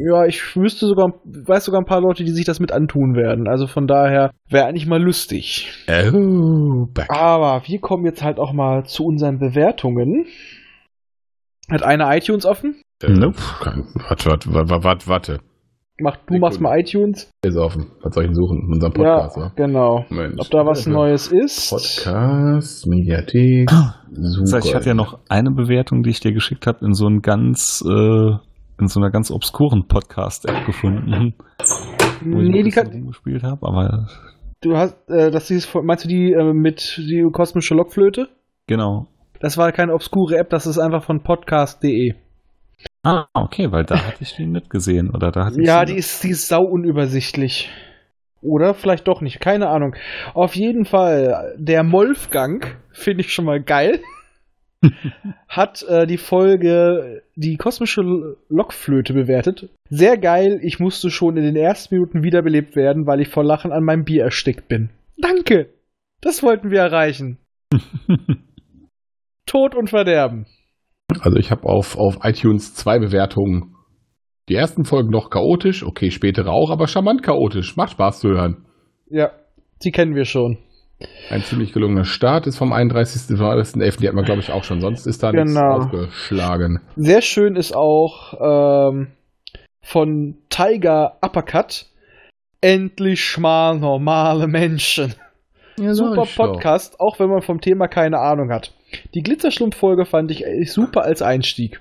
Ja, 0.09 0.25
ich 0.27 0.55
wüsste 0.57 0.87
sogar, 0.87 1.15
weiß 1.25 1.65
sogar 1.65 1.81
ein 1.81 1.87
paar 1.87 2.01
Leute, 2.01 2.23
die 2.23 2.31
sich 2.31 2.45
das 2.45 2.61
mit 2.61 2.71
antun 2.71 3.15
werden. 3.17 3.49
Also 3.49 3.67
von 3.67 3.87
daher 3.87 4.31
wäre 4.49 4.67
eigentlich 4.67 4.87
mal 4.87 5.03
lustig. 5.03 5.73
Oh, 5.89 6.87
back. 6.93 7.11
Aber 7.11 7.63
wir 7.67 7.81
kommen 7.81 8.05
jetzt 8.05 8.23
halt 8.23 8.39
auch 8.39 8.53
mal 8.53 8.85
zu 8.85 9.05
unseren 9.05 9.39
Bewertungen. 9.39 10.27
Hat 11.71 11.83
eine 11.83 12.17
iTunes 12.17 12.47
offen? 12.47 12.81
Äh, 13.03 13.11
Nope. 13.11 13.37
kein- 13.61 13.85
Warte, 14.09 14.31
warte, 14.31 14.53
warte, 14.55 14.85
warte, 14.85 15.07
warte. 15.09 15.41
Mach, 15.99 16.19
du 16.27 16.37
machst 16.39 16.61
mal 16.61 16.79
iTunes. 16.79 17.31
Ist 17.43 17.57
offen. 17.57 17.87
Was 18.03 18.15
soll 18.15 18.25
ich 18.25 18.29
denn 18.29 18.35
suchen? 18.35 18.59
In 18.67 18.73
unserem 18.75 18.93
Podcast, 18.93 19.37
ja, 19.39 19.43
ja. 19.45 19.53
genau. 19.57 20.05
Mensch. 20.11 20.39
Ob 20.39 20.51
da 20.51 20.67
was 20.67 20.87
Neues 20.87 21.29
ist? 21.29 21.71
Podcast, 21.71 22.87
Mediathek. 22.87 23.71
Das 23.71 24.53
heißt, 24.53 24.67
ich 24.67 24.75
hatte 24.75 24.89
ja 24.91 24.95
noch 24.95 25.19
eine 25.31 25.51
Bewertung, 25.51 26.03
die 26.03 26.11
ich 26.11 26.21
dir 26.21 26.33
geschickt 26.33 26.67
habe, 26.67 26.85
in 26.85 26.93
so 26.93 27.07
einem 27.07 27.23
ganz, 27.23 27.83
äh, 27.89 28.33
in 28.81 28.89
so 28.89 29.01
einer 29.01 29.11
ganz 29.11 29.31
obskuren 29.31 29.87
Podcast-App 29.89 30.67
gefunden, 30.67 31.35
wo 32.23 32.41
ich 32.41 32.49
Nee, 32.49 32.63
die 32.63 32.71
kann, 32.71 32.89
rumgespielt 32.89 33.43
habe, 33.43 33.67
aber 33.67 34.09
du 34.61 34.77
hast, 34.77 34.97
äh, 35.09 35.31
das 35.31 35.51
ist, 35.51 35.75
meinst 35.75 36.05
du 36.05 36.09
die 36.09 36.33
äh, 36.33 36.53
mit 36.53 36.97
die 36.99 37.27
kosmische 37.33 37.75
Lokflöte? 37.75 38.29
genau. 38.67 39.07
Das 39.39 39.59
war 39.59 39.71
keine 39.73 39.93
obskure 39.93 40.39
App, 40.39 40.49
das 40.49 40.67
ist 40.67 40.79
einfach 40.79 41.05
von 41.05 41.23
podcast.de. 41.23 42.15
Ah, 43.03 43.27
okay, 43.35 43.71
weil 43.71 43.85
da 43.85 43.99
hatte 43.99 44.23
ich 44.23 44.35
die 44.35 44.47
nicht 44.47 44.71
gesehen, 44.71 45.11
oder 45.11 45.31
da 45.31 45.45
hatte 45.45 45.63
Ja, 45.63 45.85
die 45.85 45.95
ist, 45.95 46.25
die 46.25 46.31
ist 46.31 46.49
sau 46.49 46.63
unübersichtlich. 46.63 47.71
Oder 48.43 48.75
vielleicht 48.75 49.09
doch 49.09 49.21
nicht, 49.21 49.41
keine 49.41 49.69
Ahnung. 49.69 49.95
Auf 50.35 50.55
jeden 50.57 50.85
Fall, 50.85 51.55
der 51.59 51.83
Molfgang 51.83 52.65
finde 52.93 53.23
ich 53.23 53.33
schon 53.33 53.45
mal 53.45 53.63
geil. 53.63 54.01
hat 55.49 55.83
äh, 55.89 56.07
die 56.07 56.19
Folge 56.19 57.23
die 57.35 57.57
kosmische 57.57 58.37
Lokflöte 58.49 59.13
bewertet. 59.13 59.69
Sehr 59.89 60.19
geil, 60.19 60.61
ich 60.63 60.81
musste 60.81 61.11
schon 61.11 61.37
in 61.37 61.45
den 61.45 61.57
ersten 61.57 61.95
Minuten 61.95 62.23
wiederbelebt 62.23 62.77
werden, 62.77 63.07
weil 63.07 63.21
ich 63.21 63.29
vor 63.29 63.45
Lachen 63.45 63.73
an 63.73 63.85
meinem 63.85 64.05
Bier 64.05 64.25
erstickt 64.25 64.69
bin. 64.69 64.91
Danke! 65.19 65.69
Das 66.21 66.43
wollten 66.43 66.71
wir 66.71 66.81
erreichen. 66.81 67.39
Tod 69.47 69.75
und 69.75 69.91
Verderben. 69.91 70.47
Also 71.21 71.39
ich 71.39 71.51
habe 71.51 71.69
auf, 71.69 71.97
auf 71.97 72.19
iTunes 72.23 72.75
zwei 72.75 72.99
Bewertungen. 72.99 73.77
Die 74.49 74.55
ersten 74.55 74.85
Folgen 74.85 75.11
noch 75.11 75.31
chaotisch, 75.31 75.85
okay, 75.85 76.11
spätere 76.11 76.51
auch, 76.51 76.71
aber 76.71 76.87
charmant 76.87 77.23
chaotisch. 77.23 77.77
Macht 77.77 77.93
Spaß 77.93 78.21
zu 78.21 78.29
hören. 78.29 78.65
Ja, 79.09 79.33
die 79.83 79.91
kennen 79.91 80.15
wir 80.15 80.25
schon. 80.25 80.59
Ein 81.29 81.43
ziemlich 81.43 81.73
gelungener 81.73 82.05
Start 82.05 82.47
ist 82.47 82.57
vom 82.57 82.73
31.11. 82.73 84.01
Die 84.01 84.09
hat 84.09 84.15
man, 84.15 84.25
glaube 84.25 84.41
ich, 84.41 84.51
auch 84.51 84.65
schon. 84.65 84.81
Sonst 84.81 85.07
ist 85.07 85.23
da 85.23 85.31
nichts 85.33 85.55
Genau. 85.55 85.77
aufgeschlagen. 85.79 86.81
Sehr 86.97 87.21
schön 87.21 87.57
ist 87.57 87.75
auch 87.77 88.33
ähm, 88.91 89.09
von 89.83 90.39
Tiger 90.49 91.19
Uppercut. 91.21 91.87
Endlich 92.63 93.37
mal 93.39 93.79
normale 93.79 94.47
Menschen. 94.49 95.15
super 95.77 96.25
Podcast, 96.35 96.99
auch 97.01 97.19
wenn 97.21 97.29
man 97.29 97.43
vom 97.43 97.61
Thema 97.61 97.87
keine 97.89 98.19
Ahnung 98.19 98.51
hat. 98.51 98.73
Die 99.15 99.21
Glitzerschlumpf-Folge 99.23 100.07
fand 100.07 100.31
ich 100.31 100.47
echt 100.47 100.73
super 100.73 101.03
als 101.03 101.21
Einstieg. 101.21 101.81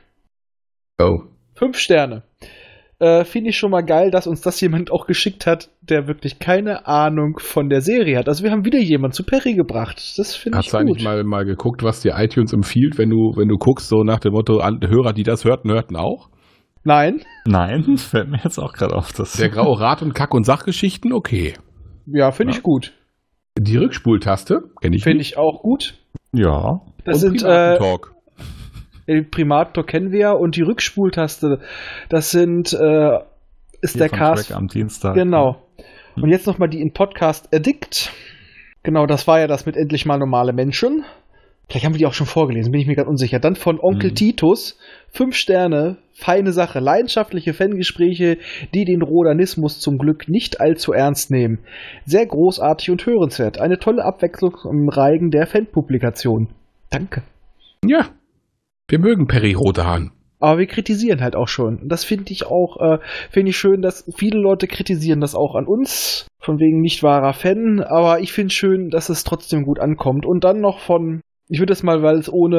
Oh. 0.99 1.19
Fünf 1.55 1.77
Sterne. 1.77 2.23
Äh, 2.99 3.25
Finde 3.25 3.49
ich 3.49 3.57
schon 3.57 3.71
mal 3.71 3.81
geil, 3.81 4.09
dass 4.09 4.25
uns 4.25 4.39
das 4.41 4.59
jemand 4.61 4.89
auch 4.91 5.05
geschickt 5.05 5.45
hat, 5.45 5.69
der 5.81 6.07
wirklich 6.07 6.39
keine 6.39 6.87
Ahnung 6.87 7.37
von 7.39 7.67
der 7.69 7.81
Serie 7.81 8.17
hat. 8.17 8.29
Also 8.29 8.43
wir 8.43 8.51
haben 8.51 8.63
wieder 8.63 8.79
jemand 8.79 9.13
zu 9.13 9.23
Perry 9.23 9.53
gebracht. 9.53 9.97
Das 10.17 10.35
finde 10.35 10.57
ich 10.59 10.65
Hast 10.67 10.73
du 10.73 10.77
eigentlich 10.77 10.97
gut. 10.99 11.03
mal, 11.03 11.23
mal 11.25 11.43
geguckt, 11.45 11.83
was 11.83 11.99
dir 12.01 12.13
iTunes 12.17 12.53
empfiehlt, 12.53 12.97
wenn 12.97 13.09
du, 13.09 13.33
wenn 13.35 13.49
du 13.49 13.57
guckst, 13.57 13.89
so 13.89 14.03
nach 14.03 14.19
dem 14.19 14.31
Motto, 14.31 14.59
an, 14.59 14.79
Hörer, 14.81 15.11
die 15.11 15.23
das 15.23 15.43
hörten, 15.43 15.69
hörten 15.71 15.97
auch? 15.97 16.29
Nein, 16.85 17.21
Nein, 17.47 17.97
fällt 17.97 18.29
mir 18.29 18.39
jetzt 18.43 18.59
auch 18.59 18.71
gerade 18.71 18.95
auf. 18.95 19.11
Das 19.11 19.33
Der 19.33 19.49
graue 19.49 19.79
Rat 19.79 20.01
und 20.01 20.13
Kack- 20.13 20.33
und 20.33 20.45
Sachgeschichten, 20.45 21.11
okay. 21.13 21.53
ja, 22.05 22.31
finde 22.31 22.53
Ja. 22.53 22.57
ich 22.57 22.63
gut. 22.63 22.93
Die 23.57 23.75
Rückspultaste, 23.77 24.61
kenne 24.81 24.95
ich 24.95 25.03
Finde 25.03 25.21
ich 25.21 25.37
auch 25.37 25.61
gut. 25.63 25.95
ja. 26.31 26.81
Das 27.03 27.23
und 27.23 27.39
sind 27.39 27.43
äh. 27.49 27.77
Den 29.07 29.29
Primator 29.29 29.85
kennen 29.85 30.11
wir 30.11 30.19
ja 30.19 30.31
und 30.31 30.55
die 30.55 30.61
Rückspultaste, 30.61 31.59
das 32.09 32.31
sind 32.31 32.73
äh, 32.73 33.19
ist 33.81 33.93
Hier 33.93 34.07
der 34.07 34.09
Cast. 34.09 34.47
Track 34.47 34.57
am 34.57 34.67
Dienstag. 34.67 35.13
Genau. 35.15 35.61
Und 36.15 36.29
jetzt 36.29 36.47
nochmal 36.47 36.69
die 36.69 36.81
in 36.81 36.91
Podcast 36.93 37.53
Addict. 37.53 38.11
Genau, 38.83 39.05
das 39.05 39.27
war 39.27 39.39
ja 39.39 39.47
das 39.47 39.65
mit 39.65 39.75
endlich 39.77 40.05
mal 40.05 40.17
normale 40.17 40.53
Menschen. 40.53 41.03
Vielleicht 41.67 41.85
haben 41.85 41.93
wir 41.93 41.99
die 41.99 42.05
auch 42.05 42.13
schon 42.13 42.27
vorgelesen, 42.27 42.71
bin 42.71 42.81
ich 42.81 42.87
mir 42.87 42.95
gerade 42.95 43.09
unsicher. 43.09 43.39
Dann 43.39 43.55
von 43.55 43.79
Onkel 43.79 44.11
Mhm. 44.11 44.15
Titus, 44.15 44.77
fünf 45.11 45.35
Sterne, 45.35 45.97
feine 46.13 46.51
Sache, 46.51 46.79
leidenschaftliche 46.79 47.53
Fangespräche, 47.53 48.37
die 48.73 48.85
den 48.85 49.01
Rodanismus 49.01 49.79
zum 49.79 49.97
Glück 49.97 50.29
nicht 50.29 50.61
allzu 50.61 50.93
ernst 50.93 51.31
nehmen. 51.31 51.59
Sehr 52.05 52.27
großartig 52.27 52.91
und 52.91 53.05
hörenswert. 53.05 53.59
Eine 53.59 53.79
tolle 53.79 54.05
Abwechslung 54.05 54.55
im 54.69 54.89
Reigen 54.89 55.31
der 55.31 55.47
Fanpublikation. 55.47 56.49
Danke. 56.91 57.23
Ja. 57.83 58.09
Wir 58.87 58.99
mögen 58.99 59.27
Perry 59.27 59.53
Rothahn. 59.53 60.11
Aber 60.39 60.59
wir 60.59 60.67
kritisieren 60.67 61.21
halt 61.21 61.35
auch 61.35 61.47
schon. 61.47 61.79
Und 61.79 61.89
das 61.89 62.03
finde 62.03 62.31
ich 62.31 62.45
auch, 62.45 62.79
äh, 62.79 62.99
finde 63.31 63.49
ich 63.49 63.57
schön, 63.57 63.81
dass 63.81 64.05
viele 64.15 64.39
Leute 64.39 64.67
kritisieren 64.67 65.21
das 65.21 65.33
auch 65.33 65.55
an 65.55 65.65
uns. 65.65 66.27
Von 66.39 66.59
wegen 66.59 66.81
nicht 66.81 67.01
wahrer 67.01 67.33
Fan. 67.33 67.81
Aber 67.81 68.19
ich 68.19 68.31
finde 68.31 68.53
schön, 68.53 68.89
dass 68.91 69.09
es 69.09 69.23
trotzdem 69.23 69.63
gut 69.65 69.79
ankommt. 69.79 70.25
Und 70.25 70.43
dann 70.43 70.61
noch 70.61 70.79
von, 70.79 71.21
ich 71.47 71.59
würde 71.59 71.71
das 71.71 71.81
mal, 71.81 72.03
weil 72.03 72.17
es 72.17 72.31
ohne 72.31 72.57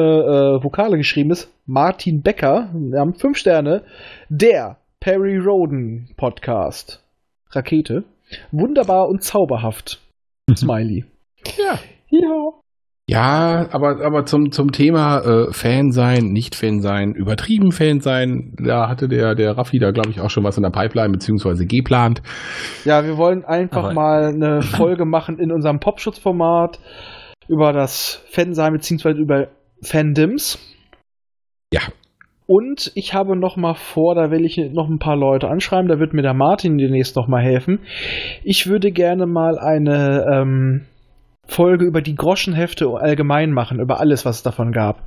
äh, 0.59 0.63
Vokale 0.63 0.97
geschrieben 0.97 1.31
ist, 1.31 1.49
Martin 1.65 2.23
Becker. 2.23 2.71
Wir 2.73 2.99
haben 2.99 3.13
fünf 3.13 3.37
Sterne. 3.37 3.83
Der 4.27 4.77
Perry 4.99 5.37
Roden 5.37 6.09
Podcast. 6.17 7.01
Rakete. 7.51 8.03
Wunderbar 8.51 9.07
und 9.07 9.23
zauberhaft. 9.23 10.01
Smiley. 10.55 11.05
Ja. 11.57 11.79
Ja. 12.09 12.51
Ja, 13.09 13.67
aber, 13.71 14.03
aber 14.05 14.25
zum, 14.25 14.51
zum 14.51 14.73
Thema 14.73 15.19
äh, 15.21 15.53
Fan 15.53 15.91
sein, 15.91 16.25
nicht 16.25 16.55
Fan 16.55 16.81
sein, 16.81 17.13
übertrieben 17.13 17.71
Fan 17.71 18.01
sein, 18.01 18.53
da 18.61 18.89
hatte 18.89 19.07
der, 19.07 19.33
der 19.33 19.57
Raffi 19.57 19.79
da, 19.79 19.91
glaube 19.91 20.09
ich, 20.09 20.19
auch 20.19 20.29
schon 20.29 20.43
was 20.43 20.57
in 20.57 20.63
der 20.63 20.71
Pipeline 20.71 21.11
beziehungsweise 21.13 21.65
geplant. 21.65 22.21
Ja, 22.83 23.05
wir 23.05 23.15
wollen 23.15 23.45
einfach 23.45 23.85
Aber- 23.85 23.93
mal 23.93 24.25
eine 24.25 24.61
Folge 24.61 25.05
machen 25.05 25.39
in 25.39 25.53
unserem 25.53 25.79
Popschutzformat 25.79 26.79
über 27.47 27.71
das 27.71 28.21
Fansein 28.29 28.73
beziehungsweise 28.73 29.21
über 29.21 29.47
Fandoms. 29.81 30.59
Ja. 31.73 31.81
Und 32.45 32.91
ich 32.95 33.13
habe 33.13 33.37
noch 33.37 33.55
mal 33.55 33.75
vor, 33.75 34.15
da 34.15 34.31
will 34.31 34.43
ich 34.43 34.57
noch 34.57 34.89
ein 34.89 34.99
paar 34.99 35.15
Leute 35.15 35.47
anschreiben, 35.47 35.87
da 35.87 35.99
wird 35.99 36.13
mir 36.13 36.23
der 36.23 36.33
Martin 36.33 36.77
demnächst 36.77 37.15
noch 37.15 37.29
mal 37.29 37.41
helfen. 37.41 37.79
Ich 38.43 38.67
würde 38.67 38.91
gerne 38.91 39.25
mal 39.27 39.57
eine 39.59 40.25
ähm, 40.29 40.81
Folge 41.47 41.85
über 41.85 42.01
die 42.01 42.15
Groschenhefte 42.15 42.87
allgemein 42.99 43.51
machen, 43.51 43.79
über 43.79 43.99
alles, 43.99 44.25
was 44.25 44.37
es 44.37 44.43
davon 44.43 44.71
gab. 44.71 45.03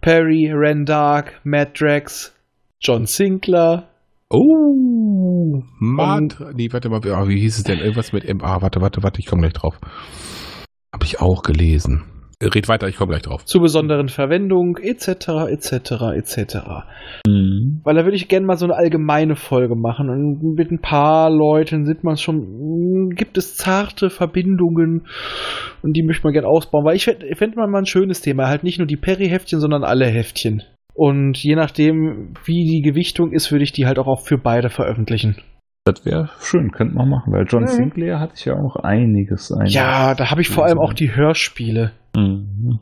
Perry, 0.00 0.50
Ren 0.52 0.84
Dark, 0.84 1.40
Matt 1.44 1.80
Drax, 1.80 2.34
John 2.80 3.06
Sinclair, 3.06 3.88
Oh, 4.34 5.62
Mart. 5.78 6.38
Nee, 6.54 6.68
warte 6.72 6.88
mal, 6.88 7.00
ah, 7.12 7.28
wie 7.28 7.38
hieß 7.38 7.58
es 7.58 7.64
denn? 7.64 7.80
Irgendwas 7.80 8.14
mit 8.14 8.24
MA. 8.32 8.62
Warte, 8.62 8.80
warte, 8.80 9.02
warte, 9.02 9.20
ich 9.20 9.26
komme 9.26 9.42
gleich 9.42 9.52
drauf. 9.52 9.78
Habe 10.90 11.04
ich 11.04 11.20
auch 11.20 11.42
gelesen. 11.42 12.04
Red 12.42 12.68
weiter, 12.68 12.88
ich 12.88 12.96
komme 12.96 13.10
gleich 13.10 13.22
drauf. 13.22 13.44
zur 13.44 13.60
besonderen 13.62 14.08
Verwendung, 14.08 14.76
etc., 14.76 15.48
etc., 15.50 15.92
etc. 16.16 16.56
Mhm. 17.26 17.80
Weil 17.84 17.94
da 17.94 18.04
würde 18.04 18.16
ich 18.16 18.28
gerne 18.28 18.46
mal 18.46 18.56
so 18.56 18.66
eine 18.66 18.74
allgemeine 18.76 19.36
Folge 19.36 19.74
machen. 19.76 20.10
Und 20.10 20.54
mit 20.56 20.70
ein 20.70 20.80
paar 20.80 21.30
Leuten 21.30 21.84
sieht 21.84 22.04
man 22.04 22.16
schon, 22.16 22.38
mh, 23.08 23.14
gibt 23.14 23.38
es 23.38 23.56
zarte 23.56 24.10
Verbindungen 24.10 25.06
und 25.82 25.96
die 25.96 26.02
möchte 26.02 26.24
man 26.24 26.32
gerne 26.32 26.48
ausbauen. 26.48 26.84
Weil 26.84 26.96
ich 26.96 27.04
fände 27.04 27.26
fänd 27.36 27.56
mal 27.56 27.72
ein 27.74 27.86
schönes 27.86 28.20
Thema. 28.20 28.48
Halt 28.48 28.64
nicht 28.64 28.78
nur 28.78 28.86
die 28.86 28.96
Perry-Heftchen, 28.96 29.60
sondern 29.60 29.84
alle 29.84 30.06
Heftchen. 30.06 30.62
Und 30.94 31.38
je 31.38 31.54
nachdem, 31.54 32.34
wie 32.44 32.64
die 32.66 32.82
Gewichtung 32.82 33.32
ist, 33.32 33.50
würde 33.50 33.64
ich 33.64 33.72
die 33.72 33.86
halt 33.86 33.98
auch 33.98 34.20
für 34.20 34.36
beide 34.36 34.68
veröffentlichen. 34.68 35.36
Das 35.84 36.04
wäre 36.06 36.30
schön, 36.40 36.70
könnte 36.70 36.94
man 36.94 37.08
machen, 37.08 37.32
weil 37.32 37.44
John 37.48 37.62
Mhm. 37.62 37.66
Sinclair 37.68 38.20
hatte 38.20 38.34
ich 38.36 38.44
ja 38.44 38.54
auch 38.54 38.76
einiges. 38.76 39.50
einiges. 39.50 39.74
Ja, 39.74 40.14
da 40.14 40.30
habe 40.30 40.40
ich 40.40 40.48
vor 40.48 40.64
allem 40.64 40.78
auch 40.78 40.92
die 40.92 41.16
Hörspiele. 41.16 41.92
Mhm. 42.16 42.78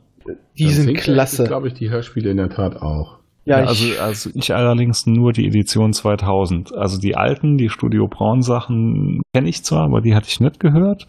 Die 0.57 0.69
sind 0.69 0.95
klasse. 0.97 1.45
glaube 1.45 1.67
ich, 1.67 1.73
die 1.73 1.89
Hörspiele 1.89 2.29
in 2.31 2.37
der 2.37 2.49
Tat 2.49 2.81
auch. 2.81 3.19
Ja, 3.45 3.59
Ja, 3.59 3.71
ich, 3.71 3.99
also, 3.99 4.29
also 4.29 4.29
ich 4.35 4.53
allerdings 4.53 5.07
nur 5.07 5.33
die 5.33 5.47
Edition 5.47 5.93
2000. 5.93 6.75
Also 6.75 6.99
die 6.99 7.15
alten, 7.15 7.57
die 7.57 7.69
Studio 7.69 8.07
Braun 8.07 8.41
Sachen 8.41 9.21
kenne 9.33 9.49
ich 9.49 9.63
zwar, 9.63 9.85
aber 9.85 10.01
die 10.01 10.13
hatte 10.13 10.27
ich 10.29 10.39
nicht 10.39 10.59
gehört, 10.59 11.07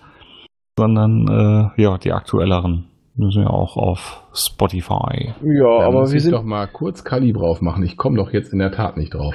sondern 0.79 1.29
äh, 1.77 1.83
ja, 1.83 1.99
die 1.99 2.13
aktuelleren. 2.13 2.87
Die 3.15 3.31
sind 3.31 3.43
ja 3.43 3.51
auch 3.51 3.77
auf 3.77 4.23
Spotify. 4.33 5.35
ja 5.43 5.79
Da 5.81 5.87
aber 5.87 6.01
muss 6.01 6.13
wir 6.13 6.17
ich 6.17 6.23
sind 6.23 6.33
doch 6.33 6.45
mal 6.45 6.67
kurz 6.67 7.05
Kaliber 7.05 7.43
aufmachen. 7.43 7.83
Ich 7.83 7.99
komme 7.99 8.17
doch 8.17 8.33
jetzt 8.33 8.55
in 8.55 8.59
der 8.59 8.73
Tat 8.73 8.97
nicht 8.97 9.13
drauf. 9.13 9.35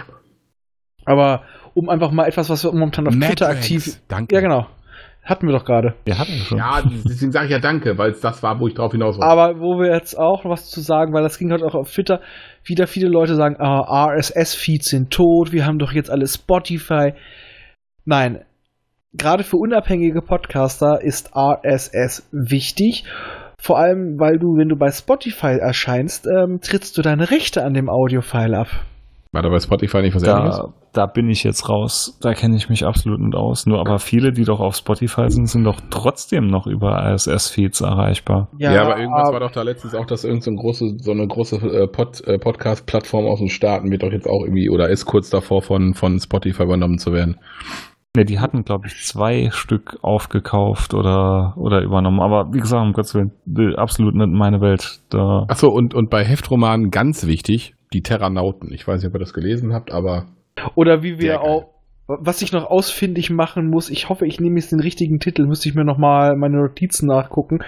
Aber 1.05 1.43
um 1.75 1.89
einfach 1.89 2.11
mal 2.11 2.25
etwas, 2.25 2.49
was 2.49 2.63
wir 2.63 2.71
momentan 2.71 3.07
auf 3.07 3.13
Twitter 3.13 3.27
Matrax, 3.29 3.57
aktiv. 3.57 4.01
Danke. 4.07 4.33
Ja, 4.33 4.41
genau. 4.41 4.65
Hatten 5.27 5.45
wir 5.45 5.53
doch 5.53 5.65
gerade. 5.65 5.93
Der 6.07 6.17
hat 6.19 6.27
schon. 6.27 6.57
Ja, 6.57 6.81
deswegen 6.81 7.33
sage 7.33 7.47
ich 7.47 7.51
ja 7.51 7.59
danke, 7.59 7.97
weil 7.97 8.11
es 8.11 8.21
das 8.21 8.41
war, 8.43 8.61
wo 8.61 8.67
ich 8.69 8.75
drauf 8.75 8.93
hinaus 8.93 9.17
wollte. 9.17 9.27
Aber 9.27 9.59
wo 9.59 9.77
wir 9.77 9.93
jetzt 9.93 10.17
auch 10.17 10.45
noch 10.45 10.51
was 10.51 10.69
zu 10.69 10.79
sagen, 10.79 11.13
weil 11.13 11.21
das 11.21 11.37
ging 11.37 11.51
heute 11.51 11.65
auch 11.65 11.75
auf 11.75 11.91
Twitter, 11.91 12.21
wieder 12.63 12.87
viele 12.87 13.09
Leute 13.09 13.35
sagen, 13.35 13.57
ah, 13.59 14.07
RSS-Feeds 14.07 14.89
sind 14.89 15.11
tot, 15.11 15.51
wir 15.51 15.65
haben 15.65 15.79
doch 15.79 15.91
jetzt 15.91 16.09
alle 16.09 16.27
Spotify. 16.27 17.13
Nein, 18.05 18.45
gerade 19.11 19.43
für 19.43 19.57
unabhängige 19.57 20.21
Podcaster 20.21 21.01
ist 21.01 21.31
RSS 21.35 22.29
wichtig. 22.31 23.03
Vor 23.59 23.77
allem, 23.77 24.17
weil 24.17 24.37
du, 24.37 24.55
wenn 24.57 24.69
du 24.69 24.77
bei 24.77 24.91
Spotify 24.91 25.57
erscheinst, 25.59 26.25
ähm, 26.25 26.59
trittst 26.61 26.97
du 26.97 27.01
deine 27.01 27.31
Rechte 27.31 27.65
an 27.65 27.73
dem 27.73 27.89
Audiofile 27.89 28.57
ab. 28.57 28.67
War 29.37 29.43
da 29.43 29.49
bei 29.49 29.59
Spotify 29.59 30.01
nicht 30.01 30.15
was 30.15 30.23
ähnliches? 30.23 30.57
Da, 30.57 30.73
da 30.93 31.05
bin 31.05 31.29
ich 31.29 31.43
jetzt 31.43 31.69
raus. 31.69 32.17
Da 32.21 32.33
kenne 32.33 32.55
ich 32.55 32.69
mich 32.69 32.87
absolut 32.87 33.19
nicht 33.19 33.35
aus. 33.35 33.67
Nur 33.67 33.79
aber 33.79 33.99
viele, 33.99 34.31
die 34.31 34.45
doch 34.45 34.59
auf 34.59 34.75
Spotify 34.75 35.29
sind, 35.29 35.45
sind 35.45 35.63
doch 35.63 35.79
trotzdem 35.91 36.47
noch 36.47 36.65
über 36.65 36.97
RSS-Feeds 36.97 37.81
erreichbar. 37.81 38.49
Ja, 38.57 38.81
aber 38.81 38.97
irgendwas 38.97 39.31
war 39.31 39.39
doch 39.39 39.51
da 39.51 39.61
letztens 39.61 39.93
auch, 39.93 40.07
dass 40.07 40.23
irgend 40.23 40.41
so, 40.41 40.49
eine 40.49 40.59
große, 40.59 40.95
so 40.97 41.11
eine 41.11 41.27
große 41.27 41.57
äh, 41.57 41.87
Pod, 41.87 42.25
äh, 42.25 42.39
Podcast-Plattform 42.39 43.27
aus 43.27 43.37
den 43.37 43.49
Staaten 43.49 43.91
wird 43.91 44.01
doch 44.01 44.11
jetzt 44.11 44.25
auch 44.25 44.41
irgendwie 44.43 44.71
oder 44.71 44.89
ist 44.89 45.05
kurz 45.05 45.29
davor 45.29 45.61
von, 45.61 45.93
von 45.93 46.19
Spotify 46.19 46.63
übernommen 46.63 46.97
zu 46.97 47.13
werden. 47.13 47.37
Ne, 48.15 48.25
die 48.25 48.39
hatten, 48.39 48.63
glaube 48.63 48.87
ich, 48.87 48.95
zwei 49.05 49.49
Stück 49.51 49.99
aufgekauft 50.01 50.95
oder, 50.95 51.53
oder 51.57 51.83
übernommen. 51.83 52.21
Aber 52.21 52.51
wie 52.51 52.59
gesagt, 52.59 52.81
um 52.81 52.93
Gottes 52.93 53.13
Willen, 53.13 53.75
absolut 53.75 54.15
nicht 54.15 54.31
meine 54.31 54.61
Welt. 54.61 55.01
Da, 55.11 55.45
Achso, 55.47 55.69
und, 55.69 55.93
und 55.93 56.09
bei 56.09 56.25
Heftromanen 56.25 56.89
ganz 56.89 57.27
wichtig, 57.27 57.75
die 57.93 58.01
Terranauten. 58.01 58.71
Ich 58.71 58.87
weiß 58.87 59.01
nicht, 59.01 59.09
ob 59.09 59.15
ihr 59.15 59.19
das 59.19 59.33
gelesen 59.33 59.73
habt, 59.73 59.91
aber 59.91 60.27
Oder 60.75 61.03
wie 61.03 61.19
wir 61.19 61.41
auch, 61.41 61.73
was 62.07 62.41
ich 62.41 62.51
noch 62.51 62.65
ausfindig 62.65 63.29
machen 63.29 63.69
muss, 63.69 63.89
ich 63.89 64.09
hoffe, 64.09 64.25
ich 64.25 64.39
nehme 64.39 64.59
jetzt 64.59 64.71
den 64.71 64.79
richtigen 64.79 65.19
Titel, 65.19 65.45
müsste 65.45 65.69
ich 65.69 65.75
mir 65.75 65.83
nochmal 65.83 66.35
meine 66.37 66.57
Notizen 66.57 67.07
nachgucken, 67.07 67.59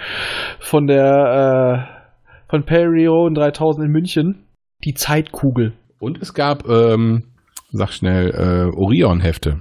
von 0.58 0.86
der, 0.86 1.86
äh, 1.86 2.48
von 2.48 2.64
Perion 2.64 3.34
3000 3.34 3.86
in 3.86 3.92
München. 3.92 4.44
Die 4.82 4.94
Zeitkugel. 4.94 5.74
Und 5.98 6.20
es 6.22 6.32
gab, 6.32 6.66
ähm, 6.68 7.24
sag 7.70 7.92
schnell, 7.92 8.30
äh, 8.30 8.76
Orion-Hefte. 8.76 9.60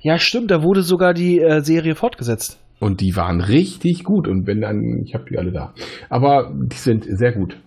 Ja, 0.00 0.18
stimmt, 0.18 0.50
da 0.50 0.62
wurde 0.62 0.82
sogar 0.82 1.12
die 1.14 1.40
äh, 1.40 1.60
Serie 1.60 1.94
fortgesetzt. 1.94 2.60
Und 2.80 3.00
die 3.00 3.16
waren 3.16 3.40
richtig 3.40 4.04
gut. 4.04 4.26
Und 4.28 4.46
wenn 4.46 4.60
dann, 4.60 5.02
ich 5.04 5.14
habe 5.14 5.24
die 5.28 5.38
alle 5.38 5.52
da. 5.52 5.72
Aber 6.08 6.52
die 6.54 6.76
sind 6.76 7.04
sehr 7.04 7.32
gut. 7.32 7.58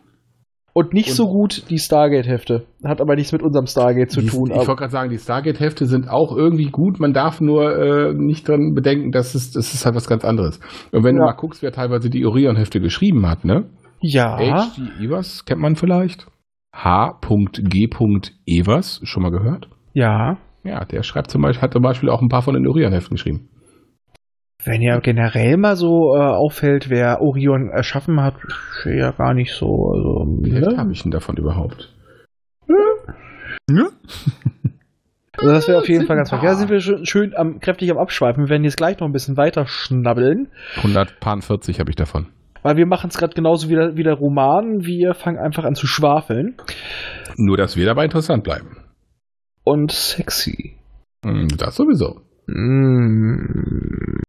Und 0.77 0.93
nicht 0.93 1.09
Und- 1.09 1.15
so 1.15 1.25
gut 1.27 1.63
die 1.71 1.79
Stargate-Hefte. 1.79 2.67
Hat 2.83 3.01
aber 3.01 3.15
nichts 3.15 3.31
mit 3.31 3.41
unserem 3.41 3.65
Stargate 3.65 4.11
zu 4.11 4.21
Die, 4.21 4.27
tun. 4.27 4.51
ich 4.51 4.57
wollte 4.57 4.75
gerade 4.75 4.91
sagen, 4.91 5.09
die 5.09 5.17
Stargate-Hefte 5.17 5.87
sind 5.87 6.07
auch 6.07 6.35
irgendwie 6.37 6.65
gut. 6.69 6.99
Man 6.99 7.13
darf 7.13 7.41
nur 7.41 7.75
äh, 7.75 8.13
nicht 8.13 8.47
dran 8.47 8.73
bedenken, 8.75 9.09
dass 9.11 9.33
es, 9.33 9.51
das 9.51 9.73
ist 9.73 9.85
halt 9.87 9.95
was 9.95 10.07
ganz 10.07 10.23
anderes. 10.23 10.59
Und 10.91 11.03
wenn 11.03 11.15
du 11.15 11.21
Ja. 11.21 11.31
mal 11.31 11.35
guckst, 11.35 11.63
wer 11.63 11.71
teilweise 11.71 12.11
die 12.11 12.25
Orion-Hefte 12.27 12.79
geschrieben 12.79 13.27
hat, 13.27 13.43
ne? 13.43 13.65
ja. 14.01 14.37
H.G. 14.37 15.03
Evers 15.03 15.45
kennt 15.45 15.61
man 15.61 15.75
vielleicht. 15.75 16.27
H.G. 16.75 17.89
Evers, 18.45 18.99
schon 19.03 19.23
mal 19.23 19.31
gehört? 19.31 19.67
Ja. 19.93 20.37
Ja, 20.63 20.85
der 20.85 21.01
schreibt 21.03 21.31
zum 21.31 21.41
Beispiel, 21.41 21.61
hat 21.63 21.73
zum 21.73 21.81
Beispiel 21.81 22.09
auch 22.09 22.21
ein 22.21 22.29
paar 22.29 22.41
von 22.43 22.53
den 22.53 22.67
Orion-Heften 22.67 23.15
geschrieben. 23.15 23.49
Wenn 24.67 24.81
ja 24.81 24.99
generell 24.99 25.55
mal 25.57 25.75
so 25.77 26.13
äh, 26.15 26.19
auffällt, 26.19 26.89
wer 26.89 27.21
Orion 27.21 27.69
erschaffen 27.69 28.21
hat, 28.21 28.35
ja 28.85 29.11
gar 29.11 29.33
nicht 29.33 29.53
so. 29.53 29.65
Also, 29.93 30.25
Wie 30.41 30.51
viel 30.51 30.59
ne? 30.61 30.77
habe 30.77 30.91
ich 30.91 31.01
denn 31.03 31.11
davon 31.11 31.37
überhaupt? 31.37 31.93
Ja? 33.69 33.85
also 35.37 35.53
das 35.53 35.67
wäre 35.67 35.77
auf 35.79 35.87
jeden 35.87 35.99
Sind 36.01 36.07
Fall 36.07 36.17
ganz 36.17 36.29
verkehrt. 36.29 36.51
Da 36.51 36.55
paar. 36.55 36.59
sind 36.59 36.69
wir 36.69 36.79
schön, 36.81 37.05
schön 37.05 37.33
am, 37.35 37.59
kräftig 37.59 37.91
am 37.91 37.97
Abschweifen. 37.97 38.45
Wir 38.45 38.49
werden 38.49 38.63
jetzt 38.63 38.77
gleich 38.77 38.99
noch 38.99 39.07
ein 39.07 39.13
bisschen 39.13 39.37
weiter 39.37 39.65
schnabbeln, 39.67 40.47
140 40.77 41.79
habe 41.79 41.89
ich 41.89 41.95
davon. 41.95 42.27
weil 42.63 42.75
wir 42.77 42.85
machen 42.85 43.09
es 43.09 43.17
gerade 43.17 43.35
genauso 43.35 43.69
wie 43.69 43.75
der, 43.75 43.95
wie 43.95 44.03
der 44.03 44.15
Roman. 44.15 44.85
Wir 44.85 45.13
fangen 45.13 45.37
einfach 45.37 45.63
an 45.63 45.75
zu 45.75 45.87
schwafeln. 45.87 46.55
Nur, 47.37 47.55
dass 47.57 47.77
wir 47.77 47.85
dabei 47.85 48.05
interessant 48.05 48.43
bleiben. 48.43 48.77
Und 49.63 49.91
sexy. 49.91 50.75
Hm, 51.25 51.47
Das 51.57 51.75
sowieso. 51.75 52.21
Mm. 52.47 54.21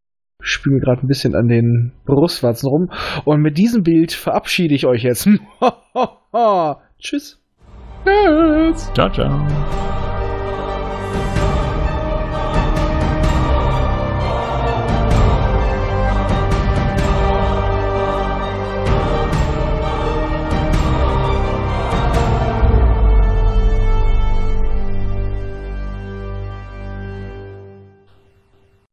Mir 0.65 0.79
gerade 0.79 1.05
ein 1.05 1.07
bisschen 1.07 1.35
an 1.35 1.47
den 1.47 1.91
Brustwarzen 2.05 2.69
rum. 2.69 2.91
Und 3.25 3.41
mit 3.41 3.57
diesem 3.57 3.83
Bild 3.83 4.13
verabschiede 4.13 4.73
ich 4.73 4.85
euch 4.85 5.03
jetzt. 5.03 5.27
Tschüss. 6.99 7.41
Ciao, 8.93 9.11
ciao. 9.11 10.08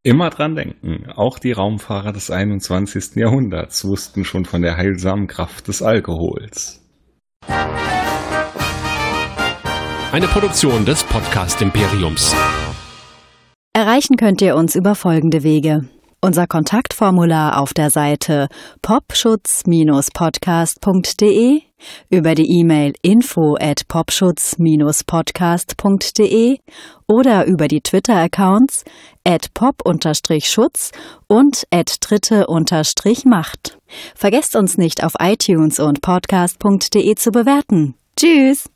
Immer 0.07 0.31
dran 0.31 0.55
denken, 0.55 1.11
auch 1.17 1.41
die 1.41 1.51
Raumfahrer 1.51 2.13
des 2.13 2.31
21. 2.31 3.17
Jahrhunderts 3.17 3.85
wussten 3.85 4.25
schon 4.25 4.45
von 4.45 4.63
der 4.63 4.77
heilsamen 4.77 5.27
Kraft 5.27 5.67
des 5.67 5.83
Alkohols. 5.83 6.81
Eine 10.13 10.29
Produktion 10.29 10.85
des 10.85 11.03
Podcast 11.03 11.61
Imperiums. 11.61 12.37
Erreichen 13.73 14.17
könnt 14.17 14.41
ihr 14.43 14.55
uns 14.55 14.77
über 14.77 14.95
folgende 14.95 15.43
Wege. 15.43 15.89
Unser 16.21 16.47
Kontaktformular 16.47 17.61
auf 17.61 17.75
der 17.75 17.91
Seite 17.91 18.47
popschutz-podcast.de, 18.83 21.63
über 22.11 22.35
die 22.35 22.51
E-Mail 22.59 22.95
info 23.03 23.57
at 23.61 23.87
popschutz-podcast.de 23.87 26.59
oder 27.07 27.47
über 27.47 27.69
die 27.69 27.81
Twitter-Accounts 27.81 28.85
at 29.27 29.53
pop-schutz 29.55 30.93
und 31.27 31.67
at 31.71 31.97
dritte-macht. 32.01 33.79
Vergesst 34.15 34.57
uns 34.57 34.79
nicht 34.79 35.05
auf 35.05 35.15
iTunes 35.19 35.79
und 35.79 36.01
podcast.de 36.01 37.15
zu 37.17 37.33
bewerten. 37.33 37.95
Tschüss! 38.17 38.71